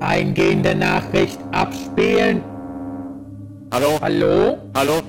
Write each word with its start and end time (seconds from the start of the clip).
Eingehende 0.00 0.74
Nachricht 0.74 1.38
abspielen. 1.52 2.42
Hallo? 3.70 3.98
Hallo? 4.00 4.58
Hallo? 4.74 5.02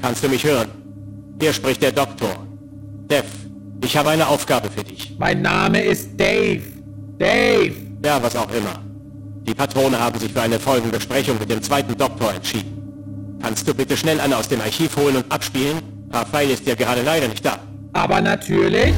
Kannst 0.00 0.24
du 0.24 0.28
mich 0.28 0.44
hören? 0.44 0.68
Hier 1.40 1.52
spricht 1.52 1.82
der 1.82 1.92
Doktor. 1.92 2.46
Dev, 3.10 3.26
ich 3.82 3.96
habe 3.96 4.10
eine 4.10 4.26
Aufgabe 4.26 4.70
für 4.70 4.82
dich. 4.82 5.14
Mein 5.18 5.42
Name 5.42 5.82
ist 5.82 6.18
Dave. 6.18 6.62
Dave. 7.18 7.74
Ja, 8.02 8.22
was 8.22 8.34
auch 8.34 8.50
immer. 8.50 8.80
Die 9.46 9.54
Patrone 9.54 9.98
haben 9.98 10.18
sich 10.18 10.32
für 10.32 10.40
eine 10.40 10.58
Folgenbesprechung 10.58 11.38
mit 11.38 11.50
dem 11.50 11.62
zweiten 11.62 11.94
Doktor 11.98 12.32
entschieden. 12.32 13.38
Kannst 13.42 13.68
du 13.68 13.74
bitte 13.74 13.94
schnell 13.94 14.20
eine 14.20 14.38
aus 14.38 14.48
dem 14.48 14.62
Archiv 14.62 14.96
holen 14.96 15.16
und 15.16 15.30
abspielen? 15.30 15.93
Raphael 16.14 16.50
ist 16.50 16.64
ja 16.64 16.76
gerade 16.76 17.02
leider 17.02 17.26
nicht 17.26 17.44
da. 17.44 17.58
Aber 17.92 18.20
natürlich. 18.20 18.94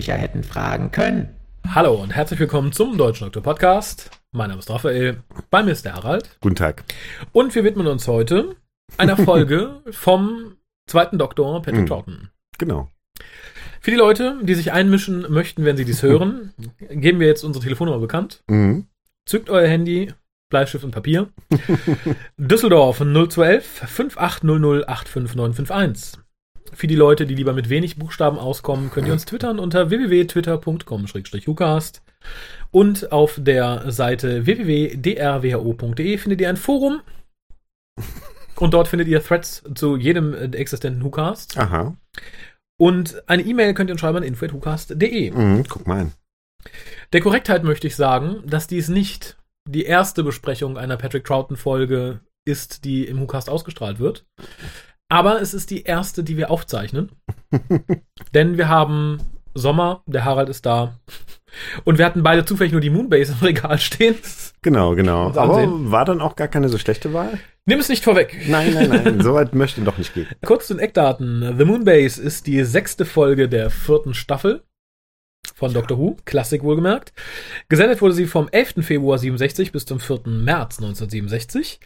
Freundlicher 0.00 0.16
hätten 0.16 0.42
fragen 0.44 0.90
können. 0.92 1.28
Hallo 1.74 1.92
und 1.94 2.08
herzlich 2.16 2.40
willkommen 2.40 2.72
zum 2.72 2.96
Deutschen 2.96 3.24
Doktor 3.26 3.42
Podcast. 3.42 4.10
Mein 4.32 4.48
Name 4.48 4.60
ist 4.60 4.70
Raphael, 4.70 5.18
bei 5.50 5.62
mir 5.62 5.72
ist 5.72 5.84
der 5.84 5.92
Harald. 5.92 6.38
Guten 6.40 6.54
Tag. 6.54 6.84
Und 7.32 7.54
wir 7.54 7.64
widmen 7.64 7.86
uns 7.86 8.08
heute 8.08 8.56
einer 8.96 9.16
Folge 9.18 9.82
vom 9.90 10.56
zweiten 10.86 11.18
Doktor 11.18 11.60
Patrick 11.60 11.82
Mhm. 11.82 11.86
Troughton. 11.86 12.28
Genau. 12.56 12.88
Für 13.82 13.90
die 13.90 13.98
Leute, 13.98 14.38
die 14.42 14.54
sich 14.54 14.72
einmischen 14.72 15.26
möchten, 15.28 15.66
wenn 15.66 15.76
sie 15.76 15.84
dies 15.84 16.02
hören, 16.02 16.54
geben 16.88 17.20
wir 17.20 17.26
jetzt 17.26 17.44
unsere 17.44 17.62
Telefonnummer 17.62 17.98
bekannt. 17.98 18.42
Mhm. 18.48 18.86
Zückt 19.26 19.50
euer 19.50 19.68
Handy, 19.68 20.14
Bleistift 20.48 20.82
und 20.82 20.92
Papier. 20.92 21.28
Düsseldorf 22.38 23.00
0211 23.00 23.66
5800 23.86 24.88
85951. 24.88 26.18
Für 26.72 26.86
die 26.86 26.94
Leute, 26.94 27.26
die 27.26 27.34
lieber 27.34 27.52
mit 27.52 27.68
wenig 27.68 27.96
Buchstaben 27.96 28.38
auskommen, 28.38 28.90
könnt 28.90 29.06
ihr 29.06 29.12
uns 29.12 29.24
twittern 29.24 29.58
unter 29.58 29.90
www.twitter.com-hucast. 29.90 32.02
Und 32.70 33.12
auf 33.12 33.38
der 33.38 33.90
Seite 33.90 34.46
www.drwho.de 34.46 36.18
findet 36.18 36.40
ihr 36.40 36.48
ein 36.48 36.56
Forum. 36.56 37.00
Und 38.56 38.74
dort 38.74 38.88
findet 38.88 39.08
ihr 39.08 39.24
Threads 39.24 39.62
zu 39.74 39.96
jedem 39.96 40.34
äh, 40.34 40.44
existenten 40.56 41.02
WhoCast. 41.02 41.58
Aha. 41.58 41.96
Und 42.78 43.22
eine 43.26 43.42
E-Mail 43.42 43.74
könnt 43.74 43.90
ihr 43.90 43.94
uns 43.94 44.00
schreiben 44.00 44.18
an 44.18 44.22
info.hucast.de. 44.22 45.30
Mhm. 45.30 45.64
Guck 45.68 45.86
mal 45.86 46.00
an. 46.00 46.12
Der 47.12 47.22
Korrektheit 47.22 47.64
möchte 47.64 47.86
ich 47.86 47.96
sagen, 47.96 48.42
dass 48.46 48.66
dies 48.66 48.88
nicht 48.88 49.38
die 49.66 49.84
erste 49.84 50.22
Besprechung 50.22 50.76
einer 50.76 50.96
Patrick 50.96 51.24
Troughton-Folge 51.24 52.20
ist, 52.46 52.84
die 52.84 53.04
im 53.04 53.20
WhoCast 53.20 53.48
ausgestrahlt 53.48 53.98
wird. 53.98 54.26
Aber 55.10 55.42
es 55.42 55.52
ist 55.54 55.70
die 55.70 55.82
erste, 55.82 56.24
die 56.24 56.36
wir 56.36 56.50
aufzeichnen. 56.50 57.10
Denn 58.34 58.56
wir 58.56 58.68
haben 58.68 59.18
Sommer, 59.54 60.02
der 60.06 60.24
Harald 60.24 60.48
ist 60.48 60.64
da. 60.64 60.94
Und 61.84 61.98
wir 61.98 62.06
hatten 62.06 62.22
beide 62.22 62.44
zufällig 62.44 62.70
nur 62.72 62.80
die 62.80 62.90
Moonbase 62.90 63.34
im 63.38 63.44
Regal 63.44 63.78
stehen. 63.78 64.14
Genau, 64.62 64.94
genau. 64.94 65.32
Aber 65.34 65.66
war 65.90 66.04
dann 66.04 66.20
auch 66.20 66.36
gar 66.36 66.46
keine 66.46 66.68
so 66.68 66.78
schlechte 66.78 67.12
Wahl? 67.12 67.38
Nimm 67.66 67.80
es 67.80 67.88
nicht 67.88 68.04
vorweg. 68.04 68.36
Nein, 68.48 68.72
nein, 68.72 68.88
nein. 68.88 69.20
so 69.22 69.34
weit 69.34 69.54
möchte 69.54 69.80
doch 69.80 69.98
nicht 69.98 70.14
gehen. 70.14 70.28
Kurz 70.44 70.68
zu 70.68 70.74
den 70.74 70.80
Eckdaten. 70.80 71.56
The 71.58 71.64
Moonbase 71.64 72.22
ist 72.22 72.46
die 72.46 72.62
sechste 72.62 73.04
Folge 73.04 73.48
der 73.48 73.70
vierten 73.70 74.14
Staffel 74.14 74.62
von 75.60 75.72
Doctor 75.74 75.98
Who, 75.98 76.16
Klassik 76.24 76.62
wohlgemerkt. 76.64 77.12
Gesendet 77.68 78.00
wurde 78.00 78.14
sie 78.14 78.26
vom 78.26 78.48
11. 78.50 78.76
Februar 78.84 79.18
67 79.18 79.72
bis 79.72 79.84
zum 79.84 80.00
4. 80.00 80.22
März 80.26 80.78
1967. 80.78 81.80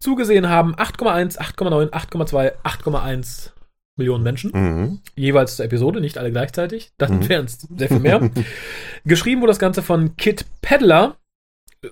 Zugesehen 0.00 0.48
haben 0.48 0.74
8,1, 0.74 1.38
8,9, 1.38 1.90
8,2, 1.90 2.52
8,1 2.64 3.50
Millionen 3.96 4.24
Menschen. 4.24 4.50
Mhm. 4.52 5.00
Jeweils 5.14 5.56
zur 5.56 5.64
Episode, 5.64 6.00
nicht 6.00 6.18
alle 6.18 6.32
gleichzeitig. 6.32 6.90
Das 6.98 7.10
Mhm. 7.10 7.28
wären 7.28 7.44
es 7.46 7.60
sehr 7.76 7.88
viel 7.88 8.00
mehr. 8.00 8.30
Geschrieben 9.04 9.40
wurde 9.42 9.50
das 9.50 9.58
Ganze 9.60 9.82
von 9.82 10.16
Kit 10.16 10.44
Pedler, 10.60 11.16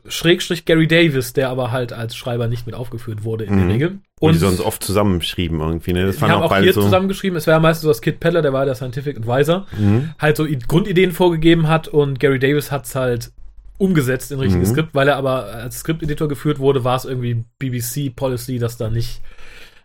Schrägstrich 0.08 0.64
Gary 0.64 0.88
Davis, 0.88 1.34
der 1.34 1.50
aber 1.50 1.70
halt 1.70 1.92
als 1.92 2.16
Schreiber 2.16 2.48
nicht 2.48 2.66
mit 2.66 2.74
aufgeführt 2.74 3.22
wurde 3.24 3.44
in 3.44 3.54
der 3.56 3.64
Mhm. 3.64 3.70
Regel. 3.70 3.98
Und 4.20 4.32
die 4.34 4.38
sonst 4.38 4.60
oft 4.60 4.82
zusammenschrieben 4.82 5.60
irgendwie, 5.60 5.92
ne? 5.92 6.06
Das 6.06 6.16
wir 6.16 6.22
waren 6.22 6.30
haben 6.32 6.40
auch 6.40 6.44
auch 6.46 6.50
beide 6.50 6.64
hier 6.64 6.72
so. 6.72 6.82
zusammengeschrieben, 6.82 7.36
es 7.36 7.46
war 7.46 7.54
ja 7.54 7.60
meistens 7.60 7.82
so, 7.82 7.88
dass 7.88 8.00
Kit 8.00 8.18
Peddler, 8.20 8.42
der 8.42 8.52
war 8.52 8.64
der 8.64 8.74
Scientific 8.74 9.16
Advisor, 9.16 9.66
Mhm. 9.78 10.10
halt 10.18 10.36
so 10.36 10.46
Grundideen 10.66 11.12
vorgegeben 11.12 11.68
hat 11.68 11.88
und 11.88 12.18
Gary 12.20 12.38
Davis 12.38 12.72
hat's 12.72 12.94
halt 12.94 13.30
umgesetzt 13.78 14.32
in 14.32 14.40
richtiges 14.40 14.70
Mhm. 14.70 14.72
Skript, 14.74 14.94
weil 14.94 15.06
er 15.08 15.16
aber 15.16 15.44
als 15.46 15.80
Skripteditor 15.80 16.26
geführt 16.28 16.58
wurde, 16.58 16.82
war 16.82 16.96
es 16.96 17.04
irgendwie 17.04 17.44
BBC 17.60 18.10
Policy, 18.10 18.58
dass 18.58 18.76
da 18.76 18.90
nicht 18.90 19.20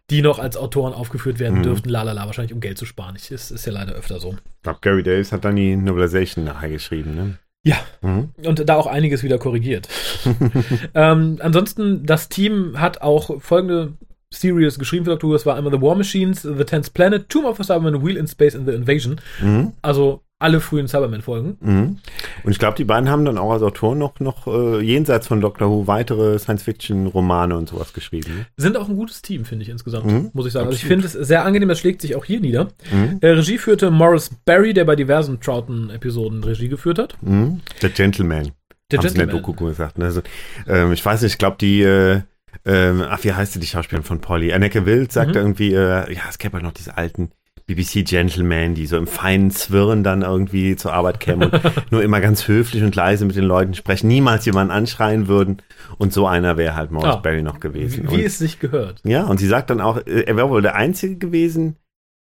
die 0.10 0.22
noch 0.22 0.40
als 0.40 0.58
Autoren 0.58 0.94
aufgeführt 0.94 1.40
werden 1.40 1.60
Mhm. 1.60 1.64
dürften, 1.64 1.90
lalala, 1.90 2.26
wahrscheinlich 2.26 2.54
um 2.54 2.60
Geld 2.60 2.78
zu 2.78 2.86
sparen. 2.86 3.16
Ich, 3.16 3.32
ist, 3.32 3.52
ist 3.52 3.66
ja 3.66 3.72
leider 3.72 3.94
öfter 3.94 4.20
so. 4.20 4.32
Ich 4.58 4.64
glaube, 4.64 4.80
Gary 4.82 5.04
Davis 5.04 5.32
hat 5.32 5.46
dann 5.46 5.56
die 5.56 5.76
Novelization 5.76 6.44
nachher 6.44 6.70
geschrieben, 6.70 7.16
ne? 7.16 7.38
Ja. 7.66 7.78
Mhm. 8.02 8.32
Und 8.46 8.68
da 8.68 8.76
auch 8.76 8.88
einiges 8.88 9.24
wieder 9.24 9.38
korrigiert. 9.38 9.88
ähm, 10.94 11.38
ansonsten, 11.42 12.06
das 12.06 12.30
Team 12.30 12.80
hat 12.80 13.02
auch 13.02 13.42
folgende 13.42 13.94
Series 14.34 14.78
geschrieben 14.80 15.06
für 15.06 15.12
Doctor 15.12 15.30
Who. 15.30 15.34
Das 15.34 15.46
war 15.46 15.56
einmal 15.56 15.74
The 15.74 15.82
War 15.82 15.96
Machines, 15.96 16.42
The 16.42 16.64
Tenth 16.64 16.94
Planet, 16.94 17.28
Tomb 17.30 17.46
of 17.46 17.58
the 17.58 17.64
Cybermen, 17.64 18.04
Wheel 18.06 18.18
in 18.18 18.28
Space 18.28 18.56
and 18.56 18.68
The 18.68 18.74
Invasion. 18.74 19.22
Mhm. 19.42 19.74
Also 19.82 20.22
alle 20.40 20.60
frühen 20.60 20.90
Cybermen-Folgen. 20.90 21.56
Mhm. 21.62 21.98
Und 22.44 22.52
ich 22.52 22.60
glaube, 22.60 22.76
die 22.76 22.84
beiden 22.84 23.10
haben 23.10 23.24
dann 23.24 23.38
auch 23.38 23.52
als 23.54 23.62
Autoren 23.62 23.98
noch, 23.98 24.20
noch 24.20 24.46
äh, 24.48 24.82
jenseits 24.82 25.26
von 25.28 25.40
Doctor 25.40 25.70
Who 25.70 25.88
weitere 25.88 26.38
Science-Fiction-Romane 26.38 27.56
und 27.56 27.70
sowas 27.70 27.94
geschrieben. 27.94 28.46
Sind 28.58 28.76
auch 28.76 28.90
ein 28.90 28.98
gutes 28.98 29.22
Team, 29.22 29.46
finde 29.46 29.64
ich 29.64 29.70
insgesamt, 29.70 30.06
Mhm, 30.06 30.32
muss 30.34 30.46
ich 30.46 30.52
sagen. 30.52 30.66
Also 30.66 30.76
ich 30.76 30.84
absolut. 30.84 31.04
finde 31.06 31.20
es 31.22 31.28
sehr 31.28 31.46
angenehm, 31.46 31.70
das 31.70 31.80
schlägt 31.80 32.02
sich 32.02 32.18
auch 32.18 32.26
hier 32.26 32.42
nieder. 32.42 32.70
Mhm. 32.92 33.20
Äh, 33.22 33.28
Regie 33.30 33.58
führte 33.58 33.90
Morris 33.90 34.32
Barry, 34.44 34.74
der 34.74 34.84
bei 34.84 34.98
diversen 34.98 35.40
Troughton-Episoden 35.40 36.44
Regie 36.44 36.68
geführt 36.68 37.00
hat. 37.00 37.16
Mhm. 37.22 37.62
Der 37.82 37.90
Gentleman. 37.92 38.52
Der 38.92 39.00
in 39.00 39.06
Gentleman. 39.06 39.30
Doku 39.42 39.54
gesagt. 39.54 39.98
Ne? 39.98 40.06
Also, 40.06 40.22
ähm, 40.68 40.92
ich 40.92 41.06
weiß 41.06 41.22
nicht, 41.22 41.32
ich 41.32 41.38
glaube, 41.38 41.56
die, 41.62 41.84
äh, 41.84 42.22
ähm, 42.66 43.04
ach, 43.08 43.24
wie 43.24 43.34
heißt 43.34 43.54
sie, 43.54 43.60
die 43.60 43.68
Schauspielerin 43.68 44.06
von 44.06 44.20
Polly? 44.22 44.54
Anneke 44.54 44.86
Wild 44.86 45.12
sagt 45.12 45.32
Mhm. 45.32 45.36
irgendwie, 45.38 45.74
äh, 45.74 46.14
ja, 46.14 46.22
es 46.30 46.38
gäbe 46.38 46.54
halt 46.54 46.64
noch 46.64 46.72
diese 46.74 46.98
alten 46.98 47.32
BBC-Gentlemen, 47.66 48.76
die 48.76 48.86
so 48.88 48.98
im 48.98 49.08
feinen 49.08 49.52
Zwirren 49.52 50.04
dann 50.04 50.22
irgendwie 50.22 50.76
zur 50.76 50.94
Arbeit 50.94 51.20
kämen 51.20 51.50
und 51.50 51.62
nur 51.92 52.04
immer 52.04 52.22
ganz 52.22 52.48
höflich 52.48 52.84
und 52.84 52.96
leise 52.96 53.26
mit 53.26 53.36
den 53.36 53.44
Leuten 53.46 53.74
sprechen, 53.74 54.08
niemals 54.08 54.46
jemanden 54.46 54.72
anschreien 54.72 55.28
würden. 55.28 55.62
Und 55.98 56.14
so 56.14 56.28
einer 56.28 56.58
wäre 56.58 56.76
halt 56.76 56.92
Morris 56.92 57.16
Ah. 57.16 57.18
Barry 57.18 57.44
noch 57.44 57.60
gewesen. 57.60 58.10
Wie 58.10 58.16
und, 58.16 58.20
es 58.22 58.38
sich 58.38 58.60
gehört. 58.60 59.00
ja, 59.04 59.24
und 59.24 59.38
sie 59.40 59.48
sagt 59.48 59.70
dann 59.70 59.82
auch, 59.82 59.98
äh, 59.98 60.22
er 60.26 60.36
wäre 60.38 60.50
wohl 60.50 60.62
der 60.62 60.76
Einzige 60.76 61.16
gewesen, 61.18 61.76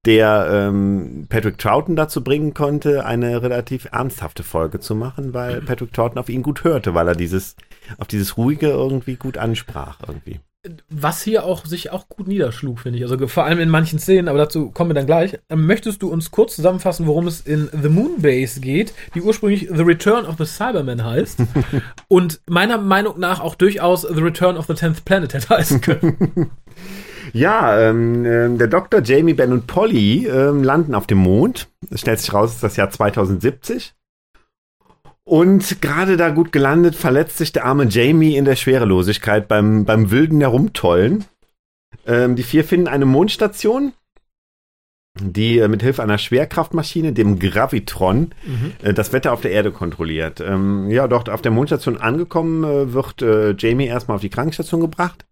der 0.05 0.49
ähm, 0.51 1.27
Patrick 1.29 1.59
Troughton 1.59 1.95
dazu 1.97 2.25
bringen 2.25 2.55
konnte, 2.55 3.07
eine 3.07 3.41
relativ 3.43 3.87
ernsthafte 3.93 4.43
Folge 4.43 4.81
zu 4.81 4.95
machen, 4.97 5.33
weil 5.33 5.61
Patrick 5.67 5.93
Troughton 5.93 6.19
auf 6.19 6.29
ihn 6.29 6.43
gut 6.43 6.65
hörte, 6.65 6.95
weil 6.95 7.07
er 7.09 7.15
dieses, 7.15 7.57
auf 7.99 8.07
dieses 8.07 8.37
Ruhige 8.37 8.69
irgendwie 8.69 9.17
gut 9.17 9.39
ansprach 9.39 9.99
irgendwie. 10.07 10.41
Was 10.89 11.23
hier 11.23 11.45
auch 11.45 11.67
sich 11.67 11.91
auch 11.91 12.09
gut 12.09 12.29
niederschlug, 12.29 12.79
finde 12.79 12.99
ich. 12.99 13.05
Also 13.05 13.27
vor 13.27 13.45
allem 13.45 13.59
in 13.59 13.69
manchen 13.69 13.99
Szenen, 13.99 14.29
aber 14.29 14.39
dazu 14.39 14.71
kommen 14.71 14.91
wir 14.91 14.95
dann 14.95 15.07
gleich. 15.07 15.37
Ähm, 15.51 15.67
möchtest 15.67 16.03
du 16.03 16.09
uns 16.09 16.31
kurz 16.31 16.55
zusammenfassen, 16.55 17.09
worum 17.09 17.27
es 17.27 17.41
in 17.41 17.69
The 17.73 17.89
Moonbase 17.89 18.61
geht, 18.61 18.95
die 19.17 19.23
ursprünglich 19.23 19.69
The 19.73 19.83
Return 19.83 20.25
of 20.25 20.37
the 20.39 20.45
Cybermen 20.45 21.05
heißt 21.05 21.41
und 22.09 22.41
meiner 22.49 22.79
Meinung 22.79 23.19
nach 23.19 23.41
auch 23.41 23.57
durchaus 23.57 24.03
The 24.03 24.23
Return 24.23 24.57
of 24.57 24.67
the 24.67 24.75
Tenth 24.75 25.05
Planet 25.05 25.35
hätte 25.35 25.49
heißen 25.49 25.81
können. 25.81 26.51
Ja, 27.33 27.81
ähm, 27.81 28.27
ähm, 28.27 28.59
der 28.59 28.67
Dr. 28.67 29.01
Jamie, 29.03 29.33
Ben 29.33 29.53
und 29.53 29.67
Polly 29.67 30.27
ähm, 30.27 30.63
landen 30.63 30.95
auf 30.95 31.07
dem 31.07 31.19
Mond. 31.19 31.69
Es 31.91 32.01
stellt 32.01 32.21
sich 32.21 32.35
raus, 32.35 32.51
es 32.51 32.55
ist 32.57 32.65
das 32.65 32.77
Jahr 32.77 32.91
2070. 32.91 33.95
Und 35.25 35.81
gerade 35.81 36.17
da 36.17 36.31
gut 36.31 36.53
gelandet, 36.53 36.97
verletzt 36.97 37.39
sich 37.39 37.53
der 37.53 37.65
arme 37.65 37.85
Jamie 37.85 38.37
in 38.37 38.45
der 38.45 38.57
Schwerelosigkeit 38.57 39.47
beim, 39.47 39.85
beim 39.85 40.11
wilden 40.11 40.41
Herumtollen. 40.41 41.25
Ähm, 42.07 42.35
die 42.35 42.43
vier 42.43 42.65
finden 42.65 42.89
eine 42.89 43.07
Mondstation, 43.07 43.93
die 45.21 45.59
äh, 45.59 45.69
mit 45.69 45.83
Hilfe 45.83 46.03
einer 46.03 46.19
Schwerkraftmaschine, 46.19 47.13
dem 47.13 47.39
Gravitron, 47.39 48.33
äh, 48.83 48.95
das 48.95 49.13
Wetter 49.13 49.33
auf 49.33 49.41
der 49.41 49.53
Erde 49.53 49.71
kontrolliert. 49.71 50.41
Ähm, 50.41 50.91
ja, 50.91 51.07
dort 51.07 51.29
auf 51.29 51.43
der 51.43 51.53
Mondstation 51.53 51.99
angekommen, 51.99 52.65
äh, 52.65 52.93
wird 52.93 53.23
äh, 53.23 53.55
Jamie 53.57 53.87
erstmal 53.87 54.17
auf 54.17 54.23
die 54.23 54.31
Krankenstation 54.31 54.81
gebracht. 54.81 55.27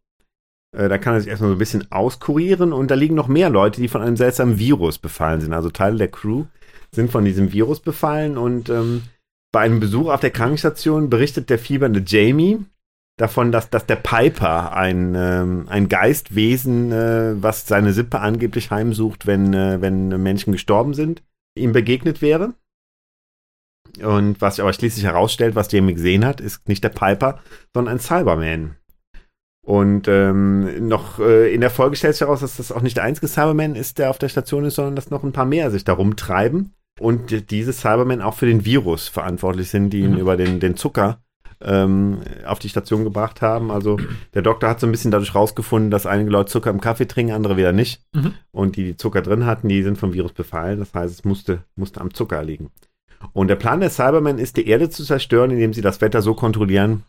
Äh, 0.77 0.89
da 0.89 0.99
kann 0.99 1.15
er 1.15 1.21
sich 1.21 1.31
erstmal 1.31 1.51
so 1.51 1.57
ein 1.57 1.59
bisschen 1.59 1.91
auskurieren 1.91 2.73
und 2.73 2.91
da 2.91 2.95
liegen 2.95 3.17
noch 3.17 3.29
mehr 3.29 3.51
Leute, 3.51 3.81
die 3.81 3.89
von 3.89 4.03
einem 4.03 4.17
seltsamen 4.17 4.59
Virus 4.59 4.99
befallen 4.99 5.41
sind. 5.41 5.53
Also 5.53 5.71
Teile 5.71 5.99
der 5.99 6.09
Crew 6.09 6.45
sind 6.93 7.11
von 7.11 7.25
diesem 7.25 7.53
Virus 7.53 7.81
befallen 7.81 8.37
und 8.37 8.69
ähm, 8.69 9.03
bei 9.53 9.61
einem 9.61 9.81
Besuch 9.81 10.09
auf 10.11 10.21
der 10.21 10.31
Krankenstation 10.31 11.11
berichtet 11.11 11.51
der 11.51 11.59
fiebernde 11.59 12.03
Jamie 12.07 12.65
davon, 13.17 13.53
dass, 13.53 13.69
dass 13.71 13.87
der 13.87 13.97
Piper 13.97 14.73
ein, 14.73 15.15
ähm, 15.15 15.67
ein 15.69 15.89
Geistwesen, 15.89 16.93
äh, 16.93 17.43
was 17.43 17.67
seine 17.67 17.93
Sippe 17.93 18.21
angeblich 18.21 18.71
heimsucht, 18.71 19.27
wenn, 19.27 19.53
äh, 19.53 19.81
wenn 19.81 20.09
Menschen 20.23 20.53
gestorben 20.53 20.95
sind, 20.95 21.23
ihm 21.57 21.73
begegnet 21.73 22.23
wäre. 22.23 22.55
Und 24.03 24.41
was 24.41 24.57
sich 24.57 24.63
aber 24.63 24.73
schließlich 24.73 25.05
herausstellt, 25.05 25.55
was 25.55 25.71
Jamie 25.73 25.95
gesehen 25.95 26.25
hat, 26.25 26.41
ist 26.41 26.69
nicht 26.69 26.85
der 26.85 26.91
Piper, 26.91 27.41
sondern 27.75 27.97
ein 27.97 28.01
Cyberman. 28.01 28.77
Und 29.67 30.09
ähm, 30.09 30.89
noch 30.89 31.19
äh, 31.19 31.53
in 31.53 31.61
der 31.61 31.71
Folge 31.71 31.97
stellt 31.97 32.15
sich 32.15 32.23
heraus, 32.23 32.41
dass 32.41 32.57
das 32.57 32.73
auch 32.73 32.81
nicht 32.81 32.97
der 32.97 33.05
einzige 33.05 33.29
Cyberman 33.29 33.75
ist, 33.75 33.99
der 33.99 34.11
auf 34.11 34.19
der 34.19 34.29
Station 34.29 34.65
ist, 34.65 34.77
sondern 34.77 34.97
dass 34.97 35.11
noch 35.11 35.23
ein 35.23 35.33
paar 35.33 35.45
mehr 35.45 35.71
sich 35.71 35.85
da 35.85 35.93
rumtreiben. 35.93 36.75
Und 37.01 37.51
diese 37.51 37.73
Cybermen 37.73 38.21
auch 38.23 38.35
für 38.35 38.47
den 38.47 38.65
Virus 38.65 39.09
verantwortlich 39.09 39.71
sind, 39.71 39.91
die 39.91 40.01
ihn 40.01 40.13
Mhm. 40.13 40.19
über 40.19 40.37
den, 40.37 40.61
den 40.61 40.77
Zucker 40.77 41.19
ähm, 41.63 42.19
auf 42.47 42.59
die 42.59 42.69
Station 42.69 43.05
gebracht 43.05 43.43
haben. 43.43 43.71
Also 43.71 43.99
der 44.35 44.43
Doktor 44.43 44.69
hat 44.69 44.81
so 44.81 44.87
ein 44.87 44.93
bisschen 44.93 45.11
dadurch 45.11 45.35
rausgefunden, 45.35 45.91
dass 45.91 46.07
einige 46.07 46.31
Leute 46.31 46.51
Zucker 46.53 46.71
im 46.71 46.81
Kaffee 46.81 47.07
trinken, 47.07 47.33
andere 47.33 47.57
wieder 47.57 47.73
nicht. 47.73 48.03
Mhm. 48.15 48.35
Und 48.53 48.77
die, 48.77 48.85
die 48.85 48.97
Zucker 48.97 49.23
drin 49.23 49.47
hatten, 49.47 49.69
die 49.69 49.83
sind 49.83 49.99
vom 49.99 50.13
Virus 50.13 50.33
befallen. 50.33 50.79
Das 50.79 50.95
heißt, 50.95 51.13
es 51.13 51.25
musste, 51.25 51.65
musste 51.75 52.01
am 52.01 52.15
Zucker 52.15 52.43
liegen. 52.43 52.71
Und 53.33 53.49
der 53.49 53.57
Plan 53.57 53.81
der 53.81 53.91
Cybermen 53.91 54.39
ist, 54.39 54.57
die 54.57 54.67
Erde 54.69 54.89
zu 54.89 55.05
zerstören, 55.05 55.51
indem 55.51 55.75
sie 55.75 55.83
das 55.83 56.01
Wetter 56.01 56.23
so 56.23 56.35
kontrollieren, 56.35 57.03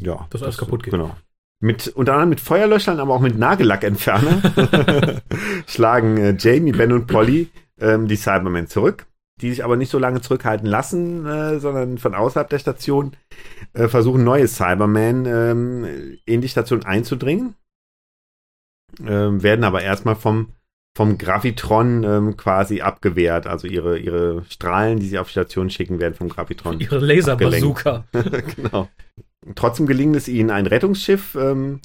ja, 0.00 0.26
Dass 0.30 0.42
alles 0.42 0.56
kaputt 0.58 0.82
geht. 0.82 0.92
Genau. 0.92 1.14
Mit, 1.60 1.88
unter 1.88 2.12
anderem 2.12 2.28
mit 2.30 2.40
Feuerlöschern, 2.40 3.00
aber 3.00 3.14
auch 3.14 3.20
mit 3.20 3.36
Nagellackentferner 3.38 4.42
schlagen 5.66 6.16
äh, 6.18 6.36
Jamie, 6.38 6.72
Ben 6.72 6.92
und 6.92 7.06
Polly 7.06 7.48
ähm, 7.80 8.08
die 8.08 8.16
Cybermen 8.16 8.66
zurück, 8.68 9.06
die 9.40 9.50
sich 9.50 9.64
aber 9.64 9.76
nicht 9.76 9.90
so 9.90 9.98
lange 9.98 10.20
zurückhalten 10.20 10.66
lassen, 10.66 11.26
äh, 11.26 11.58
sondern 11.60 11.98
von 11.98 12.14
außerhalb 12.14 12.48
der 12.48 12.58
Station 12.58 13.16
äh, 13.72 13.88
versuchen 13.88 14.24
neue 14.24 14.48
Cybermen 14.48 15.26
ähm, 15.26 16.18
in 16.24 16.40
die 16.40 16.48
Station 16.48 16.84
einzudringen, 16.84 17.54
ähm, 19.04 19.42
werden 19.42 19.64
aber 19.64 19.82
erstmal 19.82 20.16
vom 20.16 20.48
vom 20.96 21.16
Gravitron 21.16 22.02
ähm, 22.02 22.36
quasi 22.36 22.80
abgewehrt. 22.80 23.46
Also 23.46 23.68
ihre, 23.68 23.98
ihre 24.00 24.42
Strahlen, 24.48 24.98
die 24.98 25.06
sie 25.06 25.18
auf 25.20 25.28
die 25.28 25.32
Station 25.32 25.70
schicken, 25.70 26.00
werden 26.00 26.14
vom 26.14 26.28
Gravitron 26.28 26.80
Ihre 26.80 26.98
Laserbazooka. 26.98 28.04
genau. 28.56 28.88
Trotzdem 29.54 29.86
gelingt 29.86 30.16
es 30.16 30.26
ihnen, 30.26 30.50
ein 30.50 30.66
Rettungsschiff, 30.66 31.36
ähm, 31.36 31.80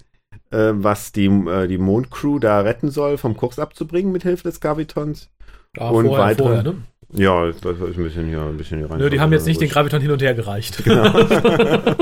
äh, 0.49 0.71
was 0.73 1.11
die, 1.11 1.27
äh, 1.27 1.67
die 1.67 1.77
Mondcrew 1.77 2.39
da 2.39 2.61
retten 2.61 2.89
soll, 2.89 3.17
vom 3.19 3.37
Kurs 3.37 3.59
abzubringen 3.59 4.11
mit 4.11 4.23
Hilfe 4.23 4.43
des 4.43 4.59
Gravitons. 4.59 5.29
Ja, 5.77 5.89
Und 5.89 6.07
vorher, 6.07 6.25
weitere- 6.25 6.43
vorher, 6.47 6.63
ne? 6.63 6.75
Ja, 7.15 7.45
das 7.45 7.55
ist 7.55 7.97
ein 7.97 8.03
bisschen 8.03 8.27
hier, 8.27 8.41
ein 8.41 8.57
bisschen 8.57 8.79
hier 8.79 8.89
rein. 8.89 8.97
Nö, 8.97 9.09
die 9.09 9.19
haben 9.19 9.31
jetzt 9.31 9.45
nicht 9.45 9.61
den 9.61 9.69
Graviton 9.69 10.01
hin 10.01 10.11
und 10.11 10.21
her 10.21 10.33
gereicht. 10.33 10.83
Genau. 10.83 11.19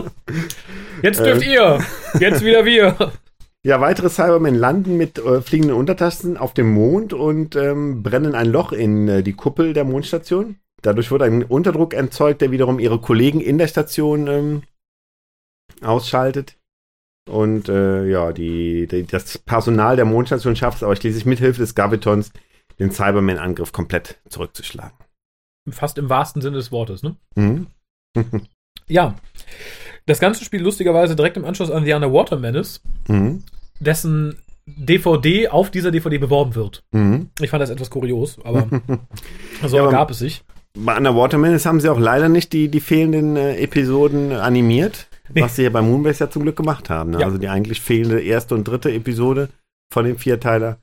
Jetzt 1.01 1.19
dürft 1.19 1.45
ihr. 1.45 1.79
Jetzt 2.19 2.43
wieder 2.45 2.63
wir. 2.63 3.11
Ja, 3.63 3.79
weitere 3.81 4.09
Cybermen 4.09 4.55
landen 4.55 4.97
mit 4.97 5.19
äh, 5.19 5.41
fliegenden 5.41 5.75
Untertassen 5.75 6.37
auf 6.37 6.53
dem 6.53 6.71
Mond 6.71 7.13
und 7.13 7.55
ähm, 7.55 8.01
brennen 8.01 8.33
ein 8.33 8.47
Loch 8.47 8.71
in 8.71 9.07
äh, 9.07 9.23
die 9.23 9.33
Kuppel 9.33 9.73
der 9.73 9.83
Mondstation. 9.83 10.55
Dadurch 10.81 11.11
wird 11.11 11.21
ein 11.21 11.43
Unterdruck 11.43 11.93
erzeugt, 11.93 12.41
der 12.41 12.51
wiederum 12.51 12.79
ihre 12.79 12.99
Kollegen 12.99 13.39
in 13.39 13.59
der 13.59 13.67
Station 13.67 14.27
ähm, 14.27 14.63
ausschaltet. 15.83 16.57
Und 17.29 17.69
äh, 17.69 18.07
ja, 18.07 18.31
die, 18.31 18.87
die, 18.87 19.05
das 19.05 19.37
Personal 19.37 19.95
der 19.95 20.05
Mondstation 20.05 20.55
schafft 20.55 20.77
es 20.77 20.83
aber 20.83 20.95
schließlich 20.95 21.25
mit 21.25 21.37
Hilfe 21.37 21.59
des 21.59 21.75
Gravitons, 21.75 22.31
den 22.81 22.91
Cyberman-Angriff 22.91 23.71
komplett 23.71 24.19
zurückzuschlagen. 24.29 24.97
Fast 25.69 25.97
im 25.97 26.09
wahrsten 26.09 26.41
Sinne 26.41 26.57
des 26.57 26.71
Wortes, 26.71 27.03
ne? 27.03 27.15
Mhm. 27.35 27.67
Ja. 28.87 29.15
Das 30.05 30.19
Ganze 30.19 30.43
spielt 30.43 30.63
lustigerweise 30.63 31.15
direkt 31.15 31.37
im 31.37 31.45
Anschluss 31.45 31.71
an 31.71 31.85
The 31.85 31.93
Underwater 31.93 32.37
Menace, 32.37 32.81
Mhm. 33.07 33.43
dessen 33.79 34.37
DVD 34.65 35.47
auf 35.49 35.69
dieser 35.71 35.91
DVD 35.91 36.17
beworben 36.17 36.55
wird. 36.55 36.83
Mhm. 36.91 37.29
Ich 37.39 37.49
fand 37.49 37.61
das 37.61 37.69
etwas 37.69 37.89
kurios, 37.89 38.37
aber 38.43 38.67
so 39.65 39.77
Ja, 39.77 39.85
ergab 39.85 40.11
es 40.11 40.19
sich. 40.19 40.43
Bei 40.77 40.97
Underwater 40.97 41.37
Menace 41.37 41.65
haben 41.65 41.79
sie 41.79 41.89
auch 41.89 41.99
leider 41.99 42.27
nicht 42.29 42.51
die, 42.53 42.67
die 42.69 42.79
fehlenden 42.81 43.35
äh, 43.37 43.57
Episoden 43.57 44.31
animiert, 44.33 45.07
Nee. 45.33 45.41
was 45.43 45.55
sie 45.55 45.63
ja 45.63 45.69
bei 45.69 45.81
Moonbase 45.81 46.25
ja 46.25 46.29
zum 46.29 46.41
Glück 46.43 46.57
gemacht 46.57 46.89
haben. 46.89 47.11
Ne? 47.11 47.19
Ja. 47.19 47.25
Also 47.27 47.37
die 47.37 47.47
eigentlich 47.47 47.79
fehlende 47.81 48.21
erste 48.21 48.55
und 48.55 48.65
dritte 48.67 48.91
Episode 48.91 49.49
von 49.93 50.03
dem 50.05 50.17
Vierteiler 50.17 50.79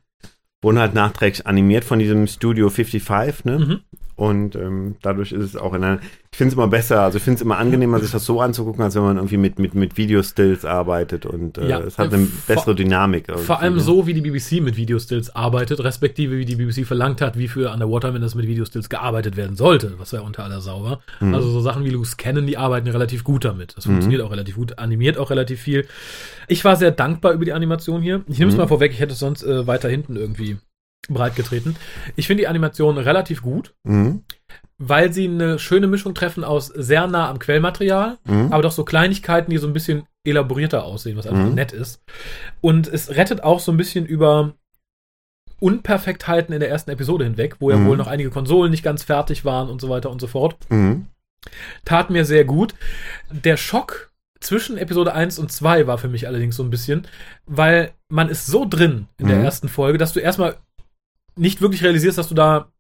wurden 0.62 0.78
halt 0.78 0.94
nachträglich 0.94 1.46
animiert 1.46 1.84
von 1.84 1.99
diesem 1.99 2.26
Studio 2.26 2.69
55, 2.69 3.44
ne? 3.44 3.58
Mhm. 3.58 3.78
Und 4.16 4.56
ähm, 4.56 4.96
dadurch 5.00 5.31
ist 5.31 5.44
es 5.44 5.56
auch 5.56 5.75
in 5.75 5.84
einer. 5.84 6.00
Ich 6.32 6.37
finde 6.38 6.49
es 6.49 6.55
immer 6.55 6.66
besser, 6.66 7.02
also 7.02 7.19
ich 7.19 7.22
finde 7.25 7.37
es 7.37 7.43
immer 7.43 7.56
angenehmer, 7.56 8.00
sich 8.00 8.10
das 8.10 8.25
so 8.25 8.40
anzugucken, 8.40 8.82
als 8.82 8.96
wenn 8.96 9.02
man 9.02 9.16
irgendwie 9.16 9.37
mit, 9.37 9.60
mit, 9.60 9.75
mit 9.76 9.96
Videostills 9.96 10.64
arbeitet 10.64 11.25
und 11.25 11.56
äh, 11.56 11.69
Ja, 11.69 11.78
es 11.78 11.99
hat 11.99 12.12
äh, 12.12 12.16
eine 12.16 12.26
vor- 12.26 12.55
bessere 12.56 12.75
Dynamik. 12.75 13.28
irgendwie, 13.28 13.46
Vor 13.46 13.60
allem 13.60 13.75
ne? 13.75 13.81
so, 13.81 14.08
wie 14.08 14.14
die 14.14 14.20
BBC 14.20 14.60
mit 14.60 14.76
Videostills 14.76 15.34
arbeitet, 15.34 15.82
respektive 15.82 16.37
wie 16.37 16.44
die 16.44 16.56
BBC 16.56 16.84
verlangt 16.84 17.20
hat, 17.20 17.38
wie 17.38 17.46
für 17.49 17.72
Underwater 17.72 18.11
Menace 18.11 18.34
mit 18.34 18.46
Videostills 18.49 18.88
gearbeitet 18.88 19.37
werden 19.37 19.54
sollte, 19.56 19.94
was 19.99 20.11
ja 20.11 20.20
unter 20.20 20.43
aller 20.44 20.61
Sau 20.61 20.82
war. 20.82 21.00
Mhm. 21.20 21.34
Also 21.34 21.49
so 21.50 21.61
Sachen 21.61 21.84
wie 21.84 21.90
Loose 21.90 22.16
Cannon, 22.16 22.46
die 22.46 22.56
arbeiten 22.58 22.88
relativ 22.88 23.22
gut 23.22 23.44
damit. 23.44 23.76
Das 23.76 23.84
funktioniert 23.84 24.22
auch 24.22 24.32
relativ 24.32 24.56
gut, 24.56 24.78
animiert 24.81 25.16
auch 25.16 25.31
relativ 25.31 25.61
viel. 25.61 25.87
Ich 26.48 26.64
war 26.64 26.76
sehr 26.76 26.90
dankbar 26.90 27.32
über 27.32 27.44
die 27.44 27.52
Animation 27.52 28.02
hier. 28.02 28.24
Ich 28.28 28.38
nehme 28.38 28.48
es 28.48 28.54
Mhm. 28.54 28.62
mal 28.62 28.68
vorweg, 28.68 28.92
ich 28.92 29.00
hätte 29.00 29.12
es 29.12 29.18
sonst 29.18 29.42
äh, 29.42 29.66
weiter 29.66 29.88
hinten 29.88 30.16
irgendwie 30.16 30.56
breitgetreten. 31.08 31.76
Ich 32.16 32.26
finde 32.26 32.42
die 32.42 32.48
Animation 32.48 32.98
relativ 32.98 33.42
gut, 33.42 33.74
Mhm. 33.84 34.24
weil 34.78 35.12
sie 35.12 35.26
eine 35.28 35.58
schöne 35.58 35.86
Mischung 35.86 36.14
treffen 36.14 36.44
aus 36.44 36.66
sehr 36.68 37.06
nah 37.06 37.28
am 37.30 37.38
Quellmaterial, 37.38 38.18
Mhm. 38.24 38.52
aber 38.52 38.62
doch 38.62 38.72
so 38.72 38.84
Kleinigkeiten, 38.84 39.50
die 39.50 39.58
so 39.58 39.66
ein 39.66 39.72
bisschen 39.72 40.04
elaborierter 40.24 40.84
aussehen, 40.84 41.16
was 41.16 41.26
einfach 41.26 41.46
Mhm. 41.46 41.54
nett 41.54 41.72
ist. 41.72 42.02
Und 42.60 42.88
es 42.88 43.10
rettet 43.16 43.42
auch 43.42 43.60
so 43.60 43.72
ein 43.72 43.76
bisschen 43.78 44.04
über 44.06 44.54
Unperfektheiten 45.60 46.52
in 46.54 46.60
der 46.60 46.68
ersten 46.70 46.90
Episode 46.90 47.24
hinweg, 47.24 47.56
wo 47.58 47.70
ja 47.70 47.76
Mhm. 47.76 47.86
wohl 47.86 47.96
noch 47.96 48.06
einige 48.06 48.30
Konsolen 48.30 48.70
nicht 48.70 48.84
ganz 48.84 49.02
fertig 49.02 49.44
waren 49.44 49.68
und 49.68 49.80
so 49.80 49.88
weiter 49.88 50.10
und 50.10 50.20
so 50.20 50.26
fort. 50.28 50.56
Mhm. 50.68 51.06
Tat 51.84 52.10
mir 52.10 52.24
sehr 52.24 52.44
gut. 52.44 52.74
Der 53.30 53.56
Schock 53.56 54.07
zwischen 54.40 54.79
Episode 54.79 55.14
1 55.14 55.38
und 55.38 55.50
2 55.50 55.87
war 55.87 55.99
für 55.99 56.08
mich 56.08 56.26
allerdings 56.26 56.56
so 56.56 56.62
ein 56.62 56.70
bisschen, 56.70 57.06
weil 57.46 57.93
man 58.08 58.29
ist 58.29 58.46
so 58.46 58.64
drin 58.69 59.06
in 59.19 59.26
der 59.29 59.38
Mhm. 59.38 59.44
ersten 59.44 59.69
Folge, 59.69 59.99
dass 59.99 60.12
du 60.12 60.21
erstmal 60.21 60.57
nicht 61.37 61.61
wirklich 61.61 61.83
realisierst, 61.83 62.18
dass 62.18 62.28
du 62.28 62.35
da 62.35 62.71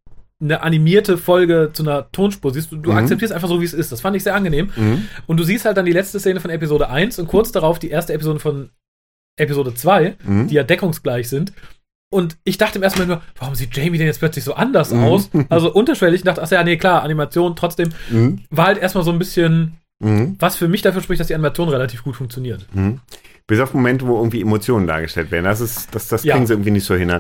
eine 0.40 0.62
animierte 0.62 1.18
Folge 1.18 1.70
zu 1.72 1.82
einer 1.82 2.12
Tonspur 2.12 2.52
siehst. 2.52 2.70
Du, 2.70 2.76
du 2.76 2.92
Mhm. 2.92 2.98
akzeptierst 2.98 3.32
einfach 3.32 3.48
so, 3.48 3.60
wie 3.60 3.64
es 3.64 3.74
ist. 3.74 3.90
Das 3.90 4.00
fand 4.00 4.14
ich 4.16 4.22
sehr 4.22 4.36
angenehm. 4.36 4.70
Mhm. 4.76 5.08
Und 5.26 5.36
du 5.38 5.42
siehst 5.44 5.64
halt 5.64 5.76
dann 5.76 5.84
die 5.86 5.92
letzte 5.92 6.20
Szene 6.20 6.38
von 6.40 6.50
Episode 6.50 6.88
1 6.90 7.18
und 7.18 7.26
kurz 7.26 7.50
darauf 7.50 7.78
die 7.80 7.90
erste 7.90 8.12
Episode 8.12 8.38
von 8.38 8.70
Episode 9.36 9.74
2, 9.74 10.16
Mhm. 10.24 10.46
die 10.48 10.54
ja 10.54 10.62
deckungsgleich 10.62 11.28
sind. 11.28 11.52
Und 12.10 12.38
ich 12.44 12.56
dachte 12.56 12.78
im 12.78 12.82
ersten 12.84 13.00
Mal 13.00 13.06
nur, 13.06 13.22
warum 13.38 13.54
sieht 13.54 13.76
Jamie 13.76 13.98
denn 13.98 14.06
jetzt 14.06 14.20
plötzlich 14.20 14.44
so 14.44 14.54
anders 14.54 14.92
Mhm. 14.92 15.02
aus? 15.02 15.30
Also 15.50 15.72
unterschwellig, 15.72 16.20
ich 16.20 16.24
dachte, 16.24 16.42
ach 16.42 16.50
ja, 16.50 16.62
nee, 16.64 16.76
klar, 16.76 17.02
Animation, 17.02 17.54
trotzdem 17.56 17.90
Mhm. 18.10 18.44
war 18.50 18.66
halt 18.66 18.78
erstmal 18.78 19.04
so 19.04 19.10
ein 19.10 19.18
bisschen, 19.18 19.77
Mhm. 20.00 20.36
was 20.38 20.56
für 20.56 20.68
mich 20.68 20.82
dafür 20.82 21.02
spricht, 21.02 21.18
dass 21.20 21.26
die 21.26 21.34
Animation 21.34 21.68
relativ 21.68 22.04
gut 22.04 22.14
funktioniert. 22.16 22.66
Mhm. 22.72 23.00
Bis 23.48 23.58
auf 23.60 23.74
Momente, 23.74 24.06
wo 24.06 24.16
irgendwie 24.18 24.40
Emotionen 24.40 24.86
dargestellt 24.86 25.30
werden. 25.30 25.44
Das 25.44 25.60
ist, 25.60 25.94
das, 25.94 26.06
das 26.08 26.22
Ja. 26.22 26.34
kriegen 26.34 26.46
sie 26.46 26.52
irgendwie 26.52 26.70
nicht 26.70 26.84
so 26.84 26.94
hin. 26.94 27.12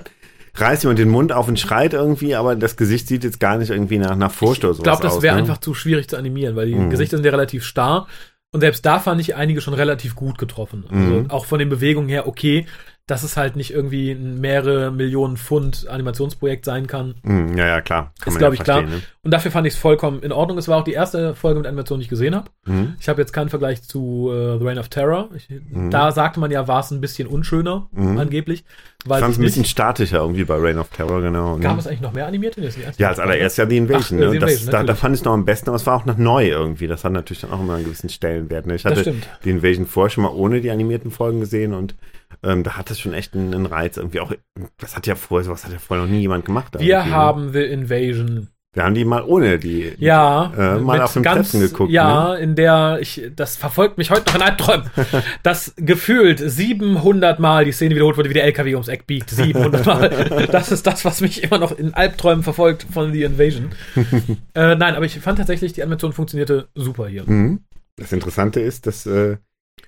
Reißt 0.54 0.82
jemand 0.84 0.98
den 0.98 1.08
Mund 1.08 1.32
auf 1.32 1.48
und 1.48 1.58
schreit 1.58 1.92
irgendwie, 1.94 2.34
aber 2.34 2.54
das 2.56 2.76
Gesicht 2.76 3.08
sieht 3.08 3.24
jetzt 3.24 3.40
gar 3.40 3.58
nicht 3.58 3.70
irgendwie 3.70 3.98
nach, 3.98 4.14
nach 4.16 4.30
Furcht 4.32 4.64
oder 4.64 4.74
Ich 4.76 4.82
glaube, 4.82 5.02
das 5.02 5.14
aus, 5.16 5.22
wäre 5.22 5.34
ne? 5.36 5.42
einfach 5.42 5.58
zu 5.58 5.74
schwierig 5.74 6.08
zu 6.08 6.16
animieren, 6.16 6.54
weil 6.56 6.66
die 6.66 6.74
Mhm. 6.74 6.90
Gesichter 6.90 7.16
sind 7.16 7.24
ja 7.24 7.30
relativ 7.32 7.64
starr. 7.64 8.06
Und 8.52 8.60
selbst 8.60 8.84
da 8.86 8.98
fand 8.98 9.20
ich 9.20 9.34
einige 9.36 9.60
schon 9.60 9.74
relativ 9.74 10.14
gut 10.14 10.38
getroffen. 10.38 10.84
Also 10.88 11.00
Mhm. 11.20 11.30
auch 11.30 11.44
von 11.46 11.58
den 11.58 11.68
Bewegungen 11.68 12.08
her 12.08 12.26
okay, 12.26 12.66
dass 13.08 13.24
es 13.24 13.36
halt 13.36 13.56
nicht 13.56 13.72
irgendwie 13.72 14.12
ein 14.12 14.40
mehrere 14.40 14.92
Millionen 14.92 15.36
Pfund 15.36 15.88
Animationsprojekt 15.88 16.64
sein 16.64 16.86
kann. 16.86 17.16
Mhm, 17.24 17.56
ja, 17.58 17.66
ja, 17.66 17.80
klar. 17.80 18.12
Kann 18.20 18.28
Ist, 18.28 18.34
man 18.34 18.38
glaub 18.38 18.52
ja 18.52 18.54
ich, 18.54 18.64
klar. 18.64 18.78
verstehen, 18.82 19.02
Und 19.22 19.30
dafür 19.32 19.50
fand 19.50 19.66
ich 19.66 19.72
es 19.72 19.78
vollkommen 19.78 20.22
in 20.22 20.30
Ordnung. 20.30 20.58
Es 20.58 20.68
war 20.68 20.78
auch 20.78 20.84
die 20.84 20.92
erste 20.92 21.34
Folge 21.34 21.58
mit 21.58 21.66
Animation, 21.66 21.98
die 21.98 22.04
ich 22.04 22.08
gesehen 22.10 22.34
habe. 22.36 22.50
Ne? 22.66 22.72
Mhm. 22.74 22.96
Ich 23.00 23.08
habe 23.08 23.20
jetzt 23.20 23.32
keinen 23.32 23.48
Vergleich 23.48 23.82
zu 23.82 24.30
äh, 24.32 24.58
The 24.58 24.64
Reign 24.64 24.78
of 24.78 24.88
Terror. 24.90 25.30
Ich, 25.34 25.48
Da 25.90 26.12
sagte 26.12 26.38
man 26.38 26.50
ja, 26.50 26.68
war 26.68 26.80
es 26.80 26.90
ein 26.90 27.00
bisschen 27.00 27.26
unschöner, 27.26 27.88
Mhm. 27.92 28.18
angeblich. 28.18 28.64
Ich 29.04 29.08
Weiß 29.08 29.20
fand 29.20 29.30
ich 29.30 29.36
es 29.36 29.38
ein 29.38 29.44
bisschen 29.44 29.64
statischer 29.64 30.18
irgendwie 30.18 30.42
bei 30.42 30.56
Reign 30.56 30.76
of 30.76 30.88
Terror, 30.88 31.22
genau. 31.22 31.56
ne? 31.56 31.62
Gab 31.62 31.78
es 31.78 31.86
eigentlich 31.86 32.00
noch 32.00 32.12
mehr 32.12 32.26
animierte? 32.26 32.60
Nee, 32.60 32.68
Ja, 32.96 33.10
als 33.10 33.20
allererst 33.20 33.56
ja 33.56 33.64
die 33.64 33.76
Invasion. 33.76 34.18
Ach, 34.18 34.22
äh, 34.22 34.26
ne? 34.26 34.32
The 34.32 34.38
das, 34.40 34.50
Invasion, 34.50 34.72
da, 34.72 34.82
da 34.82 34.94
fand 34.96 35.14
ich 35.14 35.20
es 35.20 35.24
noch 35.24 35.34
am 35.34 35.44
besten, 35.44 35.68
aber 35.68 35.76
es 35.76 35.86
war 35.86 35.94
auch 35.94 36.04
noch 36.04 36.16
neu 36.16 36.48
irgendwie. 36.48 36.88
Das 36.88 37.04
hat 37.04 37.12
natürlich 37.12 37.42
dann 37.42 37.52
auch 37.52 37.60
immer 37.60 37.76
einen 37.76 37.84
gewissen 37.84 38.08
Stellenwert. 38.08 38.66
Ne? 38.66 38.74
Ich 38.74 38.84
hatte 38.84 39.14
die 39.44 39.50
Invasion 39.50 39.86
vorher 39.86 40.10
schon 40.10 40.24
mal 40.24 40.32
ohne 40.32 40.60
die 40.60 40.72
animierten 40.72 41.12
Folgen 41.12 41.38
gesehen 41.38 41.74
und 41.74 41.94
ähm, 42.42 42.64
da 42.64 42.76
hat 42.76 42.90
es 42.90 42.98
schon 42.98 43.14
echt 43.14 43.34
einen, 43.34 43.54
einen 43.54 43.66
Reiz 43.66 43.96
irgendwie 43.96 44.18
auch. 44.18 44.32
Das 44.78 44.96
hat 44.96 45.06
ja 45.06 45.14
vorher, 45.14 45.44
sowas 45.44 45.64
hat 45.64 45.72
ja 45.72 45.78
vorher 45.78 46.04
noch 46.04 46.12
nie 46.12 46.20
jemand 46.20 46.44
gemacht. 46.44 46.76
Wir 46.76 47.04
ne? 47.04 47.10
haben 47.10 47.52
The 47.52 47.62
Invasion 47.62 48.48
Wir 48.74 48.84
haben 48.84 48.94
die 48.94 49.04
mal 49.04 49.22
ohne 49.22 49.58
die 49.58 49.94
Ja, 49.98 50.52
äh, 50.56 50.78
mal 50.78 51.00
auf 51.00 51.14
dem 51.14 51.22
Treffen 51.22 51.60
geguckt. 51.60 51.90
Ja, 51.90 52.34
Ne? 52.34 52.38
in 52.40 52.54
der 52.54 52.98
ich, 53.00 53.22
das 53.34 53.56
verfolgt 53.56 53.96
mich 53.96 54.10
heute 54.10 54.26
noch 54.26 54.34
in 54.36 54.42
Albträumen, 54.42 54.90
dass 55.42 55.72
gefühlt 55.76 56.38
700 56.38 57.40
Mal 57.40 57.64
die 57.64 57.72
Szene 57.72 57.94
wiederholt 57.94 58.18
wurde, 58.18 58.28
wie 58.28 58.34
der 58.34 58.44
LKW 58.44 58.74
ums 58.74 58.88
Eck 58.88 59.06
biegt. 59.06 59.30
700 59.30 59.86
Mal. 59.86 60.46
Das 60.52 60.70
ist 60.70 60.86
das, 60.86 61.04
was 61.04 61.20
mich 61.20 61.42
immer 61.42 61.58
noch 61.58 61.76
in 61.76 61.94
Albträumen 61.94 62.42
verfolgt 62.44 62.86
von 62.92 63.12
The 63.12 63.22
Invasion. 63.24 63.70
äh, 64.54 64.74
nein, 64.74 64.94
aber 64.94 65.04
ich 65.06 65.18
fand 65.18 65.38
tatsächlich, 65.38 65.72
die 65.72 65.82
Animation 65.82 66.12
funktionierte 66.12 66.68
super 66.74 67.08
hier. 67.08 67.24
Mhm. 67.26 67.60
Das 67.96 68.12
Interessante 68.12 68.60
ist, 68.60 68.86
dass 68.86 69.06
äh, 69.06 69.38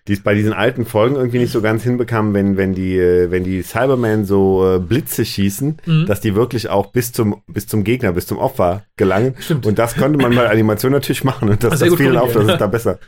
die 0.08 0.14
es 0.14 0.22
bei 0.22 0.34
diesen 0.34 0.52
alten 0.52 0.84
Folgen 0.86 1.16
irgendwie 1.16 1.38
nicht 1.38 1.52
so 1.52 1.60
ganz 1.62 1.82
hinbekamen, 1.82 2.34
wenn, 2.34 2.56
wenn 2.56 2.74
die, 2.74 2.96
äh, 2.98 3.30
wenn 3.30 3.44
die 3.44 3.62
Cybermen 3.62 4.24
so 4.24 4.76
äh, 4.76 4.78
Blitze 4.78 5.24
schießen, 5.24 5.78
Mhm. 5.86 6.06
dass 6.06 6.20
die 6.20 6.34
wirklich 6.34 6.68
auch 6.68 6.86
bis 6.92 7.12
zum, 7.12 7.42
bis 7.46 7.66
zum 7.66 7.84
Gegner, 7.84 8.12
bis 8.12 8.26
zum 8.26 8.38
Opfer 8.38 8.84
gelangen. 8.96 9.34
Stimmt. 9.38 9.66
Und 9.66 9.78
das 9.78 9.96
konnte 9.96 10.18
man 10.18 10.34
bei 10.34 10.48
Animation 10.48 10.92
natürlich 10.92 11.24
machen 11.24 11.48
und 11.48 11.62
das, 11.64 11.78
das 11.80 11.94
fiel 11.94 12.16
auf, 12.16 12.32
dass 12.32 12.46
es 12.46 12.58
da 12.58 12.66
besser, 12.66 12.98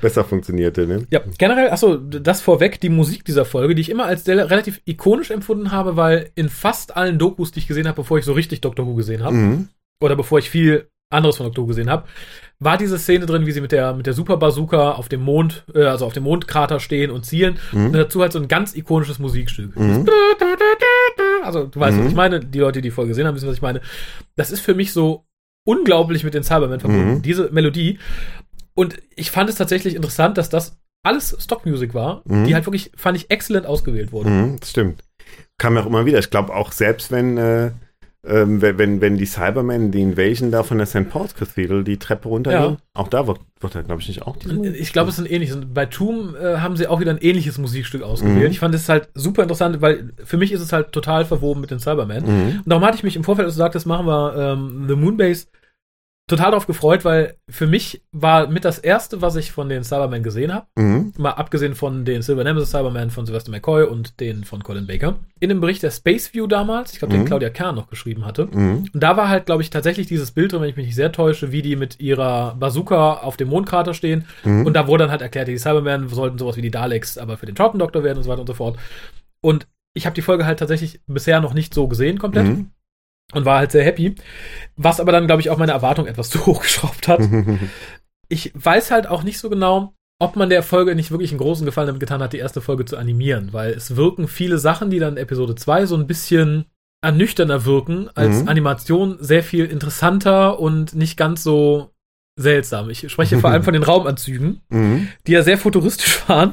besser 0.00 0.24
funktionierte. 0.24 0.86
Ne? 0.86 1.06
Ja, 1.10 1.20
generell, 1.38 1.70
achso, 1.70 1.96
das 1.96 2.40
vorweg, 2.40 2.80
die 2.80 2.88
Musik 2.88 3.24
dieser 3.24 3.44
Folge, 3.44 3.74
die 3.74 3.80
ich 3.82 3.90
immer 3.90 4.06
als 4.06 4.26
relativ 4.26 4.80
ikonisch 4.84 5.30
empfunden 5.30 5.70
habe, 5.72 5.96
weil 5.96 6.30
in 6.34 6.48
fast 6.48 6.96
allen 6.96 7.18
Dokus, 7.18 7.52
die 7.52 7.60
ich 7.60 7.66
gesehen 7.68 7.86
habe, 7.86 7.96
bevor 7.96 8.18
ich 8.18 8.24
so 8.24 8.32
richtig 8.32 8.60
Doctor 8.60 8.86
Who 8.86 8.94
gesehen 8.94 9.22
habe, 9.22 9.34
Mhm. 9.36 9.68
oder 10.02 10.16
bevor 10.16 10.38
ich 10.38 10.50
viel 10.50 10.88
anderes 11.10 11.36
von 11.36 11.46
Doctor 11.46 11.64
Who 11.64 11.68
gesehen 11.68 11.88
habe, 11.90 12.04
war 12.58 12.76
diese 12.76 12.98
Szene 12.98 13.24
drin, 13.26 13.46
wie 13.46 13.52
sie 13.52 13.60
mit 13.60 13.72
der, 13.72 13.94
mit 13.94 14.06
der 14.06 14.12
Super 14.14 14.36
Bazooka 14.36 14.92
auf 14.92 15.08
dem 15.08 15.22
Mond, 15.22 15.64
äh, 15.74 15.84
also 15.84 16.04
auf 16.06 16.12
dem 16.12 16.24
Mondkrater 16.24 16.80
stehen 16.80 17.10
und 17.10 17.24
zielen. 17.24 17.58
Und 17.72 17.92
dazu 17.92 18.20
halt 18.20 18.32
so 18.32 18.38
ein 18.38 18.48
ganz 18.48 18.74
ikonisches 18.76 19.18
Musikstück. 19.18 19.74
Mhm. 19.78 20.06
Also, 21.44 21.64
du 21.66 21.80
weißt, 21.80 21.96
Mhm. 21.96 22.00
was 22.04 22.08
ich 22.10 22.14
meine. 22.16 22.40
Die 22.40 22.58
Leute, 22.58 22.80
die 22.82 22.88
die 22.88 22.90
Folge 22.90 23.10
gesehen 23.10 23.26
haben, 23.26 23.34
wissen, 23.36 23.48
was 23.48 23.56
ich 23.56 23.62
meine. 23.62 23.80
Das 24.36 24.50
ist 24.50 24.60
für 24.60 24.74
mich 24.74 24.92
so 24.92 25.24
unglaublich 25.66 26.24
mit 26.24 26.34
den 26.34 26.42
Cybermen 26.42 26.80
verbunden. 26.80 27.14
Mhm. 27.16 27.22
Diese 27.22 27.50
Melodie. 27.52 27.98
Und 28.74 28.96
ich 29.16 29.30
fand 29.30 29.48
es 29.50 29.56
tatsächlich 29.56 29.94
interessant, 29.94 30.36
dass 30.38 30.48
das 30.50 30.78
alles 31.04 31.36
Stockmusik 31.40 31.94
war, 31.94 32.22
Mhm. 32.26 32.44
die 32.44 32.54
halt 32.54 32.66
wirklich, 32.66 32.90
fand 32.96 33.16
ich, 33.16 33.30
exzellent 33.30 33.66
ausgewählt 33.66 34.12
wurde. 34.12 34.30
Mhm, 34.30 34.56
das 34.60 34.70
stimmt. 34.70 35.04
Kam 35.58 35.74
ja 35.76 35.82
auch 35.82 35.86
immer 35.86 36.06
wieder. 36.06 36.18
Ich 36.18 36.30
glaube 36.30 36.54
auch 36.54 36.72
selbst 36.72 37.10
wenn, 37.10 37.38
äh, 37.38 37.70
ähm, 38.26 38.60
wenn, 38.60 39.00
wenn, 39.00 39.16
die 39.16 39.26
Cybermen 39.26 39.92
die 39.92 40.02
Invasion 40.02 40.50
da 40.50 40.64
von 40.64 40.78
der 40.78 40.86
St. 40.86 41.08
Paul's 41.08 41.34
Cathedral 41.34 41.84
die 41.84 41.98
Treppe 41.98 42.28
runtergehen, 42.28 42.72
Ja. 42.72 42.76
auch 42.94 43.08
da 43.08 43.26
wird, 43.28 43.38
wird 43.60 43.74
da, 43.74 43.82
glaube 43.82 44.00
ich, 44.00 44.08
nicht 44.08 44.22
auch 44.22 44.36
diese 44.36 44.58
Und 44.58 44.64
Ich 44.64 44.92
glaube, 44.92 45.08
es 45.10 45.18
ist 45.18 45.24
ein 45.24 45.30
ähnliches. 45.30 45.54
Und 45.56 45.72
Bei 45.72 45.86
Tomb 45.86 46.34
äh, 46.36 46.56
haben 46.58 46.76
sie 46.76 46.88
auch 46.88 46.98
wieder 47.00 47.12
ein 47.12 47.18
ähnliches 47.18 47.58
Musikstück 47.58 48.02
ausgewählt. 48.02 48.46
Mhm. 48.46 48.50
Ich 48.50 48.58
fand 48.58 48.74
es 48.74 48.88
halt 48.88 49.08
super 49.14 49.42
interessant, 49.42 49.80
weil 49.80 50.12
für 50.24 50.36
mich 50.36 50.50
ist 50.50 50.60
es 50.60 50.72
halt 50.72 50.90
total 50.90 51.24
verwoben 51.24 51.60
mit 51.60 51.70
den 51.70 51.78
Cybermen. 51.78 52.24
Mhm. 52.24 52.56
Und 52.58 52.68
darum 52.68 52.84
hatte 52.84 52.96
ich 52.96 53.04
mich 53.04 53.14
im 53.14 53.22
Vorfeld, 53.24 53.46
als 53.46 53.54
du 53.54 53.58
sagtest, 53.58 53.86
machen 53.86 54.06
wir 54.06 54.34
ähm, 54.36 54.86
The 54.88 54.96
Moonbase, 54.96 55.46
total 56.28 56.50
darauf 56.52 56.66
gefreut, 56.66 57.04
weil 57.04 57.36
für 57.50 57.66
mich 57.66 58.02
war 58.12 58.46
mit 58.46 58.64
das 58.64 58.78
erste, 58.78 59.20
was 59.22 59.34
ich 59.34 59.50
von 59.50 59.68
den 59.68 59.82
Cybermen 59.82 60.22
gesehen 60.22 60.54
habe, 60.54 60.66
Mhm. 60.78 61.12
mal 61.18 61.30
abgesehen 61.32 61.74
von 61.74 62.04
den 62.04 62.22
Silver 62.22 62.44
Nemesis 62.44 62.70
Cybermen 62.70 63.10
von 63.10 63.26
Sylvester 63.26 63.50
McCoy 63.50 63.84
und 63.84 64.20
den 64.20 64.44
von 64.44 64.62
Colin 64.62 64.86
Baker, 64.86 65.16
in 65.40 65.48
dem 65.48 65.60
Bericht 65.60 65.82
der 65.82 65.90
Space 65.90 66.32
View 66.34 66.46
damals, 66.46 66.92
ich 66.92 66.98
glaube, 67.00 67.12
den 67.14 67.22
Mhm. 67.22 67.26
Claudia 67.26 67.50
Kern 67.50 67.74
noch 67.74 67.88
geschrieben 67.90 68.24
hatte. 68.24 68.46
Mhm. 68.52 68.88
Und 68.92 69.02
da 69.02 69.16
war 69.16 69.28
halt, 69.28 69.46
glaube 69.46 69.62
ich, 69.62 69.70
tatsächlich 69.70 70.06
dieses 70.06 70.30
Bild 70.30 70.52
drin, 70.52 70.60
wenn 70.60 70.68
ich 70.70 70.76
mich 70.76 70.86
nicht 70.86 70.94
sehr 70.94 71.10
täusche, 71.12 71.50
wie 71.50 71.62
die 71.62 71.74
mit 71.76 71.98
ihrer 71.98 72.54
Bazooka 72.56 73.14
auf 73.14 73.36
dem 73.36 73.48
Mondkrater 73.48 73.94
stehen. 73.94 74.26
Mhm. 74.44 74.66
Und 74.66 74.74
da 74.74 74.86
wurde 74.86 75.04
dann 75.04 75.10
halt 75.10 75.22
erklärt, 75.22 75.48
die 75.48 75.58
Cybermen 75.58 76.08
sollten 76.08 76.38
sowas 76.38 76.56
wie 76.56 76.62
die 76.62 76.70
Daleks, 76.70 77.18
aber 77.18 77.36
für 77.38 77.46
den 77.46 77.54
Troughton 77.54 77.78
Doktor 77.80 78.04
werden 78.04 78.18
und 78.18 78.24
so 78.24 78.30
weiter 78.30 78.42
und 78.42 78.46
so 78.46 78.54
fort. 78.54 78.78
Und 79.40 79.66
ich 79.94 80.06
habe 80.06 80.14
die 80.14 80.22
Folge 80.22 80.44
halt 80.46 80.58
tatsächlich 80.58 81.00
bisher 81.06 81.40
noch 81.40 81.54
nicht 81.54 81.72
so 81.74 81.88
gesehen 81.88 82.18
komplett 82.18 82.46
Mhm. 82.46 82.70
Und 83.32 83.44
war 83.44 83.58
halt 83.58 83.72
sehr 83.72 83.84
happy. 83.84 84.14
Was 84.76 85.00
aber 85.00 85.12
dann, 85.12 85.26
glaube 85.26 85.40
ich, 85.42 85.50
auch 85.50 85.58
meine 85.58 85.72
Erwartung 85.72 86.06
etwas 86.06 86.30
zu 86.30 86.46
hoch 86.46 86.62
geschraubt 86.62 87.08
hat. 87.08 87.20
Ich 88.30 88.52
weiß 88.54 88.90
halt 88.90 89.06
auch 89.06 89.22
nicht 89.22 89.38
so 89.38 89.48
genau, 89.48 89.94
ob 90.20 90.36
man 90.36 90.50
der 90.50 90.62
Folge 90.62 90.94
nicht 90.94 91.10
wirklich 91.10 91.30
einen 91.30 91.40
großen 91.40 91.64
Gefallen 91.64 91.86
damit 91.86 92.00
getan 92.00 92.20
hat, 92.22 92.34
die 92.34 92.38
erste 92.38 92.60
Folge 92.60 92.84
zu 92.84 92.98
animieren, 92.98 93.54
weil 93.54 93.70
es 93.72 93.96
wirken 93.96 94.28
viele 94.28 94.58
Sachen, 94.58 94.90
die 94.90 94.98
dann 94.98 95.14
in 95.16 95.22
Episode 95.22 95.54
2 95.54 95.86
so 95.86 95.96
ein 95.96 96.06
bisschen 96.06 96.66
ernüchterner 97.02 97.64
wirken, 97.64 98.10
als 98.14 98.42
Mhm. 98.42 98.48
Animation 98.48 99.16
sehr 99.20 99.42
viel 99.42 99.64
interessanter 99.64 100.60
und 100.60 100.94
nicht 100.94 101.16
ganz 101.16 101.42
so 101.42 101.94
seltsam. 102.38 102.88
Ich 102.88 103.10
spreche 103.10 103.38
vor 103.38 103.50
allem 103.50 103.64
von 103.64 103.72
den 103.74 103.82
Raumanzügen, 103.88 104.60
Mhm. 104.70 105.08
die 105.26 105.32
ja 105.32 105.42
sehr 105.42 105.58
futuristisch 105.58 106.22
waren, 106.28 106.52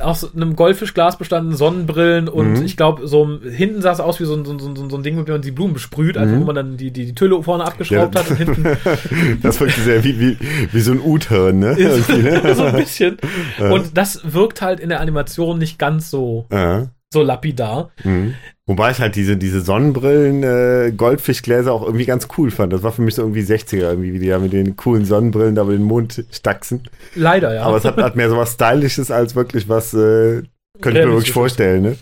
aus 0.00 0.34
einem 0.34 0.56
Goldfischglas 0.56 1.16
bestanden, 1.18 1.54
Sonnenbrillen 1.56 2.28
und 2.28 2.54
Mhm. 2.58 2.64
ich 2.64 2.76
glaube, 2.76 3.06
so 3.06 3.38
hinten 3.40 3.80
sah 3.80 3.92
es 3.92 4.00
aus 4.00 4.18
wie 4.20 4.24
so 4.24 4.34
ein, 4.34 4.44
so, 4.44 4.58
so, 4.58 4.74
so 4.88 4.96
ein 4.96 5.02
Ding, 5.02 5.16
mit 5.16 5.28
dem 5.28 5.34
man 5.34 5.42
die 5.42 5.52
Blumen 5.52 5.72
besprüht, 5.74 6.18
einfach 6.18 6.34
Mhm. 6.36 6.40
wo 6.40 6.44
man 6.46 6.56
dann 6.56 6.76
die, 6.76 6.90
die, 6.90 7.06
die 7.06 7.14
Tülle 7.14 7.40
vorne 7.42 7.64
abgeschraubt 7.64 8.14
Ja. 8.14 8.20
hat 8.20 8.30
und 8.30 8.36
hinten 8.36 8.64
Das 9.42 9.60
wirkt 9.60 9.76
sehr 9.76 10.02
wie, 10.04 10.18
wie, 10.18 10.36
wie 10.72 10.80
so 10.80 10.92
ein 10.92 11.00
U-Turn, 11.00 11.60
ne? 11.60 11.76
ne? 11.76 12.54
so 12.54 12.64
ein 12.64 12.74
bisschen. 12.76 13.16
Ja. 13.58 13.70
Und 13.70 13.96
das 13.96 14.20
wirkt 14.34 14.60
halt 14.62 14.80
in 14.80 14.88
der 14.88 15.00
Animation 15.00 15.58
nicht 15.58 15.78
ganz 15.78 16.10
so, 16.10 16.46
Ja. 16.52 16.88
So 17.14 17.22
lapidar. 17.22 17.90
Mhm. 18.04 18.34
Wobei 18.66 18.90
ich 18.90 18.98
halt 18.98 19.16
diese, 19.16 19.36
diese 19.36 19.60
Sonnenbrillen, 19.60 20.42
äh, 20.42 20.92
Goldfischgläser 20.94 21.72
auch 21.72 21.82
irgendwie 21.82 22.06
ganz 22.06 22.28
cool 22.36 22.50
fand. 22.50 22.72
Das 22.72 22.82
war 22.82 22.92
für 22.92 23.02
mich 23.02 23.14
so 23.14 23.22
irgendwie 23.22 23.42
60er, 23.42 23.90
irgendwie, 23.90 24.12
wie 24.12 24.18
die 24.18 24.26
ja 24.26 24.38
mit 24.38 24.52
den 24.52 24.76
coolen 24.76 25.04
Sonnenbrillen 25.04 25.54
da 25.54 25.62
über 25.62 25.72
den 25.72 25.82
Mond 25.82 26.24
staxen. 26.30 26.82
Leider, 27.14 27.54
ja. 27.54 27.62
Aber 27.62 27.76
es 27.76 27.84
hat, 27.84 27.96
hat 27.96 28.16
mehr 28.16 28.30
so 28.30 28.36
was 28.36 28.52
Stylisches 28.52 29.10
als 29.10 29.34
wirklich 29.34 29.68
was, 29.68 29.92
äh, 29.94 30.42
könnte 30.80 31.00
ich 31.00 31.06
mir 31.06 31.12
wirklich 31.12 31.32
vorstellen, 31.32 31.82
ne? 31.82 31.96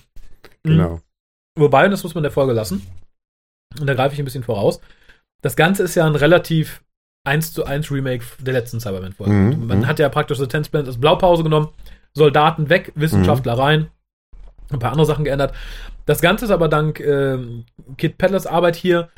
Mhm. 0.64 0.70
Genau. 0.70 1.00
Wobei, 1.58 1.84
und 1.84 1.90
das 1.90 2.02
muss 2.02 2.14
man 2.14 2.22
der 2.22 2.32
Folge 2.32 2.52
lassen, 2.52 2.86
und 3.80 3.86
da 3.86 3.94
greife 3.94 4.14
ich 4.14 4.20
ein 4.20 4.24
bisschen 4.24 4.44
voraus, 4.44 4.80
das 5.42 5.56
Ganze 5.56 5.82
ist 5.82 5.94
ja 5.94 6.06
ein 6.06 6.14
relativ 6.14 6.82
1 7.24 7.52
zu 7.52 7.64
1 7.64 7.90
Remake 7.90 8.24
der 8.38 8.54
letzten 8.54 8.80
Cyberman-Folge. 8.80 9.32
Mhm, 9.32 9.66
Man 9.66 9.78
mhm. 9.80 9.86
hat 9.86 9.98
ja 9.98 10.08
praktisch 10.08 10.38
The 10.38 10.46
Tenth 10.46 10.70
Planet 10.70 10.88
als 10.88 11.00
Blaupause 11.00 11.42
genommen, 11.42 11.68
Soldaten 12.14 12.68
weg, 12.68 12.92
Wissenschaftler 12.94 13.54
rein, 13.58 13.88
ein 14.70 14.78
paar 14.78 14.90
andere 14.92 15.06
Sachen 15.06 15.24
geändert. 15.24 15.54
Das 16.06 16.20
Ganze 16.20 16.44
ist 16.46 16.50
aber 16.50 16.68
dank 16.68 17.00
ähm, 17.00 17.64
Kit 17.98 18.18
Pedlers 18.18 18.46
Arbeit 18.46 18.76
hier 18.76 19.08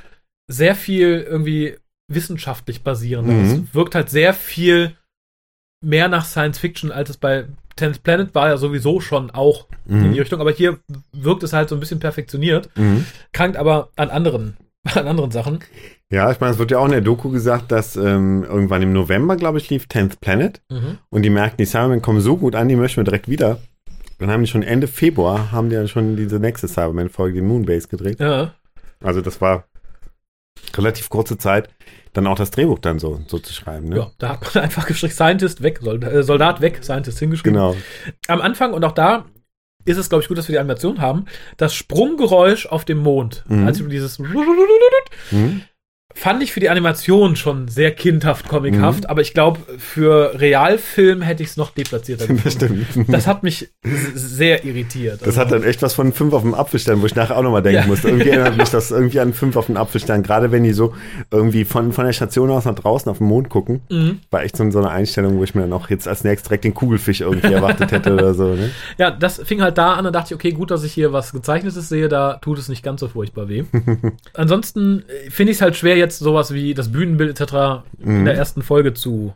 sehr 0.49 0.75
viel 0.75 1.21
irgendwie 1.29 1.77
wissenschaftlich 2.09 2.83
basierend. 2.83 3.29
Mhm. 3.29 3.41
Es 3.69 3.75
wirkt 3.75 3.95
halt 3.95 4.11
sehr 4.11 4.35
viel 4.35 4.97
mehr 5.83 6.09
nach 6.09 6.25
Science 6.25 6.59
Fiction, 6.59 6.93
als 6.93 7.11
es 7.11 7.17
bei 7.17 7.47
Tenth 7.77 8.03
Planet 8.03 8.35
war 8.35 8.49
ja 8.49 8.57
sowieso 8.57 9.01
schon 9.01 9.31
auch 9.31 9.67
in 9.89 10.01
die 10.03 10.09
Mhm. 10.09 10.15
Richtung, 10.15 10.41
aber 10.41 10.53
hier 10.53 10.79
wirkt 11.13 11.43
es 11.43 11.53
halt 11.53 11.69
so 11.69 11.75
ein 11.77 11.81
bisschen 11.81 11.99
perfektioniert, 12.01 12.71
Mhm. 12.77 13.05
krankt 13.33 13.57
aber 13.57 13.89
an 13.97 14.11
anderen, 14.11 14.57
an 14.95 15.09
anderen 15.09 15.31
Sachen. 15.31 15.59
Ja, 16.11 16.31
ich 16.31 16.39
meine, 16.41 16.53
es 16.53 16.59
wird 16.59 16.71
ja 16.71 16.79
auch 16.79 16.85
in 16.85 16.93
der 16.93 17.01
Doku 17.01 17.31
gesagt, 17.31 17.73
dass 17.73 17.97
ähm, 17.97 18.45
irgendwann 18.45 18.83
im 18.83 18.93
November, 18.93 19.37
glaube 19.37 19.59
ich, 19.59 19.69
lief 19.71 19.87
10th 19.87 20.21
Planet 20.21 20.63
und 21.11 21.23
die 21.23 21.31
merken, 21.31 21.57
die 21.59 21.65
Cybermen 21.65 22.03
kommen 22.03 22.21
so 22.21 22.37
gut 22.37 22.55
an, 22.55 22.69
die 22.69 22.77
möchten 22.77 22.99
wir 22.99 23.05
direkt 23.05 23.29
wieder. 23.29 23.59
Dann 24.25 24.33
haben 24.33 24.41
die 24.43 24.49
schon 24.51 24.63
Ende 24.63 24.87
Februar, 24.87 25.53
haben 25.53 25.69
die 25.69 25.77
dann 25.77 25.87
schon 25.87 26.17
diese 26.17 26.39
nächste 26.41 26.67
Cyberman-Folge, 26.67 27.41
den 27.41 27.47
Moonbase, 27.47 27.89
gedreht. 27.89 28.21
Ja. 28.21 28.55
Also 29.03 29.21
das 29.21 29.43
war 29.43 29.65
relativ 30.75 31.11
kurze 31.11 31.37
Zeit, 31.37 31.69
dann 32.15 32.27
auch 32.27 32.37
das 32.37 32.51
Drehbuch 32.51 32.79
dann 32.79 32.99
so, 32.99 33.21
so 33.27 33.39
zu 33.39 33.53
schreiben. 33.53 33.91
Ne? 33.91 33.97
ja, 33.99 34.11
da 34.17 34.31
hat 34.31 34.55
man 34.55 34.65
einfach 34.65 34.87
geschrieben, 34.87 35.13
Scientist 35.13 35.63
weg, 35.63 35.81
Soldat, 35.83 36.11
äh, 36.11 36.23
Soldat 36.23 36.63
weg, 36.63 36.83
Scientist 36.83 37.19
hingeschrieben. 37.19 37.53
Genau. 37.53 37.77
Am 38.29 38.41
Anfang 38.41 38.73
und 38.73 38.83
auch 38.83 38.93
da 38.93 39.27
ist 39.85 39.99
es, 39.99 40.09
glaube 40.09 40.23
ich, 40.23 40.29
gut, 40.29 40.39
dass 40.39 40.49
wir 40.49 40.55
die 40.55 40.59
Animation 40.59 41.03
haben. 41.03 41.27
Das 41.59 41.75
Sprunggeräusch 41.75 42.65
auf 42.65 42.87
dem 42.87 43.01
Mond, 43.01 43.45
Mhm. 43.47 43.67
als 43.67 43.79
wir 43.79 43.89
dieses 43.89 44.19
Mhm. 44.19 45.61
Fand 46.13 46.43
ich 46.45 46.53
für 46.53 46.61
die 46.61 46.69
Animation 46.69 47.35
schon 47.35 47.67
sehr 47.67 47.91
kindhaft, 47.91 48.49
comichaft, 48.49 49.01
Mhm. 49.05 49.07
aber 49.11 49.21
ich 49.21 49.35
glaube, 49.35 49.59
für 49.79 50.39
Realfilm 50.39 51.23
hätte 51.23 51.43
ich 51.43 51.49
es 51.51 51.57
noch 51.57 51.71
deplatzierter 51.71 52.27
Das 52.29 52.57
gefunden. 52.57 52.87
stimmt. 52.93 53.13
Das 53.13 53.27
hat 53.27 53.43
mich 53.43 53.71
sehr 54.15 54.65
irritiert. 54.65 55.21
Das 55.27 55.37
hat 55.37 55.51
dann 55.51 55.65
echt 55.65 55.83
was 55.83 55.95
von 55.95 56.13
fünf 56.13 56.33
auf 56.33 56.43
dem 56.43 56.55
Apfelstern, 56.55 57.03
wo 57.03 57.07
ich 57.07 57.17
nachher 57.17 57.37
auch 57.37 57.43
nochmal 57.43 57.63
denken 57.63 57.81
Ja. 57.83 57.87
musste. 57.87 58.09
Irgendwie 58.09 58.29
erinnert 58.31 58.57
mich 58.57 58.69
das 58.71 58.93
irgendwie 58.93 59.19
an 59.19 59.33
fünf 59.33 59.57
auf 59.57 59.67
dem 59.67 59.77
Apfelstern, 59.77 60.23
gerade 60.23 60.53
wenn 60.53 60.63
die 60.63 60.73
so 60.73 60.95
irgendwie 61.33 61.65
von, 61.65 61.93
von 61.93 62.05
der 62.05 62.13
Station 62.13 62.49
aus 62.51 62.65
nach 62.65 62.77
draußen 62.77 63.11
auf 63.11 63.19
den 63.19 63.27
Mond 63.27 63.49
gucken. 63.49 63.81
Mhm. 63.91 64.21
War 64.31 64.45
echt 64.45 64.57
so, 64.57 64.71
so 64.71 64.79
eine 64.79 64.91
Einstellung, 64.91 65.39
wo 65.39 65.43
ich 65.45 65.55
mir 65.57 65.63
dann 65.63 65.73
auch 65.73 65.91
jetzt 65.91 66.07
als 66.07 66.23
nächstes 66.23 66.49
direkt 66.49 66.65
den 66.65 66.75
Kugelfisch 66.75 67.23
irgendwie 67.23 67.53
erwartet 67.53 67.91
hätte 67.91 68.13
oder 68.15 68.35
so. 68.35 68.55
Ne? 68.55 68.71
Ja, 68.99 69.11
das 69.11 69.41
fing 69.45 69.63
halt 69.63 69.79
da 69.79 69.95
an, 69.95 70.05
da 70.05 70.11
dachte 70.13 70.29
ich, 70.33 70.35
okay, 70.37 70.53
gut, 70.53 70.71
dass 70.71 70.85
ich 70.85 70.93
hier 70.93 71.13
was 71.13 71.33
Gezeichnetes 71.33 71.89
sehe, 71.89 72.09
da 72.09 72.35
tut 72.35 72.59
es 72.59 72.69
nicht 72.69 72.85
ganz 72.85 73.01
so 73.01 73.09
furchtbar 73.09 73.49
weh. 73.49 73.65
Ansonsten 74.35 75.03
äh, 75.09 75.31
finde 75.31 75.51
ich 75.53 75.59
es 75.59 75.63
halt 75.63 75.77
schwer, 75.77 75.94
jetzt 75.95 76.19
sowas 76.19 76.53
wie 76.53 76.75
das 76.75 76.91
Bühnenbild 76.93 77.39
etc. 77.41 77.83
in 77.99 78.21
Mhm. 78.21 78.25
der 78.25 78.35
ersten 78.35 78.63
Folge 78.63 78.95
zu, 78.95 79.35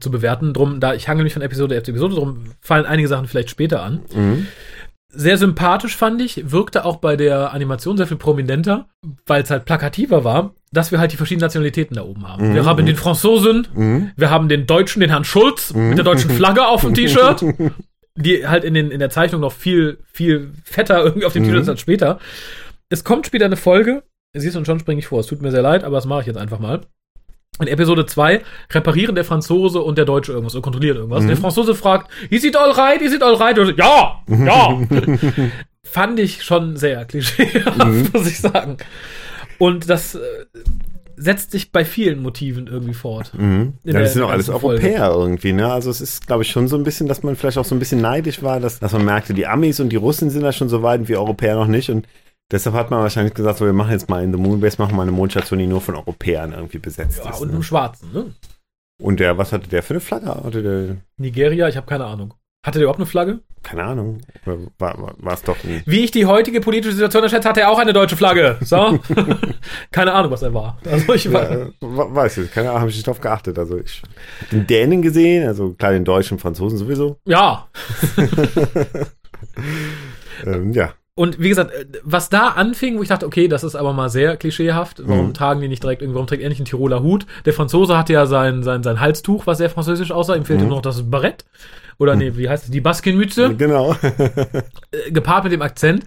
zu 0.00 0.10
bewerten. 0.10 0.52
Drum, 0.52 0.80
da 0.80 0.94
ich 0.94 1.08
hangel 1.08 1.24
mich 1.24 1.32
von 1.32 1.42
Episode 1.42 1.82
zu 1.82 1.90
Episode, 1.90 2.14
drum 2.14 2.44
fallen 2.60 2.86
einige 2.86 3.08
Sachen 3.08 3.26
vielleicht 3.26 3.50
später 3.50 3.82
an. 3.82 4.02
Mhm. 4.14 4.46
Sehr 5.10 5.38
sympathisch 5.38 5.96
fand 5.96 6.20
ich, 6.20 6.52
wirkte 6.52 6.84
auch 6.84 6.96
bei 6.96 7.16
der 7.16 7.54
Animation 7.54 7.96
sehr 7.96 8.06
viel 8.06 8.18
prominenter, 8.18 8.86
weil 9.26 9.42
es 9.42 9.50
halt 9.50 9.64
plakativer 9.64 10.22
war, 10.22 10.54
dass 10.70 10.92
wir 10.92 10.98
halt 10.98 11.12
die 11.12 11.16
verschiedenen 11.16 11.46
Nationalitäten 11.46 11.94
da 11.96 12.02
oben 12.04 12.28
haben. 12.28 12.50
Mhm. 12.50 12.54
Wir 12.54 12.66
haben 12.66 12.84
den 12.84 12.96
Franzosen, 12.96 13.66
Mhm. 13.74 14.10
wir 14.16 14.28
haben 14.28 14.50
den 14.50 14.66
Deutschen, 14.66 15.00
den 15.00 15.08
Herrn 15.08 15.24
Schulz, 15.24 15.72
Mhm. 15.72 15.88
mit 15.90 15.98
der 15.98 16.04
deutschen 16.04 16.30
Flagge 16.30 16.66
auf 16.66 16.82
dem 16.82 16.92
T-Shirt, 16.92 17.42
die 18.16 18.46
halt 18.46 18.64
in, 18.64 18.74
den, 18.74 18.90
in 18.90 18.98
der 18.98 19.08
Zeichnung 19.08 19.40
noch 19.40 19.52
viel, 19.52 19.96
viel 20.12 20.52
fetter 20.64 21.02
irgendwie 21.02 21.24
auf 21.24 21.32
dem 21.32 21.42
Mhm. 21.44 21.46
T-Shirt 21.48 21.62
ist 21.62 21.68
als 21.70 21.80
später. 21.80 22.18
Es 22.90 23.02
kommt 23.02 23.26
später 23.26 23.46
eine 23.46 23.56
Folge, 23.56 24.02
siehst 24.34 24.54
du, 24.54 24.58
und 24.58 24.66
schon 24.66 24.78
springe 24.80 24.98
ich 25.00 25.06
vor. 25.06 25.20
Es 25.20 25.26
tut 25.26 25.42
mir 25.42 25.50
sehr 25.50 25.62
leid, 25.62 25.84
aber 25.84 25.96
das 25.96 26.06
mache 26.06 26.20
ich 26.22 26.26
jetzt 26.26 26.36
einfach 26.38 26.58
mal. 26.58 26.80
In 27.60 27.66
Episode 27.66 28.06
2 28.06 28.42
reparieren 28.70 29.14
der 29.16 29.24
Franzose 29.24 29.80
und 29.80 29.98
der 29.98 30.04
Deutsche 30.04 30.32
irgendwas 30.32 30.54
oder 30.54 30.62
kontrollieren 30.62 30.96
irgendwas. 30.98 31.24
Mhm. 31.24 31.28
Der 31.28 31.36
Franzose 31.36 31.74
fragt, 31.74 32.08
is 32.30 32.44
it 32.44 32.56
all 32.56 32.70
right, 32.70 33.00
is 33.02 33.12
it 33.12 33.22
all 33.22 33.34
right? 33.34 33.58
Und 33.58 33.76
ja, 33.76 34.20
ja. 34.28 34.78
Fand 35.82 36.20
ich 36.20 36.44
schon 36.44 36.76
sehr 36.76 37.04
klischeehaft, 37.06 37.78
Mhm. 37.78 38.08
muss 38.12 38.28
ich 38.28 38.38
sagen. 38.38 38.76
Und 39.58 39.88
das 39.90 40.14
äh, 40.14 40.18
setzt 41.16 41.50
sich 41.50 41.72
bei 41.72 41.84
vielen 41.84 42.22
Motiven 42.22 42.68
irgendwie 42.68 42.94
fort. 42.94 43.32
Mhm. 43.36 43.72
Ja, 43.82 43.94
das 44.00 44.12
sind 44.12 44.22
in 44.22 44.28
auch 44.28 44.32
alles. 44.32 44.48
Europäer 44.50 45.10
irgendwie, 45.10 45.52
ne? 45.52 45.72
Also 45.72 45.90
es 45.90 46.00
ist, 46.00 46.26
glaube 46.28 46.44
ich, 46.44 46.50
schon 46.50 46.68
so 46.68 46.76
ein 46.76 46.84
bisschen, 46.84 47.08
dass 47.08 47.24
man 47.24 47.34
vielleicht 47.34 47.58
auch 47.58 47.64
so 47.64 47.74
ein 47.74 47.80
bisschen 47.80 48.00
neidisch 48.00 48.42
war, 48.42 48.60
dass, 48.60 48.78
dass 48.78 48.92
man 48.92 49.04
merkte, 49.04 49.34
die 49.34 49.46
Amis 49.48 49.80
und 49.80 49.88
die 49.88 49.96
Russen 49.96 50.30
sind 50.30 50.42
da 50.42 50.52
schon 50.52 50.68
so 50.68 50.82
weit 50.84 51.00
und 51.00 51.08
wir 51.08 51.18
Europäer 51.18 51.56
noch 51.56 51.66
nicht. 51.66 51.90
Und 51.90 52.06
deshalb 52.50 52.74
hat 52.74 52.90
man 52.90 53.00
wahrscheinlich 53.00 53.34
gesagt, 53.34 53.58
so, 53.58 53.64
wir 53.66 53.72
machen 53.72 53.92
jetzt 53.92 54.08
mal 54.08 54.22
in 54.22 54.32
The 54.32 54.38
Moonbase, 54.38 54.76
machen 54.80 54.96
wir 54.96 55.02
eine 55.02 55.12
Mondstation, 55.12 55.58
die 55.58 55.66
nur 55.66 55.80
von 55.80 55.94
Europäern 55.96 56.52
irgendwie 56.52 56.78
besetzt 56.78 57.20
Ja, 57.24 57.30
ist. 57.30 57.40
und 57.40 57.48
ne? 57.48 57.54
einem 57.54 57.62
Schwarzen, 57.62 58.12
ne? 58.12 58.34
Und 59.00 59.20
der, 59.20 59.38
was 59.38 59.52
hatte 59.52 59.68
der 59.68 59.82
für 59.82 59.94
eine 59.94 60.00
Flagge? 60.00 60.26
Hatte 60.28 60.62
der, 60.62 60.96
Nigeria, 61.18 61.68
ich 61.68 61.76
habe 61.76 61.86
keine 61.86 62.04
Ahnung. 62.06 62.34
Hatte 62.66 62.78
der 62.78 62.84
überhaupt 62.84 62.98
eine 62.98 63.06
Flagge? 63.06 63.40
keine 63.62 63.82
Ahnung, 63.84 64.20
war, 64.78 65.14
war, 65.18 65.34
es 65.34 65.42
doch 65.42 65.56
ein, 65.64 65.82
Wie 65.84 66.04
ich 66.04 66.12
die 66.12 66.26
heutige 66.26 66.60
politische 66.60 66.94
Situation 66.94 67.24
erschätze, 67.24 67.48
hatte 67.48 67.60
er 67.60 67.70
auch 67.70 67.78
eine 67.78 67.92
deutsche 67.92 68.16
Flagge. 68.16 68.56
So? 68.62 68.98
keine 69.90 70.12
Ahnung, 70.12 70.30
was 70.30 70.42
er 70.42 70.54
war. 70.54 70.78
Also 70.88 71.12
ich 71.12 71.30
war, 71.32 71.50
ja, 71.50 71.66
we- 71.80 72.14
weiß 72.14 72.38
ich, 72.38 72.52
keine 72.52 72.68
Ahnung, 72.70 72.80
habe 72.82 72.90
ich 72.90 72.96
nicht 72.96 73.06
drauf 73.06 73.20
geachtet. 73.20 73.58
Also 73.58 73.78
ich 73.78 74.00
habe 74.02 74.50
den 74.52 74.66
Dänen 74.66 75.02
gesehen, 75.02 75.46
also 75.46 75.72
klar 75.74 75.90
den 75.92 76.04
Deutschen, 76.04 76.38
Franzosen 76.38 76.78
sowieso. 76.78 77.18
ja. 77.24 77.68
Ähm, 80.46 80.72
ja. 80.72 80.94
Und 81.18 81.40
wie 81.40 81.48
gesagt, 81.48 81.72
äh, 81.72 81.84
was 82.04 82.28
da 82.28 82.50
anfing, 82.50 82.96
wo 82.96 83.02
ich 83.02 83.08
dachte, 83.08 83.26
okay, 83.26 83.48
das 83.48 83.64
ist 83.64 83.74
aber 83.74 83.92
mal 83.92 84.08
sehr 84.08 84.36
klischeehaft. 84.36 85.02
Warum 85.04 85.28
Mhm. 85.28 85.34
tragen 85.34 85.60
die 85.60 85.66
nicht 85.66 85.82
direkt 85.82 86.00
irgendwie, 86.00 86.14
warum 86.14 86.28
trägt 86.28 86.44
er 86.44 86.48
nicht 86.48 86.60
einen 86.60 86.66
Tiroler 86.66 87.02
Hut? 87.02 87.26
Der 87.44 87.52
Franzose 87.52 87.98
hatte 87.98 88.12
ja 88.12 88.26
sein, 88.26 88.62
sein, 88.62 88.84
sein 88.84 89.00
Halstuch, 89.00 89.44
was 89.46 89.58
sehr 89.58 89.68
französisch 89.68 90.12
aussah. 90.12 90.36
Ihm 90.36 90.44
fehlte 90.44 90.62
Mhm. 90.62 90.68
nur 90.68 90.78
noch 90.78 90.82
das 90.82 91.10
Barett. 91.10 91.44
Oder 91.98 92.14
nee, 92.14 92.36
wie 92.36 92.48
heißt 92.48 92.66
es? 92.66 92.70
Die 92.70 92.80
Baskenmütze. 92.80 93.52
Genau. 93.56 93.96
äh, 94.92 95.10
gepaart 95.10 95.42
mit 95.42 95.52
dem 95.52 95.62
Akzent. 95.62 96.04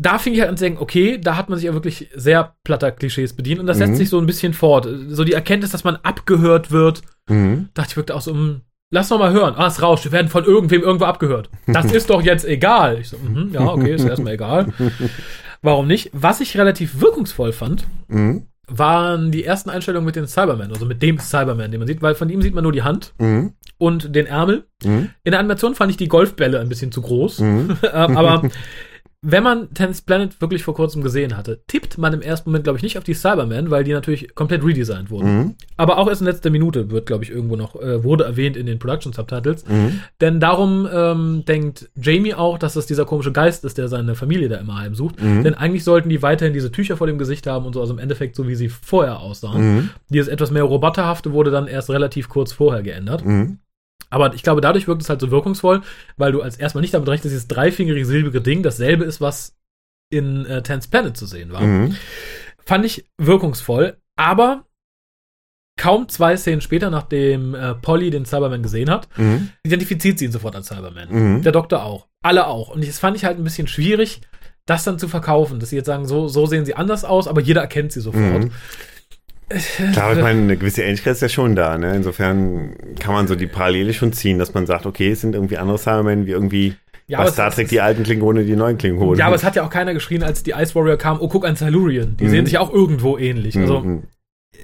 Da 0.00 0.18
fing 0.18 0.32
ich 0.34 0.40
halt 0.40 0.50
an 0.50 0.56
zu 0.56 0.64
denken, 0.64 0.82
okay, 0.82 1.18
da 1.20 1.36
hat 1.36 1.48
man 1.48 1.56
sich 1.58 1.66
ja 1.66 1.72
wirklich 1.72 2.08
sehr 2.14 2.54
platter 2.64 2.90
Klischees 2.90 3.34
bedient 3.34 3.60
und 3.60 3.66
das 3.66 3.78
setzt 3.78 3.92
Mhm. 3.92 3.96
sich 3.96 4.08
so 4.08 4.18
ein 4.18 4.26
bisschen 4.26 4.52
fort. 4.52 4.88
So 5.08 5.22
die 5.24 5.32
Erkenntnis, 5.32 5.70
dass 5.70 5.84
man 5.84 5.96
abgehört 6.02 6.70
wird, 6.72 7.02
mhm. 7.28 7.68
dachte 7.74 7.90
ich 7.92 7.96
wirklich 7.96 8.16
auch 8.16 8.20
so, 8.20 8.32
hm, 8.32 8.62
lass 8.90 9.10
noch 9.10 9.18
mal 9.18 9.32
hören. 9.32 9.54
Ah, 9.56 9.66
es 9.66 9.82
rauscht, 9.82 10.04
wir 10.04 10.12
werden 10.12 10.28
von 10.28 10.44
irgendwem 10.44 10.82
irgendwo 10.82 11.04
abgehört. 11.06 11.50
Das 11.66 11.86
ist 11.92 12.10
doch 12.10 12.22
jetzt 12.22 12.44
egal. 12.44 12.98
Ich 13.00 13.08
so, 13.10 13.16
mhm, 13.18 13.50
ja, 13.52 13.60
okay, 13.66 13.94
ist 13.94 14.04
erstmal 14.04 14.34
egal. 14.34 14.68
Warum 15.62 15.86
nicht? 15.86 16.10
Was 16.12 16.40
ich 16.40 16.56
relativ 16.56 17.00
wirkungsvoll 17.00 17.52
fand, 17.52 17.86
Mhm. 18.08 18.46
waren 18.68 19.30
die 19.32 19.44
ersten 19.44 19.70
Einstellungen 19.70 20.06
mit 20.06 20.14
den 20.16 20.26
Cybermen, 20.26 20.70
also 20.72 20.86
mit 20.86 21.02
dem 21.02 21.18
Cyberman, 21.18 21.70
den 21.70 21.80
man 21.80 21.86
sieht, 21.88 22.00
weil 22.02 22.14
von 22.14 22.28
ihm 22.30 22.42
sieht 22.42 22.54
man 22.54 22.62
nur 22.62 22.72
die 22.72 22.82
Hand 22.82 23.14
Mhm. 23.18 23.54
und 23.78 24.14
den 24.14 24.26
Ärmel. 24.26 24.64
Mhm. 24.84 25.10
In 25.24 25.30
der 25.32 25.40
Animation 25.40 25.74
fand 25.74 25.90
ich 25.90 25.96
die 25.96 26.08
Golfbälle 26.08 26.60
ein 26.60 26.68
bisschen 26.68 26.92
zu 26.92 27.02
groß. 27.02 27.40
Mhm. 27.40 27.76
Ähm, 27.92 28.16
aber 28.16 28.48
wenn 29.20 29.42
man 29.42 29.74
Tennis 29.74 30.00
Planet 30.00 30.40
wirklich 30.40 30.62
vor 30.62 30.74
kurzem 30.74 31.02
gesehen 31.02 31.36
hatte, 31.36 31.60
tippt 31.66 31.98
man 31.98 32.12
im 32.12 32.22
ersten 32.22 32.50
Moment, 32.50 32.62
glaube 32.62 32.76
ich, 32.76 32.84
nicht 32.84 32.98
auf 32.98 33.04
die 33.04 33.14
Cybermen, 33.14 33.68
weil 33.68 33.82
die 33.82 33.92
natürlich 33.92 34.32
komplett 34.36 34.64
redesigned 34.64 35.10
wurden. 35.10 35.36
Mhm. 35.36 35.54
Aber 35.76 35.98
auch 35.98 36.08
erst 36.08 36.20
in 36.20 36.28
letzter 36.28 36.50
Minute 36.50 36.90
wird, 36.92 37.06
glaube 37.06 37.24
ich, 37.24 37.30
irgendwo 37.30 37.56
noch, 37.56 37.74
äh, 37.74 38.04
wurde 38.04 38.24
erwähnt 38.24 38.56
in 38.56 38.66
den 38.66 38.78
Production 38.78 39.12
Subtitles. 39.12 39.66
Mhm. 39.66 40.00
Denn 40.20 40.38
darum 40.38 40.88
ähm, 40.92 41.44
denkt 41.48 41.88
Jamie 42.00 42.34
auch, 42.34 42.58
dass 42.58 42.76
es 42.76 42.86
dieser 42.86 43.06
komische 43.06 43.32
Geist 43.32 43.64
ist, 43.64 43.76
der 43.76 43.88
seine 43.88 44.14
Familie 44.14 44.48
da 44.48 44.56
immer 44.56 44.78
heimsucht. 44.78 45.20
Mhm. 45.20 45.42
Denn 45.42 45.54
eigentlich 45.54 45.82
sollten 45.82 46.08
die 46.08 46.22
weiterhin 46.22 46.54
diese 46.54 46.70
Tücher 46.70 46.96
vor 46.96 47.08
dem 47.08 47.18
Gesicht 47.18 47.48
haben 47.48 47.66
und 47.66 47.72
so, 47.72 47.80
also 47.80 47.92
im 47.92 47.98
Endeffekt 47.98 48.36
so, 48.36 48.46
wie 48.46 48.54
sie 48.54 48.68
vorher 48.68 49.18
aussahen. 49.18 49.74
Mhm. 49.74 49.90
Dieses 50.10 50.28
etwas 50.28 50.52
mehr 50.52 50.62
Roboterhafte 50.62 51.32
wurde 51.32 51.50
dann 51.50 51.66
erst 51.66 51.90
relativ 51.90 52.28
kurz 52.28 52.52
vorher 52.52 52.84
geändert. 52.84 53.24
Mhm. 53.24 53.58
Aber 54.10 54.34
ich 54.34 54.42
glaube, 54.42 54.60
dadurch 54.60 54.86
wirkt 54.88 55.02
es 55.02 55.08
halt 55.10 55.20
so 55.20 55.30
wirkungsvoll, 55.30 55.82
weil 56.16 56.32
du 56.32 56.40
als 56.40 56.56
erstmal 56.56 56.80
nicht 56.82 56.94
damit 56.94 57.08
rechnest, 57.08 57.26
dass 57.26 57.32
dieses 57.32 57.48
dreifingerige 57.48 58.06
silbrige 58.06 58.40
Ding 58.40 58.62
dasselbe 58.62 59.04
ist, 59.04 59.20
was 59.20 59.54
in 60.10 60.46
äh, 60.46 60.62
Tense 60.62 60.88
Planet 60.88 61.16
zu 61.16 61.26
sehen 61.26 61.52
war. 61.52 61.60
Mhm. 61.60 61.94
Fand 62.64 62.84
ich 62.84 63.04
wirkungsvoll, 63.18 63.98
aber 64.16 64.64
kaum 65.78 66.08
zwei 66.08 66.36
Szenen 66.36 66.60
später, 66.60 66.90
nachdem 66.90 67.54
äh, 67.54 67.74
Polly 67.74 68.10
den 68.10 68.24
Cyberman 68.24 68.62
gesehen 68.62 68.90
hat, 68.90 69.08
Mhm. 69.16 69.50
identifiziert 69.62 70.18
sie 70.18 70.24
ihn 70.26 70.32
sofort 70.32 70.56
als 70.56 70.68
Cyberman. 70.68 71.08
Mhm. 71.36 71.42
Der 71.42 71.52
Doktor 71.52 71.84
auch. 71.84 72.08
Alle 72.22 72.46
auch. 72.46 72.70
Und 72.70 72.86
das 72.86 72.98
fand 72.98 73.16
ich 73.16 73.24
halt 73.24 73.38
ein 73.38 73.44
bisschen 73.44 73.68
schwierig, 73.68 74.22
das 74.66 74.84
dann 74.84 74.98
zu 74.98 75.08
verkaufen, 75.08 75.60
dass 75.60 75.70
sie 75.70 75.76
jetzt 75.76 75.86
sagen, 75.86 76.06
so, 76.06 76.28
so 76.28 76.46
sehen 76.46 76.64
sie 76.64 76.74
anders 76.74 77.04
aus, 77.04 77.28
aber 77.28 77.40
jeder 77.40 77.60
erkennt 77.60 77.92
sie 77.92 78.00
sofort. 78.00 78.44
Mhm. 78.44 78.50
Klar, 79.92 80.12
ich 80.16 80.22
meine, 80.22 80.42
eine 80.42 80.56
gewisse 80.56 80.82
Ähnlichkeit 80.82 81.12
ist 81.14 81.22
ja 81.22 81.28
schon 81.28 81.56
da. 81.56 81.78
Ne? 81.78 81.96
Insofern 81.96 82.74
kann 82.98 83.14
man 83.14 83.26
so 83.26 83.34
die 83.34 83.46
Parallele 83.46 83.94
schon 83.94 84.12
ziehen, 84.12 84.38
dass 84.38 84.52
man 84.54 84.66
sagt, 84.66 84.84
okay, 84.86 85.10
es 85.12 85.20
sind 85.22 85.34
irgendwie 85.34 85.56
andere 85.58 85.78
Cybermen 85.78 86.26
wie 86.26 86.32
irgendwie 86.32 86.74
Ja, 87.06 87.18
bei 87.18 87.24
aber 87.24 87.32
Star 87.32 87.48
es- 87.48 87.54
Trek 87.54 87.68
die 87.68 87.80
alten 87.80 88.02
Klingonen, 88.02 88.46
die 88.46 88.56
neuen 88.56 88.76
Klingonen. 88.76 89.18
Ja, 89.18 89.26
aber 89.26 89.36
es 89.36 89.44
hat 89.44 89.56
ja 89.56 89.64
auch 89.64 89.70
keiner 89.70 89.94
geschrien, 89.94 90.22
als 90.22 90.42
die 90.42 90.50
Ice 90.50 90.74
Warrior 90.74 90.98
kam, 90.98 91.18
oh, 91.20 91.28
guck, 91.28 91.46
ein 91.46 91.56
Silurian. 91.56 92.16
Die 92.18 92.24
Mhm. 92.24 92.28
sehen 92.30 92.46
sich 92.46 92.58
auch 92.58 92.72
irgendwo 92.72 93.16
ähnlich. 93.16 93.56
Also, 93.56 93.80
Mhm. 93.80 94.02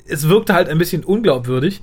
es 0.07 0.29
wirkte 0.29 0.53
halt 0.55 0.69
ein 0.69 0.77
bisschen 0.79 1.03
unglaubwürdig. 1.05 1.83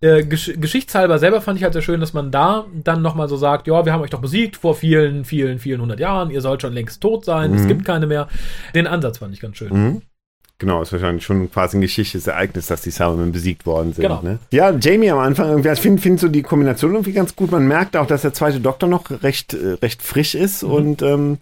Äh, 0.00 0.22
gesch 0.24 0.52
geschichtshalber 0.60 1.18
selber 1.18 1.40
fand 1.40 1.58
ich 1.58 1.64
halt 1.64 1.72
sehr 1.72 1.82
schön, 1.82 1.98
dass 1.98 2.12
man 2.12 2.30
da 2.30 2.66
dann 2.84 3.02
nochmal 3.02 3.28
so 3.28 3.36
sagt, 3.36 3.66
ja, 3.66 3.84
wir 3.84 3.92
haben 3.92 4.00
euch 4.02 4.10
doch 4.10 4.20
besiegt 4.20 4.56
vor 4.56 4.76
vielen, 4.76 5.24
vielen, 5.24 5.58
vielen 5.58 5.80
hundert 5.80 5.98
Jahren, 5.98 6.30
ihr 6.30 6.40
sollt 6.40 6.62
schon 6.62 6.72
längst 6.72 7.00
tot 7.00 7.24
sein, 7.24 7.52
es 7.54 7.62
Mhm. 7.64 7.68
gibt 7.68 7.84
keine 7.84 8.06
mehr. 8.06 8.28
Den 8.76 8.86
Ansatz 8.86 9.18
fand 9.18 9.34
ich 9.34 9.40
ganz 9.40 9.56
schön. 9.56 10.02
Genau, 10.60 10.82
ist 10.82 10.92
wahrscheinlich 10.92 11.24
schon 11.24 11.50
quasi 11.52 11.76
ein 11.76 11.80
geschichtliches 11.80 12.26
Ereignis, 12.26 12.66
dass 12.66 12.82
die 12.82 12.90
Cybermen 12.90 13.30
besiegt 13.30 13.64
worden 13.64 13.92
sind. 13.92 14.02
Genau. 14.02 14.22
Ne? 14.22 14.38
Ja, 14.50 14.70
Jamie 14.70 15.10
am 15.10 15.20
Anfang 15.20 15.48
irgendwie, 15.50 15.68
ich 15.68 15.80
finde 15.80 16.02
find 16.02 16.18
so 16.18 16.26
die 16.28 16.42
Kombination 16.42 16.92
irgendwie 16.94 17.12
ganz 17.12 17.36
gut. 17.36 17.52
Man 17.52 17.68
merkt 17.68 17.96
auch, 17.96 18.06
dass 18.06 18.22
der 18.22 18.32
zweite 18.34 18.58
Doktor 18.58 18.88
noch 18.88 19.08
recht, 19.22 19.54
äh, 19.54 19.74
recht 19.80 20.02
frisch 20.02 20.34
ist 20.34 20.64
Mhm. 20.64 20.70
und 20.72 21.02
ähm, 21.02 21.38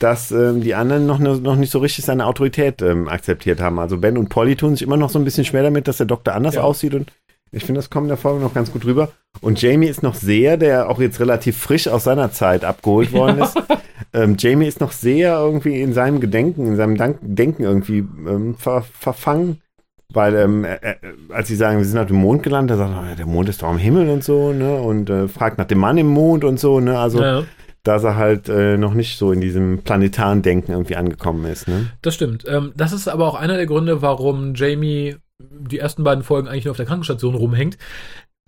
dass 0.00 0.30
ähm, 0.30 0.60
die 0.60 0.74
anderen 0.74 1.06
noch, 1.06 1.18
ne- 1.18 1.40
noch 1.40 1.56
nicht 1.56 1.70
so 1.72 1.78
richtig 1.78 2.04
seine 2.04 2.26
Autorität 2.26 2.82
ähm, 2.82 3.08
akzeptiert 3.08 3.60
haben. 3.60 3.78
Also 3.78 3.96
Ben 3.96 4.18
und 4.18 4.28
Polly 4.28 4.54
tun 4.54 4.76
sich 4.76 4.82
immer 4.86 4.96
noch 4.98 5.10
so 5.10 5.18
ein 5.18 5.24
bisschen 5.24 5.44
schwer 5.46 5.62
damit, 5.62 5.88
dass 5.88 5.96
der 5.96 6.06
Doktor 6.06 6.34
anders 6.34 6.54
Ja. 6.56 6.62
aussieht 6.62 6.94
und 6.94 7.10
ich 7.50 7.64
finde, 7.64 7.78
das 7.78 7.88
kommt 7.88 8.04
in 8.04 8.08
der 8.10 8.18
Folge 8.18 8.40
noch 8.44 8.52
ganz 8.52 8.70
gut 8.70 8.84
rüber. 8.84 9.10
Und 9.40 9.62
Jamie 9.62 9.86
ist 9.88 10.02
noch 10.02 10.14
sehr, 10.14 10.58
der 10.58 10.90
auch 10.90 11.00
jetzt 11.00 11.18
relativ 11.18 11.56
frisch 11.56 11.88
aus 11.88 12.04
seiner 12.04 12.30
Zeit 12.30 12.62
abgeholt 12.62 13.12
worden 13.12 13.38
ist. 13.42 13.56
Ähm, 14.12 14.36
Jamie 14.38 14.66
ist 14.66 14.80
noch 14.80 14.92
sehr 14.92 15.36
irgendwie 15.38 15.80
in 15.80 15.92
seinem 15.92 16.20
Gedenken, 16.20 16.66
in 16.66 16.76
seinem 16.76 16.96
Dank 16.96 17.18
Denken 17.22 17.62
irgendwie 17.62 17.98
ähm, 17.98 18.54
ver 18.56 18.82
verfangen. 18.82 19.60
Weil, 20.10 20.36
ähm, 20.36 20.64
äh, 20.64 20.76
äh, 20.76 20.96
als 21.28 21.48
sie 21.48 21.56
sagen, 21.56 21.78
wir 21.78 21.84
sind 21.84 21.98
auf 21.98 22.06
dem 22.06 22.16
Mond 22.16 22.42
gelandet, 22.42 22.78
er 22.78 22.78
sagt, 22.78 22.94
oh, 22.96 23.14
der 23.14 23.26
Mond 23.26 23.50
ist 23.50 23.60
doch 23.60 23.68
am 23.68 23.76
Himmel 23.76 24.08
und 24.08 24.24
so, 24.24 24.54
ne? 24.54 24.76
Und 24.76 25.10
äh, 25.10 25.28
fragt 25.28 25.58
nach 25.58 25.66
dem 25.66 25.78
Mann 25.78 25.98
im 25.98 26.06
Mond 26.06 26.44
und 26.44 26.58
so, 26.58 26.80
ne? 26.80 26.98
Also, 26.98 27.20
Ja, 27.20 27.44
dass 27.88 28.04
er 28.04 28.16
halt 28.16 28.48
äh, 28.48 28.76
noch 28.76 28.92
nicht 28.92 29.18
so 29.18 29.32
in 29.32 29.40
diesem 29.40 29.82
planetaren 29.82 30.42
Denken 30.42 30.72
irgendwie 30.72 30.96
angekommen 30.96 31.44
ist, 31.46 31.68
ne? 31.68 31.90
das 32.02 32.14
stimmt. 32.14 32.44
Ähm, 32.46 32.72
das 32.76 32.92
ist 32.92 33.08
aber 33.08 33.26
auch 33.26 33.34
einer 33.34 33.56
der 33.56 33.66
Gründe, 33.66 34.02
warum 34.02 34.54
Jamie 34.54 35.16
die 35.38 35.78
ersten 35.78 36.04
beiden 36.04 36.24
Folgen 36.24 36.48
eigentlich 36.48 36.64
nur 36.64 36.72
auf 36.72 36.76
der 36.76 36.86
Krankenstation 36.86 37.34
rumhängt. 37.34 37.78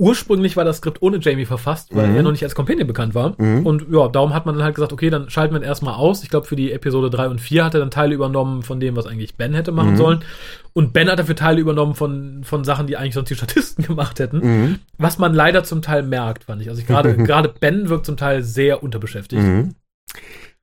Ursprünglich 0.01 0.57
war 0.57 0.65
das 0.65 0.79
Skript 0.79 1.03
ohne 1.03 1.19
Jamie 1.19 1.45
verfasst, 1.45 1.95
weil 1.95 2.09
Mhm. 2.09 2.17
er 2.17 2.23
noch 2.23 2.31
nicht 2.31 2.43
als 2.43 2.55
Companion 2.55 2.87
bekannt 2.87 3.15
war. 3.15 3.35
Mhm. 3.37 3.67
Und 3.67 3.87
ja, 3.93 4.09
darum 4.09 4.33
hat 4.33 4.47
man 4.47 4.55
dann 4.55 4.65
halt 4.65 4.75
gesagt, 4.75 4.95
okay, 4.95 5.11
dann 5.11 5.29
schalten 5.29 5.53
wir 5.55 5.61
ihn 5.61 5.67
erstmal 5.67 5.93
aus. 5.95 6.23
Ich 6.23 6.31
glaube, 6.31 6.47
für 6.47 6.57
die 6.57 6.73
Episode 6.73 7.11
3 7.11 7.29
und 7.29 7.39
4 7.39 7.67
hat 7.67 7.75
er 7.75 7.81
dann 7.81 7.91
Teile 7.91 8.15
übernommen 8.15 8.63
von 8.63 8.81
dem, 8.81 8.97
was 8.97 9.07
eigentlich 9.07 9.37
Ben 9.37 9.53
hätte 9.53 9.73
machen 9.73 9.93
Mhm. 9.93 9.97
sollen. 9.99 10.25
Und 10.73 10.95
Ben 10.95 11.11
hat 11.11 11.19
dafür 11.19 11.37
Teile 11.37 11.61
übernommen 11.61 11.95
von, 11.95 12.41
von 12.45 12.65
Sachen, 12.65 12.87
die 12.87 12.97
eigentlich 12.97 13.13
sonst 13.15 13.29
die 13.29 13.35
Statisten 13.35 13.85
gemacht 13.87 14.19
hätten. 14.21 14.39
Mhm. 14.39 14.79
Was 14.97 15.19
man 15.19 15.35
leider 15.35 15.65
zum 15.65 15.83
Teil 15.83 16.03
merkt, 16.03 16.45
fand 16.45 16.63
ich. 16.63 16.71
Also 16.71 16.81
ich 16.81 16.87
gerade, 16.87 17.15
gerade 17.19 17.53
Ben 17.61 17.91
wirkt 17.91 18.07
zum 18.07 18.17
Teil 18.17 18.43
sehr 18.43 18.83
unterbeschäftigt. 18.83 19.43
Mhm. 19.43 19.75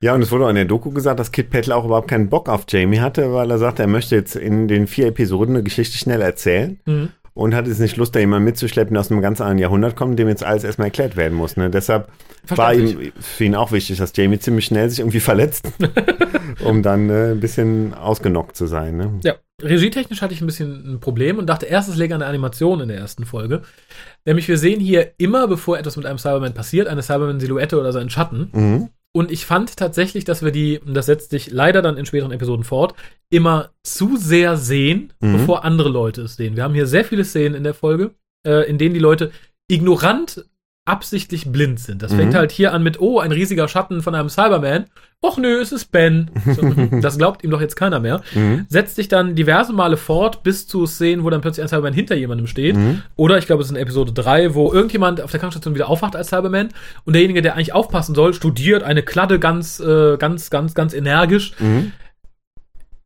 Ja, 0.00 0.14
und 0.14 0.22
es 0.22 0.30
wurde 0.30 0.44
auch 0.44 0.48
in 0.50 0.54
der 0.54 0.64
Doku 0.64 0.90
gesagt, 0.92 1.18
dass 1.18 1.32
Kit 1.32 1.50
Pettler 1.50 1.76
auch 1.76 1.84
überhaupt 1.84 2.06
keinen 2.06 2.28
Bock 2.28 2.48
auf 2.48 2.66
Jamie 2.68 3.00
hatte, 3.00 3.32
weil 3.32 3.50
er 3.50 3.58
sagte, 3.58 3.82
er 3.82 3.88
möchte 3.88 4.14
jetzt 4.14 4.36
in 4.36 4.68
den 4.68 4.86
vier 4.86 5.06
Episoden 5.08 5.56
eine 5.56 5.64
Geschichte 5.64 5.98
schnell 5.98 6.22
erzählen. 6.22 6.78
Mhm. 6.86 7.08
Und 7.38 7.54
hat 7.54 7.68
jetzt 7.68 7.78
nicht 7.78 7.96
Lust, 7.96 8.16
da 8.16 8.18
jemanden 8.18 8.46
mitzuschleppen, 8.46 8.94
der 8.94 9.00
aus 9.00 9.12
einem 9.12 9.20
ganz 9.20 9.40
anderen 9.40 9.58
Jahrhundert 9.58 9.94
kommt, 9.94 10.18
dem 10.18 10.26
jetzt 10.26 10.42
alles 10.42 10.64
erstmal 10.64 10.88
erklärt 10.88 11.16
werden 11.16 11.38
muss. 11.38 11.56
Ne? 11.56 11.70
Deshalb 11.70 12.08
war 12.48 12.74
ihm 12.74 13.12
für 13.20 13.44
ihn 13.44 13.54
auch 13.54 13.70
wichtig, 13.70 13.98
dass 13.98 14.12
Jamie 14.16 14.40
ziemlich 14.40 14.64
schnell 14.64 14.90
sich 14.90 14.98
irgendwie 14.98 15.20
verletzt, 15.20 15.70
um 16.64 16.82
dann 16.82 17.08
äh, 17.08 17.30
ein 17.30 17.40
bisschen 17.40 17.94
ausgenockt 17.94 18.56
zu 18.56 18.66
sein. 18.66 18.96
Ne? 18.96 19.20
Ja, 19.22 19.36
regietechnisch 19.62 20.20
hatte 20.20 20.34
ich 20.34 20.40
ein 20.40 20.46
bisschen 20.46 20.94
ein 20.94 21.00
Problem 21.00 21.38
und 21.38 21.46
dachte 21.46 21.66
erst, 21.66 21.88
es 21.88 21.94
läge 21.94 22.12
an 22.12 22.20
der 22.20 22.28
Animation 22.28 22.80
in 22.80 22.88
der 22.88 22.98
ersten 22.98 23.24
Folge. 23.24 23.62
Nämlich, 24.24 24.48
wir 24.48 24.58
sehen 24.58 24.80
hier 24.80 25.12
immer, 25.18 25.46
bevor 25.46 25.78
etwas 25.78 25.96
mit 25.96 26.06
einem 26.06 26.18
Cyberman 26.18 26.54
passiert, 26.54 26.88
eine 26.88 27.02
Cyberman-Silhouette 27.02 27.78
oder 27.78 27.92
seinen 27.92 28.10
Schatten. 28.10 28.50
Mhm. 28.52 28.88
Und 29.14 29.30
ich 29.30 29.46
fand 29.46 29.76
tatsächlich, 29.76 30.24
dass 30.24 30.42
wir 30.44 30.52
die, 30.52 30.80
das 30.86 31.06
setzt 31.06 31.30
sich 31.30 31.50
leider 31.50 31.82
dann 31.82 31.96
in 31.96 32.06
späteren 32.06 32.30
Episoden 32.32 32.64
fort, 32.64 32.94
immer 33.30 33.70
zu 33.82 34.16
sehr 34.16 34.56
sehen, 34.56 35.12
Mhm. 35.20 35.32
bevor 35.32 35.64
andere 35.64 35.88
Leute 35.88 36.22
es 36.22 36.36
sehen. 36.36 36.56
Wir 36.56 36.62
haben 36.64 36.74
hier 36.74 36.86
sehr 36.86 37.04
viele 37.04 37.24
Szenen 37.24 37.54
in 37.54 37.64
der 37.64 37.74
Folge, 37.74 38.14
äh, 38.46 38.68
in 38.68 38.78
denen 38.78 38.94
die 38.94 39.00
Leute 39.00 39.32
ignorant 39.70 40.44
absichtlich 40.88 41.52
blind 41.52 41.78
sind. 41.78 42.02
Das 42.02 42.14
fängt 42.14 42.34
halt 42.34 42.50
hier 42.50 42.72
an 42.72 42.82
mit, 42.82 43.00
oh, 43.00 43.20
ein 43.20 43.30
riesiger 43.30 43.68
Schatten 43.68 44.00
von 44.02 44.14
einem 44.14 44.28
Cyberman. 44.28 44.86
Och 45.20 45.36
nö, 45.36 45.60
es 45.60 45.72
ist 45.72 45.92
Ben. 45.92 46.30
So, 46.46 46.62
das 47.00 47.18
glaubt 47.18 47.44
ihm 47.44 47.50
doch 47.50 47.60
jetzt 47.60 47.76
keiner 47.76 48.00
mehr. 48.00 48.22
Mhm. 48.34 48.66
Setzt 48.68 48.96
sich 48.96 49.08
dann 49.08 49.34
diverse 49.34 49.72
Male 49.72 49.96
fort, 49.96 50.42
bis 50.42 50.66
zu 50.66 50.86
Szenen, 50.86 51.24
wo 51.24 51.30
dann 51.30 51.40
plötzlich 51.40 51.62
ein 51.62 51.68
Cyberman 51.68 51.92
hinter 51.92 52.14
jemandem 52.14 52.46
steht. 52.46 52.76
Mhm. 52.76 53.02
Oder 53.16 53.36
ich 53.36 53.46
glaube, 53.46 53.62
es 53.62 53.68
ist 53.68 53.76
in 53.76 53.82
Episode 53.82 54.12
3, 54.12 54.54
wo 54.54 54.72
irgendjemand 54.72 55.20
auf 55.20 55.30
der 55.30 55.40
Krankenstation 55.40 55.74
wieder 55.74 55.88
aufwacht 55.88 56.16
als 56.16 56.28
Cyberman 56.28 56.68
und 57.04 57.12
derjenige, 57.14 57.42
der 57.42 57.54
eigentlich 57.54 57.74
aufpassen 57.74 58.14
soll, 58.14 58.32
studiert 58.32 58.82
eine 58.82 59.02
Kladde 59.02 59.38
ganz, 59.38 59.80
äh, 59.80 60.16
ganz, 60.16 60.50
ganz, 60.50 60.74
ganz 60.74 60.94
energisch. 60.94 61.52
Mhm. 61.58 61.92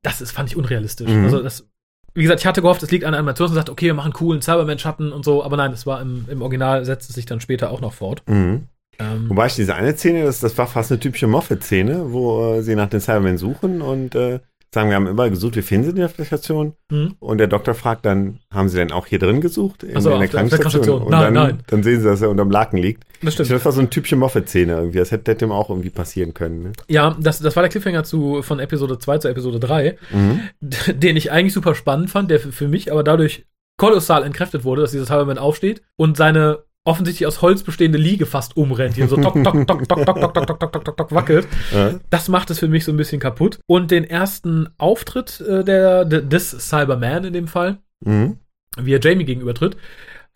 Das 0.02 0.20
ist, 0.20 0.32
fand 0.32 0.50
ich 0.50 0.56
unrealistisch. 0.56 1.10
Mhm. 1.10 1.24
Also 1.24 1.42
das, 1.42 1.66
wie 2.14 2.22
gesagt, 2.22 2.40
ich 2.40 2.46
hatte 2.46 2.62
gehofft, 2.62 2.82
es 2.82 2.90
liegt 2.90 3.04
an 3.04 3.12
der 3.12 3.20
Animation 3.20 3.48
und 3.48 3.54
sagt, 3.54 3.70
okay, 3.70 3.86
wir 3.86 3.94
machen 3.94 4.06
einen 4.06 4.14
coolen 4.14 4.42
Cyberman-Schatten 4.42 5.12
und 5.12 5.24
so, 5.24 5.42
aber 5.42 5.56
nein, 5.56 5.72
es 5.72 5.86
war 5.86 6.00
im, 6.00 6.26
im 6.28 6.42
Original, 6.42 6.84
setzt 6.84 7.08
es 7.08 7.14
sich 7.14 7.26
dann 7.26 7.40
später 7.40 7.70
auch 7.70 7.80
noch 7.80 7.92
fort. 7.92 8.22
Mhm. 8.26 8.68
Ähm, 8.98 9.28
Wobei 9.28 9.46
ich 9.46 9.54
diese 9.54 9.74
eine 9.74 9.96
Szene, 9.96 10.24
das, 10.24 10.40
das 10.40 10.56
war 10.58 10.66
fast 10.66 10.90
eine 10.90 11.00
typische 11.00 11.26
Moffat-Szene, 11.26 12.12
wo 12.12 12.54
äh, 12.54 12.62
sie 12.62 12.74
nach 12.74 12.90
den 12.90 13.00
Cybermen 13.00 13.38
suchen 13.38 13.80
und 13.80 14.14
äh, 14.14 14.40
sagen, 14.74 14.88
wir 14.88 14.96
haben 14.96 15.06
überall 15.06 15.30
gesucht, 15.30 15.54
wir 15.56 15.62
finden 15.62 15.86
sie 15.88 15.92
nicht 15.92 16.04
auf 16.04 16.14
der 16.14 16.24
Station. 16.24 16.72
Mhm. 16.90 17.16
Und 17.20 17.38
der 17.38 17.46
Doktor 17.46 17.74
fragt 17.74 18.06
dann, 18.06 18.38
haben 18.50 18.68
sie 18.68 18.78
denn 18.78 18.90
auch 18.92 19.06
hier 19.06 19.18
drin 19.18 19.40
gesucht? 19.40 19.82
In, 19.82 20.00
so, 20.00 20.10
in 20.10 20.18
der- 20.20 20.28
der 20.28 20.28
Krankenstation. 20.28 21.02
Und 21.02 21.10
Nein, 21.10 21.34
dann, 21.34 21.34
nein. 21.34 21.58
dann 21.66 21.82
sehen 21.82 22.00
sie, 22.00 22.06
dass 22.06 22.22
er 22.22 22.30
unterm 22.30 22.50
Laken 22.50 22.78
liegt. 22.78 23.04
das 23.22 23.34
stimmt. 23.34 23.50
Das 23.50 23.64
war 23.64 23.72
so 23.72 23.80
eine 23.80 23.90
typische 23.90 24.16
Moffat-Szene 24.16 24.72
irgendwie. 24.72 24.98
Das 24.98 25.10
hätte, 25.10 25.44
ihm 25.44 25.52
auch 25.52 25.68
irgendwie 25.70 25.90
passieren 25.90 26.32
können. 26.34 26.62
Ne? 26.62 26.72
Ja, 26.88 27.16
das, 27.20 27.38
das 27.40 27.54
war 27.54 27.62
der 27.62 27.70
Cliffhanger 27.70 28.04
zu, 28.04 28.42
von 28.42 28.60
Episode 28.60 28.98
2 28.98 29.18
zu 29.18 29.28
Episode 29.28 29.60
3, 29.60 29.96
Mhm. 30.12 30.40
den 30.98 31.16
ich 31.16 31.30
eigentlich 31.30 31.52
super 31.52 31.74
spannend 31.74 32.10
fand, 32.10 32.30
der 32.30 32.40
für, 32.40 32.52
für 32.52 32.68
mich 32.68 32.90
aber 32.90 33.02
dadurch 33.04 33.44
kolossal 33.78 34.22
entkräftet 34.22 34.64
wurde, 34.64 34.82
dass 34.82 34.92
dieser 34.92 35.06
Cyberman 35.06 35.38
aufsteht 35.38 35.82
und 35.96 36.16
seine 36.16 36.60
offensichtlich 36.84 37.26
aus 37.26 37.42
Holz 37.42 37.62
bestehende 37.62 37.98
Liege 37.98 38.26
fast 38.26 38.56
umrennt, 38.56 38.94
hier 38.96 39.06
so 39.08 39.16
tok, 39.16 39.34
tok, 39.44 39.66
tok, 39.66 39.88
tok, 39.88 39.88
tok, 39.88 40.04
tok, 40.06 40.34
tok, 40.34 40.46
tok, 40.46 40.46
tok, 40.60 40.72
tok, 40.72 40.84
tok, 40.84 40.96
tok, 40.96 41.12
wackelt. 41.12 41.46
Ja. 41.72 41.94
Das 42.10 42.28
macht 42.28 42.50
es 42.50 42.58
für 42.58 42.68
mich 42.68 42.84
so 42.84 42.92
ein 42.92 42.96
bisschen 42.96 43.20
kaputt. 43.20 43.58
Und 43.66 43.90
den 43.90 44.04
ersten 44.04 44.68
Auftritt 44.78 45.40
äh, 45.40 45.62
der, 45.64 46.04
de- 46.04 46.26
des 46.26 46.50
Cyberman 46.50 47.24
in 47.24 47.32
dem 47.32 47.46
Fall, 47.48 47.78
Mhm. 48.04 48.38
wie 48.78 48.94
er 48.94 49.00
Jamie 49.00 49.24
gegenübertritt, 49.24 49.76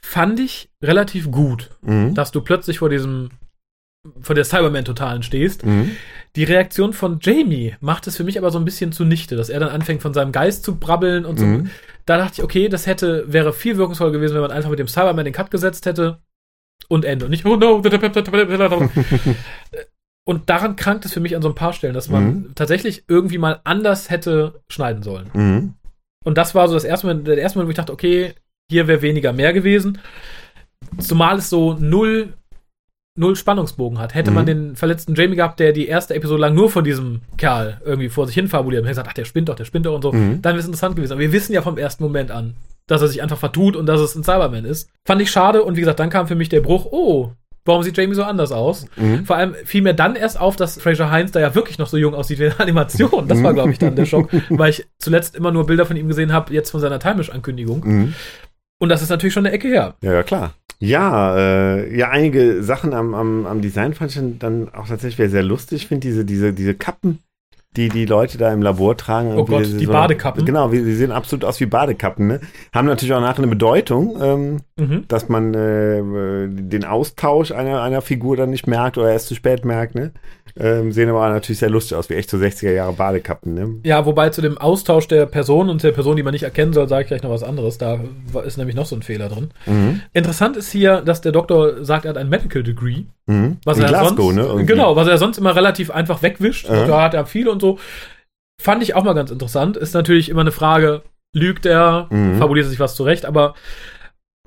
fand 0.00 0.38
ich 0.38 0.70
relativ 0.82 1.30
gut, 1.32 1.70
Mhm. 1.82 2.14
dass 2.14 2.30
du 2.30 2.40
plötzlich 2.42 2.78
vor 2.78 2.90
diesem 2.90 3.30
vor 4.20 4.36
der 4.36 4.44
Cyberman-Totalen 4.44 5.24
stehst. 5.24 5.66
Mhm. 5.66 5.90
Die 6.36 6.44
Reaktion 6.44 6.92
von 6.92 7.18
Jamie 7.20 7.74
macht 7.80 8.06
es 8.06 8.16
für 8.16 8.22
mich 8.22 8.38
aber 8.38 8.52
so 8.52 8.58
ein 8.60 8.64
bisschen 8.64 8.92
zunichte, 8.92 9.34
dass 9.34 9.48
er 9.48 9.58
dann 9.58 9.70
anfängt 9.70 10.00
von 10.00 10.14
seinem 10.14 10.30
Geist 10.30 10.62
zu 10.62 10.76
brabbeln 10.76 11.24
und 11.24 11.40
so. 11.40 11.44
Mhm. 11.44 11.70
Da 12.04 12.16
dachte 12.18 12.34
ich, 12.34 12.44
okay, 12.44 12.68
das 12.68 12.86
hätte, 12.86 13.24
wäre 13.26 13.52
viel 13.52 13.76
wirkungsvoller 13.76 14.12
gewesen, 14.12 14.34
wenn 14.34 14.42
man 14.42 14.52
einfach 14.52 14.70
mit 14.70 14.78
dem 14.78 14.86
Cyberman 14.86 15.24
den 15.24 15.34
Cut 15.34 15.50
gesetzt 15.50 15.86
hätte 15.86 16.20
und 16.88 17.04
Ende. 17.04 17.26
Und 17.26 17.30
nicht, 17.30 17.44
oh 17.46 17.56
no. 17.56 17.82
Und 20.28 20.50
daran 20.50 20.74
krankt 20.74 21.04
es 21.04 21.12
für 21.12 21.20
mich 21.20 21.36
an 21.36 21.42
so 21.42 21.48
ein 21.48 21.54
paar 21.54 21.72
Stellen, 21.72 21.94
dass 21.94 22.08
man 22.08 22.24
Mhm. 22.26 22.52
tatsächlich 22.56 23.04
irgendwie 23.06 23.38
mal 23.38 23.60
anders 23.62 24.10
hätte 24.10 24.60
schneiden 24.68 25.02
sollen. 25.04 25.30
Mhm. 25.32 25.74
Und 26.24 26.36
das 26.36 26.54
war 26.54 26.66
so 26.66 26.74
das 26.74 26.82
erste 26.84 27.06
Mal, 27.06 27.22
der 27.22 27.38
erste 27.38 27.58
Mal, 27.58 27.66
wo 27.66 27.70
ich 27.70 27.76
dachte, 27.76 27.92
okay, 27.92 28.34
hier 28.68 28.88
wäre 28.88 29.02
weniger 29.02 29.32
mehr 29.32 29.52
gewesen. 29.52 29.98
Zumal 30.98 31.38
es 31.38 31.48
so 31.48 31.74
null, 31.74 32.32
null 33.16 33.36
Spannungsbogen 33.36 34.00
hat. 34.00 34.16
Hätte 34.16 34.32
man 34.32 34.42
Mhm. 34.42 34.46
den 34.48 34.76
verletzten 34.76 35.14
Jamie 35.14 35.36
gehabt, 35.36 35.60
der 35.60 35.72
die 35.72 35.86
erste 35.86 36.14
Episode 36.14 36.40
lang 36.40 36.54
nur 36.56 36.70
von 36.70 36.82
diesem 36.82 37.20
Kerl 37.38 37.80
irgendwie 37.84 38.08
vor 38.08 38.26
sich 38.26 38.34
hin 38.34 38.48
fabuliert 38.48 38.80
und 38.82 38.86
hätte 38.88 38.94
gesagt, 38.96 39.08
ach, 39.08 39.14
der 39.14 39.24
spinnt 39.26 39.48
doch, 39.48 39.54
der 39.54 39.64
spinnt 39.64 39.86
doch 39.86 39.94
und 39.94 40.02
so, 40.02 40.12
Mhm. 40.12 40.42
dann 40.42 40.54
wäre 40.54 40.58
es 40.58 40.66
interessant 40.66 40.96
gewesen. 40.96 41.12
Aber 41.12 41.20
wir 41.20 41.32
wissen 41.32 41.52
ja 41.52 41.62
vom 41.62 41.78
ersten 41.78 42.02
Moment 42.02 42.32
an, 42.32 42.56
dass 42.88 43.02
er 43.02 43.08
sich 43.08 43.22
einfach 43.22 43.38
vertut 43.38 43.76
und 43.76 43.86
dass 43.86 44.00
es 44.00 44.14
ein 44.14 44.22
Cyberman 44.24 44.64
ist. 44.64 44.88
Fand 45.06 45.20
ich 45.22 45.30
schade 45.30 45.62
und 45.62 45.76
wie 45.76 45.80
gesagt, 45.80 46.00
dann 46.00 46.10
kam 46.10 46.26
für 46.28 46.34
mich 46.36 46.48
der 46.48 46.60
Bruch, 46.60 46.86
oh, 46.90 47.32
warum 47.64 47.82
sieht 47.82 47.96
Jamie 47.96 48.14
so 48.14 48.22
anders 48.22 48.52
aus? 48.52 48.86
Mhm. 48.96 49.24
Vor 49.26 49.36
allem 49.36 49.54
fiel 49.64 49.82
mir 49.82 49.94
dann 49.94 50.14
erst 50.14 50.38
auf, 50.38 50.54
dass 50.56 50.80
Fraser 50.80 51.10
Heinz 51.10 51.32
da 51.32 51.40
ja 51.40 51.54
wirklich 51.56 51.78
noch 51.78 51.88
so 51.88 51.96
jung 51.96 52.14
aussieht 52.14 52.38
wie 52.38 52.44
in 52.44 52.50
der 52.50 52.60
Animation. 52.60 53.26
Das 53.26 53.42
war, 53.42 53.54
glaube 53.54 53.72
ich, 53.72 53.78
dann 53.78 53.96
der 53.96 54.06
Schock, 54.06 54.30
weil 54.50 54.70
ich 54.70 54.86
zuletzt 54.98 55.34
immer 55.34 55.50
nur 55.50 55.66
Bilder 55.66 55.84
von 55.86 55.96
ihm 55.96 56.06
gesehen 56.08 56.32
habe, 56.32 56.54
jetzt 56.54 56.70
von 56.70 56.80
seiner 56.80 57.00
Time-Ankündigung. 57.00 57.80
Mhm. 57.84 58.14
Und 58.78 58.88
das 58.88 59.02
ist 59.02 59.08
natürlich 59.10 59.34
schon 59.34 59.46
eine 59.46 59.54
Ecke 59.54 59.68
her. 59.68 59.94
Ja, 60.02 60.12
ja, 60.12 60.22
klar. 60.22 60.54
Ja, 60.78 61.34
äh, 61.36 61.96
ja, 61.96 62.10
einige 62.10 62.62
Sachen 62.62 62.92
am, 62.92 63.14
am, 63.14 63.46
am 63.46 63.62
Design 63.62 63.94
fand 63.94 64.10
ich 64.10 64.16
dann- 64.18 64.38
dann 64.38 64.68
auch 64.74 64.86
tatsächlich 64.86 65.30
sehr 65.30 65.42
lustig. 65.42 65.82
Ich 65.82 65.88
finde 65.88 66.06
diese, 66.06 66.24
diese, 66.26 66.52
diese 66.52 66.74
Kappen, 66.74 67.18
die 67.76 67.88
die 67.88 68.06
Leute 68.06 68.38
da 68.38 68.52
im 68.52 68.62
Labor 68.62 68.96
tragen. 68.96 69.36
Oh 69.36 69.44
Gott, 69.44 69.66
die 69.66 69.86
Badekappen. 69.86 70.44
Genau, 70.44 70.68
die 70.68 70.94
sehen 70.94 71.12
absolut 71.12 71.44
aus 71.44 71.60
wie 71.60 71.66
Badekappen. 71.66 72.26
Ne? 72.26 72.40
Haben 72.72 72.86
natürlich 72.86 73.14
auch 73.14 73.20
nachher 73.20 73.38
eine 73.38 73.48
Bedeutung, 73.48 74.16
ähm, 74.20 74.60
Mhm. 74.78 75.04
dass 75.08 75.30
man 75.30 75.54
äh, 75.54 76.48
den 76.48 76.84
Austausch 76.84 77.50
einer, 77.50 77.80
einer 77.80 78.02
Figur 78.02 78.36
dann 78.36 78.50
nicht 78.50 78.66
merkt 78.66 78.98
oder 78.98 79.10
erst 79.10 79.28
zu 79.28 79.34
spät 79.34 79.64
merkt. 79.64 79.94
Ne? 79.94 80.12
Ähm, 80.54 80.92
sehen 80.92 81.08
aber 81.08 81.26
natürlich 81.30 81.60
sehr 81.60 81.70
lustig 81.70 81.96
aus, 81.96 82.10
wie 82.10 82.14
echt 82.14 82.28
so 82.28 82.36
60er 82.36 82.72
Jahre 82.72 82.92
Badekappen. 82.92 83.54
Ne? 83.54 83.76
Ja, 83.84 84.04
wobei 84.04 84.28
zu 84.28 84.42
dem 84.42 84.58
Austausch 84.58 85.08
der 85.08 85.24
Person 85.24 85.70
und 85.70 85.82
der 85.82 85.92
Person, 85.92 86.16
die 86.16 86.22
man 86.22 86.32
nicht 86.32 86.42
erkennen 86.42 86.74
soll, 86.74 86.88
sage 86.90 87.02
ich 87.02 87.08
gleich 87.08 87.22
noch 87.22 87.30
was 87.30 87.42
anderes. 87.42 87.78
Da 87.78 88.00
ist 88.44 88.58
nämlich 88.58 88.76
noch 88.76 88.84
so 88.84 88.96
ein 88.96 89.02
Fehler 89.02 89.30
drin. 89.30 89.48
Mhm. 89.64 90.02
Interessant 90.12 90.58
ist 90.58 90.70
hier, 90.70 91.00
dass 91.00 91.22
der 91.22 91.32
Doktor 91.32 91.82
sagt, 91.82 92.04
er 92.04 92.10
hat 92.10 92.18
ein 92.18 92.28
Medical 92.28 92.62
Degree. 92.62 93.04
Mhm. 93.24 93.56
Was 93.64 93.78
In 93.78 93.84
er 93.84 93.88
Glasgow, 93.88 94.16
sonst, 94.26 94.36
ne? 94.36 94.42
irgendwie. 94.42 94.66
Genau, 94.66 94.94
was 94.94 95.08
er 95.08 95.16
sonst 95.16 95.38
immer 95.38 95.56
relativ 95.56 95.90
einfach 95.90 96.22
wegwischt. 96.22 96.68
Ja. 96.68 96.86
Da 96.86 97.02
hat 97.02 97.14
er 97.14 97.24
viel 97.24 97.48
und 97.48 97.62
so. 97.62 97.78
Fand 98.60 98.82
ich 98.82 98.94
auch 98.94 99.04
mal 99.04 99.14
ganz 99.14 99.30
interessant. 99.30 99.78
Ist 99.78 99.94
natürlich 99.94 100.28
immer 100.28 100.42
eine 100.42 100.52
Frage, 100.52 101.00
lügt 101.34 101.64
er, 101.64 102.08
Mhm. 102.10 102.36
fabuliert 102.36 102.66
er 102.66 102.70
sich 102.70 102.80
was 102.80 102.94
zurecht, 102.94 103.24
aber 103.24 103.54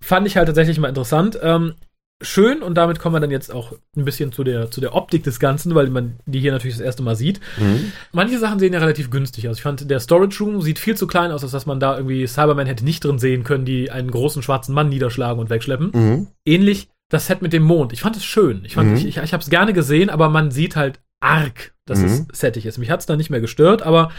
fand 0.02 0.28
ich 0.28 0.38
halt 0.38 0.48
tatsächlich 0.48 0.80
mal 0.80 0.88
interessant. 0.90 1.40
Ähm, 1.42 1.74
schön 2.22 2.62
und 2.62 2.76
damit 2.76 3.00
kommen 3.00 3.16
wir 3.16 3.22
dann 3.22 3.32
jetzt 3.32 3.50
auch 3.54 3.72
ein 3.96 4.04
bisschen 4.04 4.32
zu 4.34 4.44
der, 4.44 4.70
zu 4.72 4.82
der 4.82 4.94
Optik 4.94 5.24
des 5.24 5.40
Ganzen, 5.40 5.74
weil 5.74 5.88
man 5.90 6.18
die 6.26 6.40
hier 6.42 6.52
natürlich 6.52 6.76
das 6.76 6.86
erste 6.86 7.02
Mal 7.02 7.16
sieht. 7.16 7.40
Mhm. 7.58 7.94
Manche 8.12 8.38
Sachen 8.40 8.60
sehen 8.60 8.74
ja 8.74 8.80
relativ 8.80 9.10
günstig 9.10 9.48
aus. 9.48 9.58
Ich 9.58 9.64
fand, 9.64 9.90
der 9.90 10.00
Storage 10.02 10.44
Room 10.44 10.62
sieht 10.62 10.80
viel 10.80 10.98
zu 10.98 11.08
klein 11.08 11.32
aus, 11.32 11.44
als 11.44 11.54
dass 11.54 11.66
man 11.66 11.80
da 11.80 11.96
irgendwie 11.96 12.28
Cyberman 12.28 12.68
hätte 12.68 12.84
nicht 12.84 13.06
drin 13.06 13.20
sehen 13.20 13.44
können, 13.46 13.64
die 13.64 13.90
einen 13.90 14.12
großen 14.12 14.44
schwarzen 14.44 14.74
Mann 14.76 14.90
niederschlagen 14.90 15.40
und 15.40 15.50
wegschleppen 15.50 15.92
Mhm. 15.94 16.28
ähnlich 16.46 16.90
das 17.10 17.26
Set 17.28 17.42
mit 17.42 17.54
dem 17.54 17.64
Mond. 17.64 17.94
Ich 17.94 18.02
fand 18.02 18.18
es 18.18 18.24
schön. 18.26 18.64
Ich, 18.66 18.76
fand, 18.76 18.90
Mhm. 18.92 18.98
ich, 18.98 19.06
ich, 19.08 19.18
ich 19.18 19.34
habe 19.34 19.42
es 19.42 19.50
gerne 19.50 19.72
gesehen, 19.74 20.10
aber 20.10 20.28
man 20.30 20.52
sieht 20.52 20.76
halt 20.76 21.00
arg, 21.22 21.74
dass 21.86 22.00
Mhm. 22.00 22.28
es 22.32 22.40
settig 22.40 22.66
ist. 22.66 22.78
Mich 22.78 22.92
hat 22.92 23.00
es 23.00 23.06
da 23.06 23.16
nicht 23.16 23.30
mehr 23.30 23.42
gestört, 23.42 23.82
aber 23.82 24.12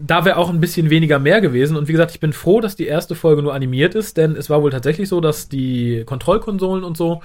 da 0.00 0.24
wäre 0.24 0.36
auch 0.36 0.50
ein 0.50 0.60
bisschen 0.60 0.90
weniger 0.90 1.18
mehr 1.18 1.40
gewesen. 1.40 1.76
Und 1.76 1.88
wie 1.88 1.92
gesagt, 1.92 2.10
ich 2.12 2.20
bin 2.20 2.32
froh, 2.32 2.60
dass 2.60 2.76
die 2.76 2.86
erste 2.86 3.14
Folge 3.14 3.42
nur 3.42 3.54
animiert 3.54 3.94
ist, 3.94 4.16
denn 4.16 4.36
es 4.36 4.48
war 4.50 4.62
wohl 4.62 4.70
tatsächlich 4.70 5.08
so, 5.08 5.20
dass 5.20 5.48
die 5.48 6.02
Kontrollkonsolen 6.06 6.84
und 6.84 6.96
so 6.96 7.22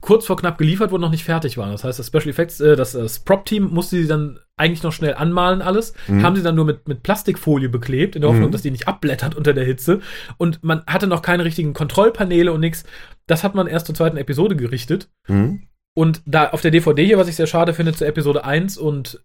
kurz 0.00 0.26
vor 0.26 0.36
knapp 0.36 0.58
geliefert 0.58 0.90
wurden, 0.90 1.02
noch 1.02 1.12
nicht 1.12 1.22
fertig 1.24 1.56
waren. 1.58 1.70
Das 1.70 1.84
heißt, 1.84 1.96
das 1.98 2.08
Special 2.08 2.28
Effects, 2.28 2.60
äh, 2.60 2.74
das, 2.74 2.90
das 2.92 3.20
Prop-Team 3.20 3.68
musste 3.72 3.94
sie 3.96 4.08
dann 4.08 4.40
eigentlich 4.56 4.82
noch 4.82 4.92
schnell 4.92 5.14
anmalen 5.14 5.62
alles, 5.62 5.94
Mhm. 6.08 6.22
haben 6.24 6.34
sie 6.34 6.42
dann 6.42 6.56
nur 6.56 6.64
mit, 6.64 6.88
mit 6.88 7.04
Plastikfolie 7.04 7.68
beklebt, 7.68 8.16
in 8.16 8.22
der 8.22 8.30
Hoffnung, 8.30 8.48
Mhm. 8.48 8.52
dass 8.52 8.62
die 8.62 8.72
nicht 8.72 8.88
abblättert 8.88 9.36
unter 9.36 9.54
der 9.54 9.64
Hitze. 9.64 10.00
Und 10.38 10.64
man 10.64 10.82
hatte 10.88 11.06
noch 11.06 11.22
keine 11.22 11.44
richtigen 11.44 11.72
Kontrollpaneele 11.72 12.52
und 12.52 12.58
nichts. 12.60 12.82
Das 13.28 13.44
hat 13.44 13.54
man 13.54 13.68
erst 13.68 13.86
zur 13.86 13.94
zweiten 13.94 14.16
Episode 14.16 14.56
gerichtet. 14.56 15.08
Mhm. 15.28 15.62
Und 15.94 16.20
da 16.26 16.48
auf 16.50 16.62
der 16.62 16.72
DVD 16.72 17.04
hier, 17.04 17.18
was 17.18 17.28
ich 17.28 17.36
sehr 17.36 17.46
schade 17.46 17.72
finde, 17.72 17.92
zu 17.92 18.04
Episode 18.04 18.44
1 18.44 18.78
und 18.78 19.22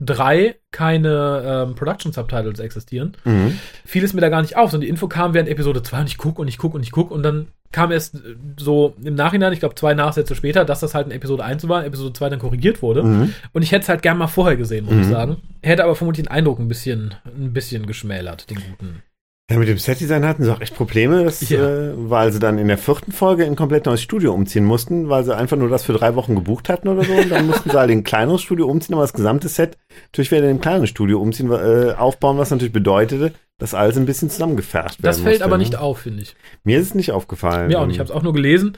3 0.00 0.54
keine 0.70 1.66
ähm, 1.68 1.74
Production 1.74 2.12
Subtitles 2.12 2.60
existieren, 2.60 3.16
Mhm. 3.24 3.58
fiel 3.84 4.04
es 4.04 4.14
mir 4.14 4.20
da 4.20 4.28
gar 4.28 4.42
nicht 4.42 4.56
auf, 4.56 4.70
sondern 4.70 4.82
die 4.82 4.88
Info 4.90 5.08
kam 5.08 5.34
während 5.34 5.48
Episode 5.48 5.82
2 5.82 6.00
und 6.00 6.06
ich 6.06 6.18
guck 6.18 6.38
und 6.38 6.48
ich 6.48 6.58
guck 6.58 6.74
und 6.74 6.82
ich 6.82 6.92
guck 6.92 7.10
und 7.10 7.22
dann 7.22 7.48
kam 7.72 7.90
erst 7.92 8.14
äh, 8.14 8.18
so 8.58 8.94
im 9.02 9.14
Nachhinein, 9.14 9.52
ich 9.52 9.60
glaube 9.60 9.74
zwei 9.74 9.94
Nachsätze 9.94 10.34
später, 10.34 10.64
dass 10.64 10.80
das 10.80 10.94
halt 10.94 11.06
in 11.06 11.12
Episode 11.12 11.44
1 11.44 11.68
war, 11.68 11.80
in 11.80 11.86
Episode 11.88 12.12
2 12.12 12.28
dann 12.30 12.38
korrigiert 12.38 12.80
wurde. 12.80 13.02
Mhm. 13.02 13.34
Und 13.52 13.62
ich 13.62 13.72
hätte 13.72 13.82
es 13.82 13.88
halt 13.88 14.02
gern 14.02 14.16
mal 14.18 14.26
vorher 14.28 14.56
gesehen, 14.56 14.84
muss 14.86 14.94
Mhm. 14.94 15.00
ich 15.02 15.08
sagen. 15.08 15.36
Hätte 15.62 15.84
aber 15.84 15.94
vermutlich 15.96 16.26
den 16.26 16.30
Eindruck 16.32 16.58
ein 16.60 16.68
bisschen, 16.68 17.14
ein 17.26 17.52
bisschen 17.52 17.86
geschmälert, 17.86 18.48
den 18.50 18.58
guten. 18.58 19.02
Ja, 19.50 19.56
mit 19.58 19.66
dem 19.66 19.78
Setdesign 19.78 20.26
hatten 20.26 20.44
sie 20.44 20.52
auch 20.52 20.60
echt 20.60 20.74
Probleme, 20.76 21.24
das, 21.24 21.48
Ja. 21.48 21.66
äh, 21.66 21.92
weil 21.96 22.30
sie 22.32 22.38
dann 22.38 22.58
in 22.58 22.68
der 22.68 22.76
vierten 22.76 23.12
Folge 23.12 23.44
in 23.44 23.54
ein 23.54 23.56
komplett 23.56 23.86
neues 23.86 24.02
Studio 24.02 24.34
umziehen 24.34 24.64
mussten, 24.64 25.08
weil 25.08 25.24
sie 25.24 25.34
einfach 25.34 25.56
nur 25.56 25.70
das 25.70 25.84
für 25.84 25.94
drei 25.94 26.14
Wochen 26.16 26.34
gebucht 26.34 26.68
hatten 26.68 26.86
oder 26.86 27.02
so. 27.02 27.12
Und 27.14 27.30
dann 27.30 27.46
mussten 27.46 27.70
sie 27.70 27.78
halt 27.78 27.90
in 27.90 28.00
ein 28.00 28.04
kleineres 28.04 28.42
Studio 28.42 28.66
umziehen, 28.68 28.94
aber 28.94 29.04
das 29.04 29.14
gesamte 29.14 29.48
Set 29.48 29.78
natürlich 30.08 30.30
wieder 30.30 30.42
in 30.44 30.56
ein 30.56 30.60
kleines 30.60 30.90
Studio 30.90 31.18
umziehen, 31.22 31.50
äh, 31.50 31.94
aufbauen, 31.96 32.36
was 32.36 32.50
natürlich 32.50 32.74
bedeutete, 32.74 33.32
dass 33.56 33.72
alles 33.72 33.96
ein 33.96 34.04
bisschen 34.04 34.28
zusammengefärscht 34.28 35.02
werden 35.02 35.06
Das 35.10 35.16
fällt 35.20 35.36
musste, 35.36 35.44
aber 35.46 35.56
ne? 35.56 35.62
nicht 35.64 35.76
auf, 35.76 36.00
finde 36.00 36.22
ich. 36.24 36.36
Mir 36.64 36.78
ist 36.78 36.88
es 36.88 36.94
nicht 36.94 37.12
aufgefallen. 37.12 37.68
Mir 37.68 37.80
auch 37.80 37.86
nicht. 37.86 37.96
Ich 37.96 38.00
habe 38.00 38.10
es 38.10 38.14
auch 38.14 38.22
nur 38.22 38.34
gelesen 38.34 38.76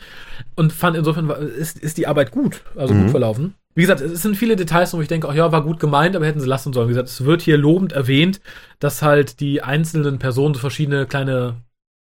und 0.54 0.72
fand 0.72 0.96
insofern 0.96 1.28
ist, 1.30 1.78
ist 1.80 1.98
die 1.98 2.06
Arbeit 2.06 2.30
gut, 2.30 2.62
also 2.76 2.94
Mhm. 2.94 3.02
gut 3.02 3.11
verlaufen. 3.11 3.54
Wie 3.74 3.83
gesagt, 3.83 4.00
es 4.00 4.22
sind 4.22 4.37
viele 4.37 4.56
Details, 4.56 4.92
wo 4.94 5.00
ich 5.00 5.09
denke, 5.09 5.28
ach 5.28 5.35
ja, 5.35 5.52
war 5.52 5.62
gut 5.62 5.78
gemeint, 5.78 6.16
aber 6.16 6.26
hätten 6.26 6.40
sie 6.40 6.48
lassen 6.48 6.72
sollen. 6.72 6.88
Wie 6.88 6.92
gesagt, 6.92 7.09
es 7.09 7.24
wird 7.24 7.40
hier 7.42 7.56
lobend 7.56 7.92
erwähnt, 7.92 8.40
dass 8.80 9.02
halt 9.02 9.40
die 9.40 9.62
einzelnen 9.62 10.18
Personen 10.18 10.54
so 10.54 10.61
verschiedene 10.61 11.06
kleine 11.06 11.62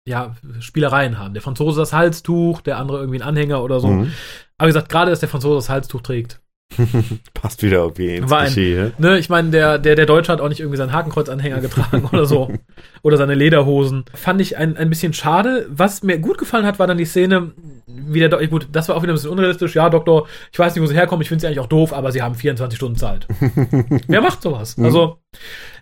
ja, 0.05 0.35
Spielereien 0.59 1.19
haben. 1.19 1.33
Der 1.33 1.43
Franzose 1.43 1.79
das 1.79 1.93
Halstuch, 1.93 2.61
der 2.61 2.77
andere 2.77 2.99
irgendwie 2.99 3.21
einen 3.21 3.29
Anhänger 3.29 3.61
oder 3.61 3.79
so. 3.79 3.89
Mhm. 3.89 4.11
Aber 4.57 4.67
wie 4.67 4.73
gesagt, 4.73 4.89
gerade, 4.89 5.11
dass 5.11 5.19
der 5.19 5.29
Franzose 5.29 5.55
das 5.55 5.69
Halstuch 5.69 6.01
trägt, 6.01 6.41
Passt 7.33 7.63
wieder 7.63 7.85
War 8.29 8.39
ein- 8.39 8.45
Klischee, 8.51 8.75
ne? 8.75 8.93
Ne, 8.97 9.19
ich 9.19 9.29
meine, 9.29 9.49
der, 9.49 9.77
der, 9.79 9.95
der 9.95 10.05
Deutsche 10.05 10.31
hat 10.31 10.39
auch 10.41 10.49
nicht 10.49 10.59
irgendwie 10.59 10.77
seinen 10.77 10.93
Hakenkreuzanhänger 10.93 11.61
getragen 11.61 12.05
oder 12.11 12.25
so. 12.25 12.51
Oder 13.01 13.15
seine 13.15 13.33
Lederhosen. 13.33 14.03
Fand 14.13 14.41
ich 14.41 14.57
ein, 14.57 14.75
ein 14.75 14.89
bisschen 14.89 15.13
schade. 15.13 15.65
Was 15.69 16.03
mir 16.03 16.19
gut 16.19 16.37
gefallen 16.37 16.65
hat, 16.65 16.79
war 16.79 16.87
dann 16.87 16.97
die 16.97 17.05
Szene, 17.05 17.53
wie 17.87 18.19
der 18.19 18.27
Do 18.27 18.37
gut, 18.47 18.67
das 18.73 18.89
war 18.89 18.97
auch 18.97 19.03
wieder 19.03 19.13
ein 19.13 19.15
bisschen 19.15 19.29
unrealistisch. 19.31 19.73
Ja, 19.75 19.89
Doktor, 19.89 20.27
ich 20.51 20.59
weiß 20.59 20.75
nicht, 20.75 20.81
wo 20.83 20.85
sie 20.87 20.95
herkommen, 20.95 21.21
ich 21.21 21.29
finde 21.29 21.39
sie 21.41 21.47
eigentlich 21.47 21.61
auch 21.61 21.67
doof, 21.67 21.93
aber 21.93 22.11
sie 22.11 22.21
haben 22.21 22.35
24 22.35 22.75
Stunden 22.77 22.97
Zeit. 22.97 23.25
Wer 24.07 24.21
macht 24.21 24.41
sowas? 24.41 24.77
Also, 24.77 25.19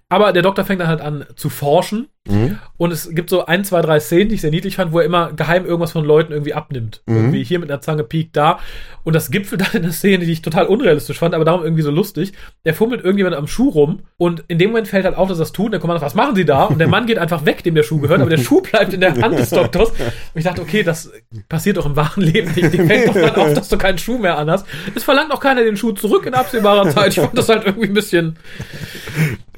aber 0.10 0.32
der 0.32 0.44
Doktor 0.44 0.64
fängt 0.64 0.80
dann 0.82 0.88
halt 0.90 1.02
an 1.02 1.26
zu 1.36 1.50
forschen. 1.50 2.08
Mhm. 2.30 2.60
Und 2.78 2.92
es 2.92 3.10
gibt 3.10 3.30
so 3.30 3.46
ein, 3.46 3.64
zwei, 3.64 3.82
drei 3.82 4.00
Szenen, 4.00 4.30
die 4.30 4.36
ich 4.36 4.42
sehr 4.42 4.52
niedlich 4.52 4.76
fand, 4.76 4.92
wo 4.92 5.00
er 5.00 5.06
immer 5.06 5.34
geheim 5.34 5.66
irgendwas 5.66 5.92
von 5.92 6.06
Leuten 6.06 6.32
irgendwie 6.32 6.54
abnimmt. 6.54 7.02
Mhm. 7.06 7.16
Irgendwie 7.16 7.44
hier 7.44 7.60
mit 7.60 7.72
einer 7.72 7.82
Zange 7.82 8.04
piekt 8.04 8.36
da. 8.36 8.60
Und 9.04 9.14
das 9.14 9.32
gipfelt 9.32 9.62
dann 9.66 9.72
in 9.74 9.84
einer 9.84 9.94
Szene, 9.94 10.26
die 10.26 10.32
ich 10.32 10.42
total 10.42 10.68
unrealistisch 10.68 11.18
fand, 11.18 11.34
aber 11.34 11.46
darum 11.46 11.64
irgendwie 11.64 11.82
so 11.82 11.92
lustig. 11.92 12.34
Der 12.66 12.74
fummelt 12.74 13.04
irgendjemand 13.04 13.36
am 13.36 13.48
Schuh 13.48 13.70
rum 13.70 14.02
und 14.18 14.44
in 14.48 14.60
dem 14.60 14.72
Moment 14.72 14.88
fällt 14.88 15.06
halt 15.06 15.16
auf, 15.16 15.30
dass 15.30 15.38
er 15.38 15.42
das 15.42 15.52
tut. 15.52 15.68
Und 15.68 15.72
der 15.72 15.80
Kommandant, 15.80 16.06
was 16.06 16.16
machen 16.16 16.36
Sie 16.36 16.46
da? 16.46 16.66
Und 16.66 16.80
der 16.80 16.88
Mann 16.88 17.06
geht 17.06 17.18
einfach 17.18 17.46
weg, 17.46 17.64
dem 17.64 17.76
der 17.76 17.84
Schuh 17.84 18.00
gehört, 18.00 18.22
aber 18.22 18.30
der 18.30 18.38
Schuh 18.38 18.62
bleibt 18.62 18.94
in 18.94 19.02
der 19.02 19.16
Hand 19.16 19.40
des 19.40 19.50
Doktors. 19.50 19.92
Und 19.92 20.00
ich 20.36 20.44
dachte, 20.44 20.62
okay, 20.62 20.84
das 20.84 21.12
passiert 21.50 21.78
doch 21.78 21.86
im 21.86 21.96
wahren 21.96 22.22
Leben 22.22 22.52
nicht. 22.54 22.74
Dir 22.74 22.86
fällt 22.86 23.08
doch 23.08 23.14
dann 23.14 23.36
auf, 23.36 23.54
dass 23.54 23.70
du 23.70 23.78
keinen 23.78 23.98
Schuh 23.98 24.18
mehr 24.18 24.38
anhast. 24.38 24.66
Es 24.94 25.04
verlangt 25.04 25.32
auch 25.32 25.40
keiner 25.40 25.64
den 25.64 25.78
Schuh 25.78 25.94
zurück 25.94 26.26
in 26.26 26.34
absehbarer 26.34 26.90
Zeit. 26.90 27.10
Ich 27.10 27.20
fand 27.20 27.38
das 27.38 27.50
halt 27.50 27.66
irgendwie 27.66 27.88
ein 27.88 27.94
bisschen, 27.94 28.38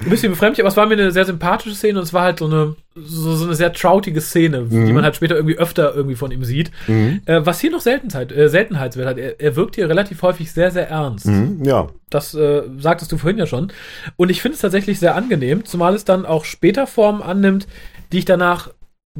ein 0.00 0.10
bisschen 0.10 0.32
befremdlich, 0.32 0.60
aber 0.60 0.68
es 0.68 0.76
war 0.76 0.86
mir 0.86 0.94
eine 0.94 1.10
sehr 1.10 1.24
sympathische 1.24 1.74
Szene 1.74 1.98
und 1.98 2.04
es 2.04 2.12
war 2.12 2.22
halt 2.22 2.38
so 2.38 2.46
eine, 2.46 2.59
so, 2.94 3.34
so 3.36 3.44
eine 3.44 3.54
sehr 3.54 3.72
troutige 3.72 4.20
Szene, 4.20 4.64
die 4.64 4.92
man 4.92 5.04
halt 5.04 5.16
später 5.16 5.36
irgendwie 5.36 5.56
öfter 5.58 5.94
irgendwie 5.94 6.16
von 6.16 6.30
ihm 6.30 6.44
sieht. 6.44 6.70
Mhm. 6.86 7.20
Äh, 7.24 7.44
was 7.44 7.60
hier 7.60 7.70
noch 7.70 7.80
Seltenheit, 7.80 8.32
äh, 8.32 8.48
Seltenheitswert 8.48 9.08
hat, 9.08 9.18
er, 9.18 9.40
er 9.40 9.56
wirkt 9.56 9.76
hier 9.76 9.88
relativ 9.88 10.22
häufig 10.22 10.52
sehr, 10.52 10.70
sehr 10.70 10.88
ernst. 10.88 11.26
Mhm. 11.26 11.64
Ja. 11.64 11.88
Das 12.10 12.34
äh, 12.34 12.62
sagtest 12.78 13.12
du 13.12 13.18
vorhin 13.18 13.38
ja 13.38 13.46
schon. 13.46 13.72
Und 14.16 14.30
ich 14.30 14.42
finde 14.42 14.56
es 14.56 14.60
tatsächlich 14.60 14.98
sehr 14.98 15.14
angenehm, 15.14 15.64
zumal 15.64 15.94
es 15.94 16.04
dann 16.04 16.26
auch 16.26 16.44
später 16.44 16.86
Formen 16.86 17.22
annimmt, 17.22 17.66
die 18.12 18.18
ich 18.18 18.24
danach, 18.24 18.70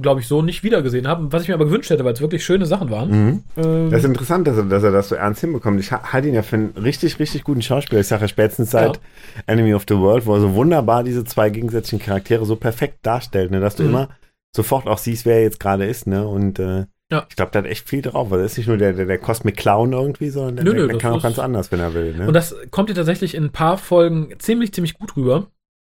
glaube 0.01 0.21
ich, 0.21 0.29
so 0.29 0.41
nicht 0.41 0.63
wiedergesehen 0.63 1.09
habe, 1.09 1.33
was 1.33 1.43
ich 1.43 1.49
mir 1.49 1.55
aber 1.55 1.65
gewünscht 1.65 1.91
hätte, 1.91 2.05
weil 2.05 2.13
es 2.13 2.21
wirklich 2.21 2.45
schöne 2.45 2.65
Sachen 2.67 2.91
waren. 2.91 3.11
Mhm. 3.11 3.43
Ähm, 3.57 3.91
Das 3.91 4.01
ist 4.01 4.09
interessant, 4.09 4.47
dass 4.47 4.57
er, 4.57 4.65
dass 4.65 4.83
er 4.85 4.93
das 4.93 5.09
so 5.09 5.17
ernst 5.17 5.41
hinbekommt. 5.41 5.81
Ich 5.81 5.91
ha- 5.91 6.13
halte 6.13 6.29
ihn 6.29 6.35
ja 6.35 6.43
für 6.43 6.57
einen 6.57 6.71
richtig, 6.77 7.19
richtig 7.19 7.43
guten 7.43 7.61
Schauspieler. 7.63 8.01
Ich 8.01 8.07
sage 8.07 8.23
ja 8.23 8.29
spätestens 8.29 8.71
seit 8.71 9.01
Enemy 9.47 9.75
of 9.75 9.85
the 9.89 9.97
World, 9.97 10.27
wo 10.27 10.35
er 10.35 10.41
so 10.41 10.55
wunderbar 10.55 11.03
diese 11.03 11.25
zwei 11.25 11.51
gegensätzlichen 11.51 12.05
Charaktere 12.05 12.45
so 12.47 12.55
perfekt 12.57 12.99
darstellt, 13.03 13.51
ne, 13.51 13.59
dass 13.61 13.75
du 13.77 13.83
Mhm. 13.83 13.89
immer 13.89 14.09
sofort 14.55 14.87
auch 14.87 14.99
siehst, 14.99 15.27
wer 15.27 15.37
er 15.37 15.43
jetzt 15.43 15.61
gerade 15.61 15.87
ist, 15.87 16.07
ne? 16.07 16.27
Und 16.27 16.59
äh, 16.61 16.87
Ja. 17.11 17.27
ich 17.29 17.35
glaube, 17.37 17.51
da 17.53 17.59
hat 17.59 17.67
echt 17.67 17.89
viel 17.89 18.03
drauf. 18.03 18.31
weil 18.31 18.39
er 18.41 18.47
ist 18.47 18.57
nicht 18.59 18.69
nur 18.69 18.77
der, 18.77 18.93
der, 18.93 19.07
der 19.07 19.19
Cosmic 19.19 19.57
Clown 19.57 19.93
irgendwie, 19.93 20.31
sondern 20.31 20.57
der, 20.57 20.65
Nö, 20.65 20.73
nö, 20.75 20.87
der 20.89 20.99
kann 20.99 21.13
auch 21.15 21.23
ganz 21.23 21.39
anders, 21.41 21.73
wenn 21.73 21.81
er 21.81 21.95
will. 21.95 22.15
Ne? 22.17 22.29
Und 22.29 22.35
das 22.35 22.55
kommt 22.71 22.89
hier 22.89 22.97
tatsächlich 22.97 23.35
in 23.35 23.45
ein 23.45 23.51
paar 23.53 23.77
Folgen 23.77 24.29
ziemlich, 24.39 24.73
ziemlich 24.73 24.95
gut 24.95 25.17
rüber. 25.17 25.49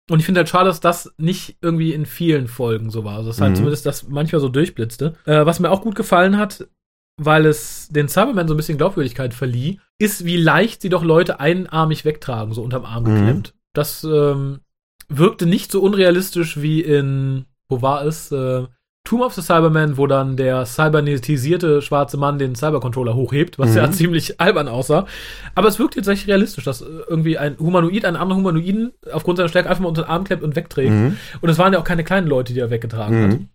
Und 0.09 0.21
ich 0.21 0.25
finde 0.27 0.40
halt 0.40 0.49
schade, 0.49 0.69
dass 0.69 0.81
das 0.81 1.12
nicht 1.19 1.57
irgendwie 1.61 1.92
in 1.92 2.07
vielen 2.07 2.47
Folgen 2.47 2.90
so 2.90 3.03
war. 3.05 3.16
Also 3.16 3.31
das 3.31 3.40
halt 3.40 3.53
Mhm. 3.53 3.57
zumindest 3.57 3.87
das 3.87 4.07
manchmal 4.09 4.40
so 4.40 4.49
durchblitzte. 4.49 5.14
Äh, 5.25 5.45
was 5.47 5.59
mir 5.61 5.71
auch 5.71 5.83
gut 5.83 5.97
gefallen 5.97 6.38
hat, 6.38 6.69
weil 7.21 7.47
es 7.47 7.88
den 7.88 8.09
Cybermen 8.09 8.47
so 8.47 8.55
ein 8.55 8.57
bisschen 8.57 8.79
Glaubwürdigkeit 8.79 9.35
verlieh, 9.35 9.81
ist, 9.99 10.25
wie 10.25 10.37
leicht 10.37 10.83
sie 10.83 10.90
doch 10.90 11.03
Leute 11.03 11.40
einarmig 11.40 12.05
wegtragen, 12.05 12.53
so 12.53 12.62
unterm 12.62 12.85
Arm 12.85 13.03
Mhm. 13.05 13.14
geklemmt. 13.14 13.55
Das 13.75 14.05
ähm, 14.05 14.61
wirkte 15.09 15.47
nicht 15.47 15.73
so 15.73 15.81
unrealistisch 15.83 16.61
wie 16.62 16.83
in, 16.83 17.47
wo 17.69 17.83
war 17.83 18.05
es? 18.05 18.31
Äh, 18.31 18.66
Tomb 19.07 19.23
of 19.23 19.33
the 19.35 19.40
Cyberman, 19.40 19.97
wo 19.97 20.07
dann 20.07 20.37
der 20.37 20.66
cybernetisierte 20.66 21.81
schwarze 21.81 22.16
Mann 22.16 22.38
den 22.38 22.55
Cybercontroller 22.55 23.14
hochhebt, 23.14 23.59
was 23.59 23.71
Mhm. 23.71 23.77
ja 23.77 23.90
ziemlich 23.90 24.40
albern 24.40 24.69
aussah. 24.69 25.07
Aber 25.55 25.69
es 25.69 25.79
wirkt 25.79 25.95
jetzt 25.97 26.09
echt 26.09 26.27
realistisch, 26.29 26.64
dass 26.64 26.83
irgendwie 26.83 27.38
ein 27.38 27.57
Humanoid 27.59 28.05
einen 28.05 28.16
anderen 28.16 28.42
Humanoiden 28.42 28.92
aufgrund 29.12 29.38
seiner 29.38 29.49
Stärke 29.49 29.71
einfach 29.71 29.83
mal 29.83 29.88
unter 29.88 30.03
den 30.03 30.11
Arm 30.11 30.25
klemmt 30.25 30.42
und 30.42 30.57
wegträgt. 30.57 30.90
Mhm. 30.90 31.16
Und 31.40 31.49
es 31.49 31.57
waren 31.59 31.73
ja 31.73 31.79
auch 31.79 31.85
keine 31.85 32.05
kleinen 32.05 32.27
Leute, 32.27 32.53
die 32.53 32.61
er 32.61 32.71
weggetragen 32.71 33.23
hat. 33.23 33.31
Mhm. 33.38 33.49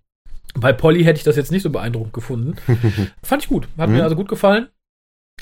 Bei 0.55 0.73
Polly 0.73 1.03
hätte 1.03 1.17
ich 1.17 1.23
das 1.23 1.35
jetzt 1.35 1.51
nicht 1.51 1.63
so 1.63 1.69
beeindruckend 1.69 2.13
gefunden. 2.13 2.55
Fand 3.23 3.43
ich 3.43 3.49
gut. 3.49 3.67
Hat 3.77 3.89
Mhm. 3.89 3.97
mir 3.97 4.03
also 4.03 4.15
gut 4.15 4.29
gefallen. 4.29 4.67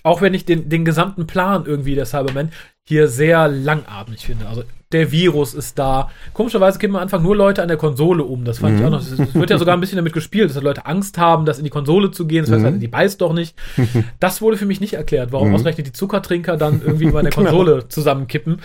Auch 0.04 0.22
wenn 0.22 0.34
ich 0.34 0.46
den, 0.46 0.70
den 0.70 0.86
gesamten 0.86 1.28
Plan 1.28 1.66
irgendwie 1.66 1.96
der 1.96 2.06
Cybermen 2.06 2.52
hier 2.88 3.08
sehr 3.08 3.48
langatmig 3.48 4.26
finde. 4.26 4.48
Also 4.48 4.64
der 4.92 5.12
Virus 5.12 5.54
ist 5.54 5.78
da. 5.78 6.10
Komischerweise 6.34 6.80
kippen 6.80 6.96
am 6.96 7.02
Anfang 7.04 7.22
nur 7.22 7.36
Leute 7.36 7.62
an 7.62 7.68
der 7.68 7.78
Konsole 7.78 8.24
um. 8.24 8.44
Das 8.44 8.58
fand 8.60 8.76
ich 8.76 8.80
Mhm. 8.82 8.88
auch 8.88 8.92
noch. 8.92 9.02
Es 9.02 9.36
wird 9.36 9.50
ja 9.52 9.58
sogar 9.60 9.76
ein 9.78 9.80
bisschen 9.80 9.98
damit 9.98 10.14
gespielt, 10.14 10.50
dass 10.50 10.62
Leute 10.64 10.86
Angst 10.88 11.18
haben, 11.20 11.46
das 11.46 11.60
in 11.60 11.64
die 11.64 11.70
Konsole 11.70 12.10
zu 12.10 12.26
gehen. 12.26 12.42
Das 12.44 12.52
heißt, 12.52 12.62
Mhm. 12.62 12.66
halt, 12.66 12.82
die 12.82 12.88
beißt 12.88 13.22
doch 13.22 13.34
nicht. 13.34 13.56
Das 14.20 14.42
wurde 14.42 14.58
für 14.58 14.66
mich 14.66 14.82
nicht 14.82 14.94
erklärt, 14.94 15.32
warum 15.32 15.50
Mhm. 15.50 15.56
ausgerechnet 15.56 15.88
die 15.88 15.92
Zuckertrinker 15.94 16.58
dann 16.58 16.82
irgendwie 16.84 17.12
bei 17.12 17.22
der 17.22 17.30
Genau. 17.32 17.50
Konsole 17.52 17.88
zusammenkippen. 17.88 18.62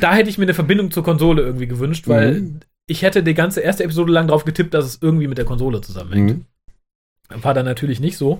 Da 0.00 0.14
hätte 0.14 0.30
ich 0.30 0.38
mir 0.38 0.44
eine 0.44 0.54
Verbindung 0.54 0.90
zur 0.92 1.02
Konsole 1.02 1.42
irgendwie 1.42 1.66
gewünscht, 1.66 2.06
weil 2.06 2.40
Mhm. 2.40 2.60
ich 2.86 3.02
hätte 3.02 3.22
die 3.24 3.34
ganze 3.34 3.60
erste 3.60 3.82
Episode 3.82 4.12
lang 4.12 4.28
drauf 4.28 4.44
getippt, 4.44 4.74
dass 4.74 4.84
es 4.84 4.98
irgendwie 5.02 5.26
mit 5.26 5.38
der 5.38 5.44
Konsole 5.44 5.80
zusammenhängt. 5.80 6.44
Mhm. 7.34 7.42
War 7.42 7.52
dann 7.54 7.64
natürlich 7.64 7.98
nicht 8.00 8.16
so. 8.16 8.38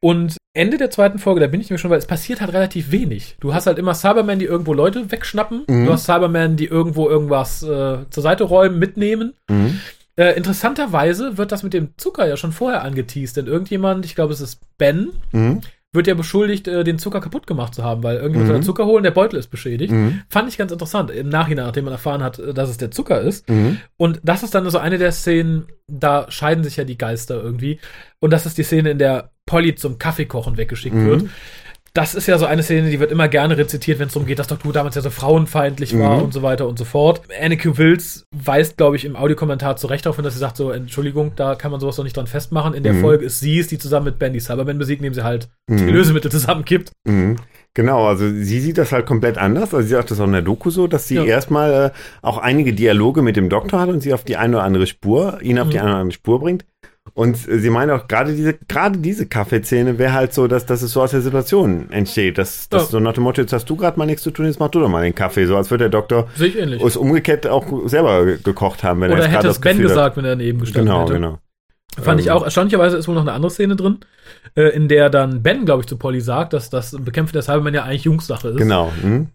Und 0.00 0.36
Ende 0.54 0.78
der 0.78 0.90
zweiten 0.90 1.18
Folge, 1.18 1.40
da 1.40 1.46
bin 1.46 1.60
ich 1.60 1.70
mir 1.70 1.78
schon, 1.78 1.90
weil 1.90 1.98
es 1.98 2.06
passiert 2.06 2.40
halt 2.40 2.52
relativ 2.52 2.90
wenig. 2.90 3.36
Du 3.40 3.54
hast 3.54 3.66
halt 3.66 3.78
immer 3.78 3.94
Cybermen, 3.94 4.38
die 4.38 4.44
irgendwo 4.44 4.72
Leute 4.74 5.10
wegschnappen. 5.10 5.64
Mhm. 5.66 5.86
Du 5.86 5.92
hast 5.92 6.04
Cybermen, 6.04 6.56
die 6.56 6.66
irgendwo 6.66 7.08
irgendwas 7.08 7.62
äh, 7.62 7.98
zur 8.10 8.22
Seite 8.22 8.44
räumen, 8.44 8.78
mitnehmen. 8.78 9.34
Mhm. 9.50 9.80
Äh, 10.16 10.32
interessanterweise 10.36 11.36
wird 11.38 11.52
das 11.52 11.62
mit 11.62 11.74
dem 11.74 11.90
Zucker 11.98 12.26
ja 12.26 12.36
schon 12.36 12.52
vorher 12.52 12.82
angeteased, 12.82 13.36
denn 13.36 13.46
irgendjemand, 13.46 14.04
ich 14.06 14.14
glaube, 14.14 14.32
es 14.32 14.40
ist 14.40 14.60
Ben, 14.78 15.10
Mhm. 15.32 15.60
wird 15.92 16.06
ja 16.06 16.14
beschuldigt, 16.14 16.68
äh, 16.68 16.84
den 16.84 16.98
Zucker 16.98 17.20
kaputt 17.20 17.46
gemacht 17.46 17.74
zu 17.74 17.82
haben, 17.84 18.02
weil 18.02 18.16
irgendjemand 18.16 18.48
Mhm. 18.50 18.54
soll 18.54 18.62
Zucker 18.64 18.86
holen, 18.86 19.02
der 19.02 19.10
Beutel 19.10 19.38
ist 19.38 19.48
beschädigt. 19.48 19.92
Mhm. 19.92 20.22
Fand 20.28 20.48
ich 20.48 20.56
ganz 20.58 20.72
interessant, 20.72 21.10
im 21.10 21.28
Nachhinein, 21.28 21.66
nachdem 21.66 21.84
man 21.84 21.92
erfahren 21.92 22.22
hat, 22.22 22.38
äh, 22.38 22.54
dass 22.54 22.70
es 22.70 22.78
der 22.78 22.90
Zucker 22.90 23.20
ist. 23.20 23.48
Mhm. 23.48 23.78
Und 23.98 24.20
das 24.22 24.42
ist 24.42 24.54
dann 24.54 24.68
so 24.70 24.78
eine 24.78 24.98
der 24.98 25.12
Szenen, 25.12 25.66
da 25.86 26.26
scheiden 26.30 26.64
sich 26.64 26.76
ja 26.76 26.84
die 26.84 26.98
Geister 26.98 27.42
irgendwie. 27.42 27.78
Und 28.20 28.32
das 28.32 28.46
ist 28.46 28.56
die 28.58 28.62
Szene, 28.62 28.90
in 28.90 28.98
der 28.98 29.30
Polly 29.46 29.74
zum 29.74 29.98
Kaffeekochen 29.98 30.56
weggeschickt 30.56 30.94
Mhm. 30.96 31.06
wird. 31.06 31.24
Das 31.94 32.14
ist 32.14 32.26
ja 32.26 32.36
so 32.36 32.44
eine 32.44 32.62
Szene, 32.62 32.90
die 32.90 33.00
wird 33.00 33.10
immer 33.10 33.26
gerne 33.26 33.56
rezitiert, 33.56 33.98
wenn 33.98 34.08
es 34.08 34.12
darum 34.12 34.26
geht, 34.26 34.38
dass 34.38 34.48
Dr. 34.48 34.66
Who 34.68 34.72
damals 34.72 34.96
ja 34.96 35.00
so 35.00 35.08
frauenfeindlich 35.08 35.98
war 35.98 36.16
Mhm. 36.18 36.24
und 36.24 36.34
so 36.34 36.42
weiter 36.42 36.68
und 36.68 36.78
so 36.78 36.84
fort. 36.84 37.22
Anneke 37.42 37.78
Wills 37.78 38.24
weist, 38.36 38.76
glaube 38.76 38.96
ich, 38.96 39.06
im 39.06 39.16
Audiokommentar 39.16 39.76
zu 39.76 39.86
Recht 39.86 40.04
darauf 40.04 40.16
hin, 40.16 40.22
dass 40.24 40.34
sie 40.34 40.40
sagt 40.40 40.58
so, 40.58 40.70
Entschuldigung, 40.72 41.32
da 41.36 41.54
kann 41.54 41.70
man 41.70 41.80
sowas 41.80 41.96
doch 41.96 42.04
nicht 42.04 42.14
dran 42.14 42.26
festmachen. 42.26 42.74
In 42.74 42.82
der 42.82 42.92
Mhm. 42.92 43.00
Folge 43.00 43.24
ist 43.24 43.40
sie 43.40 43.58
es, 43.58 43.68
die 43.68 43.78
zusammen 43.78 44.04
mit 44.06 44.18
Ben 44.18 44.34
die 44.34 44.40
Cyberman 44.40 44.76
besiegt, 44.76 45.00
indem 45.00 45.14
sie 45.14 45.24
halt 45.24 45.48
die 45.70 45.84
Mhm. 45.84 45.88
Lösemittel 45.88 46.30
zusammenkippt. 46.30 46.92
Mhm. 47.08 47.36
Genau, 47.72 48.06
also 48.06 48.28
sie 48.28 48.60
sieht 48.60 48.76
das 48.76 48.92
halt 48.92 49.06
komplett 49.06 49.38
anders. 49.38 49.72
Also 49.72 49.80
sie 49.88 49.94
sagt 49.94 50.10
das 50.10 50.20
auch 50.20 50.24
in 50.26 50.32
der 50.32 50.42
Doku 50.42 50.68
so, 50.68 50.86
dass 50.88 51.08
sie 51.08 51.14
Ja. 51.16 51.24
erstmal 51.24 51.72
äh, 51.72 51.90
auch 52.20 52.36
einige 52.36 52.74
Dialoge 52.74 53.22
mit 53.22 53.36
dem 53.36 53.48
Doktor 53.48 53.80
hat 53.80 53.88
und 53.88 54.00
sie 54.00 54.12
auf 54.12 54.22
die 54.22 54.36
eine 54.36 54.56
oder 54.56 54.64
andere 54.66 54.86
Spur, 54.86 55.38
ihn 55.40 55.58
auf 55.58 55.68
die 55.70 55.76
Mhm. 55.76 55.82
eine 55.82 55.90
oder 55.92 56.00
andere 56.00 56.14
Spur 56.14 56.40
bringt. 56.40 56.66
Und 57.14 57.36
sie 57.36 57.70
meint 57.70 57.90
auch, 57.90 58.08
gerade 58.08 58.34
diese, 58.34 58.54
gerade 58.68 58.98
diese 58.98 59.26
Kaffeeszene 59.26 59.98
wäre 59.98 60.12
halt 60.12 60.34
so, 60.34 60.46
dass, 60.48 60.66
dass 60.66 60.82
es 60.82 60.92
so 60.92 61.00
aus 61.02 61.12
der 61.12 61.22
Situation 61.22 61.90
entsteht. 61.90 62.36
Dass, 62.36 62.68
dass 62.68 62.82
Ja. 62.84 62.88
so 62.88 63.00
nach 63.00 63.14
dem 63.14 63.22
Motto, 63.24 63.40
jetzt 63.40 63.52
hast 63.54 63.70
du 63.70 63.76
gerade 63.76 63.98
mal 63.98 64.04
nichts 64.06 64.22
zu 64.22 64.30
tun, 64.30 64.44
jetzt 64.46 64.60
mach 64.60 64.68
du 64.68 64.80
doch 64.80 64.88
mal 64.88 65.02
den 65.02 65.14
Kaffee. 65.14 65.46
So 65.46 65.56
als 65.56 65.70
würde 65.70 65.84
der 65.84 65.90
Doktor 65.90 66.28
es 66.38 66.96
umgekehrt 66.96 67.46
auch 67.46 67.64
selber 67.88 68.24
ge- 68.26 68.38
gekocht 68.42 68.84
haben, 68.84 69.00
wenn 69.00 69.10
er 69.10 69.14
Oder 69.16 69.24
jetzt 69.26 69.34
hätte 69.36 69.48
es 69.48 69.58
Ben 69.60 69.76
Gefühl 69.78 69.86
hat- 69.86 69.94
gesagt, 69.96 70.16
wenn 70.18 70.24
er 70.26 70.30
daneben 70.36 70.60
gestanden 70.60 70.86
Genau, 70.92 71.02
hätte. 71.04 71.12
genau. 71.14 71.38
Fand 71.98 72.20
ich 72.20 72.26
Ähm, 72.26 72.32
auch. 72.34 72.44
Erstaunlicherweise 72.44 72.98
ist 72.98 73.08
wohl 73.08 73.14
noch 73.14 73.22
eine 73.22 73.32
andere 73.32 73.50
Szene 73.50 73.74
drin, 73.76 73.98
äh, 74.54 74.68
in 74.76 74.86
der 74.88 75.08
dann 75.08 75.42
Ben, 75.42 75.64
glaube 75.64 75.80
ich, 75.80 75.86
zu 75.86 75.96
Polly 75.96 76.20
sagt, 76.20 76.52
dass 76.52 76.68
das 76.68 76.94
Bekämpfen 77.00 77.32
der 77.32 77.40
Cybermen 77.42 77.72
ja 77.72 77.84
eigentlich 77.84 78.04
Jungssache 78.04 78.48
ist. 78.48 78.58
Genau. 78.58 78.92
Mhm. 79.02 79.28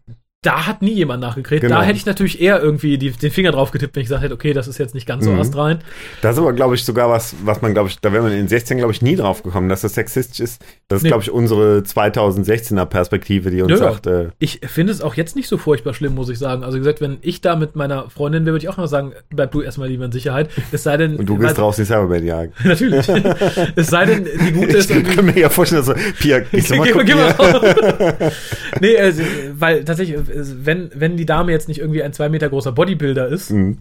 Da 0.44 0.66
hat 0.66 0.82
nie 0.82 0.94
jemand 0.94 1.22
nachgekriegt. 1.22 1.62
Genau. 1.62 1.76
Da 1.76 1.84
hätte 1.84 1.98
ich 1.98 2.06
natürlich 2.08 2.42
eher 2.42 2.60
irgendwie 2.60 2.98
die, 2.98 3.12
den 3.12 3.30
Finger 3.30 3.52
drauf 3.52 3.70
getippt, 3.70 3.96
wenn 3.96 4.02
ich 4.02 4.08
gesagt 4.08 4.24
hätte, 4.24 4.34
okay, 4.34 4.54
das 4.54 4.68
ist 4.68 4.80
jetzt 4.80 4.96
nicht 4.96 5.06
ganz 5.06 5.24
so 5.24 5.30
Mhm. 5.30 5.40
astrein. 5.40 5.82
Das 6.24 6.34
ist 6.34 6.40
aber, 6.42 6.52
glaube 6.54 6.74
ich, 6.74 6.84
sogar 6.84 7.12
was, 7.12 7.36
was 7.44 7.62
man, 7.62 7.74
glaube 7.76 7.90
ich, 7.90 8.00
da 8.00 8.12
wäre 8.12 8.24
man 8.24 8.32
in 8.32 8.40
den 8.40 8.48
16, 8.48 8.80
glaube 8.80 8.92
ich, 8.92 9.04
nie 9.04 9.16
drauf 9.16 9.44
gekommen, 9.44 9.70
dass 9.70 9.82
das 9.82 9.94
sexistisch 9.94 10.40
ist. 10.40 10.66
Das 10.88 10.98
ist, 10.98 11.04
Nee. 11.04 11.10
glaube 11.10 11.22
ich, 11.22 11.30
unsere 11.30 11.84
2016er 11.84 12.86
Perspektive, 12.88 13.52
die 13.52 13.62
uns 13.62 13.70
ja. 13.70 13.78
sagt, 13.78 14.08
äh, 14.08 14.30
Ich 14.40 14.62
finde 14.66 14.92
es 14.94 15.02
auch 15.02 15.14
jetzt 15.14 15.36
nicht 15.36 15.48
so 15.48 15.60
furchtbar 15.60 15.94
schlimm, 15.94 16.16
muss 16.16 16.28
ich 16.30 16.40
sagen. 16.40 16.64
Also 16.64 16.78
wie 16.78 16.80
gesagt, 16.80 17.02
wenn 17.02 17.20
ich 17.22 17.42
da 17.42 17.56
mit 17.56 17.76
meiner 17.76 18.10
Freundin 18.10 18.44
wäre, 18.44 18.56
würde 18.56 18.64
ich 18.66 18.70
auch 18.70 18.80
immer 18.80 18.88
sagen, 18.88 19.12
bleib 19.30 19.52
du 19.52 19.62
erstmal 19.62 19.90
lieber 19.90 20.06
in 20.06 20.12
Sicherheit. 20.12 20.50
Es 20.72 20.82
sei 20.82 20.98
denn, 20.98 21.18
und 21.18 21.30
du 21.30 21.38
gehst 21.38 21.60
draußen 21.60 21.84
die 21.84 21.88
Cyberman 21.88 22.26
jagen. 22.26 22.52
Natürlich. 22.64 23.08
es 23.76 23.88
sei 23.90 24.06
denn, 24.06 24.26
die 24.26 24.54
gute 24.54 24.78
ist 24.78 24.90
Ich 24.90 25.04
kann 25.16 25.24
mir 25.24 25.38
ja 25.38 25.50
vorstellen, 25.50 25.86
dass 25.86 25.96
so, 25.96 26.04
Pia, 26.20 26.40
gehst 26.40 26.72
du 26.72 26.78
mal 26.78 26.90
gucken 26.92 27.06
geh 27.06 27.14
mal 27.14 28.32
nee, 28.82 28.96
äh, 28.96 29.14
weil 29.54 29.84
tatsächlich, 29.84 30.18
wenn, 30.36 30.92
wenn 30.96 31.18
die 31.18 31.26
Dame 31.26 31.52
jetzt 31.52 31.68
nicht 31.68 31.80
irgendwie 31.80 32.04
ein 32.04 32.14
zwei 32.14 32.30
Meter 32.30 32.50
großer 32.50 32.72
Bodybuilder 32.72 33.28
ist, 33.28 33.52
Mhm. 33.52 33.80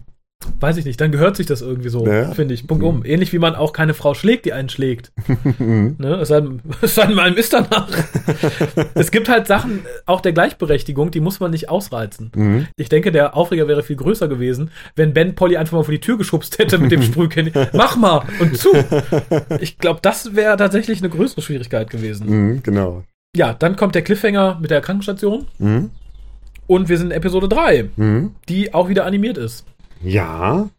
weiß 0.59 0.77
ich 0.77 0.85
nicht, 0.85 0.99
dann 0.99 1.11
gehört 1.11 1.35
sich 1.37 1.45
das 1.45 1.61
irgendwie 1.61 1.89
so, 1.89 2.07
Ja. 2.07 2.31
finde 2.31 2.55
ich. 2.55 2.65
Punkt 2.65 2.83
um. 2.83 3.05
Ähnlich 3.05 3.31
wie 3.31 3.37
man 3.37 3.53
auch 3.53 3.73
keine 3.73 3.93
Frau 3.93 4.15
schlägt, 4.15 4.45
die 4.45 4.53
einen 4.53 4.69
schlägt. 4.69 5.11
Mhm. 5.59 5.95
ne? 5.99 6.15
Es 6.15 6.29
sei, 6.29 6.41
denn- 6.41 6.61
ein 7.19 7.35
ist 7.35 7.53
danach. 7.53 7.87
es 8.95 9.11
gibt 9.11 9.29
halt 9.29 9.45
Sachen, 9.47 9.81
auch 10.07 10.19
der 10.21 10.33
Gleichberechtigung, 10.33 11.11
die 11.11 11.19
muss 11.19 11.39
man 11.39 11.51
nicht 11.51 11.69
ausreizen. 11.69 12.31
Mhm. 12.35 12.67
Ich 12.75 12.89
denke, 12.89 13.11
der 13.11 13.35
Aufreger 13.35 13.67
wäre 13.67 13.83
viel 13.83 13.95
größer 13.97 14.27
gewesen, 14.27 14.71
wenn 14.95 15.13
Ben 15.13 15.35
Polly 15.35 15.57
einfach 15.57 15.77
mal 15.77 15.83
vor 15.83 15.91
die 15.93 15.99
Tür 15.99 16.17
geschubst 16.17 16.57
hätte 16.57 16.79
mit 16.79 16.91
dem 16.91 17.01
Sprühcandy. 17.03 17.51
Mach 17.73 17.95
mal 17.97 18.23
und 18.39 18.57
zu. 18.57 18.69
Ich 19.59 19.77
glaube, 19.77 19.99
das 20.01 20.35
wäre 20.35 20.57
tatsächlich 20.57 20.99
eine 21.01 21.09
größere 21.09 21.41
Schwierigkeit 21.41 21.89
gewesen. 21.91 22.27
Mhm, 22.29 22.63
genau. 22.63 23.03
ja, 23.35 23.53
dann 23.53 23.75
kommt 23.75 23.93
der 23.95 24.01
Cliffhanger 24.01 24.57
mit 24.59 24.71
der 24.71 24.81
Krankenstation 24.81 25.45
Mhm. 25.59 25.91
Und 26.71 26.87
wir 26.87 26.97
sind 26.97 27.07
in 27.07 27.17
Episode 27.17 27.49
3, 27.49 27.89
Mhm. 27.97 28.31
die 28.47 28.73
auch 28.73 28.87
wieder 28.87 29.05
animiert 29.05 29.37
ist. 29.37 29.65
Ja. 30.01 30.69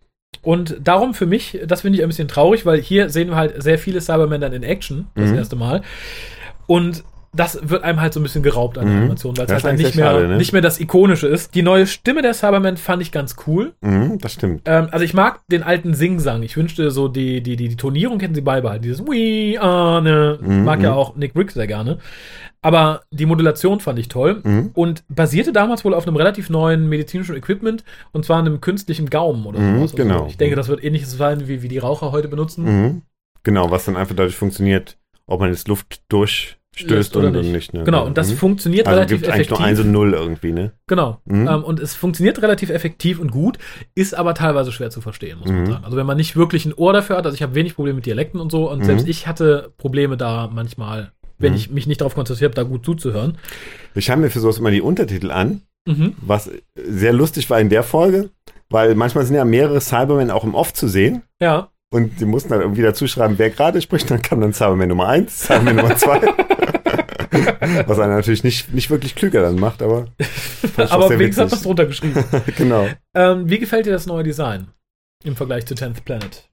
Und 0.40 0.76
darum 0.82 1.12
für 1.12 1.26
mich, 1.26 1.58
das 1.66 1.82
finde 1.82 1.98
ich 1.98 2.02
ein 2.02 2.08
bisschen 2.08 2.28
traurig, 2.28 2.64
weil 2.64 2.80
hier 2.80 3.10
sehen 3.10 3.28
wir 3.28 3.36
halt 3.36 3.62
sehr 3.62 3.78
viele 3.78 4.00
Cybermen 4.00 4.40
dann 4.40 4.52
in 4.54 4.62
Action, 4.62 5.06
das 5.14 5.30
Mhm. 5.30 5.36
erste 5.36 5.56
Mal. 5.56 5.82
Und 6.66 7.04
das 7.34 7.58
wird 7.62 7.82
einem 7.82 8.00
halt 8.00 8.12
so 8.12 8.20
ein 8.20 8.22
bisschen 8.24 8.42
geraubt 8.42 8.76
an 8.78 8.84
der 8.86 8.94
Mhm. 8.94 9.00
Animation, 9.02 9.36
weil 9.38 9.46
es 9.46 9.52
halt 9.52 9.64
dann 9.64 9.76
nicht 9.76 9.94
mehr, 9.94 10.04
schade, 10.12 10.28
ne? 10.28 10.36
nicht 10.36 10.52
mehr 10.52 10.60
das 10.60 10.80
Ikonische 10.80 11.26
ist. 11.28 11.54
Die 11.54 11.62
neue 11.62 11.86
Stimme 11.86 12.20
der 12.22 12.34
Cybermen 12.34 12.76
fand 12.76 13.00
ich 13.02 13.10
ganz 13.12 13.36
cool. 13.46 13.72
Mhm, 13.80 14.18
das 14.18 14.32
stimmt. 14.34 14.62
Ähm, 14.66 14.88
also 14.90 15.02
ich 15.04 15.14
mag 15.14 15.40
den 15.48 15.62
alten 15.62 15.94
Sing-Sang. 15.94 16.42
Ich 16.42 16.56
wünschte 16.58 16.90
so, 16.90 17.08
die, 17.08 17.42
die, 17.42 17.56
die, 17.56 17.68
die 17.68 17.76
Tonierung 17.76 18.20
hätten 18.20 18.34
sie 18.34 18.42
beibehalten. 18.42 18.82
Dieses 18.82 19.00
We 19.06 19.58
are 19.60 20.02
ne, 20.02 20.38
Mhm, 20.42 20.64
mag 20.64 20.82
ja 20.82 20.90
mhm. 20.92 20.96
auch 20.96 21.16
Nick 21.16 21.34
Rick 21.36 21.52
sehr 21.52 21.66
gerne. 21.66 21.98
Aber 22.64 23.02
die 23.10 23.26
Modulation 23.26 23.80
fand 23.80 23.98
ich 23.98 24.08
toll 24.08 24.40
Mhm. 24.44 24.70
und 24.74 25.02
basierte 25.08 25.52
damals 25.52 25.84
wohl 25.84 25.94
auf 25.94 26.06
einem 26.06 26.16
relativ 26.16 26.48
neuen 26.48 26.88
medizinischen 26.88 27.34
Equipment 27.36 27.82
und 28.12 28.24
zwar 28.24 28.38
einem 28.38 28.60
künstlichen 28.60 29.10
Gaumen 29.10 29.44
oder 29.46 29.58
Mhm, 29.58 29.74
sowas. 29.78 29.92
Also 29.92 29.96
genau. 29.96 30.26
ich 30.28 30.36
denke, 30.36 30.54
das 30.56 30.68
wird 30.68 30.82
ähnliches 30.84 31.10
sein, 31.16 31.48
wie, 31.48 31.62
wie 31.62 31.68
die 31.68 31.78
Raucher 31.78 32.12
heute 32.12 32.28
benutzen. 32.28 32.64
Mhm. 32.64 33.02
Genau, 33.42 33.70
was 33.72 33.84
dann 33.86 33.96
einfach 33.96 34.14
dadurch 34.14 34.36
funktioniert, 34.36 34.96
ob 35.26 35.40
man 35.40 35.50
jetzt 35.50 35.66
Luft 35.66 36.02
durchstößt 36.08 37.16
oder 37.16 37.26
und 37.28 37.32
nicht. 37.32 37.42
nicht. 37.46 37.52
nicht 37.52 37.74
ne? 37.74 37.82
Genau, 37.84 38.06
und 38.06 38.16
das 38.16 38.30
Mhm. 38.30 38.36
funktioniert 38.36 38.86
also 38.86 38.96
relativ 38.96 39.22
gibt 39.22 39.32
eigentlich 39.32 39.48
effektiv. 39.50 39.58
nur 39.58 39.66
1 39.68 39.80
und 39.80 39.90
0 39.90 40.14
irgendwie, 40.14 40.52
ne? 40.52 40.72
Genau. 40.86 41.18
Mhm. 41.24 41.48
Ähm, 41.48 41.64
und 41.64 41.80
es 41.80 41.96
funktioniert 41.96 42.40
relativ 42.42 42.70
effektiv 42.70 43.18
und 43.18 43.32
gut, 43.32 43.58
ist 43.96 44.14
aber 44.14 44.34
teilweise 44.34 44.70
schwer 44.70 44.90
zu 44.90 45.00
verstehen, 45.00 45.40
muss 45.40 45.48
man 45.48 45.62
Mhm. 45.62 45.66
sagen. 45.66 45.84
Also 45.84 45.96
wenn 45.96 46.06
man 46.06 46.16
nicht 46.16 46.36
wirklich 46.36 46.64
ein 46.64 46.74
Ohr 46.74 46.92
dafür 46.92 47.16
hat, 47.16 47.24
also 47.26 47.34
ich 47.34 47.42
habe 47.42 47.56
wenig 47.56 47.74
Probleme 47.74 47.96
mit 47.96 48.06
Dialekten 48.06 48.38
und 48.40 48.52
so, 48.52 48.70
und 48.70 48.78
Mhm. 48.80 48.84
selbst 48.84 49.08
ich 49.08 49.26
hatte 49.26 49.72
Probleme 49.78 50.16
da 50.16 50.48
manchmal, 50.52 51.10
wenn 51.42 51.52
Mhm. 51.52 51.58
ich 51.58 51.70
mich 51.70 51.86
nicht 51.86 52.00
darauf 52.00 52.14
konzentriert 52.14 52.52
habe, 52.56 52.64
da 52.64 52.68
gut 52.68 52.84
zuzuhören. 52.84 53.36
Ich 53.94 54.04
schaue 54.06 54.16
mir 54.16 54.30
für 54.30 54.40
sowas 54.40 54.58
immer 54.58 54.70
die 54.70 54.80
Untertitel 54.80 55.30
an, 55.30 55.62
Mhm. 55.86 56.14
was 56.22 56.50
sehr 56.76 57.12
lustig 57.12 57.50
war 57.50 57.60
in 57.60 57.68
der 57.68 57.82
Folge, 57.82 58.30
weil 58.70 58.94
manchmal 58.94 59.24
sind 59.26 59.34
ja 59.36 59.44
mehrere 59.44 59.80
Cybermen 59.80 60.30
auch 60.30 60.44
im 60.44 60.54
Off 60.54 60.72
zu 60.72 60.88
sehen. 60.88 61.22
Ja. 61.40 61.68
Und 61.92 62.20
die 62.20 62.24
mussten 62.24 62.48
dann 62.50 62.60
irgendwie 62.62 62.80
dazu 62.82 63.06
schreiben, 63.06 63.34
wer 63.36 63.50
gerade 63.50 63.82
spricht. 63.82 64.10
Dann 64.10 64.22
kam 64.22 64.40
dann 64.40 64.54
Cyberman 64.54 64.88
Nummer 64.88 65.08
1, 65.08 65.42
Cyberman 65.46 65.76
Nummer 65.76 65.96
2. 65.96 66.20
Was 67.86 67.98
einen 67.98 68.14
natürlich 68.14 68.44
nicht, 68.44 68.72
nicht 68.72 68.90
wirklich 68.90 69.14
klüger 69.14 69.42
dann 69.42 69.56
macht, 69.56 69.82
aber. 69.82 70.06
aber 70.76 71.10
wenigstens 71.10 71.44
hat 71.44 71.52
das 71.52 71.62
drunter 71.62 71.86
geschrieben. 71.86 72.22
Genau. 72.56 72.86
ähm, 73.14 73.48
wie 73.48 73.58
gefällt 73.58 73.86
dir 73.86 73.92
das 73.92 74.06
neue 74.06 74.22
Design 74.24 74.68
im 75.24 75.36
Vergleich 75.36 75.66
zu 75.66 75.74
10th 75.74 76.02
Planet? 76.04 76.48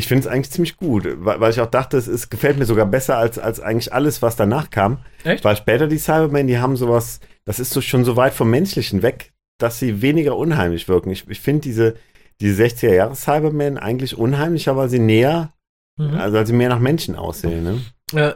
Ich 0.00 0.08
finde 0.08 0.26
es 0.26 0.32
eigentlich 0.32 0.50
ziemlich 0.50 0.76
gut, 0.76 1.06
weil, 1.18 1.40
weil 1.40 1.50
ich 1.50 1.60
auch 1.60 1.70
dachte, 1.70 1.96
es 1.96 2.08
ist, 2.08 2.30
gefällt 2.30 2.58
mir 2.58 2.64
sogar 2.64 2.86
besser 2.86 3.16
als, 3.18 3.38
als 3.38 3.60
eigentlich 3.60 3.92
alles, 3.92 4.22
was 4.22 4.34
danach 4.36 4.70
kam. 4.70 4.98
Echt? 5.24 5.44
Weil 5.44 5.56
später 5.56 5.86
die 5.86 5.98
Cybermen, 5.98 6.46
die 6.46 6.58
haben 6.58 6.76
sowas, 6.76 7.20
das 7.44 7.60
ist 7.60 7.70
so 7.72 7.80
schon 7.80 8.04
so 8.04 8.16
weit 8.16 8.32
vom 8.34 8.50
Menschlichen 8.50 9.02
weg, 9.02 9.32
dass 9.58 9.78
sie 9.78 10.02
weniger 10.02 10.36
unheimlich 10.36 10.88
wirken. 10.88 11.10
Ich, 11.10 11.28
ich 11.28 11.40
finde 11.40 11.60
diese, 11.62 11.94
diese 12.40 12.62
60er 12.64 12.94
Jahre 12.94 13.14
Cybermen 13.14 13.78
eigentlich 13.78 14.16
unheimlicher, 14.16 14.76
weil 14.76 14.88
sie 14.88 14.98
näher, 14.98 15.52
Mhm. 15.98 16.14
also 16.14 16.36
weil 16.38 16.46
sie 16.46 16.54
mehr 16.54 16.70
nach 16.70 16.78
Menschen 16.78 17.14
aussehen. 17.14 17.62
Ne? 17.62 17.80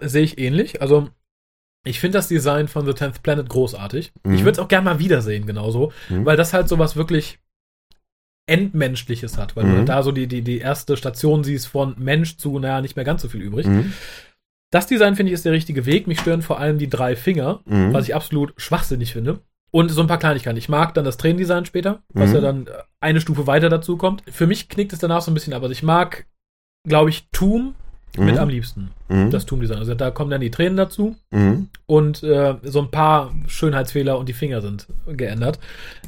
Äh, 0.01 0.07
Sehe 0.07 0.23
ich 0.23 0.39
ähnlich. 0.39 0.83
Also, 0.83 1.09
ich 1.87 1.99
finde 1.99 2.19
das 2.19 2.29
Design 2.29 2.69
von 2.69 2.85
The 2.85 2.93
10th 2.93 3.23
Planet 3.23 3.49
großartig. 3.49 4.13
Mhm. 4.23 4.35
Ich 4.35 4.41
würde 4.41 4.53
es 4.53 4.59
auch 4.59 4.69
gerne 4.69 4.85
mal 4.85 4.99
wiedersehen, 4.99 5.47
genauso. 5.47 5.93
Mhm. 6.11 6.27
Weil 6.27 6.37
das 6.37 6.53
halt 6.53 6.69
sowas 6.69 6.95
wirklich 6.97 7.39
Endmenschliches 8.47 9.39
hat. 9.39 9.57
Weil 9.57 9.65
Mhm. 9.65 9.77
du 9.77 9.85
da 9.85 10.03
so 10.03 10.13
die, 10.13 10.27
die, 10.27 10.43
die 10.43 10.59
erste 10.59 10.97
Station 10.97 11.45
siehst 11.45 11.67
von 11.67 11.95
Mensch 11.99 12.37
zu, 12.37 12.59
naja, 12.59 12.81
nicht 12.81 12.97
mehr 12.97 13.05
ganz 13.05 13.23
so 13.23 13.29
viel 13.29 13.43
übrig. 13.43 13.67
Mhm. 13.67 13.93
Das 14.71 14.87
Design, 14.87 15.15
finde 15.17 15.31
ich, 15.31 15.35
ist 15.35 15.45
der 15.45 15.53
richtige 15.53 15.87
Weg. 15.87 16.07
Mich 16.07 16.21
stören 16.21 16.43
vor 16.43 16.59
allem 16.59 16.79
die 16.79 16.89
drei 16.91 17.15
Finger, 17.17 17.61
Mhm. 17.65 17.93
was 17.93 18.09
ich 18.09 18.15
absolut 18.15 18.53
schwachsinnig 18.57 19.13
finde. 19.13 19.41
Und 19.71 19.91
so 19.91 20.01
ein 20.01 20.07
paar 20.07 20.19
Kleinigkeiten. 20.19 20.57
Ich 20.59 20.69
mag 20.69 20.95
dann 20.95 21.05
das 21.05 21.17
Tränendesign 21.17 21.65
später, 21.65 22.03
was 22.13 22.31
Mhm. 22.31 22.35
ja 22.37 22.41
dann 22.41 22.69
eine 23.01 23.21
Stufe 23.21 23.47
weiter 23.47 23.69
dazu 23.69 23.97
kommt. 23.97 24.23
Für 24.31 24.47
mich 24.47 24.69
knickt 24.69 24.93
es 24.93 24.99
danach 25.01 25.21
so 25.23 25.31
ein 25.31 25.35
bisschen 25.35 25.53
ab. 25.53 25.63
Also 25.63 25.73
ich 25.73 25.83
mag, 25.83 26.27
glaube 26.87 27.11
ich, 27.11 27.29
Toom 27.33 27.75
mit 28.17 28.35
Mhm. 28.35 28.41
am 28.41 28.49
liebsten. 28.49 28.91
Mhm. 29.09 29.31
Das 29.31 29.47
Toom-Design. 29.47 29.79
Also 29.79 29.95
da 29.95 30.11
kommen 30.11 30.31
dann 30.31 30.41
die 30.41 30.51
Tränen 30.51 30.77
dazu 30.77 31.17
Mhm. 31.31 31.69
und 31.87 32.23
äh, 32.23 32.55
so 32.63 32.81
ein 32.81 32.91
paar 32.91 33.33
Schönheitsfehler 33.47 34.19
und 34.19 34.29
die 34.29 34.33
Finger 34.33 34.61
sind 34.63 34.87
geändert. 35.07 35.59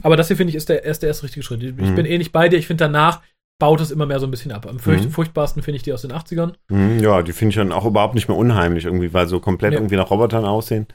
Aber 0.02 0.16
das 0.16 0.28
hier 0.28 0.36
finde 0.36 0.50
ich 0.50 0.56
ist 0.56 0.68
der, 0.68 0.84
ist 0.84 1.02
der 1.02 1.08
erste 1.08 1.24
richtige 1.24 1.42
Schritt. 1.42 1.62
Ich 1.62 1.72
Mhm. 1.74 1.94
bin 1.94 2.06
eh 2.06 2.18
nicht 2.18 2.32
bei 2.32 2.48
dir. 2.48 2.58
Ich 2.58 2.66
finde 2.66 2.84
danach 2.84 3.20
baut 3.58 3.80
es 3.80 3.90
immer 3.90 4.04
mehr 4.06 4.20
so 4.20 4.26
ein 4.26 4.30
bisschen 4.30 4.52
ab. 4.52 4.66
Am 4.68 4.78
furcht, 4.78 5.04
Mhm. 5.04 5.10
furchtbarsten 5.10 5.62
finde 5.62 5.76
ich 5.76 5.82
die 5.82 5.92
aus 5.92 6.02
den 6.02 6.12
80ern. 6.12 6.52
Mhm, 6.68 6.98
Ja, 7.00 7.22
die 7.22 7.32
finde 7.32 7.50
ich 7.50 7.56
dann 7.56 7.72
auch 7.72 7.86
überhaupt 7.86 8.14
nicht 8.14 8.28
mehr 8.28 8.36
unheimlich 8.36 8.84
irgendwie, 8.84 9.12
weil 9.14 9.26
so 9.28 9.40
komplett 9.40 9.72
Ja. 9.72 9.78
irgendwie 9.78 9.96
nach 9.96 10.10
Robotern 10.10 10.44
aussehen. 10.44 10.86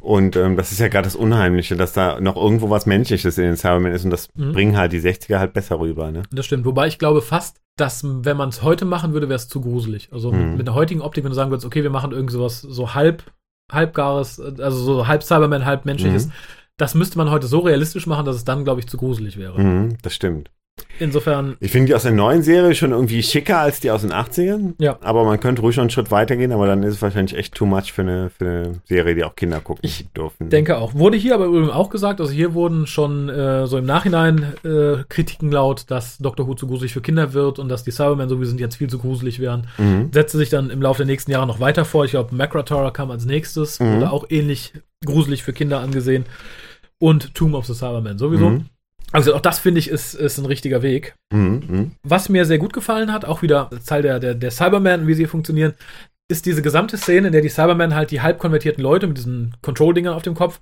Und 0.00 0.34
ähm, 0.34 0.56
das 0.56 0.72
ist 0.72 0.80
ja 0.80 0.88
gerade 0.88 1.04
das 1.04 1.14
Unheimliche, 1.14 1.76
dass 1.76 1.92
da 1.92 2.18
noch 2.22 2.34
irgendwo 2.36 2.70
was 2.70 2.86
Menschliches 2.86 3.36
in 3.36 3.44
den 3.44 3.56
Cybermen 3.56 3.92
ist 3.92 4.02
und 4.04 4.10
das 4.10 4.28
bringen 4.28 4.78
halt 4.78 4.92
die 4.92 5.00
60er 5.00 5.38
halt 5.38 5.52
besser 5.52 5.78
rüber, 5.78 6.10
ne? 6.10 6.22
Das 6.32 6.46
stimmt. 6.46 6.64
Wobei 6.64 6.86
ich 6.86 6.98
glaube 6.98 7.20
fast, 7.20 7.59
dass 7.80 8.04
wenn 8.04 8.36
man 8.36 8.50
es 8.50 8.62
heute 8.62 8.84
machen 8.84 9.12
würde, 9.12 9.28
wäre 9.28 9.36
es 9.36 9.48
zu 9.48 9.60
gruselig. 9.60 10.08
Also 10.12 10.30
mit, 10.32 10.46
Mhm. 10.46 10.56
mit 10.58 10.66
der 10.66 10.74
heutigen 10.74 11.00
Optik, 11.00 11.24
wenn 11.24 11.30
du 11.30 11.34
sagen 11.36 11.50
würdest, 11.50 11.66
okay, 11.66 11.82
wir 11.82 11.90
machen 11.90 12.12
irgend 12.12 12.30
sowas 12.30 12.60
so 12.60 12.94
halb, 12.94 13.22
halbgares, 13.72 14.40
also 14.40 14.78
so 14.82 15.06
halb 15.06 15.22
Cyberman, 15.22 15.64
halb 15.64 15.84
menschliches, 15.84 16.26
Mhm. 16.26 16.32
das 16.76 16.94
müsste 16.94 17.18
man 17.18 17.30
heute 17.30 17.46
so 17.46 17.60
realistisch 17.60 18.06
machen, 18.06 18.24
dass 18.26 18.36
es 18.36 18.44
dann, 18.44 18.64
glaube 18.64 18.80
ich, 18.80 18.88
zu 18.88 18.96
gruselig 18.96 19.36
wäre. 19.36 19.60
Mhm, 19.60 19.96
das 20.02 20.14
stimmt. 20.14 20.50
Insofern, 21.00 21.56
Ich 21.60 21.72
finde 21.72 21.86
die 21.88 21.94
aus 21.94 22.02
der 22.04 22.12
neuen 22.12 22.42
Serie 22.42 22.74
schon 22.74 22.92
irgendwie 22.92 23.22
schicker 23.22 23.58
als 23.58 23.80
die 23.80 23.90
aus 23.90 24.02
den 24.02 24.12
80ern. 24.12 24.74
Ja. 24.78 24.98
Aber 25.02 25.24
man 25.24 25.40
könnte 25.40 25.62
ruhig 25.62 25.76
noch 25.76 25.82
einen 25.82 25.90
Schritt 25.90 26.10
weitergehen, 26.10 26.52
aber 26.52 26.66
dann 26.66 26.82
ist 26.82 26.94
es 26.96 27.02
wahrscheinlich 27.02 27.36
echt 27.36 27.54
too 27.54 27.66
much 27.66 27.92
für 27.92 28.02
eine, 28.02 28.30
für 28.30 28.44
eine 28.44 28.72
Serie, 28.84 29.14
die 29.14 29.24
auch 29.24 29.34
Kinder 29.34 29.60
gucken 29.60 29.80
Ich 29.84 30.06
dürfen. 30.16 30.50
denke 30.50 30.76
auch. 30.78 30.94
Wurde 30.94 31.16
hier 31.16 31.34
aber 31.34 31.46
übrigens 31.46 31.70
auch 31.72 31.90
gesagt, 31.90 32.20
also 32.20 32.32
hier 32.32 32.54
wurden 32.54 32.86
schon 32.86 33.28
äh, 33.28 33.66
so 33.66 33.78
im 33.78 33.86
Nachhinein 33.86 34.52
äh, 34.64 35.02
Kritiken 35.08 35.50
laut, 35.50 35.84
dass 35.90 36.18
Doctor 36.18 36.46
Who 36.46 36.54
zu 36.54 36.66
gruselig 36.66 36.92
für 36.92 37.00
Kinder 37.00 37.32
wird 37.32 37.58
und 37.58 37.68
dass 37.70 37.82
die 37.82 37.90
Cybermen, 37.90 38.28
so 38.28 38.38
wie 38.40 38.44
sie 38.44 38.50
sind, 38.50 38.60
jetzt 38.60 38.76
viel 38.76 38.88
zu 38.90 38.98
gruselig 38.98 39.40
wären. 39.40 39.66
Mhm. 39.78 40.10
Setzte 40.12 40.38
sich 40.38 40.50
dann 40.50 40.70
im 40.70 40.82
Laufe 40.82 40.98
der 40.98 41.06
nächsten 41.06 41.30
Jahre 41.30 41.46
noch 41.46 41.60
weiter 41.60 41.84
vor. 41.84 42.04
Ich 42.04 42.10
glaube, 42.10 42.34
Macrotora 42.34 42.90
kam 42.90 43.10
als 43.10 43.24
nächstes, 43.24 43.80
Mhm. 43.80 43.94
wurde 43.96 44.10
auch 44.12 44.26
ähnlich 44.28 44.74
gruselig 45.04 45.42
für 45.42 45.52
Kinder 45.54 45.80
angesehen. 45.80 46.26
Und 46.98 47.34
Tomb 47.34 47.54
of 47.54 47.64
the 47.64 47.72
Cybermen 47.74 48.18
sowieso. 48.18 48.50
Mhm. 48.50 48.66
Also 49.12 49.34
auch 49.34 49.40
das 49.40 49.58
finde 49.58 49.78
ich 49.80 49.88
ist, 49.88 50.14
ist 50.14 50.38
ein 50.38 50.46
richtiger 50.46 50.82
Weg. 50.82 51.14
Mhm. 51.32 51.62
Mhm. 51.68 51.90
Was 52.02 52.28
mir 52.28 52.44
sehr 52.44 52.58
gut 52.58 52.72
gefallen 52.72 53.12
hat, 53.12 53.24
auch 53.24 53.42
wieder 53.42 53.70
Teil 53.86 54.02
der, 54.02 54.20
der, 54.20 54.34
der 54.34 54.50
Cybermen, 54.50 55.06
wie 55.06 55.14
sie 55.14 55.26
funktionieren, 55.26 55.74
ist 56.28 56.46
diese 56.46 56.62
gesamte 56.62 56.96
Szene, 56.96 57.26
in 57.28 57.32
der 57.32 57.42
die 57.42 57.48
Cybermen 57.48 57.94
halt 57.94 58.10
die 58.12 58.20
halb 58.20 58.38
konvertierten 58.38 58.82
Leute 58.82 59.06
mit 59.08 59.16
diesen 59.18 59.54
Control-Dingern 59.62 60.14
auf 60.14 60.22
dem 60.22 60.34
Kopf 60.34 60.60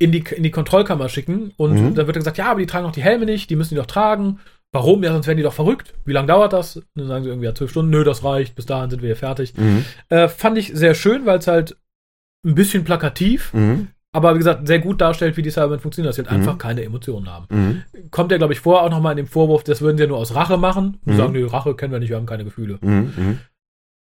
in 0.00 0.12
die, 0.12 0.22
in 0.34 0.44
die 0.44 0.52
Kontrollkammer 0.52 1.08
schicken. 1.08 1.52
Und 1.56 1.72
Mhm. 1.74 1.94
dann 1.96 2.06
wird 2.06 2.16
gesagt, 2.16 2.38
ja, 2.38 2.50
aber 2.50 2.60
die 2.60 2.66
tragen 2.66 2.84
doch 2.86 2.92
die 2.92 3.02
Helme 3.02 3.26
nicht, 3.26 3.50
die 3.50 3.56
müssen 3.56 3.70
die 3.74 3.80
doch 3.80 3.86
tragen. 3.86 4.38
Warum? 4.70 5.02
Ja, 5.02 5.12
sonst 5.12 5.26
werden 5.26 5.38
die 5.38 5.42
doch 5.42 5.54
verrückt. 5.54 5.94
Wie 6.04 6.12
lange 6.12 6.28
dauert 6.28 6.52
das? 6.52 6.76
Und 6.76 6.84
dann 6.94 7.08
sagen 7.08 7.24
sie 7.24 7.30
irgendwie, 7.30 7.46
ja, 7.46 7.54
zwölf 7.54 7.70
Stunden. 7.70 7.90
Nö, 7.90 8.04
das 8.04 8.22
reicht. 8.22 8.54
Bis 8.54 8.66
dahin 8.66 8.90
sind 8.90 9.02
wir 9.02 9.08
hier 9.08 9.16
fertig. 9.16 9.54
Mhm. 9.56 9.84
Äh, 10.10 10.28
fand 10.28 10.58
ich 10.58 10.70
sehr 10.74 10.94
schön, 10.94 11.26
weil 11.26 11.38
es 11.38 11.46
halt 11.48 11.76
ein 12.46 12.54
bisschen 12.54 12.84
plakativ, 12.84 13.52
Mhm. 13.54 13.88
aber 14.12 14.34
wie 14.34 14.38
gesagt, 14.38 14.66
sehr 14.68 14.78
gut 14.78 15.00
darstellt, 15.00 15.36
wie 15.36 15.42
die 15.42 15.50
Cybermen 15.50 15.80
funktionieren, 15.80 16.10
dass 16.10 16.16
sie 16.16 16.22
halt 16.22 16.30
Mhm. 16.30 16.36
einfach 16.48 16.58
keine 16.58 16.84
Emotionen 16.84 17.28
haben 17.28 17.46
Mhm. 17.50 17.82
Kommt 18.10 18.32
ja, 18.32 18.38
glaube 18.38 18.52
ich, 18.52 18.60
vorher 18.60 18.84
auch 18.84 18.90
nochmal 18.90 19.12
in 19.12 19.18
dem 19.18 19.26
Vorwurf, 19.26 19.64
das 19.64 19.80
würden 19.80 19.96
sie 19.96 20.04
ja 20.04 20.08
nur 20.08 20.18
aus 20.18 20.34
Rache 20.34 20.56
machen. 20.56 20.98
Die 21.04 21.12
Mhm. 21.12 21.16
sagen, 21.16 21.32
nee, 21.32 21.44
Rache 21.44 21.74
kennen 21.74 21.92
wir 21.92 22.00
nicht, 22.00 22.10
wir 22.10 22.16
haben 22.16 22.26
keine 22.26 22.44
Gefühle. 22.44 22.78
Mhm. 22.80 23.12
Mhm. 23.16 23.38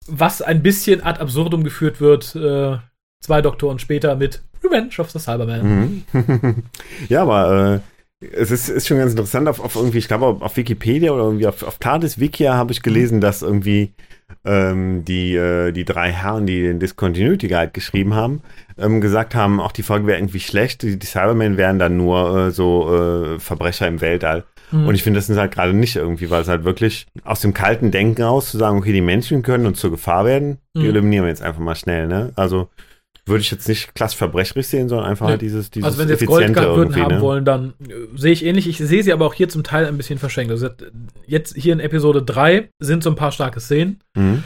Was 0.06 0.42
ein 0.42 0.62
bisschen 0.62 1.02
ad 1.02 1.20
absurdum 1.20 1.62
geführt 1.64 2.00
wird, 2.00 2.34
äh, 2.34 2.78
zwei 3.20 3.42
Doktoren 3.42 3.78
später 3.78 4.16
mit 4.16 4.42
Revenge 4.64 4.98
of 4.98 5.10
the 5.10 5.18
Cyberman. 5.18 6.04
Mhm. 6.12 6.54
ja, 7.08 7.22
aber 7.22 7.80
äh, 8.20 8.26
es 8.26 8.50
ist, 8.50 8.68
ist 8.68 8.86
schon 8.86 8.98
ganz 8.98 9.12
interessant, 9.12 9.48
auf, 9.48 9.60
auf 9.60 9.76
irgendwie, 9.76 9.98
ich 9.98 10.08
glaube, 10.08 10.26
auf, 10.26 10.42
auf 10.42 10.56
Wikipedia 10.56 11.12
oder 11.12 11.24
irgendwie 11.24 11.46
auf, 11.46 11.62
auf 11.62 11.78
TARDIS 11.78 12.18
Wikia 12.18 12.54
habe 12.54 12.72
ich 12.72 12.82
gelesen, 12.82 13.20
dass 13.20 13.42
irgendwie 13.42 13.92
ähm, 14.44 15.04
die, 15.04 15.34
äh, 15.36 15.72
die 15.72 15.84
drei 15.84 16.12
Herren, 16.12 16.46
die 16.46 16.62
den 16.62 16.78
Discontinuity 16.80 17.48
Guide 17.48 17.72
geschrieben 17.72 18.14
haben, 18.14 18.40
ähm, 18.78 19.00
gesagt 19.00 19.34
haben, 19.34 19.60
auch 19.60 19.72
die 19.72 19.82
Folge 19.82 20.06
wäre 20.06 20.18
irgendwie 20.18 20.40
schlecht, 20.40 20.82
die, 20.82 20.98
die 20.98 21.06
Cybermen 21.06 21.56
wären 21.56 21.78
dann 21.78 21.96
nur 21.96 22.36
äh, 22.46 22.50
so 22.50 23.34
äh, 23.34 23.38
Verbrecher 23.38 23.86
im 23.86 24.00
Weltall. 24.00 24.44
Mhm. 24.70 24.86
Und 24.86 24.94
ich 24.94 25.02
finde, 25.02 25.18
das 25.18 25.26
sind 25.26 25.36
halt 25.36 25.52
gerade 25.52 25.74
nicht 25.74 25.96
irgendwie, 25.96 26.30
weil 26.30 26.42
es 26.42 26.48
halt 26.48 26.64
wirklich 26.64 27.06
aus 27.24 27.40
dem 27.40 27.52
kalten 27.52 27.90
Denken 27.90 28.22
raus 28.22 28.50
zu 28.50 28.56
sagen, 28.58 28.78
okay, 28.78 28.92
die 28.92 29.00
Menschen 29.00 29.42
können 29.42 29.66
uns 29.66 29.80
zur 29.80 29.90
Gefahr 29.90 30.24
werden, 30.24 30.58
die 30.74 30.80
Mhm. 30.80 30.86
eliminieren 30.90 31.24
wir 31.24 31.30
jetzt 31.30 31.42
einfach 31.42 31.60
mal 31.60 31.74
schnell, 31.74 32.06
ne? 32.06 32.32
Also 32.36 32.68
würde 33.26 33.40
ich 33.42 33.50
jetzt 33.50 33.68
nicht 33.68 33.94
klassisch 33.94 34.18
verbrecherisch 34.18 34.66
sehen, 34.66 34.88
sondern 34.88 35.06
einfach 35.08 35.26
Nee. 35.26 35.32
halt 35.32 35.42
dieses, 35.42 35.70
dieses 35.70 35.84
also 35.86 35.98
wenn 35.98 36.06
sie 36.08 36.14
jetzt 36.14 36.22
Effiziente 36.22 36.60
Gold 36.60 36.76
würden 36.76 36.88
irgendwie, 36.90 37.02
haben 37.02 37.14
ne? 37.16 37.20
wollen, 37.20 37.44
dann 37.44 37.74
äh, 37.88 38.16
sehe 38.16 38.32
ich 38.32 38.44
ähnlich. 38.44 38.66
Ich 38.68 38.78
sehe 38.78 39.02
sie 39.02 39.12
aber 39.12 39.26
auch 39.26 39.34
hier 39.34 39.48
zum 39.48 39.62
Teil 39.62 39.86
ein 39.86 39.96
bisschen 39.96 40.18
verschenkt. 40.18 40.50
Also 40.50 40.68
jetzt 41.26 41.54
hier 41.56 41.72
in 41.72 41.80
Episode 41.80 42.22
3 42.22 42.70
sind 42.80 43.02
so 43.02 43.10
ein 43.10 43.16
paar 43.16 43.32
starke 43.32 43.60
Szenen. 43.60 44.00
Mhm. 44.16 44.44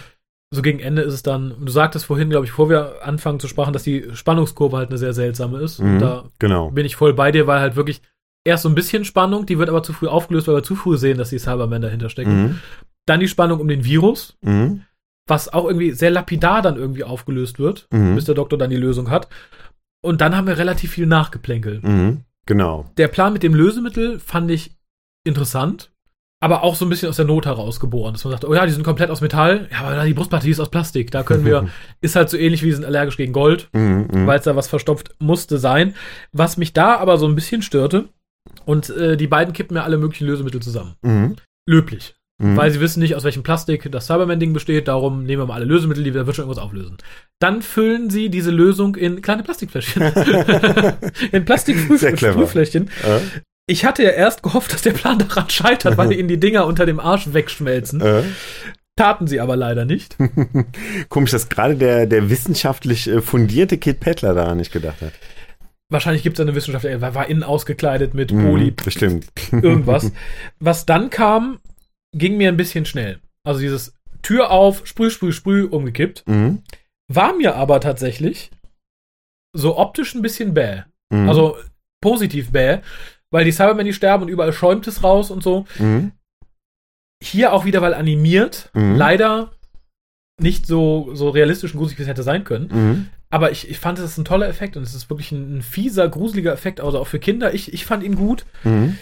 So 0.55 0.63
gegen 0.63 0.79
Ende 0.79 1.03
ist 1.03 1.15
es 1.15 1.23
dann, 1.23 1.55
du 1.61 1.73
sagtest 1.73 2.05
vorhin, 2.05 2.31
glaube 2.31 2.45
ich, 2.47 2.53
bevor 2.53 2.69
wir 2.69 2.97
anfangen 3.03 3.41
zu 3.41 3.49
sprachen, 3.49 3.73
dass 3.73 3.83
die 3.83 4.05
Spannungskurve 4.15 4.77
halt 4.77 4.91
eine 4.91 4.99
sehr 4.99 5.13
seltsame 5.13 5.59
ist. 5.59 5.81
Und 5.81 5.95
Mhm. 5.97 5.99
da 5.99 6.25
Genau. 6.39 6.71
bin 6.71 6.87
ich 6.87 6.95
voll 6.97 7.13
bei 7.15 7.33
dir, 7.33 7.47
weil 7.47 7.61
halt 7.61 7.75
wirklich 7.77 8.03
erst 8.45 8.63
so 8.65 8.69
ein 8.69 8.75
bisschen 8.75 9.05
Spannung, 9.05 9.47
die 9.47 9.59
wird 9.59 9.69
aber 9.71 9.83
zu 9.83 9.93
früh 9.93 10.07
aufgelöst, 10.07 10.47
weil 10.47 10.55
wir 10.57 10.63
zu 10.63 10.77
früh 10.77 10.97
sehen, 10.99 11.19
dass 11.19 11.31
die 11.31 11.39
Cybermen 11.39 11.81
dahinter 11.83 12.09
stecken. 12.11 12.43
Mhm. 12.43 12.59
Dann 13.07 13.21
die 13.21 13.29
Spannung 13.29 13.59
um 13.61 13.69
den 13.69 13.85
Virus, 13.85 14.37
Mhm. 14.43 14.83
Was 15.27 15.53
auch 15.53 15.65
irgendwie 15.67 15.93
sehr 15.93 16.11
lapidar 16.11 16.61
dann 16.63 16.77
irgendwie 16.77 17.05
aufgelöst 17.05 17.59
wird, 17.59 17.87
Mhm. 17.93 18.15
bis 18.15 18.25
der 18.27 18.35
Doktor 18.35 18.59
dann 18.59 18.71
die 18.71 18.77
Lösung 18.77 19.11
hat. 19.11 19.29
Und 20.03 20.21
dann 20.21 20.37
haben 20.37 20.47
wir 20.47 20.59
relativ 20.59 20.91
viel 20.93 21.07
Nachgeplänkel. 21.07 21.81
Mhm. 21.83 22.21
Genau. 22.47 22.91
Der 22.99 23.09
Plan 23.09 23.33
mit 23.33 23.43
dem 23.43 23.55
Lösemittel 23.55 24.19
fand 24.19 24.51
ich 24.51 24.73
interessant, 25.27 25.91
aber 26.43 26.63
auch 26.63 26.75
so 26.75 26.85
ein 26.85 26.91
bisschen 26.91 27.09
aus 27.09 27.17
der 27.17 27.25
Not 27.25 27.47
heraus 27.47 27.81
geboren. 27.81 28.13
Dass 28.13 28.25
man 28.25 28.33
sagt, 28.33 28.45
oh 28.45 28.55
ja, 28.55 28.67
die 28.67 28.73
sind 28.73 28.83
komplett 28.85 29.09
aus 29.09 29.23
Metall, 29.23 29.67
ja, 29.73 29.79
aber 29.81 30.05
die 30.05 30.13
Brustpartie 30.13 30.51
ist 30.51 30.61
aus 30.61 30.69
Plastik. 30.71 31.11
Da 31.11 31.23
können 31.23 31.47
wir, 31.47 31.69
ist 32.03 32.17
halt 32.17 32.29
so 32.29 32.37
ähnlich 32.37 32.63
wie 32.63 32.73
sind 32.73 32.85
allergisch 32.85 33.17
gegen 33.17 33.33
Gold, 33.33 33.71
Mhm, 33.73 34.09
mhm. 34.13 34.27
weil 34.27 34.39
es 34.39 34.45
da 34.45 34.55
was 34.57 34.69
verstopft 34.69 35.15
musste 35.21 35.57
sein. 35.57 35.95
Was 36.33 36.59
mich 36.59 36.75
da 36.75 36.97
aber 36.99 37.17
so 37.17 37.27
ein 37.27 37.35
bisschen 37.35 37.63
störte, 37.63 38.09
und 38.67 38.91
äh, 38.91 39.17
die 39.17 39.27
beiden 39.27 39.55
kippen 39.55 39.75
ja 39.79 39.85
alle 39.85 39.97
möglichen 39.97 40.27
Lösemittel 40.27 40.61
zusammen. 40.61 40.97
Mhm. 41.01 41.37
Löblich. 41.67 42.15
Mhm. 42.39 42.57
Weil 42.57 42.71
sie 42.73 42.81
wissen 42.81 43.01
nicht, 43.01 43.15
aus 43.15 43.23
welchem 43.25 43.43
Plastik 43.45 43.91
das 43.93 44.07
Cyberman-Ding 44.07 44.53
besteht, 44.53 44.89
darum 44.89 45.23
nehmen 45.25 45.43
wir 45.43 45.47
mal 45.47 45.55
alle 45.55 45.67
Lösemittel, 45.67 46.03
die 46.03 46.15
wir 46.15 46.27
wird 46.27 46.35
schon 46.35 46.45
irgendwas 46.47 46.63
auflösen. 46.65 46.97
Dann 47.41 47.63
füllen 47.63 48.11
sie 48.11 48.29
diese 48.29 48.51
Lösung 48.51 48.97
in 48.97 49.23
kleine 49.23 49.43
Plastikfläschchen. 49.45 50.03
in. 51.33 51.45
Plastikfläschchen. 51.45 52.89
Äh, 53.05 53.21
Ich 53.67 53.85
hatte 53.85 54.03
ja 54.03 54.11
erst 54.11 54.43
gehofft, 54.43 54.73
dass 54.73 54.83
der 54.83 54.93
Plan 54.93 55.19
daran 55.19 55.49
scheitert, 55.49 55.97
weil 55.97 56.13
ihnen 56.19 56.29
die 56.29 56.41
Dinger 56.41 56.67
unter 56.67 56.87
dem 56.87 57.01
Arsch 57.01 57.33
wegschmelzen. 57.33 58.01
äh. 58.01 58.23
Taten 58.97 59.27
sie 59.27 59.41
aber 59.41 59.57
leider 59.57 59.85
nicht. 59.85 60.17
Komisch, 61.09 61.33
dass 61.33 61.49
gerade 61.49 61.75
der, 61.75 62.07
der 62.07 62.31
wissenschaftlich 62.31 63.09
äh, 63.09 63.21
fundierte 63.21 63.77
Kid 63.79 63.99
Pettler 64.01 64.35
daran 64.35 64.59
nicht 64.59 64.73
gedacht 64.73 65.01
hat. 65.03 65.13
Wahrscheinlich 65.91 66.23
gibt 66.23 66.37
es 66.39 66.41
eine 66.41 66.55
Wissenschaft, 66.55 66.85
er 66.85 67.01
war 67.15 67.29
innen 67.29 67.43
ausgekleidet 67.43 68.15
mit 68.15 68.33
Mhm, 68.33 68.45
Poli, 68.45 68.71
Bestimmt. 68.71 69.27
irgendwas. 69.51 70.13
Was 70.61 70.87
dann 70.87 71.11
kam, 71.11 71.59
ging 72.15 72.37
mir 72.37 72.49
ein 72.49 72.57
bisschen 72.57 72.87
schnell. 72.87 73.21
Also 73.47 73.61
dieses 73.61 73.95
Tür 74.23 74.51
auf, 74.51 74.87
sprüh, 74.87 75.11
sprüh, 75.11 75.33
sprüh, 75.33 75.65
umgekippt. 75.65 76.27
Mhm. 76.27 76.63
War 77.13 77.35
mir 77.35 77.57
aber 77.57 77.81
tatsächlich 77.81 78.51
so 79.55 79.77
optisch 79.79 80.15
ein 80.15 80.23
bisschen 80.23 80.55
bäh. 80.55 80.83
Mhm. 81.11 81.29
Also 81.29 81.57
positiv 82.03 82.51
bäh, 82.51 82.79
weil 83.31 83.45
die 83.45 83.53
Cybermen, 83.53 83.85
die 83.87 83.93
sterben 83.93 84.23
und 84.25 84.29
überall 84.29 84.53
schäumt 84.53 84.87
es 84.87 85.03
raus 85.03 85.31
und 85.31 85.43
so. 85.43 85.67
Mhm. 85.79 86.13
Hier 87.23 87.53
auch 87.53 87.65
wieder, 87.65 87.81
weil 87.83 87.95
animiert, 87.95 88.71
Mhm. 88.75 88.97
leider 88.97 89.53
nicht 90.41 90.67
so, 90.67 91.11
so 91.15 91.29
realistisch 91.31 91.73
und 91.73 91.79
gruselig, 91.79 91.99
wie 91.99 92.03
es 92.03 92.09
hätte 92.09 92.23
sein 92.23 92.45
können. 92.45 92.69
Mhm. 92.73 93.07
Aber 93.31 93.51
ich, 93.51 93.69
ich 93.69 93.79
fand, 93.79 93.99
es 93.99 94.05
ist 94.05 94.19
ein 94.19 94.25
toller 94.25 94.49
Effekt 94.49 94.77
und 94.77 94.83
es 94.83 94.95
ist 94.95 95.11
wirklich 95.11 95.33
ein, 95.33 95.59
ein 95.59 95.63
fieser, 95.63 96.09
gruseliger 96.09 96.53
Effekt, 96.53 96.81
also 96.81 96.99
auch 96.99 97.07
für 97.07 97.19
Kinder. 97.19 97.53
Ich, 97.55 97.73
ich 97.73 97.85
fand 97.85 98.03
ihn 98.05 98.17
gut. 98.17 98.45
Mhm. 98.65 98.99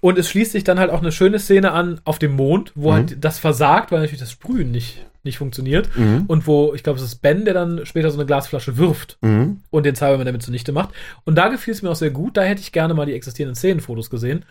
Und 0.00 0.18
es 0.18 0.28
schließt 0.30 0.52
sich 0.52 0.64
dann 0.64 0.78
halt 0.78 0.90
auch 0.90 1.00
eine 1.00 1.12
schöne 1.12 1.38
Szene 1.38 1.72
an 1.72 2.00
auf 2.04 2.18
dem 2.18 2.32
Mond, 2.32 2.72
wo 2.74 2.90
Mhm. 2.90 2.94
halt 2.94 3.24
das 3.24 3.38
versagt, 3.38 3.92
weil 3.92 4.00
natürlich 4.00 4.20
das 4.20 4.30
Sprühen 4.32 4.70
nicht, 4.70 5.04
nicht 5.24 5.38
funktioniert. 5.38 5.90
Mhm. 5.96 6.24
Und 6.26 6.46
wo, 6.46 6.72
ich 6.74 6.82
glaube, 6.82 6.98
es 6.98 7.04
ist 7.04 7.16
Ben, 7.22 7.44
der 7.44 7.52
dann 7.54 7.84
später 7.84 8.10
so 8.10 8.16
eine 8.18 8.26
Glasflasche 8.26 8.78
wirft 8.78 9.18
Mhm. 9.20 9.58
und 9.70 9.84
den 9.84 9.94
Cyberman 9.96 10.26
damit 10.26 10.42
zunichte 10.42 10.72
macht. 10.72 10.90
Und 11.24 11.34
da 11.36 11.48
gefiel 11.48 11.74
es 11.74 11.82
mir 11.82 11.90
auch 11.90 11.96
sehr 11.96 12.10
gut. 12.10 12.36
Da 12.36 12.42
hätte 12.42 12.62
ich 12.62 12.72
gerne 12.72 12.94
mal 12.94 13.06
die 13.06 13.14
existierenden 13.14 13.56
Szenenfotos 13.56 14.08
gesehen. 14.10 14.44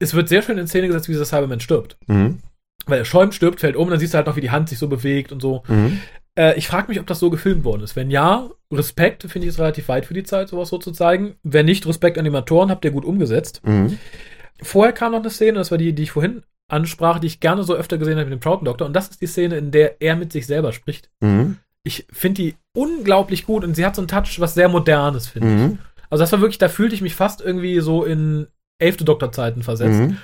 Es 0.00 0.14
wird 0.14 0.28
sehr 0.28 0.42
schön 0.42 0.58
in 0.58 0.66
Szene 0.66 0.88
gesetzt, 0.88 1.08
wie 1.08 1.12
dieser 1.12 1.24
Cyberman 1.24 1.60
stirbt. 1.60 1.96
Mhm. 2.06 2.40
Weil 2.86 2.98
er 2.98 3.04
schäumt, 3.04 3.34
stirbt, 3.34 3.60
fällt 3.60 3.76
um, 3.76 3.88
dann 3.88 3.98
siehst 4.00 4.12
du 4.12 4.16
halt 4.18 4.26
noch, 4.26 4.36
wie 4.36 4.40
die 4.42 4.50
Hand 4.50 4.68
sich 4.68 4.78
so 4.78 4.88
bewegt 4.88 5.30
und 5.32 5.40
so. 5.40 5.62
Mhm. 5.68 6.00
Äh, 6.36 6.58
ich 6.58 6.66
frage 6.66 6.88
mich, 6.88 6.98
ob 6.98 7.06
das 7.06 7.20
so 7.20 7.30
gefilmt 7.30 7.64
worden 7.64 7.82
ist. 7.82 7.94
Wenn 7.94 8.10
ja, 8.10 8.50
Respekt, 8.72 9.22
finde 9.22 9.46
ich 9.46 9.54
es 9.54 9.60
relativ 9.60 9.86
weit 9.88 10.04
für 10.04 10.14
die 10.14 10.24
Zeit, 10.24 10.48
sowas 10.48 10.68
so 10.68 10.78
zu 10.78 10.90
zeigen. 10.90 11.36
Wenn 11.44 11.66
nicht, 11.66 11.86
Respekt 11.86 12.18
Animatoren, 12.18 12.70
habt 12.70 12.84
ihr 12.84 12.90
gut 12.90 13.04
umgesetzt. 13.04 13.60
Mhm. 13.64 13.98
Vorher 14.62 14.92
kam 14.92 15.12
noch 15.12 15.20
eine 15.20 15.30
Szene, 15.30 15.58
das 15.58 15.70
war 15.70 15.78
die, 15.78 15.92
die 15.92 16.04
ich 16.04 16.12
vorhin 16.12 16.42
ansprach, 16.68 17.18
die 17.18 17.26
ich 17.26 17.40
gerne 17.40 17.62
so 17.62 17.74
öfter 17.74 17.98
gesehen 17.98 18.18
habe 18.18 18.30
mit 18.30 18.32
dem 18.32 18.40
Troughton 18.40 18.64
Doktor. 18.64 18.86
Und 18.86 18.94
das 18.94 19.08
ist 19.08 19.20
die 19.20 19.26
Szene, 19.26 19.56
in 19.56 19.70
der 19.70 20.00
er 20.00 20.16
mit 20.16 20.32
sich 20.32 20.46
selber 20.46 20.72
spricht. 20.72 21.10
Mhm. 21.20 21.58
Ich 21.82 22.06
finde 22.10 22.42
die 22.42 22.54
unglaublich 22.76 23.44
gut 23.44 23.64
und 23.64 23.74
sie 23.74 23.84
hat 23.84 23.94
so 23.94 24.00
einen 24.00 24.08
Touch, 24.08 24.40
was 24.40 24.54
sehr 24.54 24.68
Modernes, 24.68 25.28
finde 25.28 25.48
ich. 25.48 25.54
Mhm. 25.54 25.78
Also 26.08 26.22
das 26.22 26.32
war 26.32 26.40
wirklich, 26.40 26.58
da 26.58 26.68
fühlte 26.68 26.94
ich 26.94 27.02
mich 27.02 27.14
fast 27.14 27.40
irgendwie 27.42 27.80
so 27.80 28.04
in 28.04 28.46
elfte 28.80 29.04
Doktorzeiten 29.04 29.62
versetzt. 29.62 30.00
Mhm. 30.00 30.16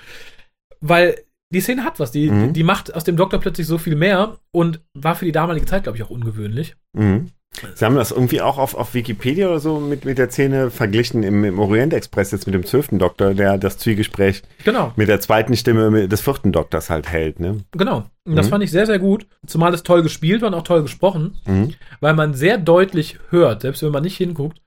Weil 0.80 1.16
die 1.52 1.60
Szene 1.60 1.84
hat 1.84 2.00
was. 2.00 2.12
Die, 2.12 2.30
Mhm. 2.30 2.52
die 2.52 2.62
macht 2.62 2.94
aus 2.94 3.04
dem 3.04 3.16
Doktor 3.16 3.40
plötzlich 3.40 3.66
so 3.66 3.76
viel 3.76 3.96
mehr 3.96 4.38
und 4.52 4.80
war 4.94 5.16
für 5.16 5.24
die 5.26 5.32
damalige 5.32 5.66
Zeit, 5.66 5.82
glaube 5.82 5.98
ich, 5.98 6.04
auch 6.04 6.10
ungewöhnlich. 6.10 6.76
Mhm. 6.94 7.28
Sie 7.74 7.84
haben 7.84 7.96
das 7.96 8.12
irgendwie 8.12 8.40
auch 8.40 8.58
auf, 8.58 8.74
auf 8.74 8.94
Wikipedia 8.94 9.48
oder 9.48 9.58
so 9.58 9.80
mit, 9.80 10.04
mit 10.04 10.18
der 10.18 10.30
Szene 10.30 10.70
verglichen 10.70 11.24
im, 11.24 11.44
im 11.44 11.58
Orient 11.58 11.92
Express 11.92 12.30
jetzt 12.30 12.46
mit 12.46 12.54
dem 12.54 12.64
zwölften 12.64 12.98
Doktor, 13.00 13.34
der 13.34 13.58
das 13.58 13.76
Zwiegespräch 13.76 14.42
Genau, 14.64 14.92
mit 14.96 15.08
der 15.08 15.20
zweiten 15.20 15.56
Stimme 15.56 16.06
des 16.08 16.20
vierten 16.20 16.52
Doktors 16.52 16.90
halt 16.90 17.08
hält. 17.10 17.40
Ne? 17.40 17.58
genau. 17.72 18.04
Und 18.24 18.36
das 18.36 18.46
Mhm. 18.46 18.50
fand 18.50 18.64
ich 18.64 18.70
sehr, 18.70 18.86
sehr 18.86 19.00
gut. 19.00 19.26
Zumal 19.46 19.74
es 19.74 19.82
toll 19.82 20.02
gespielt 20.02 20.42
war 20.42 20.48
und 20.48 20.54
auch 20.54 20.62
toll 20.62 20.82
gesprochen, 20.82 21.38
Mhm. 21.44 21.74
weil 22.00 22.14
man 22.14 22.34
sehr 22.34 22.56
deutlich 22.56 23.18
hört, 23.30 23.62
selbst 23.62 23.82
wenn 23.82 23.90
man 23.90 24.04
nicht 24.04 24.16
hinguckt, 24.16 24.60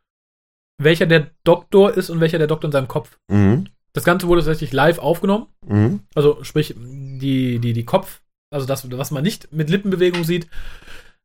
welcher 0.77 1.05
der 1.05 1.27
Doktor 1.45 1.93
ist 1.95 2.09
und 2.09 2.19
welcher 2.19 2.37
der 2.37 2.47
Doktor 2.47 2.67
in 2.67 2.73
seinem 2.73 2.89
Kopf. 2.89 3.17
Mhm. 3.29 3.67
Das 3.93 4.03
Ganze 4.03 4.27
wurde 4.27 4.41
tatsächlich 4.41 4.73
live 4.73 4.99
aufgenommen. 4.99 5.47
Mhm. 5.65 6.01
Also 6.15 6.43
sprich, 6.43 6.75
die, 6.77 7.59
die, 7.59 7.73
die 7.73 7.85
Kopf, 7.85 8.21
also 8.53 8.67
das, 8.67 8.91
was 8.91 9.11
man 9.11 9.23
nicht 9.23 9.53
mit 9.53 9.69
Lippenbewegung 9.69 10.25
sieht, 10.25 10.47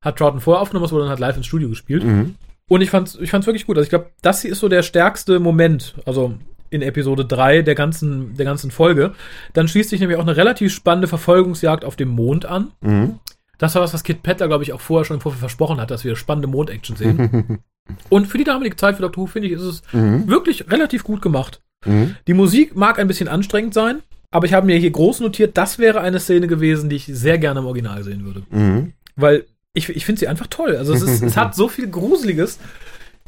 hat 0.00 0.16
Troughton 0.18 0.40
vorher 0.40 0.60
aufgenommen, 0.62 0.84
das 0.84 0.92
wurde 0.92 1.04
dann 1.04 1.10
halt 1.10 1.20
live 1.20 1.36
ins 1.36 1.46
Studio 1.46 1.68
gespielt. 1.68 2.04
Mhm. 2.04 2.34
Und 2.68 2.80
ich 2.82 2.90
fand's, 2.90 3.16
ich 3.20 3.30
fand's 3.30 3.46
wirklich 3.46 3.66
gut. 3.66 3.76
Also 3.76 3.84
ich 3.84 3.90
glaube, 3.90 4.10
das 4.22 4.42
hier 4.42 4.52
ist 4.52 4.60
so 4.60 4.68
der 4.68 4.82
stärkste 4.82 5.40
Moment, 5.40 5.94
also 6.04 6.34
in 6.70 6.82
Episode 6.82 7.24
3 7.24 7.62
der 7.62 7.74
ganzen, 7.74 8.34
der 8.36 8.44
ganzen 8.44 8.70
Folge. 8.70 9.14
Dann 9.54 9.68
schließt 9.68 9.88
sich 9.90 10.00
nämlich 10.00 10.18
auch 10.18 10.22
eine 10.22 10.36
relativ 10.36 10.72
spannende 10.74 11.08
Verfolgungsjagd 11.08 11.84
auf 11.84 11.96
dem 11.96 12.10
Mond 12.10 12.44
an. 12.44 12.72
Mhm. 12.82 13.18
Das 13.56 13.74
war 13.74 13.82
was, 13.82 13.94
was 13.94 14.04
Kit 14.04 14.22
Pettler, 14.22 14.48
glaube 14.48 14.62
ich, 14.64 14.72
auch 14.72 14.80
vorher 14.80 15.04
schon 15.04 15.16
im 15.16 15.20
Vorfeld 15.20 15.40
versprochen 15.40 15.80
hat, 15.80 15.90
dass 15.90 16.04
wir 16.04 16.14
spannende 16.14 16.46
Mond-Action 16.46 16.94
sehen. 16.96 17.58
Und 18.10 18.26
für 18.26 18.36
die 18.38 18.44
damalige 18.44 18.76
Zeit 18.76 18.96
für 18.96 19.02
Doctor 19.02 19.22
Who, 19.24 19.26
finde 19.26 19.48
ich, 19.48 19.54
ist 19.54 19.62
es 19.62 19.82
Mhm. 19.92 20.28
wirklich 20.28 20.70
relativ 20.70 21.04
gut 21.04 21.22
gemacht. 21.22 21.62
Mhm. 21.86 22.16
Die 22.26 22.34
Musik 22.34 22.76
mag 22.76 22.98
ein 22.98 23.08
bisschen 23.08 23.28
anstrengend 23.28 23.72
sein, 23.72 24.02
aber 24.30 24.46
ich 24.46 24.52
habe 24.52 24.66
mir 24.66 24.76
hier 24.76 24.90
groß 24.90 25.20
notiert, 25.20 25.56
das 25.56 25.78
wäre 25.78 26.00
eine 26.02 26.20
Szene 26.20 26.46
gewesen, 26.48 26.90
die 26.90 26.96
ich 26.96 27.06
sehr 27.06 27.38
gerne 27.38 27.60
im 27.60 27.66
Original 27.66 28.04
sehen 28.04 28.24
würde. 28.24 28.42
Mhm. 28.50 28.92
Weil 29.16 29.46
ich, 29.78 29.88
ich 29.88 30.04
finde 30.04 30.18
sie 30.20 30.28
einfach 30.28 30.46
toll. 30.48 30.76
Also 30.76 30.92
es, 30.92 31.02
ist, 31.02 31.22
es 31.22 31.36
hat 31.36 31.54
so 31.54 31.68
viel 31.68 31.88
Gruseliges. 31.88 32.58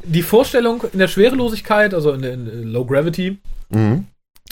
Die 0.05 0.22
Vorstellung 0.22 0.82
in 0.92 0.98
der 0.98 1.09
Schwerelosigkeit, 1.09 1.92
also 1.94 2.12
in, 2.12 2.22
der- 2.22 2.32
in 2.34 2.64
Low 2.72 2.84
Gravity, 2.84 3.38
Mhm. 3.70 4.07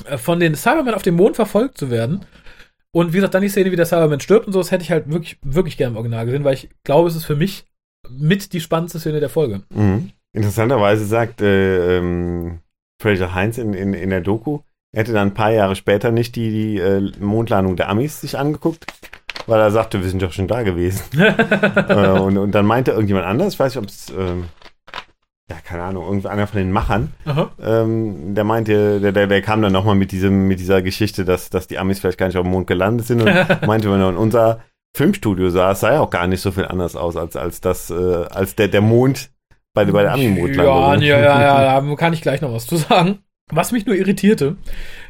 äh, 0.05 0.17
von 0.19 0.39
den 0.41 0.55
Cybermen 0.55 0.95
auf 0.95 1.03
dem 1.03 1.17
Mond 1.17 1.37
verfolgt 1.37 1.77
zu 1.79 1.91
werden. 1.91 2.25
Und 2.93 3.13
wie 3.13 3.17
gesagt, 3.17 3.35
dann 3.35 3.43
die 3.43 3.49
Szene, 3.49 3.71
wie 3.73 3.77
der 3.77 3.85
Cyberman 3.87 4.21
stirbt 4.21 4.47
und 4.47 4.53
so, 4.53 4.61
das 4.61 4.71
hätte 4.71 4.83
ich 4.85 4.91
halt 4.91 5.11
wirklich, 5.11 5.39
wirklich 5.43 5.77
gerne 5.77 5.91
im 5.93 5.97
Original 5.97 6.25
gesehen, 6.25 6.45
weil 6.45 6.55
ich 6.55 6.69
glaube, 6.85 7.09
es 7.09 7.17
ist 7.17 7.25
für 7.25 7.37
mich 7.37 7.67
mit 8.09 8.53
die 8.53 8.61
spannendste 8.61 8.99
Szene 9.01 9.21
der 9.21 9.29
Folge. 9.29 9.63
Mhm. 9.75 10.11
Interessanterweise 10.33 11.05
sagt 11.05 11.41
äh, 11.43 11.99
ähm, 11.99 12.61
Fraser 13.03 13.35
Heinz 13.35 13.59
in, 13.59 13.75
in, 13.75 13.93
in 13.95 14.11
der 14.11 14.21
Doku, 14.21 14.61
er 14.95 15.01
hätte 15.01 15.13
dann 15.13 15.29
ein 15.29 15.35
paar 15.35 15.51
Jahre 15.53 15.77
später 15.77 16.11
nicht 16.13 16.37
die, 16.37 16.51
die 16.51 16.79
äh, 16.79 17.11
Mondlandung 17.21 17.77
der 17.77 17.89
Amis 17.89 18.21
sich 18.21 18.39
angeguckt, 18.39 18.87
weil 19.47 19.61
er 19.61 19.71
sagte, 19.71 20.03
wir 20.03 20.09
sind 20.09 20.23
doch 20.23 20.33
schon 20.33 20.49
da 20.49 20.63
gewesen. 20.63 21.03
äh, 21.21 22.09
und, 22.19 22.37
und 22.39 22.53
dann 22.53 22.67
meinte 22.67 22.91
irgendjemand 22.93 23.27
anders, 23.27 23.55
ich 23.55 23.59
weiß 23.61 23.75
nicht, 23.75 23.83
ob 23.83 23.89
es, 23.89 24.11
ähm, 24.11 24.45
ja, 25.51 25.57
keine 25.65 25.83
Ahnung, 25.83 26.05
irgendeiner 26.05 26.47
von 26.47 26.59
den 26.59 26.73
Machern, 26.73 27.13
ähm, 27.63 28.35
der 28.35 28.45
meinte, 28.45 29.01
der, 29.01 29.13
der, 29.13 29.27
der 29.27 29.43
kam 29.43 29.63
dann 29.63 29.73
nochmal 29.73 29.95
mit 29.95 30.13
diesem, 30.13 30.47
mit 30.47 30.61
dieser 30.61 30.83
Geschichte, 30.83 31.25
dass, 31.25 31.49
dass 31.49 31.67
die 31.67 31.79
Amis 31.79 32.01
vielleicht 32.01 32.19
gar 32.19 32.27
nicht 32.27 32.37
auf 32.37 32.43
dem 32.45 32.51
Mond 32.53 32.67
gelandet 32.67 33.07
sind 33.07 33.23
und 33.23 33.27
meinte, 33.67 33.91
wenn 33.91 34.01
er 34.01 34.11
in 34.11 34.17
unser 34.17 34.61
Filmstudio 34.97 35.49
saß, 35.51 35.81
sah 35.81 35.93
ja 35.95 36.01
auch 36.01 36.11
gar 36.11 36.27
nicht 36.27 36.41
so 36.43 36.51
viel 36.51 36.67
anders 36.67 36.97
aus 36.97 37.17
als, 37.17 37.37
als 37.37 37.61
das, 37.61 37.91
äh, 37.91 38.25
als 38.31 38.57
der, 38.57 38.69
der 38.69 38.81
Mond 38.83 39.31
bei, 39.75 39.85
bei 39.85 40.03
der 40.03 40.11
Ja, 40.11 40.15
Ami-Mondlandung. 40.15 41.03
ja, 41.03 41.19
ja, 41.19 41.41
ja, 41.63 41.81
da 41.81 41.95
kann 41.95 42.13
ich 42.13 42.21
gleich 42.23 42.41
noch 42.41 42.53
was 42.53 42.67
zu 42.67 42.77
sagen. 42.77 43.21
Was 43.51 43.73
mich 43.73 43.87
nur 43.87 43.95
irritierte, 43.97 44.57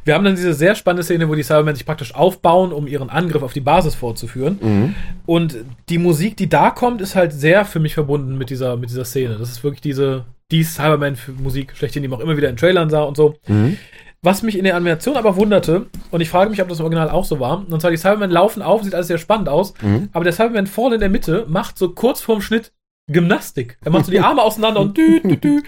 wir 0.04 0.14
haben 0.14 0.24
dann 0.24 0.36
diese 0.36 0.54
sehr 0.54 0.74
spannende 0.74 1.02
Szene, 1.02 1.28
wo 1.28 1.34
die 1.34 1.42
Cybermen 1.42 1.74
sich 1.74 1.84
praktisch 1.84 2.14
aufbauen, 2.14 2.72
um 2.72 2.86
ihren 2.86 3.10
Angriff 3.10 3.42
auf 3.42 3.52
die 3.52 3.60
Basis 3.60 3.94
fortzuführen. 3.96 4.58
Mhm. 4.60 4.94
Und 5.26 5.56
die 5.88 5.98
Musik, 5.98 6.36
die 6.36 6.48
da 6.48 6.70
kommt, 6.70 7.00
ist 7.00 7.16
halt 7.16 7.32
sehr 7.32 7.64
für 7.64 7.80
mich 7.80 7.94
verbunden 7.94 8.38
mit 8.38 8.50
dieser, 8.50 8.76
mit 8.76 8.90
dieser 8.90 9.04
Szene. 9.04 9.36
Das 9.38 9.50
ist 9.50 9.64
wirklich 9.64 9.80
diese, 9.80 10.24
die 10.50 10.62
Cyberman-Musik 10.62 11.76
schlechthin, 11.76 12.02
die 12.02 12.08
man 12.08 12.18
auch 12.20 12.22
immer 12.24 12.36
wieder 12.36 12.48
in 12.48 12.56
Trailern 12.56 12.90
sah 12.90 13.02
und 13.02 13.16
so. 13.16 13.34
Mhm. 13.48 13.76
Was 14.22 14.42
mich 14.42 14.58
in 14.58 14.64
der 14.64 14.74
Animation 14.74 15.16
aber 15.16 15.36
wunderte, 15.36 15.86
und 16.10 16.20
ich 16.20 16.28
frage 16.28 16.50
mich, 16.50 16.60
ob 16.60 16.68
das 16.68 16.80
im 16.80 16.84
Original 16.84 17.08
auch 17.10 17.24
so 17.24 17.38
war, 17.38 17.64
und 17.68 17.80
zwar 17.80 17.90
die 17.92 17.96
Cybermen 17.96 18.30
laufen 18.30 18.62
auf, 18.62 18.82
sieht 18.82 18.94
alles 18.94 19.06
sehr 19.06 19.18
spannend 19.18 19.48
aus, 19.48 19.74
Mhm. 19.80 20.08
aber 20.12 20.24
der 20.24 20.32
Cyberman 20.32 20.66
vorne 20.66 20.96
in 20.96 21.00
der 21.00 21.08
Mitte 21.08 21.44
macht 21.48 21.78
so 21.78 21.90
kurz 21.90 22.20
vorm 22.20 22.40
Schnitt 22.40 22.72
Gymnastik. 23.10 23.78
Er 23.84 23.90
macht 23.92 24.04
so 24.06 24.10
die 24.10 24.20
Arme 24.20 24.42
auseinander 24.42 24.80
und 24.80 24.96
dü, 24.98 25.20
dü, 25.20 25.36
dü. 25.36 25.62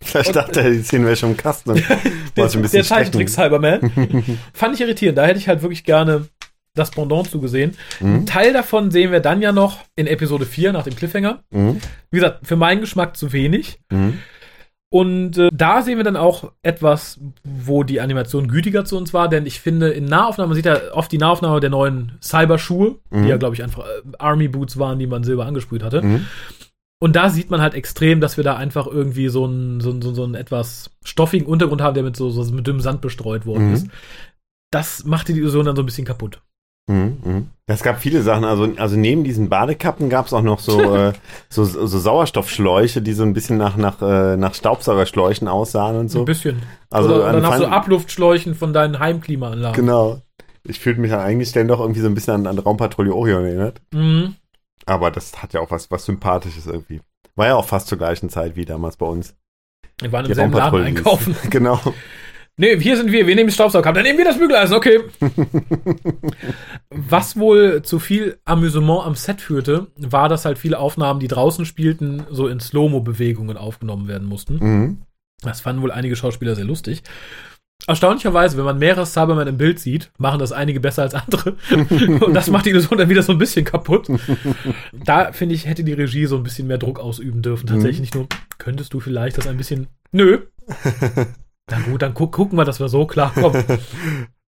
Vielleicht 0.04 0.34
dachte 0.34 0.60
er, 0.62 0.70
die 0.70 0.92
wäre 0.92 1.16
schon 1.16 1.30
im 1.32 1.36
Kasten. 1.36 1.70
und 1.70 1.78
Der, 1.88 2.44
ein 2.44 2.62
bisschen 2.62 2.70
der. 2.72 2.84
Zeichentrick-Cyberman. 2.84 4.38
Fand 4.54 4.74
ich 4.74 4.80
irritierend. 4.80 5.18
Da 5.18 5.26
hätte 5.26 5.38
ich 5.38 5.48
halt 5.48 5.62
wirklich 5.62 5.84
gerne 5.84 6.26
das 6.74 6.90
Pendant 6.90 7.28
zugesehen. 7.28 7.76
Mhm. 8.00 8.14
Ein 8.14 8.26
Teil 8.26 8.52
davon 8.52 8.90
sehen 8.90 9.12
wir 9.12 9.20
dann 9.20 9.42
ja 9.42 9.52
noch 9.52 9.80
in 9.96 10.06
Episode 10.06 10.46
4 10.46 10.72
nach 10.72 10.84
dem 10.84 10.94
Cliffhanger. 10.96 11.42
Mhm. 11.50 11.78
Wie 12.10 12.18
gesagt, 12.18 12.46
für 12.46 12.56
meinen 12.56 12.80
Geschmack 12.80 13.16
zu 13.16 13.32
wenig. 13.32 13.80
Mhm. 13.90 14.18
Und 14.92 15.38
äh, 15.38 15.50
da 15.52 15.82
sehen 15.82 15.98
wir 15.98 16.04
dann 16.04 16.16
auch 16.16 16.50
etwas, 16.62 17.20
wo 17.44 17.84
die 17.84 18.00
Animation 18.00 18.48
gütiger 18.48 18.84
zu 18.84 18.96
uns 18.96 19.14
war, 19.14 19.28
denn 19.28 19.46
ich 19.46 19.60
finde, 19.60 19.90
in 19.90 20.04
Nahaufnahmen, 20.06 20.48
man 20.48 20.56
sieht 20.56 20.64
ja 20.66 20.80
oft 20.92 21.12
die 21.12 21.18
Nahaufnahme 21.18 21.60
der 21.60 21.70
neuen 21.70 22.18
Cyberschuhe, 22.22 22.96
Mhm. 23.10 23.22
die 23.22 23.28
ja, 23.28 23.36
glaube 23.36 23.54
ich, 23.54 23.62
einfach 23.62 23.84
äh, 23.84 24.02
Army 24.18 24.48
Boots 24.48 24.78
waren, 24.78 24.98
die 24.98 25.06
man 25.06 25.22
silber 25.22 25.46
angesprüht 25.46 25.82
hatte. 25.84 26.02
Mhm. 26.02 26.26
Und 27.02 27.16
da 27.16 27.30
sieht 27.30 27.50
man 27.50 27.62
halt 27.62 27.74
extrem, 27.74 28.20
dass 28.20 28.36
wir 28.36 28.44
da 28.44 28.56
einfach 28.56 28.86
irgendwie 28.86 29.28
so 29.28 29.44
einen, 29.46 29.80
so 29.80 29.90
einen, 29.90 30.02
so 30.02 30.22
einen 30.22 30.34
etwas 30.34 30.90
stoffigen 31.02 31.46
Untergrund 31.46 31.80
haben, 31.80 31.94
der 31.94 32.02
mit 32.02 32.14
so, 32.14 32.28
so 32.30 32.44
mit 32.52 32.66
dünnem 32.66 32.80
Sand 32.80 33.00
bestreut 33.00 33.46
worden 33.46 33.68
Mhm. 33.68 33.74
ist. 33.74 33.86
Das 34.70 35.04
machte 35.04 35.32
die 35.32 35.40
Illusion 35.40 35.64
dann 35.64 35.76
so 35.76 35.82
ein 35.82 35.86
bisschen 35.86 36.04
kaputt. 36.04 36.42
Mhm, 36.88 37.16
mhm. 37.24 37.46
Es 37.66 37.82
gab 37.82 38.00
viele 38.00 38.22
Sachen, 38.22 38.44
also, 38.44 38.68
also 38.76 38.96
neben 38.96 39.24
diesen 39.24 39.48
Badekappen 39.48 40.10
gab 40.10 40.26
es 40.26 40.32
auch 40.32 40.42
noch 40.42 40.58
so, 40.60 40.80
äh, 40.94 41.12
so, 41.48 41.64
so 41.64 41.86
Sauerstoffschläuche, 41.86 43.00
die 43.00 43.12
so 43.12 43.22
ein 43.22 43.32
bisschen 43.32 43.56
nach, 43.56 43.76
nach, 43.76 44.02
äh, 44.02 44.36
nach 44.36 44.54
Staubsaugerschläuchen 44.54 45.48
aussahen 45.48 45.96
und 45.96 46.06
Ein 46.06 46.08
so. 46.08 46.24
bisschen. 46.24 46.62
Also 46.90 47.14
oder, 47.14 47.30
oder 47.30 47.40
nach 47.40 47.56
so 47.56 47.66
Abluftschläuchen 47.66 48.54
von 48.54 48.72
deinen 48.72 48.98
Heimklimaanlagen. 48.98 49.74
Genau. 49.80 50.20
Ich 50.64 50.80
fühlte 50.80 51.00
mich 51.00 51.12
an 51.12 51.20
einigen 51.20 51.46
Stellen 51.46 51.68
doch 51.68 51.80
irgendwie 51.80 52.00
so 52.00 52.06
ein 52.08 52.14
bisschen 52.14 52.34
an, 52.34 52.46
an 52.46 52.58
Raumpatrouille 52.58 53.14
Orion 53.14 53.44
erinnert. 53.44 53.80
Mhm. 53.94 54.34
Aber 54.90 55.12
das 55.12 55.40
hat 55.40 55.54
ja 55.54 55.60
auch 55.60 55.70
was, 55.70 55.88
was 55.92 56.04
Sympathisches 56.04 56.66
irgendwie. 56.66 57.00
War 57.36 57.46
ja 57.46 57.54
auch 57.54 57.64
fast 57.64 57.86
zur 57.86 57.96
gleichen 57.96 58.28
Zeit 58.28 58.56
wie 58.56 58.64
damals 58.64 58.96
bei 58.96 59.06
uns. 59.06 59.36
Wir 60.00 60.10
waren 60.10 60.26
im 60.26 60.34
selben 60.34 60.52
Laden 60.52 60.82
einkaufen. 60.82 61.36
genau. 61.50 61.80
Nee, 62.56 62.78
hier 62.80 62.96
sind 62.96 63.12
wir, 63.12 63.26
wir 63.28 63.36
nehmen 63.36 63.52
Staubsauger, 63.52 63.92
dann 63.92 64.02
nehmen 64.02 64.18
wir 64.18 64.24
das 64.24 64.38
Bügeleisen, 64.38 64.74
okay. 64.74 65.00
Was 66.90 67.38
wohl 67.38 67.82
zu 67.82 68.00
viel 68.00 68.38
Amüsement 68.44 69.06
am 69.06 69.14
Set 69.14 69.40
führte, 69.40 69.86
war, 69.96 70.28
dass 70.28 70.44
halt 70.44 70.58
viele 70.58 70.78
Aufnahmen, 70.78 71.20
die 71.20 71.28
draußen 71.28 71.64
spielten, 71.64 72.24
so 72.28 72.48
in 72.48 72.58
Slow-Mo-Bewegungen 72.58 73.56
aufgenommen 73.56 74.08
werden 74.08 74.26
mussten. 74.26 74.56
Mhm. 74.56 75.02
Das 75.42 75.60
fanden 75.60 75.82
wohl 75.82 75.92
einige 75.92 76.16
Schauspieler 76.16 76.56
sehr 76.56 76.66
lustig. 76.66 77.02
Erstaunlicherweise, 77.86 78.56
wenn 78.56 78.64
man 78.64 78.78
mehrere 78.78 79.06
Cybermen 79.06 79.48
im 79.48 79.56
Bild 79.56 79.80
sieht, 79.80 80.10
machen 80.18 80.38
das 80.38 80.52
einige 80.52 80.80
besser 80.80 81.02
als 81.02 81.14
andere. 81.14 81.56
Und 82.20 82.34
das 82.34 82.50
macht 82.50 82.66
die 82.66 82.70
Illusion 82.70 82.98
dann 82.98 83.08
wieder 83.08 83.22
so 83.22 83.32
ein 83.32 83.38
bisschen 83.38 83.64
kaputt. 83.64 84.08
Da, 85.04 85.32
finde 85.32 85.54
ich, 85.54 85.66
hätte 85.66 85.82
die 85.82 85.92
Regie 85.92 86.26
so 86.26 86.36
ein 86.36 86.42
bisschen 86.42 86.66
mehr 86.66 86.78
Druck 86.78 87.00
ausüben 87.00 87.42
dürfen. 87.42 87.66
Tatsächlich 87.66 88.00
nicht 88.00 88.14
nur, 88.14 88.26
könntest 88.58 88.92
du 88.92 89.00
vielleicht 89.00 89.38
das 89.38 89.46
ein 89.46 89.56
bisschen. 89.56 89.88
Nö. 90.12 90.40
Na 91.70 91.80
gut, 91.80 92.02
dann 92.02 92.14
gu 92.14 92.26
gucken 92.26 92.58
wir, 92.58 92.64
dass 92.64 92.80
wir 92.80 92.88
so 92.88 93.06
klarkommen. 93.06 93.64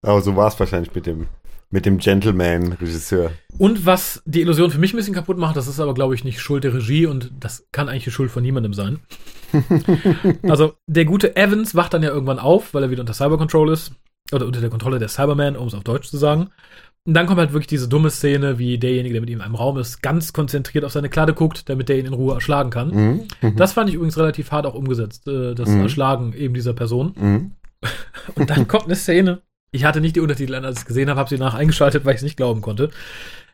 Aber 0.01 0.21
so 0.21 0.35
war 0.35 0.47
es 0.47 0.59
wahrscheinlich 0.59 0.93
mit 0.93 1.05
dem, 1.05 1.27
mit 1.69 1.85
dem 1.85 1.97
Gentleman-Regisseur. 1.99 3.31
Und 3.57 3.85
was 3.85 4.21
die 4.25 4.41
Illusion 4.41 4.71
für 4.71 4.79
mich 4.79 4.93
ein 4.93 4.97
bisschen 4.97 5.13
kaputt 5.13 5.37
macht, 5.37 5.55
das 5.55 5.67
ist 5.67 5.79
aber, 5.79 5.93
glaube 5.93 6.15
ich, 6.15 6.23
nicht 6.23 6.41
Schuld 6.41 6.63
der 6.63 6.73
Regie 6.73 7.05
und 7.05 7.31
das 7.39 7.65
kann 7.71 7.87
eigentlich 7.87 8.05
die 8.05 8.11
Schuld 8.11 8.31
von 8.31 8.43
niemandem 8.43 8.73
sein. 8.73 8.99
Also, 10.43 10.73
der 10.87 11.05
gute 11.05 11.35
Evans 11.35 11.75
wacht 11.75 11.93
dann 11.93 12.03
ja 12.03 12.09
irgendwann 12.09 12.39
auf, 12.39 12.73
weil 12.73 12.83
er 12.83 12.89
wieder 12.89 13.01
unter 13.01 13.13
Cyber 13.13 13.37
Control 13.37 13.71
ist. 13.71 13.91
Oder 14.31 14.45
unter 14.45 14.61
der 14.61 14.69
Kontrolle 14.69 14.97
der 14.99 15.09
Cyberman, 15.09 15.57
um 15.57 15.67
es 15.67 15.73
auf 15.73 15.83
Deutsch 15.83 16.09
zu 16.09 16.17
sagen. 16.17 16.49
Und 17.05 17.15
dann 17.15 17.25
kommt 17.25 17.39
halt 17.39 17.51
wirklich 17.51 17.67
diese 17.67 17.89
dumme 17.89 18.11
Szene, 18.11 18.59
wie 18.59 18.77
derjenige, 18.77 19.13
der 19.13 19.21
mit 19.21 19.29
ihm 19.29 19.39
in 19.39 19.41
einem 19.41 19.55
Raum 19.55 19.77
ist, 19.77 20.01
ganz 20.01 20.33
konzentriert 20.33 20.85
auf 20.85 20.91
seine 20.91 21.09
Kladde 21.09 21.33
guckt, 21.33 21.67
damit 21.67 21.89
der 21.89 21.97
ihn 21.97 22.05
in 22.05 22.13
Ruhe 22.13 22.35
erschlagen 22.35 22.69
kann. 22.69 22.89
Mhm. 22.91 23.27
Mhm. 23.41 23.55
Das 23.55 23.73
fand 23.73 23.89
ich 23.89 23.95
übrigens 23.95 24.17
relativ 24.17 24.51
hart 24.51 24.65
auch 24.67 24.75
umgesetzt, 24.75 25.27
äh, 25.27 25.55
das 25.55 25.67
Mhm. 25.67 25.81
Erschlagen 25.81 26.33
eben 26.33 26.53
dieser 26.53 26.73
Person. 26.73 27.13
Mhm. 27.19 27.51
Und 28.35 28.49
dann 28.51 28.67
kommt 28.67 28.85
eine 28.85 28.95
Szene. 28.95 29.41
Ich 29.71 29.83
hatte 29.83 29.99
nicht 29.99 30.15
die 30.15 30.19
Untertitel 30.19 30.53
an, 30.53 30.63
als 30.63 30.77
ich 30.77 30.81
es 30.81 30.87
gesehen 30.87 31.09
habe, 31.09 31.19
habe 31.19 31.29
sie 31.29 31.37
nach 31.37 31.55
eingeschaltet, 31.55 32.05
weil 32.05 32.13
ich 32.13 32.17
es 32.19 32.23
nicht 32.23 32.37
glauben 32.37 32.61
konnte. 32.61 32.91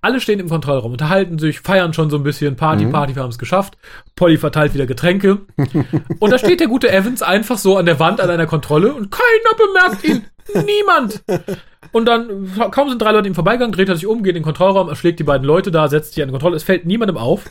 Alle 0.01 0.19
stehen 0.19 0.39
im 0.39 0.49
Kontrollraum, 0.49 0.91
unterhalten 0.91 1.39
sich, 1.39 1.59
feiern 1.59 1.93
schon 1.93 2.09
so 2.09 2.17
ein 2.17 2.23
bisschen, 2.23 2.55
Party, 2.55 2.85
Mhm. 2.85 2.91
Party, 2.91 3.15
wir 3.15 3.23
haben 3.23 3.29
es 3.29 3.37
geschafft. 3.37 3.77
Polly 4.15 4.37
verteilt 4.37 4.73
wieder 4.73 4.85
Getränke. 4.85 5.39
und 6.19 6.31
da 6.31 6.37
steht 6.37 6.59
der 6.59 6.67
gute 6.67 6.91
Evans 6.91 7.21
einfach 7.21 7.57
so 7.57 7.77
an 7.77 7.85
der 7.85 7.99
Wand 7.99 8.21
an 8.21 8.29
einer 8.29 8.45
Kontrolle 8.47 8.93
und 8.93 9.09
keiner 9.11 9.57
bemerkt 9.57 10.03
ihn. 10.03 10.25
Niemand. 10.65 11.23
Und 11.91 12.05
dann, 12.05 12.51
kaum 12.71 12.89
sind 12.89 13.01
drei 13.01 13.11
Leute 13.11 13.27
ihm 13.27 13.35
vorbeigegangen, 13.35 13.73
dreht 13.73 13.89
er 13.89 13.95
sich 13.95 14.07
um, 14.07 14.23
geht 14.23 14.29
in 14.35 14.41
den 14.41 14.43
Kontrollraum, 14.43 14.87
erschlägt 14.89 15.19
die 15.19 15.23
beiden 15.23 15.45
Leute 15.45 15.71
da, 15.71 15.87
setzt 15.89 16.13
sich 16.13 16.23
an 16.23 16.29
die 16.29 16.31
Kontrolle. 16.33 16.55
Es 16.55 16.63
fällt 16.63 16.85
niemandem 16.85 17.17
auf. 17.17 17.43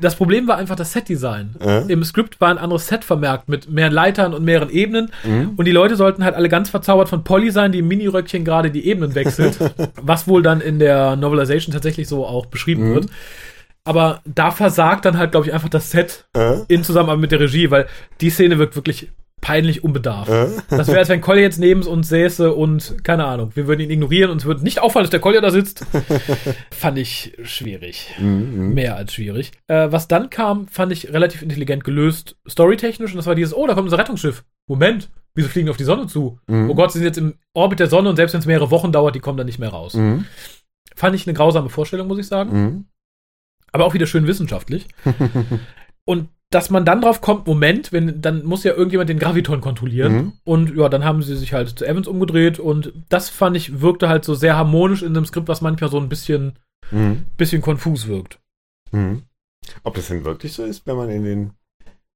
Das 0.00 0.16
Problem 0.16 0.48
war 0.48 0.56
einfach 0.56 0.76
das 0.76 0.92
Setdesign. 0.92 1.54
Äh? 1.60 1.92
Im 1.92 2.02
Skript 2.04 2.40
war 2.40 2.48
ein 2.50 2.58
anderes 2.58 2.86
Set 2.88 3.04
vermerkt 3.04 3.48
mit 3.48 3.70
mehr 3.70 3.90
Leitern 3.90 4.34
und 4.34 4.44
mehreren 4.44 4.70
Ebenen. 4.70 5.10
Mhm. 5.24 5.52
Und 5.56 5.64
die 5.66 5.72
Leute 5.72 5.96
sollten 5.96 6.24
halt 6.24 6.34
alle 6.34 6.48
ganz 6.48 6.70
verzaubert 6.70 7.08
von 7.08 7.22
Polly 7.24 7.50
sein, 7.50 7.72
die 7.72 7.78
im 7.80 7.88
Miniröckchen 7.88 8.44
gerade 8.44 8.70
die 8.70 8.86
Ebenen 8.86 9.14
wechselt. 9.14 9.58
was 10.02 10.26
wohl 10.26 10.42
dann 10.42 10.60
in 10.60 10.78
der 10.78 11.16
Novelization 11.16 11.72
tatsächlich 11.72 12.08
so 12.08 12.26
auch 12.26 12.46
beschrieben 12.46 12.90
Mhm. 12.90 12.94
wird. 12.94 13.06
Aber 13.84 14.20
da 14.24 14.50
versagt 14.52 15.04
dann 15.04 15.18
halt, 15.18 15.32
glaube 15.32 15.46
ich, 15.46 15.52
einfach 15.52 15.68
das 15.68 15.90
Set 15.90 16.24
Äh? 16.36 16.58
in 16.68 16.84
Zusammenarbeit 16.84 17.20
mit 17.20 17.32
der 17.32 17.40
Regie, 17.40 17.70
weil 17.70 17.86
die 18.20 18.30
Szene 18.30 18.58
wirkt 18.58 18.76
wirklich 18.76 19.10
peinlich 19.42 19.84
unbedarft. 19.84 20.30
Äh? 20.30 20.48
Das 20.70 20.88
wäre, 20.88 21.00
als 21.00 21.10
wenn 21.10 21.20
Collier 21.20 21.42
jetzt 21.42 21.58
neben 21.58 21.82
uns 21.82 22.08
säße 22.08 22.54
und, 22.54 23.04
keine 23.04 23.26
Ahnung, 23.26 23.50
wir 23.54 23.66
würden 23.66 23.80
ihn 23.80 23.90
ignorieren 23.90 24.30
und 24.30 24.38
es 24.38 24.44
würde 24.46 24.62
nicht 24.62 24.80
auffallen, 24.80 25.02
dass 25.04 25.10
der 25.10 25.20
Collier 25.20 25.42
da 25.42 25.50
sitzt. 25.50 25.84
Fand 26.70 26.96
ich 26.96 27.36
schwierig. 27.42 28.14
Mhm. 28.18 28.72
Mehr 28.72 28.96
als 28.96 29.12
schwierig. 29.12 29.52
Äh, 29.66 29.90
was 29.90 30.08
dann 30.08 30.30
kam, 30.30 30.68
fand 30.68 30.92
ich 30.92 31.12
relativ 31.12 31.42
intelligent 31.42 31.84
gelöst, 31.84 32.36
storytechnisch. 32.48 33.10
Und 33.10 33.16
das 33.16 33.26
war 33.26 33.34
dieses, 33.34 33.54
oh, 33.54 33.66
da 33.66 33.74
kommt 33.74 33.86
unser 33.86 33.98
Rettungsschiff. 33.98 34.44
Moment, 34.68 35.10
wieso 35.34 35.48
fliegen 35.48 35.66
die 35.66 35.70
auf 35.70 35.76
die 35.76 35.84
Sonne 35.84 36.06
zu? 36.06 36.38
Mhm. 36.46 36.70
Oh 36.70 36.74
Gott, 36.76 36.92
sie 36.92 37.00
sind 37.00 37.06
jetzt 37.06 37.18
im 37.18 37.34
Orbit 37.52 37.80
der 37.80 37.88
Sonne 37.88 38.08
und 38.08 38.16
selbst 38.16 38.32
wenn 38.32 38.40
es 38.40 38.46
mehrere 38.46 38.70
Wochen 38.70 38.92
dauert, 38.92 39.16
die 39.16 39.20
kommen 39.20 39.36
dann 39.36 39.46
nicht 39.46 39.58
mehr 39.58 39.70
raus. 39.70 39.94
Mhm. 39.94 40.24
Fand 40.94 41.16
ich 41.16 41.26
eine 41.26 41.34
grausame 41.34 41.68
Vorstellung, 41.68 42.06
muss 42.06 42.18
ich 42.18 42.28
sagen. 42.28 42.62
Mhm. 42.62 42.84
Aber 43.72 43.86
auch 43.86 43.94
wieder 43.94 44.06
schön 44.06 44.28
wissenschaftlich. 44.28 44.86
und 46.04 46.28
dass 46.54 46.70
man 46.70 46.84
dann 46.84 47.00
drauf 47.00 47.20
kommt, 47.20 47.46
Moment, 47.46 47.92
wenn, 47.92 48.20
dann 48.20 48.44
muss 48.44 48.64
ja 48.64 48.72
irgendjemand 48.72 49.10
den 49.10 49.18
Graviton 49.18 49.60
kontrollieren. 49.60 50.12
Mhm. 50.12 50.32
Und 50.44 50.76
ja, 50.76 50.88
dann 50.88 51.04
haben 51.04 51.22
sie 51.22 51.36
sich 51.36 51.52
halt 51.52 51.70
zu 51.78 51.84
Evans 51.86 52.06
umgedreht 52.06 52.58
und 52.58 52.92
das 53.08 53.28
fand 53.28 53.56
ich, 53.56 53.80
wirkte 53.80 54.08
halt 54.08 54.24
so 54.24 54.34
sehr 54.34 54.56
harmonisch 54.56 55.02
in 55.02 55.16
einem 55.16 55.26
Skript, 55.26 55.48
was 55.48 55.60
manchmal 55.60 55.90
so 55.90 55.98
ein 55.98 56.08
bisschen, 56.08 56.54
Mhm. 56.90 57.24
bisschen 57.36 57.62
konfus 57.62 58.06
wirkt. 58.06 58.38
Mhm. 58.90 59.22
Ob 59.82 59.94
das 59.94 60.08
denn 60.08 60.24
wirklich 60.24 60.52
so 60.52 60.64
ist, 60.64 60.86
wenn 60.86 60.96
man 60.96 61.08
in 61.08 61.24
den, 61.24 61.50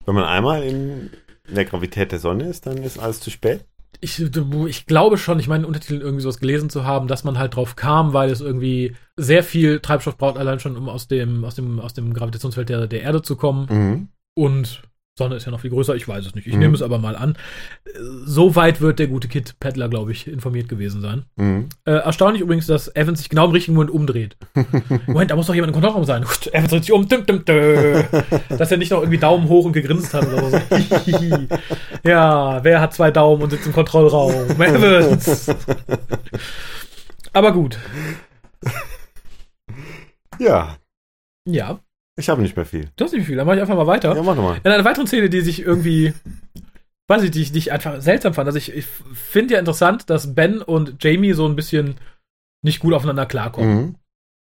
wenn 0.04 0.14
man 0.14 0.24
einmal 0.24 0.62
in 0.62 1.10
der 1.48 1.64
Gravität 1.64 2.12
der 2.12 2.18
Sonne 2.18 2.44
ist, 2.44 2.66
dann 2.66 2.78
ist 2.82 2.98
alles 2.98 3.20
zu 3.20 3.30
spät? 3.30 3.64
Ich, 4.00 4.20
ich 4.20 4.86
glaube 4.86 5.16
schon, 5.16 5.38
ich 5.38 5.48
meine, 5.48 5.62
in 5.62 5.68
Untertiteln 5.68 6.02
irgendwie 6.02 6.22
sowas 6.22 6.38
gelesen 6.38 6.68
zu 6.68 6.84
haben, 6.84 7.08
dass 7.08 7.24
man 7.24 7.38
halt 7.38 7.56
drauf 7.56 7.76
kam, 7.76 8.12
weil 8.12 8.30
es 8.30 8.42
irgendwie 8.42 8.94
sehr 9.16 9.42
viel 9.42 9.80
Treibstoff 9.80 10.18
braucht, 10.18 10.36
allein 10.36 10.60
schon, 10.60 10.76
um 10.76 10.90
aus 10.90 11.08
dem, 11.08 11.44
aus 11.44 11.54
dem, 11.54 11.80
aus 11.80 11.94
dem 11.94 12.12
Gravitationsfeld 12.12 12.68
der, 12.68 12.86
der 12.88 13.00
Erde 13.02 13.22
zu 13.22 13.36
kommen. 13.36 13.66
Mhm. 13.70 14.08
Und 14.36 14.82
Sonne 15.18 15.36
ist 15.36 15.46
ja 15.46 15.50
noch 15.50 15.60
viel 15.60 15.70
größer, 15.70 15.94
ich 15.96 16.06
weiß 16.06 16.26
es 16.26 16.34
nicht. 16.34 16.46
Ich 16.46 16.52
Mhm. 16.52 16.58
nehme 16.60 16.74
es 16.74 16.82
aber 16.82 16.98
mal 16.98 17.16
an. 17.16 17.38
Äh, 17.86 17.90
So 18.26 18.54
weit 18.54 18.82
wird 18.82 18.98
der 18.98 19.06
gute 19.06 19.28
Kid 19.28 19.54
Peddler, 19.60 19.88
glaube 19.88 20.12
ich, 20.12 20.26
informiert 20.26 20.68
gewesen 20.68 21.00
sein. 21.00 21.24
Mhm. 21.36 21.70
Äh, 21.86 21.92
erstaunlich 21.92 22.42
übrigens, 22.42 22.66
dass 22.66 22.94
Evans 22.94 23.20
sich 23.20 23.30
genau 23.30 23.46
im 23.46 23.52
richtigen 23.52 23.74
Moment 23.76 23.92
umdreht. 23.92 24.36
Moment, 25.06 25.30
da 25.30 25.36
muss 25.36 25.46
doch 25.46 25.54
jemand 25.54 25.70
im 25.70 25.80
Kontrollraum 25.80 26.04
sein. 26.04 26.22
Evans 26.52 26.68
dreht 26.70 26.82
sich 26.84 26.92
um. 26.92 27.08
Düm, 27.08 27.24
düm, 27.24 27.44
dö. 27.46 28.02
Dass 28.50 28.70
er 28.70 28.76
nicht 28.76 28.90
noch 28.90 28.98
irgendwie 29.00 29.16
Daumen 29.18 29.48
hoch 29.48 29.64
und 29.64 29.72
gegrinst 29.72 30.12
hat 30.12 30.26
oder 30.26 30.50
so. 30.50 30.60
ja, 32.04 32.62
wer 32.62 32.80
hat 32.82 32.92
zwei 32.92 33.10
Daumen 33.10 33.42
und 33.42 33.50
sitzt 33.50 33.66
im 33.66 33.72
Kontrollraum? 33.72 34.50
Evans. 34.60 35.50
Aber 37.32 37.52
gut. 37.52 37.78
Ja, 40.38 40.76
Ja, 41.46 41.80
ich 42.16 42.28
habe 42.28 42.42
nicht 42.42 42.56
mehr 42.56 42.66
viel. 42.66 42.88
du 42.96 43.04
hast 43.04 43.12
nicht 43.12 43.26
viel. 43.26 43.36
Dann 43.36 43.46
mache 43.46 43.56
ich 43.56 43.62
einfach 43.62 43.76
mal 43.76 43.86
weiter. 43.86 44.14
Ja, 44.16 44.22
mach 44.22 44.34
doch 44.36 44.42
mal. 44.42 44.58
In 44.62 44.70
einer 44.70 44.84
weiteren 44.84 45.06
Szene, 45.06 45.28
die 45.30 45.40
sich 45.42 45.60
irgendwie, 45.62 46.12
weiß 47.08 47.22
ich, 47.22 47.30
die 47.30 47.42
ich, 47.42 47.52
die 47.52 47.58
ich 47.58 47.72
einfach 47.72 48.00
seltsam 48.00 48.34
fand. 48.34 48.46
Also 48.46 48.58
ich, 48.58 48.72
ich 48.74 48.86
finde 49.12 49.54
ja 49.54 49.60
interessant, 49.60 50.08
dass 50.10 50.34
Ben 50.34 50.60
und 50.62 51.02
Jamie 51.02 51.32
so 51.34 51.46
ein 51.46 51.56
bisschen 51.56 51.96
nicht 52.62 52.80
gut 52.80 52.94
aufeinander 52.94 53.26
klarkommen. 53.26 53.76
Mhm. 53.76 53.94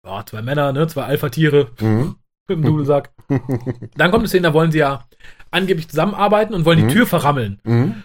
Ja, 0.08 0.26
zwei 0.26 0.42
Männer, 0.42 0.72
ne, 0.72 0.88
zwei 0.88 1.04
Alpha-Tiere 1.04 1.70
Mhm. 1.80 2.16
dem 2.50 2.62
Dudelsack. 2.62 3.12
Dann 3.30 4.12
kommt 4.12 4.22
eine 4.22 4.28
Szene, 4.28 4.44
da 4.48 4.54
wollen 4.54 4.72
sie 4.72 4.78
ja 4.80 5.04
angeblich 5.52 5.88
zusammenarbeiten 5.90 6.54
und 6.54 6.64
wollen 6.66 6.82
Mhm. 6.84 6.88
die 6.90 6.94
Tür 6.94 7.08
verrammeln. 7.08 7.60
Mhm. 7.64 8.04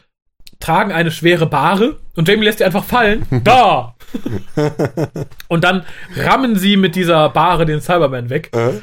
Tragen 0.60 0.92
eine 0.92 1.10
schwere 1.10 1.46
Bahre 1.46 1.98
und 2.16 2.26
Jamie 2.28 2.44
lässt 2.44 2.60
die 2.60 2.64
einfach 2.64 2.84
fallen. 2.84 3.26
Da! 3.44 3.94
und 5.48 5.64
dann 5.64 5.84
rammen 6.16 6.56
sie 6.56 6.76
mit 6.76 6.96
dieser 6.96 7.28
Bahre 7.30 7.66
den 7.66 7.80
Cyberman 7.80 8.28
weg. 8.30 8.50
Äh? 8.54 8.80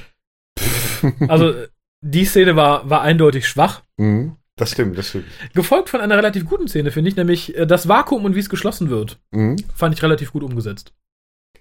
Also 1.28 1.54
die 2.02 2.26
Szene 2.26 2.56
war, 2.56 2.90
war 2.90 3.02
eindeutig 3.02 3.48
schwach. 3.48 3.82
Mhm. 3.98 4.36
Das 4.56 4.72
stimmt, 4.72 4.98
das 4.98 5.10
stimmt. 5.10 5.26
Gefolgt 5.54 5.90
von 5.90 6.02
einer 6.02 6.18
relativ 6.18 6.46
guten 6.46 6.68
Szene, 6.68 6.90
finde 6.92 7.10
ich, 7.10 7.16
nämlich 7.16 7.56
äh, 7.56 7.68
das 7.68 7.88
Vakuum 7.88 8.26
und 8.26 8.36
wie 8.36 8.40
es 8.40 8.50
geschlossen 8.50 8.90
wird, 8.90 9.20
Mhm. 9.32 9.58
fand 9.76 9.94
ich 9.96 10.02
relativ 10.04 10.32
gut 10.32 10.44
umgesetzt. 10.44 10.94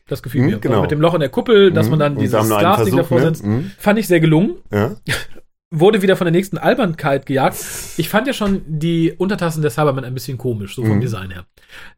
Das 0.08 0.22
gefiel 0.22 0.42
Mhm, 0.42 0.46
mir. 0.46 0.58
genau. 0.60 0.78
Auch 0.78 0.82
Mit 0.82 0.92
dem 0.92 1.00
Loch 1.00 1.14
in 1.14 1.20
der 1.20 1.28
Kuppel, 1.28 1.72
dass 1.72 1.88
man 1.90 1.98
dann 1.98 2.14
Und 2.14 2.22
dieses 2.22 2.46
Glasding 2.48 2.96
davor 2.96 3.18
ne? 3.18 3.24
setzt, 3.26 3.44
Mhm. 3.44 3.70
fand 3.76 3.98
ich 3.98 4.06
sehr 4.06 4.20
gelungen. 4.20 4.56
Ja. 4.72 4.94
Wurde 5.72 6.00
wieder 6.00 6.16
von 6.16 6.26
der 6.26 6.32
nächsten 6.32 6.58
Albernkeit 6.58 7.26
gejagt. 7.26 7.56
Ich 7.96 8.08
fand 8.08 8.28
ja 8.28 8.32
schon 8.32 8.62
die 8.66 9.12
Untertassen 9.12 9.62
der 9.62 9.70
Cybermen 9.72 10.04
ein 10.04 10.14
bisschen 10.14 10.38
komisch, 10.38 10.76
so 10.76 10.82
vom 10.84 10.98
Mhm. 10.98 11.00
Design 11.00 11.30
her. 11.32 11.44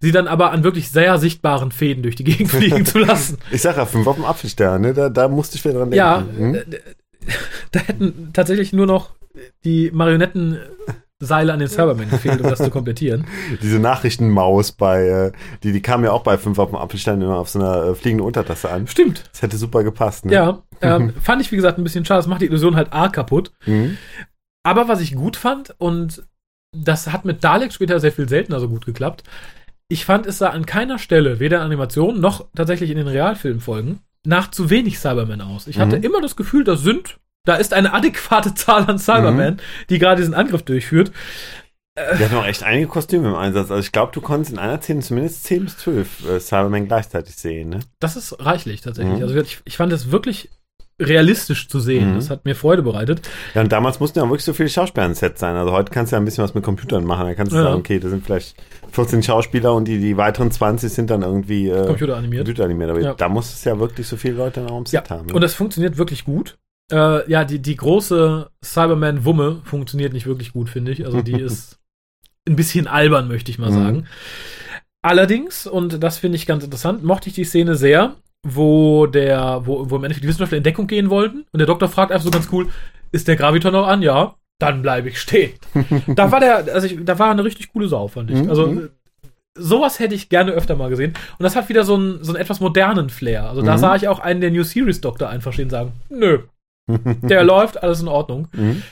Sie 0.00 0.10
dann 0.10 0.26
aber 0.26 0.52
an 0.52 0.64
wirklich 0.64 0.90
sehr 0.90 1.18
sichtbaren 1.18 1.70
Fäden 1.70 2.02
durch 2.02 2.16
die 2.16 2.24
Gegend 2.24 2.48
fliegen 2.50 2.86
zu 2.86 2.98
lassen. 2.98 3.36
Ich 3.50 3.60
sag 3.60 3.76
ja, 3.76 3.84
fünf 3.84 4.06
auf 4.06 4.16
dem 4.16 4.24
Apfelstern, 4.24 4.80
ne? 4.80 4.94
Da, 4.94 5.10
da 5.10 5.28
musste 5.28 5.56
ich 5.56 5.64
wieder 5.66 5.74
dran 5.80 5.92
Ja, 5.92 6.22
denken. 6.22 6.48
Mhm. 6.48 6.54
äh, 6.54 6.64
da 7.72 7.80
hätten 7.80 8.30
tatsächlich 8.32 8.72
nur 8.72 8.86
noch 8.86 9.10
die 9.64 9.90
Marionetten 9.92 10.56
Seile 11.20 11.52
an 11.52 11.58
den 11.58 11.68
Cybermen 11.68 12.08
gefehlt, 12.08 12.40
um 12.40 12.48
das 12.48 12.58
zu 12.60 12.70
komplettieren. 12.70 13.26
Diese 13.62 13.80
Nachrichtenmaus 13.80 14.70
bei, 14.72 15.06
äh, 15.06 15.32
die, 15.64 15.72
die 15.72 15.82
kam 15.82 16.04
ja 16.04 16.12
auch 16.12 16.22
bei 16.22 16.38
5 16.38 16.56
auf 16.58 16.70
dem 16.70 16.76
Apfelstein 16.76 17.20
immer 17.20 17.38
auf 17.38 17.48
so 17.48 17.58
einer 17.58 17.86
äh, 17.86 17.94
fliegenden 17.96 18.24
Untertasse 18.26 18.70
an. 18.70 18.86
Stimmt. 18.86 19.24
Das 19.32 19.42
hätte 19.42 19.56
super 19.56 19.82
gepasst, 19.82 20.26
ne? 20.26 20.32
Ja, 20.32 20.62
ähm, 20.80 21.12
fand 21.20 21.42
ich, 21.42 21.50
wie 21.50 21.56
gesagt, 21.56 21.76
ein 21.78 21.82
bisschen 21.84 22.04
schade. 22.04 22.18
Das 22.20 22.28
macht 22.28 22.42
die 22.42 22.46
Illusion 22.46 22.76
halt 22.76 22.92
arg 22.92 23.12
kaputt. 23.14 23.50
Mhm. 23.66 23.98
Aber 24.64 24.86
was 24.86 25.00
ich 25.00 25.16
gut 25.16 25.36
fand, 25.36 25.74
und 25.78 26.22
das 26.76 27.10
hat 27.10 27.24
mit 27.24 27.42
Dalek 27.42 27.72
später 27.72 27.98
sehr 27.98 28.12
viel 28.12 28.28
seltener 28.28 28.60
so 28.60 28.68
gut 28.68 28.86
geklappt, 28.86 29.24
ich 29.88 30.04
fand, 30.04 30.26
es 30.26 30.38
sah 30.38 30.50
an 30.50 30.66
keiner 30.66 30.98
Stelle, 30.98 31.40
weder 31.40 31.56
in 31.58 31.62
Animationen 31.64 32.20
noch 32.20 32.46
tatsächlich 32.54 32.90
in 32.90 32.98
den 32.98 33.08
Realfilmfolgen, 33.08 34.00
nach 34.26 34.50
zu 34.50 34.68
wenig 34.70 34.98
Cybermen 34.98 35.40
aus. 35.40 35.66
Ich 35.66 35.78
hatte 35.80 35.96
Mhm. 35.96 36.04
immer 36.04 36.20
das 36.20 36.36
Gefühl, 36.36 36.62
das 36.62 36.82
sind, 36.82 37.18
da 37.48 37.56
ist 37.56 37.72
eine 37.74 37.92
adäquate 37.94 38.54
Zahl 38.54 38.84
an 38.88 38.98
Cybermen, 38.98 39.54
Mhm. 39.54 39.58
die 39.90 39.98
gerade 39.98 40.20
diesen 40.20 40.34
Angriff 40.34 40.62
durchführt. 40.62 41.10
Die 42.18 42.24
hatten 42.24 42.36
auch 42.36 42.46
echt 42.46 42.62
einige 42.62 42.86
Kostüme 42.86 43.26
im 43.28 43.34
Einsatz. 43.34 43.70
Also 43.72 43.80
ich 43.82 43.90
glaube, 43.90 44.12
du 44.12 44.20
konntest 44.20 44.52
in 44.52 44.58
einer 44.60 44.80
Szene 44.80 45.00
zumindest 45.00 45.42
10 45.44 45.64
bis 45.64 45.78
12 45.78 46.28
äh, 46.28 46.38
Cybermen 46.38 46.86
gleichzeitig 46.86 47.34
sehen, 47.34 47.70
ne? 47.70 47.80
Das 47.98 48.14
ist 48.14 48.36
reichlich 48.38 48.82
tatsächlich. 48.82 49.16
Mhm. 49.16 49.22
Also 49.22 49.34
ich, 49.40 49.58
ich 49.64 49.76
fand 49.76 49.92
es 49.92 50.12
wirklich 50.12 50.48
realistisch 51.00 51.68
zu 51.68 51.80
sehen. 51.80 52.12
Mhm. 52.12 52.14
Das 52.16 52.30
hat 52.30 52.44
mir 52.44 52.54
Freude 52.54 52.82
bereitet. 52.82 53.22
Ja, 53.54 53.62
und 53.62 53.72
damals 53.72 53.98
mussten 54.00 54.18
ja 54.20 54.24
wirklich 54.26 54.44
so 54.44 54.52
viele 54.52 54.68
Schauspieler 54.68 55.06
im 55.06 55.14
Set 55.14 55.38
sein. 55.38 55.56
Also 55.56 55.72
heute 55.72 55.90
kannst 55.92 56.12
du 56.12 56.16
ja 56.16 56.20
ein 56.20 56.24
bisschen 56.24 56.42
was 56.44 56.54
mit 56.54 56.62
Computern 56.64 57.04
machen. 57.04 57.26
Da 57.26 57.34
kannst 57.34 57.52
du 57.52 57.56
Ja. 57.56 57.64
sagen, 57.64 57.76
okay, 57.78 57.98
da 57.98 58.08
sind 58.08 58.24
vielleicht 58.24 58.56
14 58.92 59.22
Schauspieler 59.24 59.74
und 59.74 59.86
die, 59.86 59.98
die 59.98 60.16
weiteren 60.16 60.50
20 60.50 60.92
sind 60.92 61.10
dann 61.10 61.22
irgendwie 61.22 61.68
äh, 61.68 61.86
Computeranimiert. 61.86 62.44
computeranimiert. 62.46 62.90
Aber 62.90 63.00
Ja. 63.00 63.14
da 63.14 63.28
muss 63.28 63.52
es 63.52 63.64
ja 63.64 63.78
wirklich 63.78 64.06
so 64.06 64.16
viele 64.16 64.34
Leute 64.34 64.60
im 64.60 64.66
Ja, 64.68 64.82
Set 64.86 65.10
haben. 65.10 65.26
Ne? 65.26 65.34
und 65.34 65.40
das 65.40 65.54
funktioniert 65.54 65.98
wirklich 65.98 66.24
gut. 66.24 66.58
Äh, 66.90 67.30
ja, 67.30 67.44
die, 67.44 67.60
die 67.60 67.76
große 67.76 68.50
Cyberman-Wumme 68.64 69.60
funktioniert 69.64 70.12
nicht 70.12 70.26
wirklich 70.26 70.52
gut, 70.52 70.70
finde 70.70 70.92
ich. 70.92 71.04
Also 71.04 71.22
die 71.22 71.40
ist 71.40 71.78
ein 72.48 72.56
bisschen 72.56 72.86
albern, 72.86 73.28
möchte 73.28 73.50
ich 73.50 73.58
mal 73.58 73.70
Mhm. 73.70 73.74
sagen. 73.74 74.06
Allerdings, 75.02 75.66
und 75.66 76.02
das 76.02 76.18
finde 76.18 76.36
ich 76.36 76.46
ganz 76.46 76.64
interessant, 76.64 77.04
mochte 77.04 77.28
ich 77.28 77.34
die 77.34 77.44
Szene 77.44 77.76
sehr, 77.76 78.16
wo 78.46 79.06
der, 79.06 79.62
wo, 79.64 79.90
wo 79.90 79.96
im 79.96 80.04
Endeffekt 80.04 80.24
die 80.24 80.28
Wissenschaftler 80.28 80.58
in 80.58 80.64
Deckung 80.64 80.86
gehen 80.86 81.08
wollten 81.10 81.44
und 81.52 81.58
der 81.58 81.66
Doktor 81.66 81.88
fragt 81.88 82.10
einfach 82.10 82.24
so 82.24 82.30
ganz 82.30 82.48
cool, 82.52 82.68
ist 83.12 83.28
der 83.28 83.36
Graviton 83.36 83.72
noch 83.72 83.86
an? 83.86 84.02
Ja. 84.02 84.34
Dann 84.60 84.82
bleibe 84.82 85.08
ich 85.08 85.20
stehen. 85.20 85.52
da 86.08 86.32
war 86.32 86.40
der, 86.40 86.74
also 86.74 86.86
ich, 86.86 86.98
da 87.04 87.16
war 87.18 87.30
eine 87.30 87.44
richtig 87.44 87.72
coole 87.72 87.86
Sau, 87.88 88.08
fand 88.08 88.30
ich. 88.30 88.42
Mhm. 88.42 88.50
Also 88.50 88.82
sowas 89.56 89.98
hätte 90.00 90.14
ich 90.16 90.28
gerne 90.28 90.50
öfter 90.52 90.74
mal 90.74 90.90
gesehen. 90.90 91.14
Und 91.38 91.44
das 91.44 91.54
hat 91.54 91.68
wieder 91.68 91.84
so 91.84 91.94
einen, 91.94 92.24
so 92.24 92.32
einen 92.32 92.40
etwas 92.40 92.58
modernen 92.60 93.08
Flair. 93.08 93.48
Also 93.48 93.62
da 93.62 93.74
Mhm. 93.74 93.78
sah 93.78 93.94
ich 93.96 94.08
auch 94.08 94.18
einen 94.18 94.40
der 94.40 94.50
New 94.50 94.64
Series 94.64 95.00
Doktor 95.00 95.28
einfach 95.28 95.52
stehen 95.52 95.66
und 95.66 95.70
sagen, 95.70 95.92
nö, 96.08 96.40
der 96.88 97.44
läuft, 97.44 97.82
alles 97.82 98.00
in 98.00 98.08
Ordnung. 98.08 98.48
Mhm. 98.58 98.82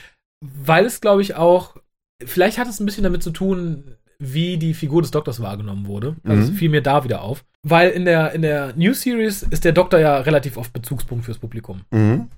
Weil 0.45 0.85
es, 0.85 1.01
glaube 1.01 1.23
ich, 1.23 1.35
auch, 1.35 1.77
vielleicht 2.25 2.59
hat 2.59 2.69
es 2.69 2.79
ein 2.79 2.85
bisschen 2.87 3.05
damit 3.05 3.23
zu 3.23 3.31
tun, 3.31 3.97
wie 4.19 4.59
die 4.59 4.75
Figur 4.75 5.01
des 5.03 5.11
Doktors 5.11 5.41
wahrgenommen 5.41 5.87
wurde. 5.87 6.17
Also 6.25 6.43
es 6.43 6.51
Mhm. 6.51 6.55
fiel 6.57 6.69
mir 6.71 6.83
da 6.83 7.05
wieder 7.05 7.23
auf. 7.23 7.45
Weil 7.63 7.91
in 7.91 8.05
der, 8.05 8.33
in 8.33 8.43
der 8.43 8.75
New 8.77 8.93
Series 8.93 9.43
ist 9.43 9.65
der 9.65 9.73
Doktor 9.73 9.99
ja 9.99 10.19
relativ 10.19 10.57
oft 10.59 10.73
Bezugspunkt 10.75 11.25
fürs 11.25 11.39
Publikum. 11.39 11.81
Mhm. 11.91 12.29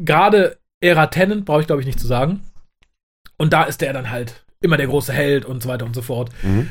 Gerade 0.00 0.56
Ära 0.80 1.08
Tennant 1.08 1.44
brauche 1.44 1.60
ich, 1.60 1.66
glaube 1.66 1.82
ich, 1.82 1.86
nicht 1.86 2.00
zu 2.00 2.06
sagen. 2.06 2.40
Und 3.38 3.52
da 3.52 3.64
ist 3.64 3.80
der 3.80 3.92
dann 3.92 4.10
halt 4.10 4.44
immer 4.60 4.76
der 4.76 4.86
große 4.86 5.12
Held 5.12 5.44
und 5.44 5.62
so 5.62 5.68
weiter 5.68 5.84
und 5.84 5.94
so 5.94 6.02
fort. 6.02 6.30
Mhm. 6.42 6.70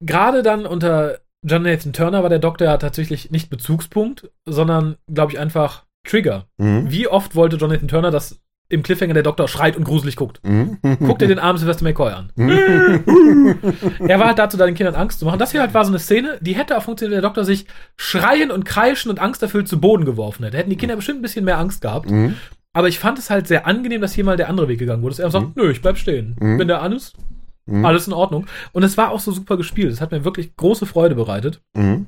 Gerade 0.00 0.42
dann 0.44 0.64
unter 0.64 1.18
John 1.44 1.62
Nathan 1.62 1.92
Turner 1.92 2.22
war 2.22 2.30
der 2.30 2.38
Doktor 2.38 2.66
ja 2.66 2.76
tatsächlich 2.78 3.30
nicht 3.30 3.50
Bezugspunkt, 3.50 4.30
sondern, 4.46 4.96
glaube 5.12 5.32
ich, 5.32 5.38
einfach 5.38 5.84
Trigger. 6.08 6.46
Mhm. 6.56 6.90
Wie 6.90 7.06
oft 7.08 7.34
wollte 7.36 7.56
Jonathan 7.56 7.88
Turner, 7.88 8.10
dass 8.10 8.40
im 8.70 8.82
Cliffhanger 8.82 9.14
der 9.14 9.22
Doktor 9.22 9.48
schreit 9.48 9.76
und 9.76 9.84
gruselig 9.84 10.16
guckt? 10.16 10.40
Mhm. 10.42 10.78
Guck 11.06 11.18
dir 11.18 11.28
den 11.28 11.38
armen 11.38 11.58
Sylvester 11.58 11.84
McCoy 11.84 12.12
an. 12.12 12.32
Mhm. 12.36 13.54
Er 14.08 14.18
war 14.18 14.28
halt 14.28 14.38
dazu, 14.38 14.56
da 14.56 14.66
den 14.66 14.74
Kindern 14.74 14.94
Angst 14.94 15.18
zu 15.20 15.24
machen. 15.24 15.38
Das 15.38 15.52
hier 15.52 15.60
halt 15.60 15.74
war 15.74 15.84
so 15.84 15.90
eine 15.90 15.98
Szene, 15.98 16.38
die 16.40 16.54
hätte 16.54 16.76
auch 16.76 16.82
funktioniert, 16.82 17.16
wenn 17.16 17.22
der 17.22 17.28
Doktor 17.28 17.44
sich 17.44 17.66
schreien 17.96 18.50
und 18.50 18.64
kreischen 18.64 19.10
und 19.10 19.18
angsterfüllt 19.20 19.68
zu 19.68 19.80
Boden 19.80 20.04
geworfen 20.04 20.44
hätte. 20.44 20.56
Hätten 20.58 20.70
die 20.70 20.76
Kinder 20.76 20.96
bestimmt 20.96 21.18
ein 21.20 21.22
bisschen 21.22 21.44
mehr 21.44 21.58
Angst 21.58 21.80
gehabt. 21.80 22.10
Mhm. 22.10 22.34
Aber 22.74 22.88
ich 22.88 22.98
fand 22.98 23.18
es 23.18 23.30
halt 23.30 23.48
sehr 23.48 23.66
angenehm, 23.66 24.00
dass 24.00 24.12
hier 24.12 24.24
mal 24.24 24.36
der 24.36 24.48
andere 24.48 24.68
Weg 24.68 24.78
gegangen 24.78 25.02
wurde. 25.02 25.12
Dass 25.12 25.18
er 25.20 25.26
einfach 25.26 25.40
sagt, 25.42 25.56
nö, 25.56 25.70
ich 25.70 25.80
bleib 25.82 25.96
stehen. 25.98 26.36
Mhm. 26.38 26.58
Wenn 26.58 26.68
der 26.68 26.82
an 26.82 26.92
ist, 26.92 27.14
Mhm. 27.66 27.84
alles 27.84 28.06
in 28.06 28.14
Ordnung. 28.14 28.46
Und 28.72 28.82
es 28.82 28.96
war 28.96 29.10
auch 29.10 29.20
so 29.20 29.30
super 29.30 29.58
gespielt. 29.58 29.92
Es 29.92 30.00
hat 30.00 30.10
mir 30.10 30.24
wirklich 30.24 30.56
große 30.56 30.86
Freude 30.86 31.14
bereitet. 31.14 31.60
Mhm. 31.74 32.06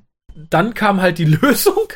Dann 0.48 0.72
kam 0.74 1.02
halt 1.02 1.18
die 1.18 1.24
Lösung, 1.42 1.88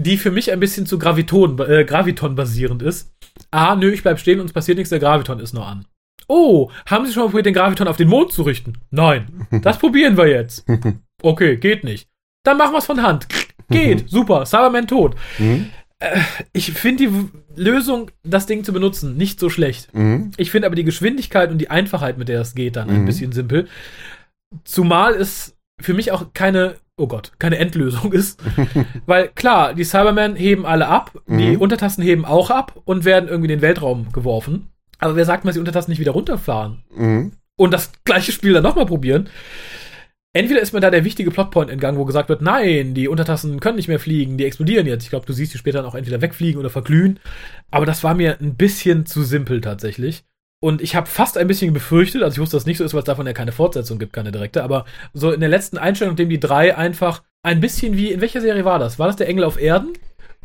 die 0.00 0.16
für 0.16 0.30
mich 0.30 0.50
ein 0.50 0.60
bisschen 0.60 0.86
zu 0.86 0.98
Graviton, 0.98 1.58
äh, 1.60 1.84
Graviton 1.84 2.34
basierend 2.34 2.82
ist. 2.82 3.12
Ah, 3.50 3.76
nö, 3.76 3.90
ich 3.90 4.02
bleib 4.02 4.18
stehen 4.18 4.40
und 4.40 4.46
es 4.46 4.52
passiert 4.52 4.78
nichts, 4.78 4.90
der 4.90 4.98
Graviton 4.98 5.40
ist 5.40 5.52
noch 5.52 5.66
an. 5.68 5.84
Oh, 6.28 6.70
haben 6.86 7.06
Sie 7.06 7.12
schon 7.12 7.24
mal 7.24 7.28
probiert, 7.28 7.46
den 7.46 7.54
Graviton 7.54 7.88
auf 7.88 7.96
den 7.96 8.08
Mond 8.08 8.32
zu 8.32 8.42
richten? 8.42 8.74
Nein. 8.90 9.46
Das 9.62 9.78
probieren 9.78 10.16
wir 10.16 10.26
jetzt. 10.28 10.64
Okay, 11.22 11.56
geht 11.58 11.84
nicht. 11.84 12.08
Dann 12.44 12.56
machen 12.56 12.72
wir 12.72 12.78
es 12.78 12.86
von 12.86 13.02
Hand. 13.02 13.26
Geht, 13.68 14.08
super, 14.08 14.46
Cyberman 14.46 14.86
tot. 14.86 15.16
Mhm. 15.38 15.66
Ich 16.54 16.72
finde 16.72 17.06
die 17.06 17.28
Lösung, 17.62 18.10
das 18.22 18.46
Ding 18.46 18.64
zu 18.64 18.72
benutzen, 18.72 19.18
nicht 19.18 19.38
so 19.38 19.50
schlecht. 19.50 19.92
Mhm. 19.94 20.30
Ich 20.38 20.50
finde 20.50 20.66
aber 20.66 20.76
die 20.76 20.84
Geschwindigkeit 20.84 21.50
und 21.50 21.58
die 21.58 21.68
Einfachheit, 21.68 22.16
mit 22.16 22.28
der 22.30 22.40
es 22.40 22.54
geht, 22.54 22.76
dann 22.76 22.88
ein 22.88 23.02
Mhm. 23.02 23.04
bisschen 23.04 23.32
simpel. 23.32 23.68
Zumal 24.64 25.14
es 25.14 25.56
für 25.78 25.92
mich 25.92 26.10
auch 26.12 26.32
keine, 26.32 26.76
oh 27.00 27.06
Gott, 27.06 27.32
keine 27.38 27.58
Endlösung 27.58 28.12
ist. 28.12 28.40
Weil 29.06 29.28
klar, 29.28 29.74
die 29.74 29.84
Cybermen 29.84 30.36
heben 30.36 30.66
alle 30.66 30.86
ab, 30.88 31.12
die 31.26 31.56
Mhm. 31.56 31.60
Untertassen 31.60 32.02
heben 32.02 32.24
auch 32.24 32.50
ab 32.50 32.80
und 32.84 33.04
werden 33.04 33.28
irgendwie 33.28 33.50
in 33.52 33.58
den 33.58 33.62
Weltraum 33.62 34.12
geworfen. 34.12 34.68
Aber 34.98 35.16
wer 35.16 35.24
sagt 35.24 35.44
mal, 35.44 35.48
dass 35.48 35.54
die 35.54 35.60
Untertassen 35.60 35.90
nicht 35.90 36.00
wieder 36.00 36.12
runterfahren? 36.12 36.82
Mhm. 36.94 37.32
Und 37.56 37.72
das 37.72 37.90
gleiche 38.04 38.32
Spiel 38.32 38.52
dann 38.52 38.62
nochmal 38.62 38.86
probieren? 38.86 39.28
Entweder 40.32 40.60
ist 40.60 40.72
mir 40.72 40.80
da 40.80 40.90
der 40.90 41.04
wichtige 41.04 41.32
Plotpoint 41.32 41.70
entgangen, 41.70 41.98
wo 41.98 42.04
gesagt 42.04 42.28
wird, 42.28 42.40
nein, 42.40 42.94
die 42.94 43.08
Untertassen 43.08 43.58
können 43.58 43.76
nicht 43.76 43.88
mehr 43.88 43.98
fliegen, 43.98 44.36
die 44.38 44.44
explodieren 44.44 44.86
jetzt. 44.86 45.02
Ich 45.02 45.10
glaube, 45.10 45.26
du 45.26 45.32
siehst 45.32 45.52
die 45.52 45.58
später 45.58 45.78
dann 45.78 45.86
auch 45.90 45.96
entweder 45.96 46.20
wegfliegen 46.20 46.60
oder 46.60 46.70
verglühen. 46.70 47.18
Aber 47.72 47.84
das 47.84 48.04
war 48.04 48.14
mir 48.14 48.38
ein 48.40 48.54
bisschen 48.54 49.06
zu 49.06 49.24
simpel 49.24 49.60
tatsächlich. 49.60 50.22
Und 50.62 50.82
ich 50.82 50.94
habe 50.94 51.06
fast 51.06 51.38
ein 51.38 51.46
bisschen 51.46 51.72
befürchtet, 51.72 52.22
also 52.22 52.34
ich 52.34 52.40
wusste, 52.40 52.56
dass 52.56 52.64
das 52.64 52.66
nicht 52.66 52.76
so 52.76 52.84
ist, 52.84 52.92
weil 52.92 53.00
es 53.00 53.06
davon 53.06 53.26
ja 53.26 53.32
keine 53.32 53.52
Fortsetzung 53.52 53.98
gibt, 53.98 54.12
keine 54.12 54.30
direkte, 54.30 54.62
aber 54.62 54.84
so 55.14 55.32
in 55.32 55.40
der 55.40 55.48
letzten 55.48 55.78
Einstellung, 55.78 56.12
in 56.12 56.16
dem 56.16 56.28
die 56.28 56.40
drei 56.40 56.76
einfach 56.76 57.22
ein 57.42 57.60
bisschen 57.60 57.96
wie, 57.96 58.12
in 58.12 58.20
welcher 58.20 58.42
Serie 58.42 58.66
war 58.66 58.78
das? 58.78 58.98
War 58.98 59.06
das 59.06 59.16
der 59.16 59.28
Engel 59.28 59.44
auf 59.44 59.58
Erden? 59.58 59.94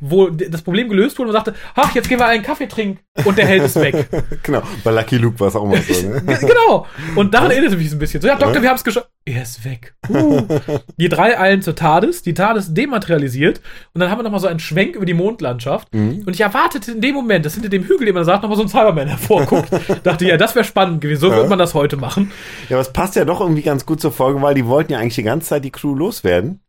Wo 0.02 0.28
das 0.30 0.62
Problem 0.62 0.90
gelöst 0.90 1.18
wurde 1.18 1.30
und 1.30 1.36
man 1.36 1.46
sagte, 1.46 1.58
ach, 1.74 1.96
jetzt 1.96 2.10
gehen 2.10 2.20
wir 2.20 2.26
einen 2.26 2.44
Kaffee 2.44 2.68
trinken 2.68 3.00
und 3.24 3.38
der 3.38 3.46
Held 3.48 3.64
ist 3.64 3.76
weg. 3.78 4.08
Genau, 4.44 4.62
bei 4.84 4.92
Lucky 4.92 5.18
Luke 5.18 5.40
war 5.40 5.48
es 5.48 5.56
auch 5.56 5.66
mal 5.66 5.82
so, 5.82 6.08
ne? 6.10 6.22
Ge- 6.22 6.38
genau. 6.50 6.86
Und 7.16 7.34
daran 7.34 7.50
erinnert 7.50 7.72
es 7.72 7.78
mich 7.78 7.90
so 7.90 7.96
ein 7.96 8.00
bisschen. 8.00 8.22
So, 8.22 8.28
ja, 8.28 8.36
Doktor, 8.36 8.62
wir 8.62 8.68
haben 8.70 8.76
es 8.76 8.84
geschafft. 8.84 9.10
Er 9.24 9.42
ist 9.42 9.64
weg. 9.64 9.96
Uh. 10.10 10.42
Die 10.98 11.08
drei 11.10 11.40
eilen 11.40 11.62
zur 11.62 11.76
TARDIS, 11.76 12.22
die 12.24 12.34
TARDIS 12.34 12.74
dematerialisiert 12.74 13.62
und 13.94 14.02
dann 14.02 14.12
haben 14.12 14.20
wir 14.20 14.24
nochmal 14.24 14.40
so 14.42 14.48
einen 14.48 14.60
Schwenk 14.60 14.96
über 14.98 15.06
die 15.06 15.14
Mondlandschaft. 15.14 15.94
Mhm. 15.96 16.24
Und 16.26 16.34
ich 16.34 16.42
erwartete 16.42 16.92
in 16.92 17.02
dem 17.02 17.16
Moment, 17.16 17.46
dass 17.46 17.54
hinter 17.54 17.70
dem 17.70 17.84
Hügel, 17.86 18.06
den 18.06 18.14
man 18.16 18.26
sagt, 18.26 18.44
nochmal 18.44 18.58
so 18.58 18.64
ein 18.64 18.70
Cyberman 18.70 19.08
hervorguckt. 19.08 19.70
Dachte, 20.04 20.26
ja, 20.28 20.36
das 20.38 20.54
wäre 20.56 20.66
spannend 20.66 21.02
gewesen. 21.02 21.22
So 21.22 21.30
Ja. 21.32 21.38
wird 21.38 21.50
man 21.50 21.58
das 21.58 21.74
heute 21.74 21.96
machen. 21.98 22.32
Ja, 22.70 22.76
aber 22.76 22.82
es 22.82 22.92
passt 22.94 23.16
ja 23.16 23.24
doch 23.26 23.40
irgendwie 23.40 23.62
ganz 23.64 23.86
gut 23.86 24.02
zur 24.02 24.12
Folge, 24.12 24.42
weil 24.42 24.54
die 24.56 24.66
wollten 24.68 24.92
ja 24.92 25.00
eigentlich 25.00 25.16
die 25.16 25.24
ganze 25.24 25.48
Zeit 25.48 25.64
die 25.66 25.72
Crew 25.72 25.96
loswerden. 25.96 26.60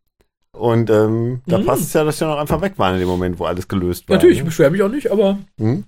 Und 0.57 0.89
ähm, 0.89 1.41
da 1.45 1.57
Mhm. 1.59 1.65
passt 1.65 1.83
es 1.83 1.93
ja, 1.93 2.03
dass 2.03 2.17
sie 2.19 2.25
noch 2.25 2.37
einfach 2.37 2.61
weg 2.61 2.73
waren 2.77 2.93
in 2.95 2.99
dem 2.99 3.09
Moment, 3.09 3.39
wo 3.39 3.45
alles 3.45 3.67
gelöst 3.67 4.07
war. 4.09 4.15
Natürlich, 4.15 4.37
ich 4.37 4.43
ne? 4.43 4.49
beschwere 4.49 4.71
mich 4.71 4.81
auch 4.81 4.89
nicht, 4.89 5.11
aber. 5.11 5.37
Mhm. 5.57 5.85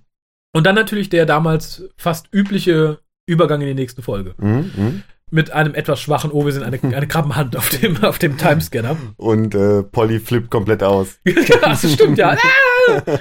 Und 0.54 0.66
dann 0.66 0.76
natürlich 0.76 1.10
der 1.10 1.26
damals 1.26 1.84
fast 1.98 2.28
übliche 2.34 3.00
Übergang 3.28 3.62
in 3.62 3.68
die 3.68 3.74
nächste 3.76 4.02
Folge. 4.02 4.34
Mhm. 4.38 5.04
Mit 5.32 5.52
einem 5.52 5.76
etwas 5.76 6.00
schwachen, 6.00 6.32
oh, 6.32 6.46
wir 6.46 6.52
sind 6.54 6.64
eine, 6.64 6.80
eine 6.96 7.08
Krabbenhand 7.08 7.56
auf 7.56 7.70
dem, 7.70 8.04
auf 8.04 8.18
dem 8.20 8.38
Timescanner. 8.38 8.98
Und 9.18 9.54
äh, 9.54 9.84
Polly 9.84 10.20
flippt 10.20 10.50
komplett 10.50 10.82
aus. 10.84 11.20
das 11.62 11.92
stimmt 11.94 12.18
ja. 12.18 12.36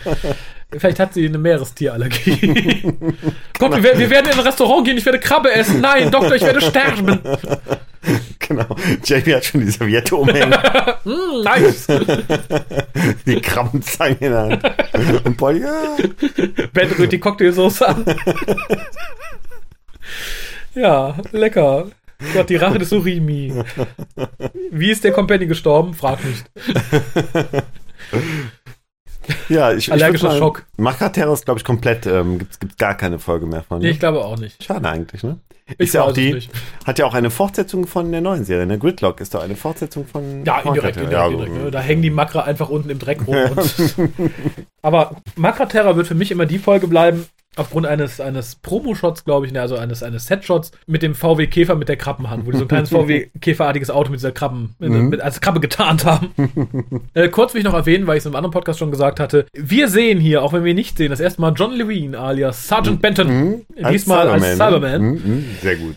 Vielleicht 0.77 0.99
hat 1.01 1.15
sie 1.15 1.27
eine 1.27 1.39
Meerestierallergie. 1.39 2.83
Komm, 3.59 3.73
wir, 3.73 3.83
werden- 3.83 3.99
wir 4.01 4.11
werden 4.11 4.27
in 4.31 4.39
ein 4.39 4.41
Restaurant 4.41 4.87
gehen, 4.87 4.99
ich 4.99 5.07
werde 5.07 5.19
Krabbe 5.19 5.51
essen. 5.51 5.81
Nein, 5.81 6.11
Doktor, 6.11 6.35
ich 6.35 6.43
werde 6.43 6.61
sterben. 6.61 7.19
genau. 8.39 8.67
Jamie 9.03 9.35
hat 9.35 9.47
schon 9.47 9.61
die 9.63 9.71
Serviette 9.71 10.15
umhängen, 10.17 10.51
Mm, 11.05 11.43
nice. 11.43 11.87
die 13.25 13.41
Krabbenzange 13.41 14.17
in 14.21 14.31
der 14.31 14.41
Hand. 14.43 15.25
Und 15.27 15.37
Polly, 15.39 15.63
ja. 15.63 15.97
Ben 16.75 16.91
rührt 16.93 17.13
die 17.13 17.19
Cocktailsoße 17.21 17.89
an. 17.89 18.05
Ja, 20.75 21.17
lecker. 21.33 21.87
Gott, 22.35 22.51
die 22.51 22.57
Rache 22.57 22.79
des 22.79 22.93
Urimi. 22.93 23.55
Wie 24.71 24.91
ist 24.91 25.03
der 25.05 25.13
Company 25.13 25.47
gestorben? 25.47 25.95
Frag 25.95 26.19
nicht. 26.25 26.45
Ja, 29.49 29.73
ich, 29.73 29.87
ich 29.89 29.93
Allergischer 29.93 30.29
mal- 30.29 30.39
Schock. 30.39 30.65
Makra-Terror 30.77 31.35
ist, 31.35 31.45
glaube 31.45 31.59
ich, 31.59 31.65
komplett, 31.65 32.07
ähm, 32.07 32.39
gibt's, 32.39 32.59
gibt's 32.61 32.77
gar 32.77 32.95
keine 32.95 33.19
Folge 33.19 33.47
mehr 33.47 33.63
von. 33.63 33.79
Nee, 33.79 33.87
Ne? 33.87 33.91
ich 33.93 33.99
glaube 34.01 34.25
auch 34.25 34.39
nicht. 34.39 34.63
Schade 34.63 34.89
eigentlich, 34.89 35.23
ne? 35.23 35.39
Ich 35.73 35.79
ist 35.89 35.95
ja 35.95 36.03
auch 36.05 36.13
die, 36.13 36.33
nicht. 36.33 36.51
hat 36.87 36.99
ja 36.99 37.05
auch 37.05 37.13
eine 37.13 37.29
Fortsetzung 37.31 37.87
von 37.87 38.11
der 38.11 38.23
neuen 38.23 38.45
Serie, 38.45 38.65
ne? 38.65 38.79
Gridlock 38.79 39.21
ist 39.21 39.35
doch 39.35 39.43
eine 39.43 39.55
Fortsetzung 39.55 40.07
von 40.07 40.43
Ja, 40.47 40.61
indirekt, 40.61 40.97
indirekt, 40.97 41.13
Ja, 41.13 41.27
indirekt. 41.29 41.55
ne? 41.65 41.71
Da 41.71 41.81
hängen 41.81 42.01
die 42.01 42.09
Makra 42.11 42.41
einfach 42.45 42.71
unten 42.71 42.89
im 42.89 42.99
Dreck 42.99 43.27
rum. 43.27 43.37
Und 43.37 43.95
aber 44.83 45.17
Makra 45.37 45.67
Terror 45.67 45.97
wird 45.97 46.07
für 46.07 46.15
mich 46.15 46.31
immer 46.31 46.47
die 46.47 46.59
Folge 46.59 46.87
bleiben, 46.89 47.27
aufgrund 47.59 47.87
eines, 47.87 48.21
eines 48.21 48.57
Promo-Shots, 48.57 49.25
glaube 49.25 49.47
ich, 49.47 49.53
ne, 49.53 49.61
also 49.61 49.77
eines, 49.77 50.03
eines 50.03 50.27
Set-Shots 50.27 50.73
mit 50.87 51.03
dem 51.03 51.15
VW 51.15 51.47
Käfer 51.47 51.75
mit 51.75 51.89
der 51.89 51.97
Krabbenhand, 51.97 52.47
wo 52.47 52.51
die 52.51 52.59
so 52.59 52.65
ein 52.65 52.69
kleines 52.69 52.89
VW 52.91 53.29
Käferartiges 53.41 53.91
Auto 53.91 54.11
mit 54.11 54.21
dieser 54.21 54.33
Krabben, 54.33 54.75
mit, 54.79 54.91
Mhm. 54.91 55.09
mit, 55.09 55.21
als 55.21 55.41
Krabbe 55.41 55.61
getarnt 55.61 56.05
haben. 56.05 56.31
äh, 57.15 57.29
kurz 57.29 57.55
will 57.55 57.61
ich 57.61 57.65
noch 57.65 57.75
erwähnen, 57.75 58.07
weil 58.07 58.17
ich 58.17 58.23
es 58.23 58.27
im 58.27 58.37
anderen 58.37 58.53
Podcast 58.53 58.79
schon 58.79 58.91
gesagt 58.91 59.21
hatte. 59.21 59.47
Wir 59.53 59.89
sehen 59.89 60.19
hier, 60.21 60.43
auch 60.43 60.53
wenn 60.53 60.65
wir 60.65 60.75
nicht 60.75 60.97
sehen, 60.97 61.11
das 61.11 61.21
erste 61.21 61.41
Mal 61.41 61.53
John 61.57 61.73
Levine 61.75 62.19
alias 62.19 62.69
Sergeant 62.69 63.03
Benton. 63.03 63.27
Mhm. 63.29 63.67
Diesmal 63.91 64.29
als 64.29 64.53
Cyberman. 64.53 64.81
Ne? 64.81 64.99
Mhm, 64.99 65.33
mhm. 65.33 65.45
Sehr 65.61 65.77
gut. 65.77 65.97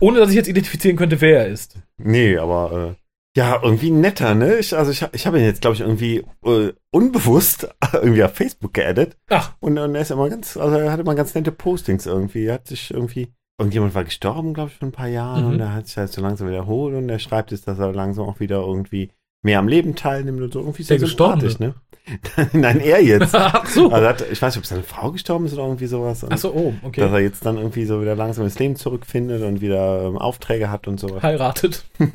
Ohne 0.00 0.18
dass 0.20 0.30
ich 0.30 0.36
jetzt 0.36 0.48
identifizieren 0.48 0.96
könnte, 0.96 1.20
wer 1.20 1.40
er 1.40 1.48
ist. 1.48 1.76
Nee, 1.98 2.36
aber 2.36 2.94
äh, 2.96 3.07
ja, 3.36 3.60
irgendwie 3.62 3.90
netter, 3.90 4.34
ne? 4.34 4.56
Ich, 4.58 4.76
also 4.76 4.90
ich, 4.90 5.04
ich 5.12 5.26
habe 5.26 5.38
ihn 5.38 5.44
jetzt, 5.44 5.60
glaube 5.60 5.74
ich, 5.74 5.80
irgendwie 5.82 6.24
äh, 6.44 6.72
unbewusst 6.90 7.68
irgendwie 7.92 8.24
auf 8.24 8.34
Facebook 8.34 8.74
geaddet. 8.74 9.16
Ach, 9.30 9.54
Und, 9.60 9.78
und 9.78 9.94
er 9.94 10.00
ist 10.02 10.10
immer 10.10 10.28
ganz, 10.28 10.56
also 10.56 10.76
er 10.76 10.90
hatte 10.90 11.02
immer 11.02 11.14
ganz 11.14 11.34
nette 11.34 11.52
Postings 11.52 12.06
irgendwie. 12.06 12.46
Er 12.46 12.54
hat 12.54 12.66
sich 12.66 12.90
irgendwie, 12.92 13.28
irgendjemand 13.60 13.94
war 13.94 14.04
gestorben, 14.04 14.54
glaube 14.54 14.70
ich, 14.70 14.78
vor 14.78 14.88
ein 14.88 14.92
paar 14.92 15.08
Jahren 15.08 15.44
Mhm. 15.46 15.50
und 15.52 15.60
er 15.60 15.74
hat 15.74 15.86
sich 15.86 15.96
halt 15.96 16.12
so 16.12 16.20
langsam 16.20 16.48
wiederholt 16.48 16.96
und 16.96 17.08
er 17.08 17.18
schreibt 17.18 17.52
jetzt, 17.52 17.68
dass 17.68 17.78
er 17.78 17.92
langsam 17.92 18.26
auch 18.26 18.40
wieder 18.40 18.60
irgendwie 18.60 19.10
mehr 19.44 19.60
am 19.60 19.68
Leben 19.68 19.94
teilnimmt 19.94 20.40
und 20.42 20.52
so. 20.52 20.60
Irgendwie 20.60 20.82
er 20.88 20.98
sympathisch, 20.98 21.58
ne? 21.60 21.74
Nein, 22.52 22.80
er 22.80 23.02
jetzt. 23.02 23.34
ach 23.34 23.66
so. 23.66 23.90
Also 23.90 24.06
hat, 24.08 24.24
ich 24.30 24.40
weiß 24.40 24.54
nicht, 24.54 24.62
ob 24.62 24.66
seine 24.66 24.82
Frau 24.82 25.12
gestorben 25.12 25.46
ist 25.46 25.54
oder 25.54 25.64
irgendwie 25.64 25.86
sowas. 25.86 26.24
Ach 26.28 26.38
so, 26.38 26.52
oh, 26.52 26.72
Dass 26.82 26.88
okay. 26.88 27.00
er 27.02 27.20
jetzt 27.20 27.44
dann 27.44 27.56
irgendwie 27.56 27.84
so 27.84 28.00
wieder 28.00 28.14
langsam 28.14 28.44
ins 28.44 28.58
Leben 28.58 28.76
zurückfindet 28.76 29.42
und 29.42 29.60
wieder 29.60 30.02
ähm, 30.04 30.18
Aufträge 30.18 30.70
hat 30.70 30.88
und 30.88 30.98
sowas. 31.00 31.22
Heiratet. 31.22 31.84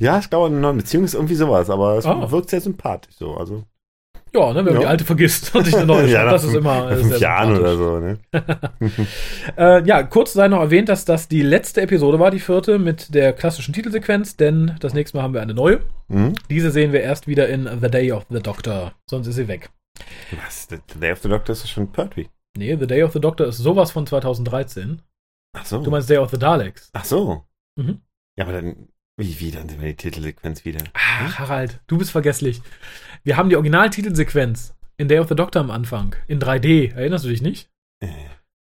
ja, 0.00 0.18
ich 0.18 0.30
glaube, 0.30 0.46
eine 0.46 0.60
neue 0.60 0.74
Beziehung 0.74 1.04
ist 1.04 1.14
irgendwie 1.14 1.34
sowas, 1.34 1.70
aber 1.70 1.96
es 1.98 2.06
Ah. 2.06 2.30
wirkt 2.30 2.50
sehr 2.50 2.60
sympathisch 2.60 3.14
so. 3.16 3.34
Also 3.34 3.64
Ja, 4.34 4.52
ne, 4.52 4.56
wenn 4.56 4.64
man 4.64 4.74
Ja. 4.74 4.80
die 4.80 4.86
alte 4.86 5.04
vergisst 5.04 5.54
und 5.54 5.64
sich 5.64 5.76
eine 5.76 5.86
neue 5.86 6.06
Ja, 6.10 6.24
das 6.30 6.44
ist 6.44 6.54
immer 6.54 6.86
nach 6.86 6.90
äh, 6.92 6.96
fünf 6.96 7.18
Jahren 7.18 7.58
oder 7.58 7.76
so, 7.76 7.98
ne? 8.00 8.18
Äh, 9.56 9.84
ja, 9.84 10.02
kurz 10.02 10.32
sei 10.32 10.48
noch 10.48 10.60
erwähnt, 10.60 10.88
dass 10.88 11.04
das 11.04 11.28
die 11.28 11.42
letzte 11.42 11.82
Episode 11.82 12.18
war, 12.18 12.30
die 12.30 12.40
vierte, 12.40 12.78
mit 12.78 13.14
der 13.14 13.32
klassischen 13.32 13.74
Titelsequenz, 13.74 14.36
denn 14.36 14.76
das 14.80 14.94
nächste 14.94 15.16
Mal 15.16 15.22
haben 15.24 15.34
wir 15.34 15.42
eine 15.42 15.54
neue. 15.54 15.80
Hm? 16.08 16.32
Diese 16.48 16.70
sehen 16.70 16.92
wir 16.92 17.00
erst 17.02 17.26
wieder 17.26 17.48
in 17.48 17.68
The 17.80 17.90
Day 17.90 18.12
of 18.12 18.24
the 18.30 18.40
Doctor, 18.40 18.92
sonst 19.08 19.26
ist 19.26 19.36
sie 19.36 19.48
weg. 19.48 19.70
Was? 20.42 20.66
The 20.70 20.78
Day 20.98 21.12
of 21.12 21.18
the 21.20 21.28
Doctor 21.28 21.52
ist 21.52 21.68
schon 21.68 21.92
Pertwee. 21.92 22.28
Nee, 22.56 22.76
The 22.78 22.86
Day 22.86 23.02
of 23.02 23.12
the 23.12 23.20
Doctor 23.20 23.46
ist 23.46 23.58
sowas 23.58 23.90
von 23.90 24.06
2013. 24.06 25.02
Ach 25.54 25.64
so. 25.66 25.82
Du 25.82 25.90
meinst 25.90 26.08
Day 26.08 26.18
of 26.18 26.30
the 26.30 26.38
Daleks. 26.38 26.90
Ach 26.94 27.04
so. 27.04 27.44
Mhm. 27.76 28.00
Ja, 28.38 28.44
aber 28.44 28.54
dann, 28.54 28.88
wie, 29.16 29.40
wie, 29.40 29.50
dann 29.50 29.68
sehen 29.68 29.80
wir 29.80 29.88
die 29.88 29.96
Titelsequenz 29.96 30.64
wieder. 30.64 30.84
Ach, 30.94 31.38
Harald, 31.38 31.80
du 31.86 31.98
bist 31.98 32.10
vergesslich. 32.10 32.62
Wir 33.24 33.36
haben 33.36 33.50
die 33.50 33.56
Originaltitelsequenz 33.56 34.74
in 34.96 35.08
Day 35.08 35.18
of 35.18 35.28
the 35.28 35.34
Doctor 35.34 35.60
am 35.60 35.70
Anfang, 35.70 36.16
in 36.28 36.40
3D. 36.40 36.94
Erinnerst 36.94 37.24
du 37.24 37.28
dich 37.28 37.42
nicht? 37.42 37.68
Äh. 38.00 38.08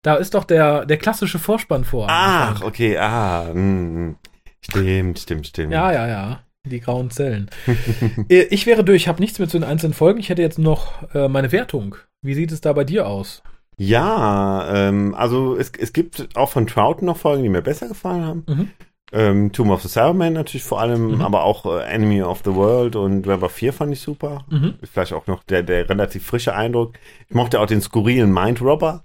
Da 0.03 0.15
ist 0.15 0.35
doch 0.35 0.45
der, 0.45 0.87
der 0.87 0.97
klassische 0.97 1.39
Vorspann 1.39 1.85
vor. 1.85 2.07
Ach, 2.11 2.51
Anfang. 2.51 2.69
okay, 2.69 2.97
ah. 2.97 3.49
hm, 3.49 3.57
hm. 3.57 4.17
Stimmt, 4.63 5.19
stimmt, 5.19 5.47
stimmt. 5.47 5.73
Ja, 5.73 5.93
ja, 5.93 6.07
ja. 6.09 6.41
Die 6.67 6.81
grauen 6.81 7.11
Zellen. 7.11 7.51
Äh, 8.29 8.43
ich 8.51 8.67
wäre 8.67 8.85
durch, 8.85 9.03
ich 9.03 9.09
habe 9.09 9.21
nichts 9.21 9.39
mehr 9.39 9.49
zu 9.49 9.59
den 9.59 9.69
einzelnen 9.69 9.95
Folgen. 9.95 10.21
Ich 10.21 10.29
hätte 10.29 10.43
jetzt 10.43 10.59
noch 10.59 11.15
äh, 11.15 11.29
meine 11.29 11.53
Wertung. 11.53 11.97
Wie 12.23 12.35
sieht 12.35 12.53
es 12.53 12.61
da 12.61 12.73
bei 12.73 12.85
dir 12.85 13.07
aus? 13.07 13.43
Ja, 13.79 14.69
ähm, 14.75 15.15
also 15.15 15.57
es, 15.57 15.73
es 15.79 15.93
gibt 15.93 16.37
auch 16.37 16.51
von 16.51 16.67
Trout 16.67 16.99
noch 17.01 17.17
Folgen, 17.17 17.43
die 17.43 17.49
mir 17.49 17.63
besser 17.63 17.89
gefallen 17.89 18.25
haben. 18.25 18.45
Mhm. 18.47 18.71
Ähm, 19.13 19.51
Tomb 19.53 19.71
of 19.71 19.83
the 19.83 19.89
Cyberman 19.89 20.33
natürlich 20.35 20.63
vor 20.63 20.81
allem, 20.81 21.17
Mhm. 21.17 21.21
aber 21.23 21.43
auch 21.45 21.67
äh, 21.67 21.83
Enemy 21.85 22.23
of 22.23 22.43
the 22.45 22.55
World 22.55 22.95
und 22.97 23.27
of 23.27 23.51
4 23.53 23.73
fand 23.73 23.93
ich 23.93 24.01
super. 24.01 24.45
Mhm. 24.51 24.75
Vielleicht 24.83 25.13
auch 25.13 25.27
noch 25.27 25.43
der, 25.45 25.63
der 25.65 25.89
relativ 25.89 26.25
frische 26.25 26.55
Eindruck. 26.55 26.95
Ich 27.29 27.35
mochte 27.35 27.61
auch 27.61 27.67
den 27.67 27.81
skurrilen 27.81 28.33
Mind 28.33 28.61
Robber. 28.63 29.03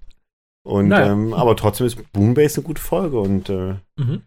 Und, 0.63 0.89
Naja. 0.89 1.11
ähm, 1.13 1.33
aber 1.33 1.55
trotzdem 1.55 1.87
ist 1.87 2.11
Boonbase 2.13 2.57
eine 2.59 2.67
gute 2.67 2.81
Folge. 2.81 3.19
Und 3.19 3.49
äh, 3.49 3.75
Mhm. 3.97 4.21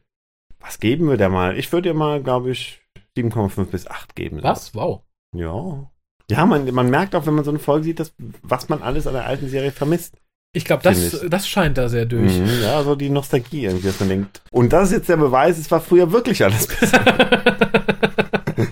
was 0.61 0.81
geben 0.81 1.09
wir 1.09 1.16
da 1.16 1.29
mal? 1.29 1.57
Ich 1.59 1.70
würde 1.72 1.89
dir 1.91 1.95
mal, 1.95 2.22
glaube 2.22 2.51
ich, 2.51 2.81
7,5 3.16 3.70
bis 3.70 3.87
8 3.87 4.14
geben. 4.16 4.43
Was? 4.43 4.74
Wow. 4.74 5.03
Ja. 5.35 5.91
Ja, 6.31 6.45
man, 6.45 6.72
man 6.74 6.91
merkt 6.91 7.14
auch, 7.14 7.24
wenn 7.26 7.35
man 7.35 7.45
so 7.45 7.51
eine 7.51 7.59
Folge 7.59 7.85
sieht, 7.85 8.01
dass, 8.01 8.14
was 8.43 8.68
man 8.68 8.83
alles 8.83 9.07
an 9.07 9.14
der 9.14 9.26
alten 9.26 9.49
Serie 9.49 9.72
vermisst. 9.72 10.16
Ich 10.53 10.64
glaube, 10.64 10.82
das, 10.82 11.24
das 11.28 11.46
scheint 11.46 11.76
da 11.78 11.88
sehr 11.88 12.07
durch. 12.07 12.38
Mhm, 12.38 12.49
ja, 12.62 12.82
so 12.82 12.94
die 12.94 13.11
Nostalgie 13.11 13.64
irgendwie, 13.66 13.86
dass 13.86 14.01
man 14.01 14.09
denkt. 14.09 14.40
Und 14.51 14.72
das 14.72 14.88
ist 14.90 14.96
jetzt 14.96 15.09
der 15.09 15.18
Beweis, 15.18 15.59
es 15.59 15.70
war 15.70 15.80
früher 15.80 16.11
wirklich 16.11 16.42
alles 16.42 16.66
besser. 16.66 17.01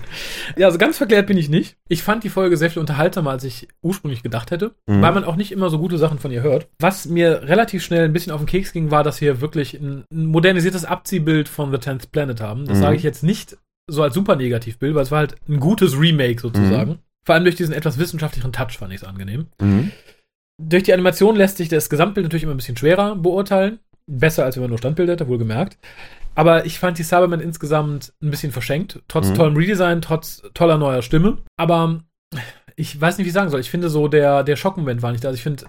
ja, 0.57 0.65
also 0.67 0.77
ganz 0.77 0.97
verklärt 0.97 1.27
bin 1.27 1.37
ich 1.37 1.49
nicht. 1.49 1.77
Ich 1.87 2.03
fand 2.03 2.23
die 2.23 2.29
Folge 2.29 2.57
sehr 2.57 2.71
viel 2.71 2.79
unterhaltsamer, 2.79 3.29
als 3.31 3.43
ich 3.43 3.67
ursprünglich 3.81 4.23
gedacht 4.23 4.51
hätte, 4.51 4.71
Mhm. 4.87 5.01
weil 5.01 5.13
man 5.13 5.23
auch 5.23 5.35
nicht 5.35 5.51
immer 5.51 5.69
so 5.69 5.77
gute 5.79 5.97
Sachen 5.97 6.19
von 6.19 6.31
ihr 6.31 6.41
hört. 6.41 6.67
Was 6.79 7.05
mir 7.05 7.43
relativ 7.43 7.83
schnell 7.83 8.05
ein 8.05 8.13
bisschen 8.13 8.33
auf 8.33 8.41
den 8.41 8.47
Keks 8.47 8.73
ging, 8.73 8.89
war, 8.91 9.03
dass 9.03 9.21
wir 9.21 9.39
wirklich 9.41 9.75
ein, 9.75 10.03
ein 10.11 10.25
modernisiertes 10.25 10.83
Abziehbild 10.85 11.47
von 11.47 11.71
The 11.71 11.77
Tenth 11.77 12.11
Planet 12.11 12.41
haben. 12.41 12.65
Das 12.65 12.77
Mhm. 12.77 12.81
sage 12.81 12.95
ich 12.97 13.03
jetzt 13.03 13.23
nicht 13.23 13.55
so 13.89 14.01
als 14.03 14.13
super 14.15 14.35
Negativbild, 14.35 14.95
weil 14.95 15.03
es 15.03 15.11
war 15.11 15.19
halt 15.19 15.35
ein 15.47 15.59
gutes 15.59 15.97
Remake 15.97 16.41
sozusagen. 16.41 16.99
Vor 17.25 17.35
allem 17.35 17.43
durch 17.43 17.55
diesen 17.55 17.73
etwas 17.73 17.97
wissenschaftlichen 17.99 18.51
Touch 18.51 18.77
fand 18.77 18.91
ich 18.93 19.01
es 19.01 19.07
angenehm. 19.07 19.47
Mhm. 19.61 19.91
Durch 20.61 20.83
die 20.83 20.93
Animation 20.93 21.35
lässt 21.35 21.57
sich 21.57 21.69
das 21.69 21.89
Gesamtbild 21.89 22.25
natürlich 22.25 22.43
immer 22.43 22.53
ein 22.53 22.57
bisschen 22.57 22.77
schwerer 22.77 23.15
beurteilen. 23.15 23.79
Besser, 24.07 24.45
als 24.45 24.55
wenn 24.55 24.63
man 24.63 24.69
nur 24.69 24.79
Standbilder 24.79 25.13
hätte, 25.13 25.27
wohlgemerkt. 25.27 25.77
Aber 26.35 26.65
ich 26.65 26.79
fand 26.79 26.97
die 26.97 27.03
Cybermen 27.03 27.39
insgesamt 27.41 28.13
ein 28.21 28.29
bisschen 28.31 28.51
verschenkt. 28.51 29.01
Trotz 29.07 29.29
Mhm. 29.29 29.35
tollem 29.35 29.57
Redesign, 29.57 30.01
trotz 30.01 30.41
toller 30.53 30.77
neuer 30.77 31.01
Stimme. 31.01 31.39
Aber 31.57 32.03
ich 32.75 32.99
weiß 32.99 33.17
nicht, 33.17 33.25
wie 33.25 33.29
ich 33.29 33.33
sagen 33.33 33.49
soll. 33.49 33.59
Ich 33.59 33.69
finde 33.69 33.89
so, 33.89 34.07
der, 34.07 34.43
der 34.43 34.55
Schockmoment 34.55 35.01
war 35.01 35.11
nicht 35.11 35.23
da. 35.23 35.29
Also 35.29 35.37
ich 35.37 35.43
finde, 35.43 35.65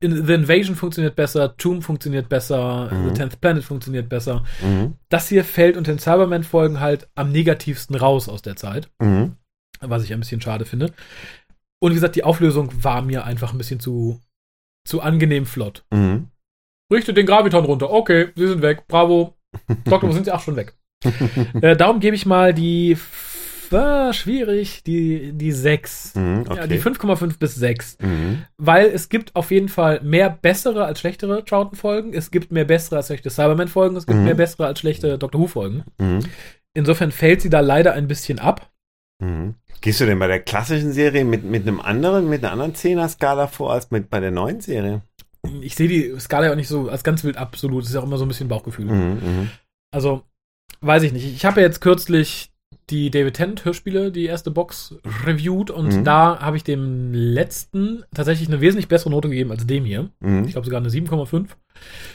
in, 0.00 0.24
The 0.26 0.34
Invasion 0.34 0.76
funktioniert 0.76 1.16
besser, 1.16 1.56
Tomb 1.56 1.82
funktioniert 1.84 2.28
besser, 2.28 2.90
Mhm. 2.92 3.08
The 3.08 3.14
Tenth 3.14 3.40
Planet 3.40 3.64
funktioniert 3.64 4.08
besser. 4.08 4.44
Mhm. 4.62 4.94
Das 5.10 5.28
hier 5.28 5.44
fällt 5.44 5.76
unter 5.76 5.92
den 5.92 5.98
Cybermen-Folgen 5.98 6.80
halt 6.80 7.08
am 7.16 7.30
negativsten 7.32 7.96
raus 7.96 8.28
aus 8.28 8.40
der 8.42 8.56
Zeit. 8.56 8.88
Mhm. 9.00 9.36
Was 9.80 10.04
ich 10.04 10.12
ein 10.14 10.20
bisschen 10.20 10.40
schade 10.40 10.64
finde. 10.64 10.92
Und 11.84 11.90
wie 11.90 11.96
gesagt, 11.96 12.16
die 12.16 12.24
Auflösung 12.24 12.70
war 12.82 13.02
mir 13.02 13.24
einfach 13.24 13.52
ein 13.52 13.58
bisschen 13.58 13.78
zu, 13.78 14.18
zu 14.88 15.02
angenehm 15.02 15.44
flott. 15.44 15.84
Mhm. 15.92 16.28
Richte 16.90 17.12
den 17.12 17.26
Graviton 17.26 17.66
runter. 17.66 17.90
Okay, 17.90 18.28
sie 18.36 18.46
sind 18.46 18.62
weg. 18.62 18.84
Bravo. 18.88 19.34
Doktor, 19.84 20.08
wo 20.08 20.12
sind 20.12 20.24
sie? 20.24 20.32
Ach, 20.32 20.40
schon 20.40 20.56
weg. 20.56 20.72
äh, 21.60 21.76
darum 21.76 22.00
gebe 22.00 22.16
ich 22.16 22.24
mal 22.24 22.54
die. 22.54 22.96
Ah, 23.70 24.14
schwierig. 24.14 24.82
Die, 24.84 25.32
die 25.32 25.52
6. 25.52 26.14
Mhm. 26.14 26.44
Ja, 26.56 26.66
die 26.66 26.78
Okay. 26.78 26.88
5,5 26.88 27.38
bis 27.38 27.54
6. 27.56 27.98
Mhm. 28.00 28.44
Weil 28.56 28.86
es 28.86 29.10
gibt 29.10 29.36
auf 29.36 29.50
jeden 29.50 29.68
Fall 29.68 30.00
mehr 30.02 30.30
bessere 30.30 30.86
als 30.86 31.00
schlechtere 31.00 31.44
Troughton-Folgen. 31.44 32.14
Es 32.14 32.30
gibt 32.30 32.50
mehr 32.50 32.64
bessere 32.64 32.96
als 32.96 33.08
schlechte 33.08 33.28
Cyberman-Folgen. 33.28 33.96
Es 33.96 34.06
gibt 34.06 34.20
Mhm. 34.20 34.24
mehr 34.24 34.34
bessere 34.36 34.66
als 34.68 34.78
schlechte 34.80 35.18
Doctor 35.18 35.38
Who-Folgen. 35.38 35.84
Mhm. 35.98 36.20
Insofern 36.72 37.12
fällt 37.12 37.42
sie 37.42 37.50
da 37.50 37.60
leider 37.60 37.92
ein 37.92 38.08
bisschen 38.08 38.38
ab. 38.38 38.70
Gehst 39.84 40.00
du 40.00 40.06
denn 40.06 40.18
bei 40.18 40.28
der 40.28 40.40
klassischen 40.40 40.94
Serie 40.94 41.26
mit, 41.26 41.44
mit 41.44 41.68
einem 41.68 41.78
anderen, 41.78 42.30
mit 42.30 42.42
einer 42.42 42.52
anderen 42.52 42.74
Zehner-Skala 42.74 43.48
vor 43.48 43.74
als 43.74 43.90
mit 43.90 44.08
bei 44.08 44.18
der 44.18 44.30
neuen 44.30 44.62
Serie? 44.62 45.02
Ich 45.60 45.74
sehe 45.74 45.88
die 45.88 46.18
Skala 46.18 46.46
ja 46.46 46.52
auch 46.52 46.56
nicht 46.56 46.68
so 46.68 46.88
als 46.88 47.04
ganz 47.04 47.22
wild 47.22 47.36
absolut. 47.36 47.82
Es 47.82 47.90
ist 47.90 47.94
ja 47.94 48.00
auch 48.00 48.06
immer 48.06 48.16
so 48.16 48.24
ein 48.24 48.28
bisschen 48.28 48.48
Bauchgefühl. 48.48 48.86
Mhm. 48.86 49.12
Mhm. 49.22 49.50
Also, 49.94 50.22
weiß 50.80 51.02
ich 51.02 51.12
nicht. 51.12 51.26
Ich 51.26 51.44
habe 51.44 51.60
ja 51.60 51.66
jetzt 51.66 51.82
kürzlich 51.82 52.50
die 52.88 53.10
David 53.10 53.34
Tennant 53.34 53.62
Hörspiele, 53.66 54.10
die 54.10 54.24
erste 54.24 54.50
Box, 54.50 54.94
reviewed 55.26 55.70
und 55.70 55.94
Mhm. 55.98 56.04
da 56.04 56.40
habe 56.40 56.56
ich 56.56 56.64
dem 56.64 57.12
letzten 57.12 58.04
tatsächlich 58.14 58.48
eine 58.48 58.62
wesentlich 58.62 58.88
bessere 58.88 59.10
Note 59.10 59.28
gegeben 59.28 59.50
als 59.50 59.66
dem 59.66 59.84
hier. 59.84 60.08
Mhm. 60.20 60.44
Ich 60.46 60.52
glaube 60.52 60.64
sogar 60.64 60.80
eine 60.80 60.88
7,5. 60.88 61.58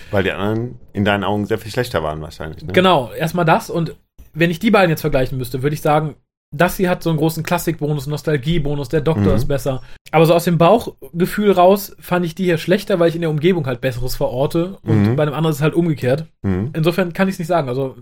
Weil 0.10 0.24
die 0.24 0.32
anderen 0.32 0.80
in 0.94 1.06
deinen 1.06 1.24
Augen 1.24 1.46
sehr 1.46 1.60
viel 1.60 1.72
schlechter 1.72 2.02
waren 2.02 2.20
wahrscheinlich. 2.20 2.64
Ne? 2.64 2.74
Genau, 2.74 3.12
erstmal 3.12 3.46
das 3.46 3.70
und 3.70 3.96
wenn 4.34 4.50
ich 4.50 4.58
die 4.58 4.72
beiden 4.72 4.90
jetzt 4.90 5.02
vergleichen 5.02 5.38
müsste, 5.38 5.62
würde 5.62 5.76
ich 5.76 5.82
sagen, 5.82 6.16
das 6.52 6.78
hier 6.78 6.90
hat 6.90 7.04
so 7.04 7.10
einen 7.10 7.20
großen 7.20 7.44
Klassikbonus, 7.44 8.08
Nostalgiebonus, 8.08 8.90
der 8.90 9.02
Doktor 9.02 9.32
Mhm. 9.32 9.36
ist 9.38 9.48
besser. 9.48 9.82
Aber 10.12 10.26
so 10.26 10.34
aus 10.34 10.46
dem 10.46 10.58
Bauchgefühl 10.58 11.52
raus 11.52 11.96
fand 12.00 12.26
ich 12.26 12.34
die 12.36 12.46
hier 12.46 12.58
schlechter, 12.58 13.00
weil 13.00 13.10
ich 13.10 13.16
in 13.16 13.22
der 13.22 13.30
Umgebung 13.30 13.68
halt 13.68 13.82
Besseres 13.82 14.16
verorte 14.16 14.78
und 14.84 15.04
Mhm. 15.12 15.16
bei 15.16 15.24
einem 15.24 15.34
anderen 15.36 15.52
ist 15.52 15.58
es 15.58 15.64
halt 15.64 15.76
umgekehrt. 15.76 16.26
Mhm. 16.42 16.72
Insofern 16.76 17.14
kann 17.14 17.28
ich 17.28 17.34
es 17.36 17.40
nicht 17.40 17.48
sagen. 17.48 17.70
Also, 17.70 17.96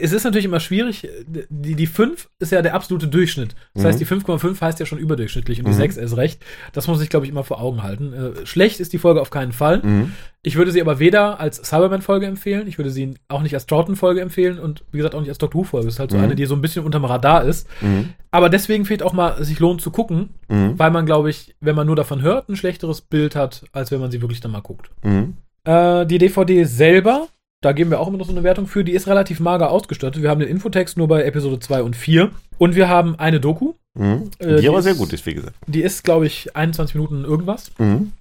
es 0.00 0.12
ist 0.12 0.24
natürlich 0.24 0.44
immer 0.46 0.60
schwierig. 0.60 1.08
Die, 1.48 1.74
die 1.74 1.86
5 1.86 2.28
ist 2.38 2.52
ja 2.52 2.62
der 2.62 2.74
absolute 2.74 3.08
Durchschnitt. 3.08 3.54
Das 3.74 3.82
Mhm. 3.82 3.86
heißt, 3.88 4.00
die 4.00 4.06
5,5 4.06 4.60
heißt 4.60 4.80
ja 4.80 4.86
schon 4.86 4.98
überdurchschnittlich 4.98 5.58
und 5.58 5.66
die 5.66 5.72
Mhm. 5.72 5.76
6 5.76 5.96
ist 5.96 6.16
recht. 6.16 6.42
Das 6.72 6.86
muss 6.88 7.00
ich, 7.02 7.08
glaube 7.10 7.26
ich, 7.26 7.32
immer 7.32 7.44
vor 7.44 7.60
Augen 7.60 7.82
halten. 7.82 8.12
Äh, 8.12 8.46
schlecht 8.46 8.80
ist 8.80 8.92
die 8.92 8.98
Folge 8.98 9.20
auf 9.20 9.30
keinen 9.30 9.52
Fall. 9.52 9.82
Mhm. 9.82 10.12
Ich 10.42 10.56
würde 10.56 10.72
sie 10.72 10.80
aber 10.80 10.98
weder 10.98 11.38
als 11.38 11.56
Cyberman-Folge 11.58 12.24
empfehlen, 12.26 12.66
ich 12.66 12.78
würde 12.78 12.90
sie 12.90 13.14
auch 13.28 13.42
nicht 13.42 13.52
als 13.54 13.66
Troughton-Folge 13.66 14.22
empfehlen 14.22 14.58
und 14.58 14.84
wie 14.90 14.96
gesagt 14.96 15.14
auch 15.14 15.20
nicht 15.20 15.28
als 15.28 15.36
Doctor 15.38 15.60
Who-Folge. 15.60 15.86
Es 15.88 15.94
ist 15.94 16.00
halt 16.00 16.10
so 16.12 16.16
Mhm. 16.16 16.24
eine, 16.24 16.34
die 16.34 16.46
so 16.46 16.54
ein 16.54 16.62
bisschen 16.62 16.84
unterm 16.84 17.04
Radar 17.04 17.44
ist. 17.44 17.68
Mhm. 17.82 18.14
Aber 18.30 18.48
deswegen 18.48 18.86
fehlt 18.86 19.02
auch 19.02 19.12
mal, 19.12 19.44
sich 19.44 19.58
lohnt 19.58 19.82
zu 19.82 19.90
gucken, 19.90 20.30
Mhm. 20.48 20.78
weil 20.78 20.90
man, 20.90 21.04
glaube 21.04 21.28
ich, 21.30 21.54
wenn 21.60 21.76
man 21.76 21.86
nur 21.86 21.96
davon 21.96 22.22
hört, 22.22 22.48
ein 22.48 22.56
schlechteres 22.56 23.02
Bild 23.02 23.36
hat, 23.36 23.64
als 23.72 23.90
wenn 23.90 24.00
man 24.00 24.10
sie 24.10 24.22
wirklich 24.22 24.40
dann 24.40 24.52
mal 24.52 24.62
guckt. 24.62 24.90
Äh, 25.64 26.06
die 26.06 26.18
DVD 26.18 26.64
selber, 26.64 27.28
da 27.62 27.72
geben 27.72 27.90
wir 27.90 28.00
auch 28.00 28.08
immer 28.08 28.18
noch 28.18 28.26
so 28.26 28.32
eine 28.32 28.42
Wertung 28.42 28.66
für, 28.66 28.84
die 28.84 28.92
ist 28.92 29.06
relativ 29.06 29.38
mager 29.40 29.70
ausgestattet. 29.70 30.22
Wir 30.22 30.30
haben 30.30 30.40
den 30.40 30.48
Infotext 30.48 30.96
nur 30.96 31.08
bei 31.08 31.24
Episode 31.24 31.60
2 31.60 31.82
und 31.82 31.94
4. 31.96 32.30
Und 32.58 32.74
wir 32.74 32.88
haben 32.88 33.16
eine 33.18 33.40
Doku. 33.40 33.74
Mhm. 33.94 34.30
Äh, 34.38 34.56
die 34.56 34.62
die 34.62 34.68
aber 34.68 34.82
sehr 34.82 34.92
ist- 34.92 34.98
gut 34.98 35.12
ist, 35.12 35.26
wie 35.26 35.34
gesagt. 35.34 35.56
Die 35.66 35.82
ist, 35.82 36.04
glaube 36.04 36.26
ich, 36.26 36.56
21 36.56 36.94
Minuten 36.94 37.24
irgendwas. 37.24 37.70
Mhm. 37.78 38.12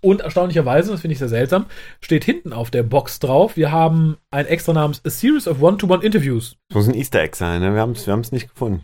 Und 0.00 0.20
erstaunlicherweise, 0.20 0.90
das 0.90 1.00
finde 1.00 1.12
ich 1.12 1.20
sehr 1.20 1.28
seltsam, 1.28 1.66
steht 2.00 2.24
hinten 2.24 2.52
auf 2.52 2.70
der 2.72 2.82
Box 2.82 3.20
drauf, 3.20 3.56
wir 3.56 3.70
haben 3.70 4.16
ein 4.32 4.46
extra 4.46 4.72
namens 4.72 5.00
A 5.06 5.10
Series 5.10 5.46
of 5.46 5.62
One-to-One 5.62 6.02
Interviews. 6.02 6.56
Das 6.70 6.74
muss 6.76 6.88
ein 6.88 6.94
Easter 6.94 7.20
Egg 7.22 7.36
sein, 7.36 7.60
ne? 7.60 7.72
Wir 7.72 7.80
haben 7.80 7.92
es 7.92 8.04
wir 8.06 8.12
haben's 8.12 8.32
nicht 8.32 8.48
gefunden. 8.50 8.80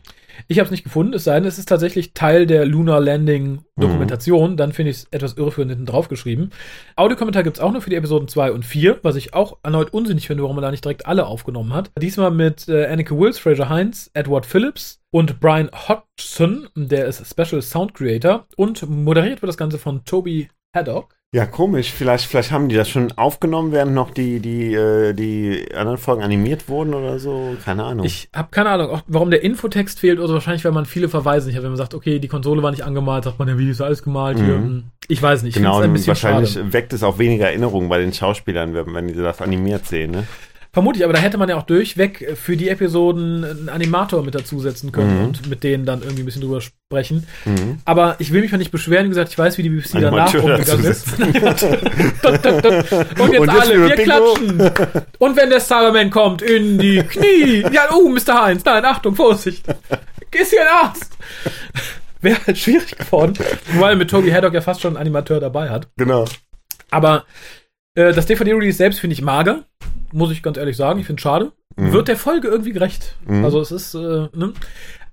Ich 0.47 0.59
habe 0.59 0.67
es 0.67 0.71
nicht 0.71 0.85
gefunden, 0.85 1.15
es 1.15 1.25
sei 1.25 1.35
denn, 1.35 1.49
es 1.49 1.59
ist 1.59 1.69
tatsächlich 1.69 2.15
Teil 2.15 2.47
der 2.47 2.65
Lunar 2.65 3.01
Landing 3.01 3.61
Dokumentation. 3.77 4.57
Dann 4.57 4.73
finde 4.73 4.91
ich 4.91 4.99
es 4.99 5.09
etwas 5.11 5.35
irreführend 5.35 5.73
hinten 5.73 5.87
drauf 5.87 6.09
geschrieben. 6.09 6.51
Audiokommentar 6.97 7.43
gibt 7.43 7.59
es 7.59 7.63
auch 7.63 7.73
nur 7.73 7.83
für 7.83 7.91
die 7.91 7.97
Episoden 7.97 8.29
2 8.29 8.53
und 8.53 8.65
4, 8.65 9.01
was 9.03 9.17
ich 9.17 9.35
auch 9.35 9.59
erneut 9.63 9.93
unsinnig 9.93 10.27
finde, 10.27 10.43
warum 10.43 10.57
man 10.57 10.63
da 10.63 10.71
nicht 10.71 10.85
direkt 10.85 11.07
alle 11.07 11.27
aufgenommen 11.27 11.73
hat. 11.73 11.91
Diesmal 12.01 12.31
mit 12.31 12.69
äh, 12.69 12.87
Anneke 12.87 13.19
Wills, 13.19 13.39
Fraser 13.39 13.69
Heinz, 13.69 14.11
Edward 14.15 14.47
Phillips 14.47 15.01
und 15.11 15.41
Brian 15.41 15.71
Hodgson, 15.73 16.69
der 16.75 17.07
ist 17.07 17.25
Special 17.27 17.63
Sound 17.63 17.95
Creator. 17.95 18.47
Und 18.57 18.89
moderiert 18.89 19.43
wird 19.43 19.49
das 19.49 19.57
Ganze 19.57 19.79
von 19.79 20.05
Toby 20.05 20.49
Haddock. 20.75 21.18
Ja, 21.35 21.45
komisch. 21.45 21.93
Vielleicht, 21.93 22.25
vielleicht 22.25 22.53
haben 22.53 22.71
die 22.71 22.75
das 22.75 22.89
schon 22.89 23.13
aufgenommen, 23.13 23.71
während 23.71 23.93
noch 23.93 24.11
die, 24.11 24.41
die, 24.41 24.73
äh, 24.73 25.13
die 25.13 25.67
anderen 25.75 25.99
Folgen 25.99 26.23
animiert 26.23 26.71
wurden 26.71 26.95
oder 26.95 27.19
so. 27.19 27.55
Keine 27.63 27.85
Ahnung. 27.85 28.07
Ich 28.07 28.31
habe 28.35 28.49
keine 28.51 28.71
Ahnung, 28.71 28.91
auch 28.91 29.03
warum 29.09 29.31
der 29.31 29.43
Infotext 29.43 30.01
fehlt 30.01 30.21
oder 30.21 30.33
wahrscheinlich, 30.33 30.65
weil 30.65 30.73
man 30.73 30.87
viele 30.87 31.11
Verweise 31.11 31.47
nicht 31.47 31.57
hat. 31.57 31.63
Wenn 31.63 31.71
man 31.71 31.77
sagt, 31.77 31.93
okay, 31.93 32.19
die 32.19 32.29
Konsole 32.29 32.63
war 32.63 32.71
nicht 32.71 32.85
angemalt, 32.85 33.25
sagt 33.25 33.39
man, 33.39 33.47
ja, 33.47 33.59
wie 33.59 33.69
ist 33.69 33.83
alles 33.83 34.03
gemalt 34.03 34.39
hier. 34.39 34.57
Mhm. 34.57 34.85
Ich 35.07 35.21
weiß 35.21 35.43
nicht. 35.43 35.55
Ich 35.55 35.63
genau, 35.63 35.81
ein 35.81 35.93
bisschen 35.93 36.09
wahrscheinlich 36.09 36.53
schade. 36.53 36.73
weckt 36.73 36.95
es 36.95 37.03
auch 37.03 37.19
weniger 37.19 37.49
Erinnerungen 37.49 37.91
bei 37.91 37.99
den 37.99 38.15
Schauspielern, 38.15 38.73
wenn, 38.73 38.95
wenn 38.95 39.09
die 39.09 39.15
das 39.15 39.43
animiert 39.43 39.87
sehen, 39.87 40.13
ne? 40.13 40.27
Vermutlich, 40.79 41.03
aber 41.03 41.13
da 41.13 41.19
hätte 41.19 41.39
man 41.39 41.49
ja 41.49 41.57
auch 41.57 41.65
durchweg 41.65 42.37
für 42.41 42.57
die 42.57 42.69
Episoden 42.69 43.45
einen 43.45 43.69
Animator 43.69 44.23
mit 44.23 44.37
dazusetzen 44.37 44.93
können 44.93 45.19
Mhm. 45.19 45.25
und 45.25 45.49
mit 45.49 45.65
denen 45.65 45.85
dann 45.85 46.03
irgendwie 46.03 46.23
ein 46.23 46.25
bisschen 46.25 46.43
drüber 46.43 46.61
sprechen. 46.61 47.27
Mhm. 47.45 47.81
Aber 47.85 48.15
ich 48.21 48.33
will 48.33 48.43
mich 48.43 48.53
mal 48.53 48.59
nicht 48.59 48.71
beschweren. 48.71 49.07
Wie 49.07 49.09
gesagt, 49.09 49.33
ich 49.33 49.39
weiß, 49.39 49.59
wie 49.59 49.65
die 49.65 49.71
BBC 49.71 50.01
danach 50.01 50.33
umgegangen 50.35 50.85
ist. 50.85 51.19
Und 51.19 51.35
jetzt 53.33 53.41
Und 53.41 53.49
alle, 53.49 53.89
wir 53.89 53.97
Bingo. 53.97 54.03
klatschen. 54.05 54.71
Und 55.19 55.37
wenn 55.37 55.51
der 55.51 55.59
Cyberman 55.61 56.11
kommt, 56.11 56.43
in 56.43 56.79
die 56.79 57.03
Knie. 57.09 57.65
Ja, 57.73 57.89
oh, 57.93 58.09
Mr. 58.09 58.43
Heinz, 58.45 58.65
nein, 58.65 58.85
Achtung, 58.85 59.17
Vorsicht. 59.17 59.65
Ist 60.31 60.51
hier 60.51 60.61
ein 60.63 60.87
Arzt. 60.87 61.17
Wäre 62.21 62.39
halt 62.47 62.59
schwierig 62.59 62.97
geworden, 62.97 63.35
weil 63.79 63.97
mit 63.97 64.11
Toby 64.11 64.31
Haddock 64.31 64.55
ja 64.55 64.61
fast 64.61 64.81
schon 64.81 64.91
einen 64.91 64.99
Animateur 65.01 65.41
dabei 65.41 65.71
hat. 65.71 65.89
Genau. 65.97 66.25
Aber 66.91 67.25
äh, 67.95 68.13
das 68.13 68.27
DVD-Release 68.27 68.77
selbst 68.79 69.01
finde 69.01 69.15
ich 69.15 69.23
mager, 69.23 69.65
muss 70.13 70.31
ich 70.33 70.43
ganz 70.43 70.57
ehrlich 70.57 70.77
sagen. 70.77 70.99
Ich 71.01 71.07
finde 71.07 71.21
es 71.21 71.23
schade. 71.23 71.53
Mhm. 71.77 71.93
Wird 71.93 72.09
der 72.09 72.17
Folge 72.17 72.49
irgendwie 72.49 72.73
gerecht. 72.73 73.17
Mhm. 73.27 73.45
Also 73.45 73.61
es 73.61 73.71
ist, 73.71 73.95
äh, 73.95 74.29
ne? 74.35 74.53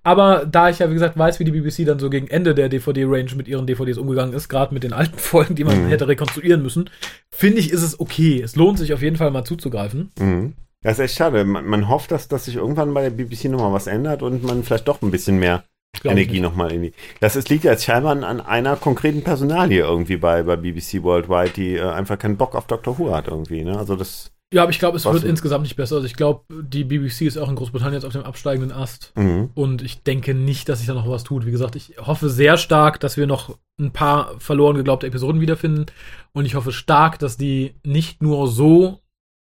Aber 0.04 0.46
da 0.46 0.70
ich 0.70 0.78
ja, 0.80 0.90
wie 0.90 0.94
gesagt, 0.94 1.18
weiß, 1.18 1.40
wie 1.40 1.46
die 1.46 1.52
BBC 1.52 1.84
dann 1.86 1.98
so 1.98 2.12
gegen 2.12 2.28
Ende 2.28 2.54
der 2.54 2.70
DVD-Range 2.70 3.34
mit 3.36 3.48
ihren 3.48 3.66
DVDs 3.66 3.98
umgegangen 3.98 4.34
ist, 4.36 4.50
gerade 4.50 4.74
mit 4.74 4.84
den 4.84 4.94
alten 4.94 5.18
Folgen, 5.18 5.56
die 5.56 5.64
man 5.64 5.86
Mhm. 5.86 5.90
hätte 5.90 6.08
rekonstruieren 6.08 6.62
müssen, 6.62 6.90
finde 7.32 7.58
ich, 7.60 7.72
ist 7.72 7.82
es 7.82 8.00
okay. 8.00 8.42
Es 8.42 8.56
lohnt 8.56 8.78
sich 8.78 8.94
auf 8.94 9.02
jeden 9.02 9.16
Fall 9.16 9.32
mal 9.32 9.44
zuzugreifen. 9.46 10.12
Mhm. 10.20 10.54
Das 10.84 10.94
ist 11.00 11.06
echt 11.06 11.16
schade. 11.16 11.44
Man, 11.46 11.66
man 11.66 11.90
hofft, 11.90 12.12
dass, 12.12 12.28
dass 12.28 12.46
sich 12.46 12.58
irgendwann 12.58 12.94
bei 12.94 13.02
der 13.02 13.10
BBC 13.10 13.46
nochmal 13.46 13.74
was 13.74 13.88
ändert 13.88 14.22
und 14.22 14.44
man 14.44 14.64
vielleicht 14.64 14.88
doch 14.88 15.02
ein 15.02 15.10
bisschen 15.10 15.40
mehr 15.40 15.64
Glaub 16.00 16.12
Energie 16.12 16.40
nochmal 16.42 16.72
in 16.72 16.84
die. 16.84 16.94
Das 17.22 17.36
ist, 17.36 17.50
liegt 17.50 17.64
jetzt 17.64 17.86
scheinbar 17.86 18.12
an, 18.12 18.24
an 18.24 18.42
einer 18.42 18.76
konkreten 18.76 19.24
Personalie 19.24 19.80
irgendwie 19.80 20.18
bei, 20.18 20.44
bei 20.44 20.56
BBC 20.58 21.02
Worldwide, 21.02 21.52
die 21.56 21.76
äh, 21.78 21.82
einfach 21.90 22.20
keinen 22.20 22.38
Bock 22.38 22.54
auf 22.54 22.68
Doctor 22.68 23.00
Who 23.00 23.16
hat 23.16 23.28
irgendwie. 23.28 23.64
Ne? 23.64 23.76
Also 23.76 23.96
das. 23.96 24.30
Ja, 24.54 24.62
aber 24.62 24.72
ich 24.72 24.80
glaube, 24.80 24.96
es 24.98 25.06
Was 25.06 25.14
wird 25.14 25.24
denn? 25.24 25.32
insgesamt 25.32 25.64
nicht 25.64 25.76
besser. 25.76 25.96
Also 25.96 26.06
ich 26.06 26.16
glaube, 26.16 26.46
die 26.50 26.84
BBC 26.84 27.22
ist 27.22 27.38
auch 27.38 27.50
in 27.50 27.56
Großbritannien 27.56 27.96
jetzt 27.96 28.06
auf 28.06 28.14
dem 28.14 28.24
absteigenden 28.24 28.72
Ast. 28.72 29.12
Mhm. 29.16 29.50
Und 29.54 29.82
ich 29.82 30.04
denke 30.04 30.34
nicht, 30.34 30.70
dass 30.70 30.80
sich 30.80 30.88
da 30.88 30.94
noch 30.94 31.10
was 31.10 31.24
tut. 31.24 31.46
Wie 31.46 31.52
gesagt, 31.52 31.76
ich 31.76 31.96
hoffe 32.00 32.30
sehr 32.30 32.58
stark, 32.58 33.00
dass 33.00 33.18
wir 33.18 33.28
noch 33.28 33.58
ein 33.80 33.92
paar 33.92 34.40
verloren 34.40 34.78
geglaubte 34.78 35.08
Episoden 35.08 35.42
wiederfinden. 35.42 35.88
Und 36.32 36.46
ich 36.46 36.56
hoffe 36.56 36.72
stark, 36.72 37.20
dass 37.20 37.38
die 37.38 37.76
nicht 37.84 38.22
nur 38.22 38.48
so 38.48 39.02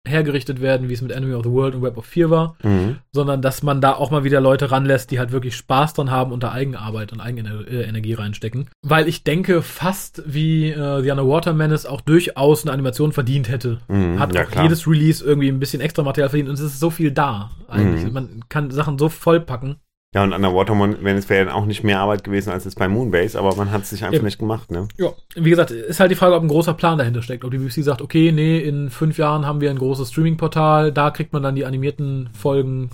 hergerichtet 0.07 0.61
werden, 0.61 0.89
wie 0.89 0.93
es 0.93 1.01
mit 1.03 1.13
Enemy 1.13 1.35
of 1.35 1.45
the 1.45 1.51
World 1.51 1.75
und 1.75 1.83
Web 1.83 1.97
of 1.97 2.05
Fear 2.05 2.31
war, 2.31 2.57
Mhm. 2.63 2.97
sondern 3.13 3.41
dass 3.43 3.63
man 3.63 3.81
da 3.81 3.93
auch 3.95 4.11
mal 4.11 4.23
wieder 4.25 4.41
Leute 4.41 4.71
ranlässt, 4.71 5.11
die 5.11 5.19
halt 5.19 5.33
wirklich 5.33 5.57
Spaß 5.57 5.95
dran 5.95 6.11
haben 6.11 6.31
und 6.33 6.43
da 6.43 6.53
Eigenarbeit 6.53 7.13
und 7.13 7.21
Eigenenergie 7.21 8.13
reinstecken. 8.15 8.69
Weil 8.83 9.09
ich 9.09 9.25
denke, 9.25 9.63
fast 9.63 10.23
wie 10.27 10.71
äh, 10.71 11.03
The 11.03 11.11
Underwater 11.11 11.53
Menace 11.55 11.87
auch 11.87 12.01
durchaus 12.03 12.65
eine 12.65 12.73
Animation 12.73 13.13
verdient 13.13 13.49
hätte. 13.49 13.79
Mhm. 13.89 14.19
Hat 14.19 14.35
Ja, 14.35 14.45
auch 14.45 14.51
klar. 14.51 14.65
jedes 14.65 14.87
Release 14.87 15.25
irgendwie 15.25 15.49
ein 15.49 15.59
bisschen 15.61 15.81
extra 15.81 16.03
Material 16.03 16.29
verdient 16.29 16.49
und 16.51 16.55
es 16.55 16.61
ist 16.61 16.81
so 16.81 16.91
viel 16.91 17.11
da 17.11 17.51
eigentlich. 17.69 18.05
Mhm. 18.05 18.13
Man 18.13 18.45
kann 18.49 18.71
Sachen 18.71 18.99
so 18.99 19.09
vollpacken. 19.09 19.77
Ja, 20.15 20.23
und 20.23 20.33
Underwater 20.33 20.75
Menace 20.75 21.29
wäre 21.29 21.47
dann 21.47 21.55
auch 21.55 21.67
nicht 21.67 21.83
mehr 21.83 21.99
Arbeit 21.99 22.23
gewesen 22.23 22.51
als 22.51 22.65
jetzt 22.65 22.79
bei 22.79 22.87
Moonbase, 22.87 23.37
aber 23.37 23.57
man 23.57 23.73
hat 23.73 23.83
es 23.83 23.91
sich 23.91 24.05
einfach 24.05 24.17
Eben. 24.17 24.25
nicht 24.25 24.39
gemacht, 24.39 24.71
ne? 24.71 24.87
Ja, 24.97 25.13
wie 25.35 25.51
gesagt, 25.51 25.73
ist 25.73 25.99
halt 25.99 26.13
die 26.13 26.15
Frage, 26.15 26.37
ob 26.37 26.43
ein 26.43 26.49
großer 26.49 26.75
Plan 26.75 26.99
dahinter 26.99 27.21
steckt. 27.21 27.45
Ob 27.45 27.51
die 27.51 27.59
BBC 27.59 27.83
sagt, 27.83 28.01
okay, 28.01 28.31
nee, 28.31 28.61
in 28.61 28.91
fünf 28.91 29.19
Jahren 29.19 29.45
haben 29.45 29.61
wir 29.61 29.71
ein 29.71 29.79
großes 29.79 30.11
Streaming-Portal, 30.11 30.93
da 30.93 31.11
kriegt 31.11 31.33
man 31.33 31.43
dann 31.43 31.57
die 31.57 31.65
animierten 31.65 32.31
Folgen, 32.33 32.91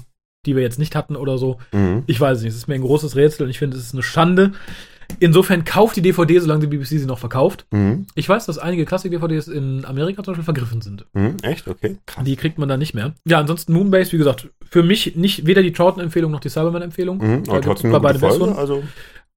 die 0.47 0.57
wir 0.57 0.63
jetzt 0.63 0.79
nicht 0.79 0.97
hatten 0.97 1.15
oder 1.15 1.37
so. 1.37 1.59
Mhm. 1.73 2.05
Ich 2.07 2.19
weiß 2.19 2.39
es 2.39 2.43
nicht, 2.43 2.53
es 2.53 2.57
ist 2.57 2.69
mir 2.69 2.75
ein 2.75 2.81
großes 2.81 3.15
Rätsel 3.17 3.45
und 3.45 3.51
ich 3.51 3.59
finde, 3.59 3.77
es 3.77 3.85
ist 3.85 3.93
eine 3.93 4.03
Schande. 4.03 4.53
Insofern 5.19 5.65
kauft 5.65 5.97
die 5.97 6.03
DVD, 6.03 6.39
solange 6.39 6.67
die 6.67 6.77
BBC 6.77 6.99
sie 6.99 7.07
noch 7.07 7.19
verkauft. 7.19 7.67
Mhm. 7.71 8.07
Ich 8.15 8.29
weiß, 8.29 8.47
dass 8.47 8.59
einige 8.59 8.85
Klassik-DVDs 8.85 9.49
in 9.49 9.85
Amerika 9.85 10.23
zum 10.23 10.33
Beispiel 10.33 10.45
vergriffen 10.45 10.81
sind. 10.81 11.07
Mhm. 11.13 11.37
Echt? 11.43 11.67
Okay. 11.69 11.99
Krass. 12.07 12.25
Die 12.25 12.37
kriegt 12.37 12.59
man 12.59 12.69
dann 12.69 12.79
nicht 12.79 12.95
mehr. 12.95 13.15
Ja, 13.25 13.39
ansonsten 13.39 13.73
Moonbase, 13.73 14.13
wie 14.13 14.19
gesagt, 14.19 14.49
für 14.71 14.83
mich 14.83 15.17
nicht 15.17 15.47
weder 15.47 15.63
die 15.63 15.73
Troughton-Empfehlung 15.73 16.31
noch 16.31 16.41
die 16.41 16.49
Cyberman-Empfehlung. 16.49 17.19
Mhm. 17.19 17.43
Aber 17.49 17.61
trotzdem 17.61 17.95
eine 17.95 18.01
gute 18.01 18.19
Folge. 18.19 18.57
Also. 18.57 18.83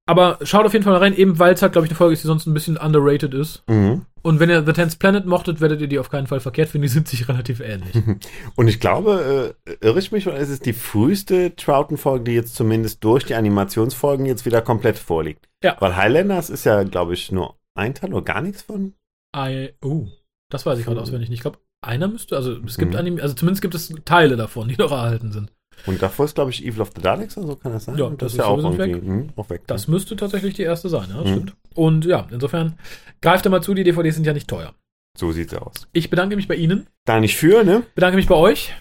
Aber 0.06 0.38
schaut 0.42 0.66
auf 0.66 0.72
jeden 0.72 0.84
Fall 0.84 0.92
mal 0.92 1.00
rein, 1.00 1.16
eben 1.16 1.38
weil 1.38 1.54
es 1.54 1.62
halt, 1.62 1.72
glaube 1.72 1.86
ich, 1.86 1.90
eine 1.90 1.96
Folge 1.96 2.12
ist, 2.12 2.22
die 2.22 2.28
sonst 2.28 2.46
ein 2.46 2.54
bisschen 2.54 2.76
underrated 2.76 3.34
ist. 3.34 3.62
Mhm. 3.68 4.02
Und 4.24 4.40
wenn 4.40 4.48
ihr 4.48 4.64
The 4.64 4.72
Tenth 4.72 4.98
Planet 4.98 5.26
mochtet, 5.26 5.60
werdet 5.60 5.80
ihr 5.82 5.86
die 5.86 5.98
auf 5.98 6.08
keinen 6.10 6.26
Fall 6.26 6.40
verkehrt 6.40 6.70
finden. 6.70 6.82
Die 6.82 6.88
sind 6.88 7.06
sich 7.06 7.28
relativ 7.28 7.60
ähnlich. 7.60 7.94
Und 8.56 8.68
ich 8.68 8.80
glaube, 8.80 9.54
äh, 9.66 9.76
irre 9.82 9.98
ich 9.98 10.12
mich, 10.12 10.26
oder 10.26 10.38
ist 10.38 10.48
es 10.48 10.60
die 10.60 10.72
früheste 10.72 11.54
Troughton-Folge, 11.54 12.24
die 12.24 12.32
jetzt 12.32 12.54
zumindest 12.54 13.04
durch 13.04 13.24
die 13.24 13.34
Animationsfolgen 13.34 14.24
jetzt 14.26 14.46
wieder 14.46 14.62
komplett 14.62 14.98
vorliegt? 14.98 15.48
Ja. 15.62 15.76
Weil 15.78 15.94
Highlanders 15.96 16.48
ist 16.50 16.64
ja, 16.64 16.82
glaube 16.84 17.12
ich, 17.14 17.30
nur 17.32 17.56
ein 17.74 17.94
Teil 17.94 18.14
oder 18.14 18.22
gar 18.24 18.40
nichts 18.40 18.62
von. 18.62 18.94
I, 19.36 19.70
oh, 19.84 20.06
das 20.50 20.64
weiß 20.64 20.78
ich 20.78 20.86
gerade 20.86 21.00
auswendig 21.02 21.28
nicht. 21.28 21.38
Ich 21.38 21.42
glaube, 21.42 21.58
einer 21.82 22.08
müsste, 22.08 22.34
also 22.36 22.56
es 22.66 22.78
gibt 22.78 22.92
Mhm. 22.92 22.98
Anim 22.98 23.20
also 23.20 23.34
zumindest 23.34 23.60
gibt 23.62 23.74
es 23.74 23.92
Teile 24.06 24.36
davon, 24.36 24.68
die 24.68 24.76
noch 24.76 24.90
erhalten 24.92 25.32
sind. 25.32 25.52
Und 25.86 26.00
davor 26.00 26.24
ist, 26.24 26.36
glaube 26.36 26.50
ich, 26.52 26.64
Evil 26.64 26.80
of 26.82 26.92
the 26.94 27.02
Daleks 27.02 27.36
oder 27.36 27.48
so, 27.48 27.56
kann 27.56 27.72
das 27.72 27.84
sein? 27.86 27.98
Ja, 27.98 28.04
Und 28.04 28.22
das 28.22 28.32
ist 28.32 28.38
ja 28.38 28.44
auch 28.46 28.56
irgendwie 28.58 28.94
mh, 28.94 29.32
auch 29.36 29.50
weg. 29.50 29.62
Das 29.66 29.88
müsste 29.88 30.14
tatsächlich 30.16 30.54
die 30.54 30.62
erste 30.62 30.88
sein, 30.88 31.08
ja, 31.10 31.16
das 31.20 31.24
Mhm. 31.26 31.32
stimmt. 31.34 31.56
Und 31.74 32.04
ja, 32.04 32.26
insofern 32.30 32.78
greift 33.20 33.46
da 33.46 33.50
mal 33.50 33.62
zu, 33.62 33.74
die 33.74 33.84
DVDs 33.84 34.14
sind 34.14 34.26
ja 34.26 34.32
nicht 34.32 34.48
teuer. 34.48 34.74
So 35.16 35.32
sieht's 35.32 35.54
aus. 35.54 35.88
Ich 35.92 36.10
bedanke 36.10 36.36
mich 36.36 36.48
bei 36.48 36.56
Ihnen, 36.56 36.86
Da 37.04 37.20
nicht 37.20 37.36
für, 37.36 37.62
ne? 37.64 37.84
bedanke 37.94 38.16
mich 38.16 38.26
bei 38.26 38.34
euch. 38.34 38.74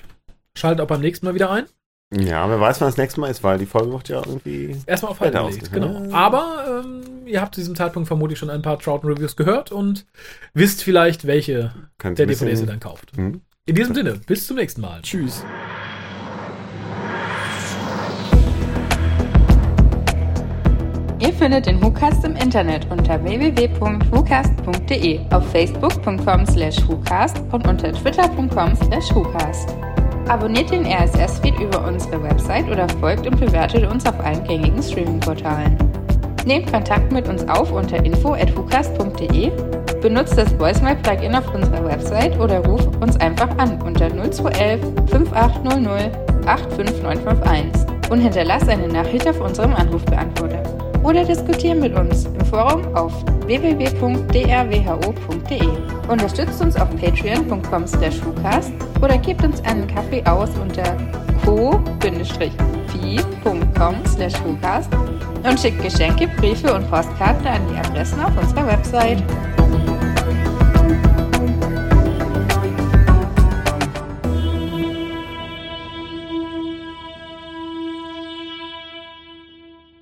Schaltet 0.57 0.81
auch 0.81 0.87
beim 0.87 1.01
nächsten 1.01 1.25
Mal 1.25 1.35
wieder 1.35 1.51
ein. 1.51 1.65
Ja, 2.15 2.47
wer 2.47 2.59
weiß, 2.59 2.79
wann 2.79 2.87
das 2.87 2.97
nächste 2.97 3.19
Mal 3.19 3.29
ist, 3.29 3.43
weil 3.43 3.57
die 3.57 3.65
Folge 3.65 3.91
wird 3.91 4.09
ja 4.09 4.17
irgendwie. 4.17 4.75
Erstmal 4.85 5.11
auf 5.11 5.19
Halten 5.19 5.37
gelegt, 5.47 5.71
genau. 5.71 6.11
Aber 6.11 6.83
ähm, 6.85 7.25
ihr 7.25 7.41
habt 7.41 7.55
zu 7.55 7.61
diesem 7.61 7.75
Zeitpunkt 7.75 8.07
vermutlich 8.07 8.37
schon 8.37 8.51
ein 8.51 8.61
paar 8.61 8.77
Troughton-Reviews 8.77 9.35
gehört 9.35 9.71
und 9.71 10.05
wisst 10.53 10.83
vielleicht, 10.83 11.25
welche 11.25 11.73
Könnt 11.97 12.19
der 12.19 12.27
DVDs 12.27 12.61
ihr 12.61 12.67
dann 12.67 12.79
kauft. 12.79 13.17
Mhm. 13.17 13.41
In 13.65 13.75
diesem 13.75 13.95
Sinne, 13.95 14.19
bis 14.27 14.45
zum 14.45 14.57
nächsten 14.57 14.81
Mal. 14.81 15.01
Tschüss. 15.01 15.43
Ihr 21.33 21.39
findet 21.39 21.65
den 21.65 21.81
WhoCast 21.81 22.23
im 22.25 22.35
Internet 22.35 22.85
unter 22.91 23.21
www.whocast.de, 23.23 25.19
auf 25.31 25.43
facebook.com 25.49 26.45
slash 26.45 26.87
WhoCast 26.87 27.41
und 27.51 27.67
unter 27.67 27.91
twitter.com 27.91 28.75
slash 28.75 29.15
WhoCast. 29.15 29.75
Abonniert 30.29 30.69
den 30.69 30.85
RSS-Feed 30.85 31.59
über 31.59 31.87
unsere 31.87 32.21
Website 32.21 32.69
oder 32.69 32.87
folgt 32.99 33.25
und 33.25 33.39
bewertet 33.39 33.91
uns 33.91 34.05
auf 34.05 34.19
allen 34.23 34.43
gängigen 34.43 34.83
Streaming-Portalen. 34.83 35.75
Nehmt 36.45 36.71
Kontakt 36.71 37.11
mit 37.11 37.27
uns 37.27 37.49
auf 37.49 37.71
unter 37.71 37.97
info.whocast.de, 38.05 39.51
benutzt 40.03 40.37
das 40.37 40.55
Voicemail-Plugin 40.59 41.33
auf 41.33 41.51
unserer 41.51 41.83
Website 41.83 42.39
oder 42.39 42.63
ruft 42.63 42.95
uns 43.01 43.19
einfach 43.19 43.49
an 43.57 43.81
unter 43.81 44.07
0211 44.07 44.81
5800 45.09 46.11
85951 46.45 48.11
und 48.11 48.19
hinterlasst 48.19 48.69
eine 48.69 48.87
Nachricht 48.87 49.27
auf 49.27 49.41
unserem 49.41 49.73
Anrufbeantworter. 49.73 50.92
Oder 51.03 51.25
diskutiert 51.25 51.79
mit 51.79 51.95
uns 51.95 52.25
im 52.25 52.45
Forum 52.45 52.83
auf 52.95 53.13
www.drwho.de. 53.45 55.67
Unterstützt 56.07 56.61
uns 56.61 56.77
auf 56.77 56.89
patreon.com 56.95 57.87
slash 57.87 58.21
oder 59.01 59.17
gebt 59.17 59.43
uns 59.43 59.61
einen 59.65 59.87
Kaffee 59.87 60.23
aus 60.25 60.49
unter 60.61 60.95
co-fi.com 61.45 62.45
slash 64.05 64.35
und 65.43 65.59
schickt 65.59 65.83
Geschenke, 65.83 66.29
Briefe 66.37 66.73
und 66.73 66.89
Postkarten 66.89 67.47
an 67.47 67.61
die 67.69 67.75
Adressen 67.77 68.21
auf 68.21 68.31
unserer 68.41 68.65
Website. 68.67 69.21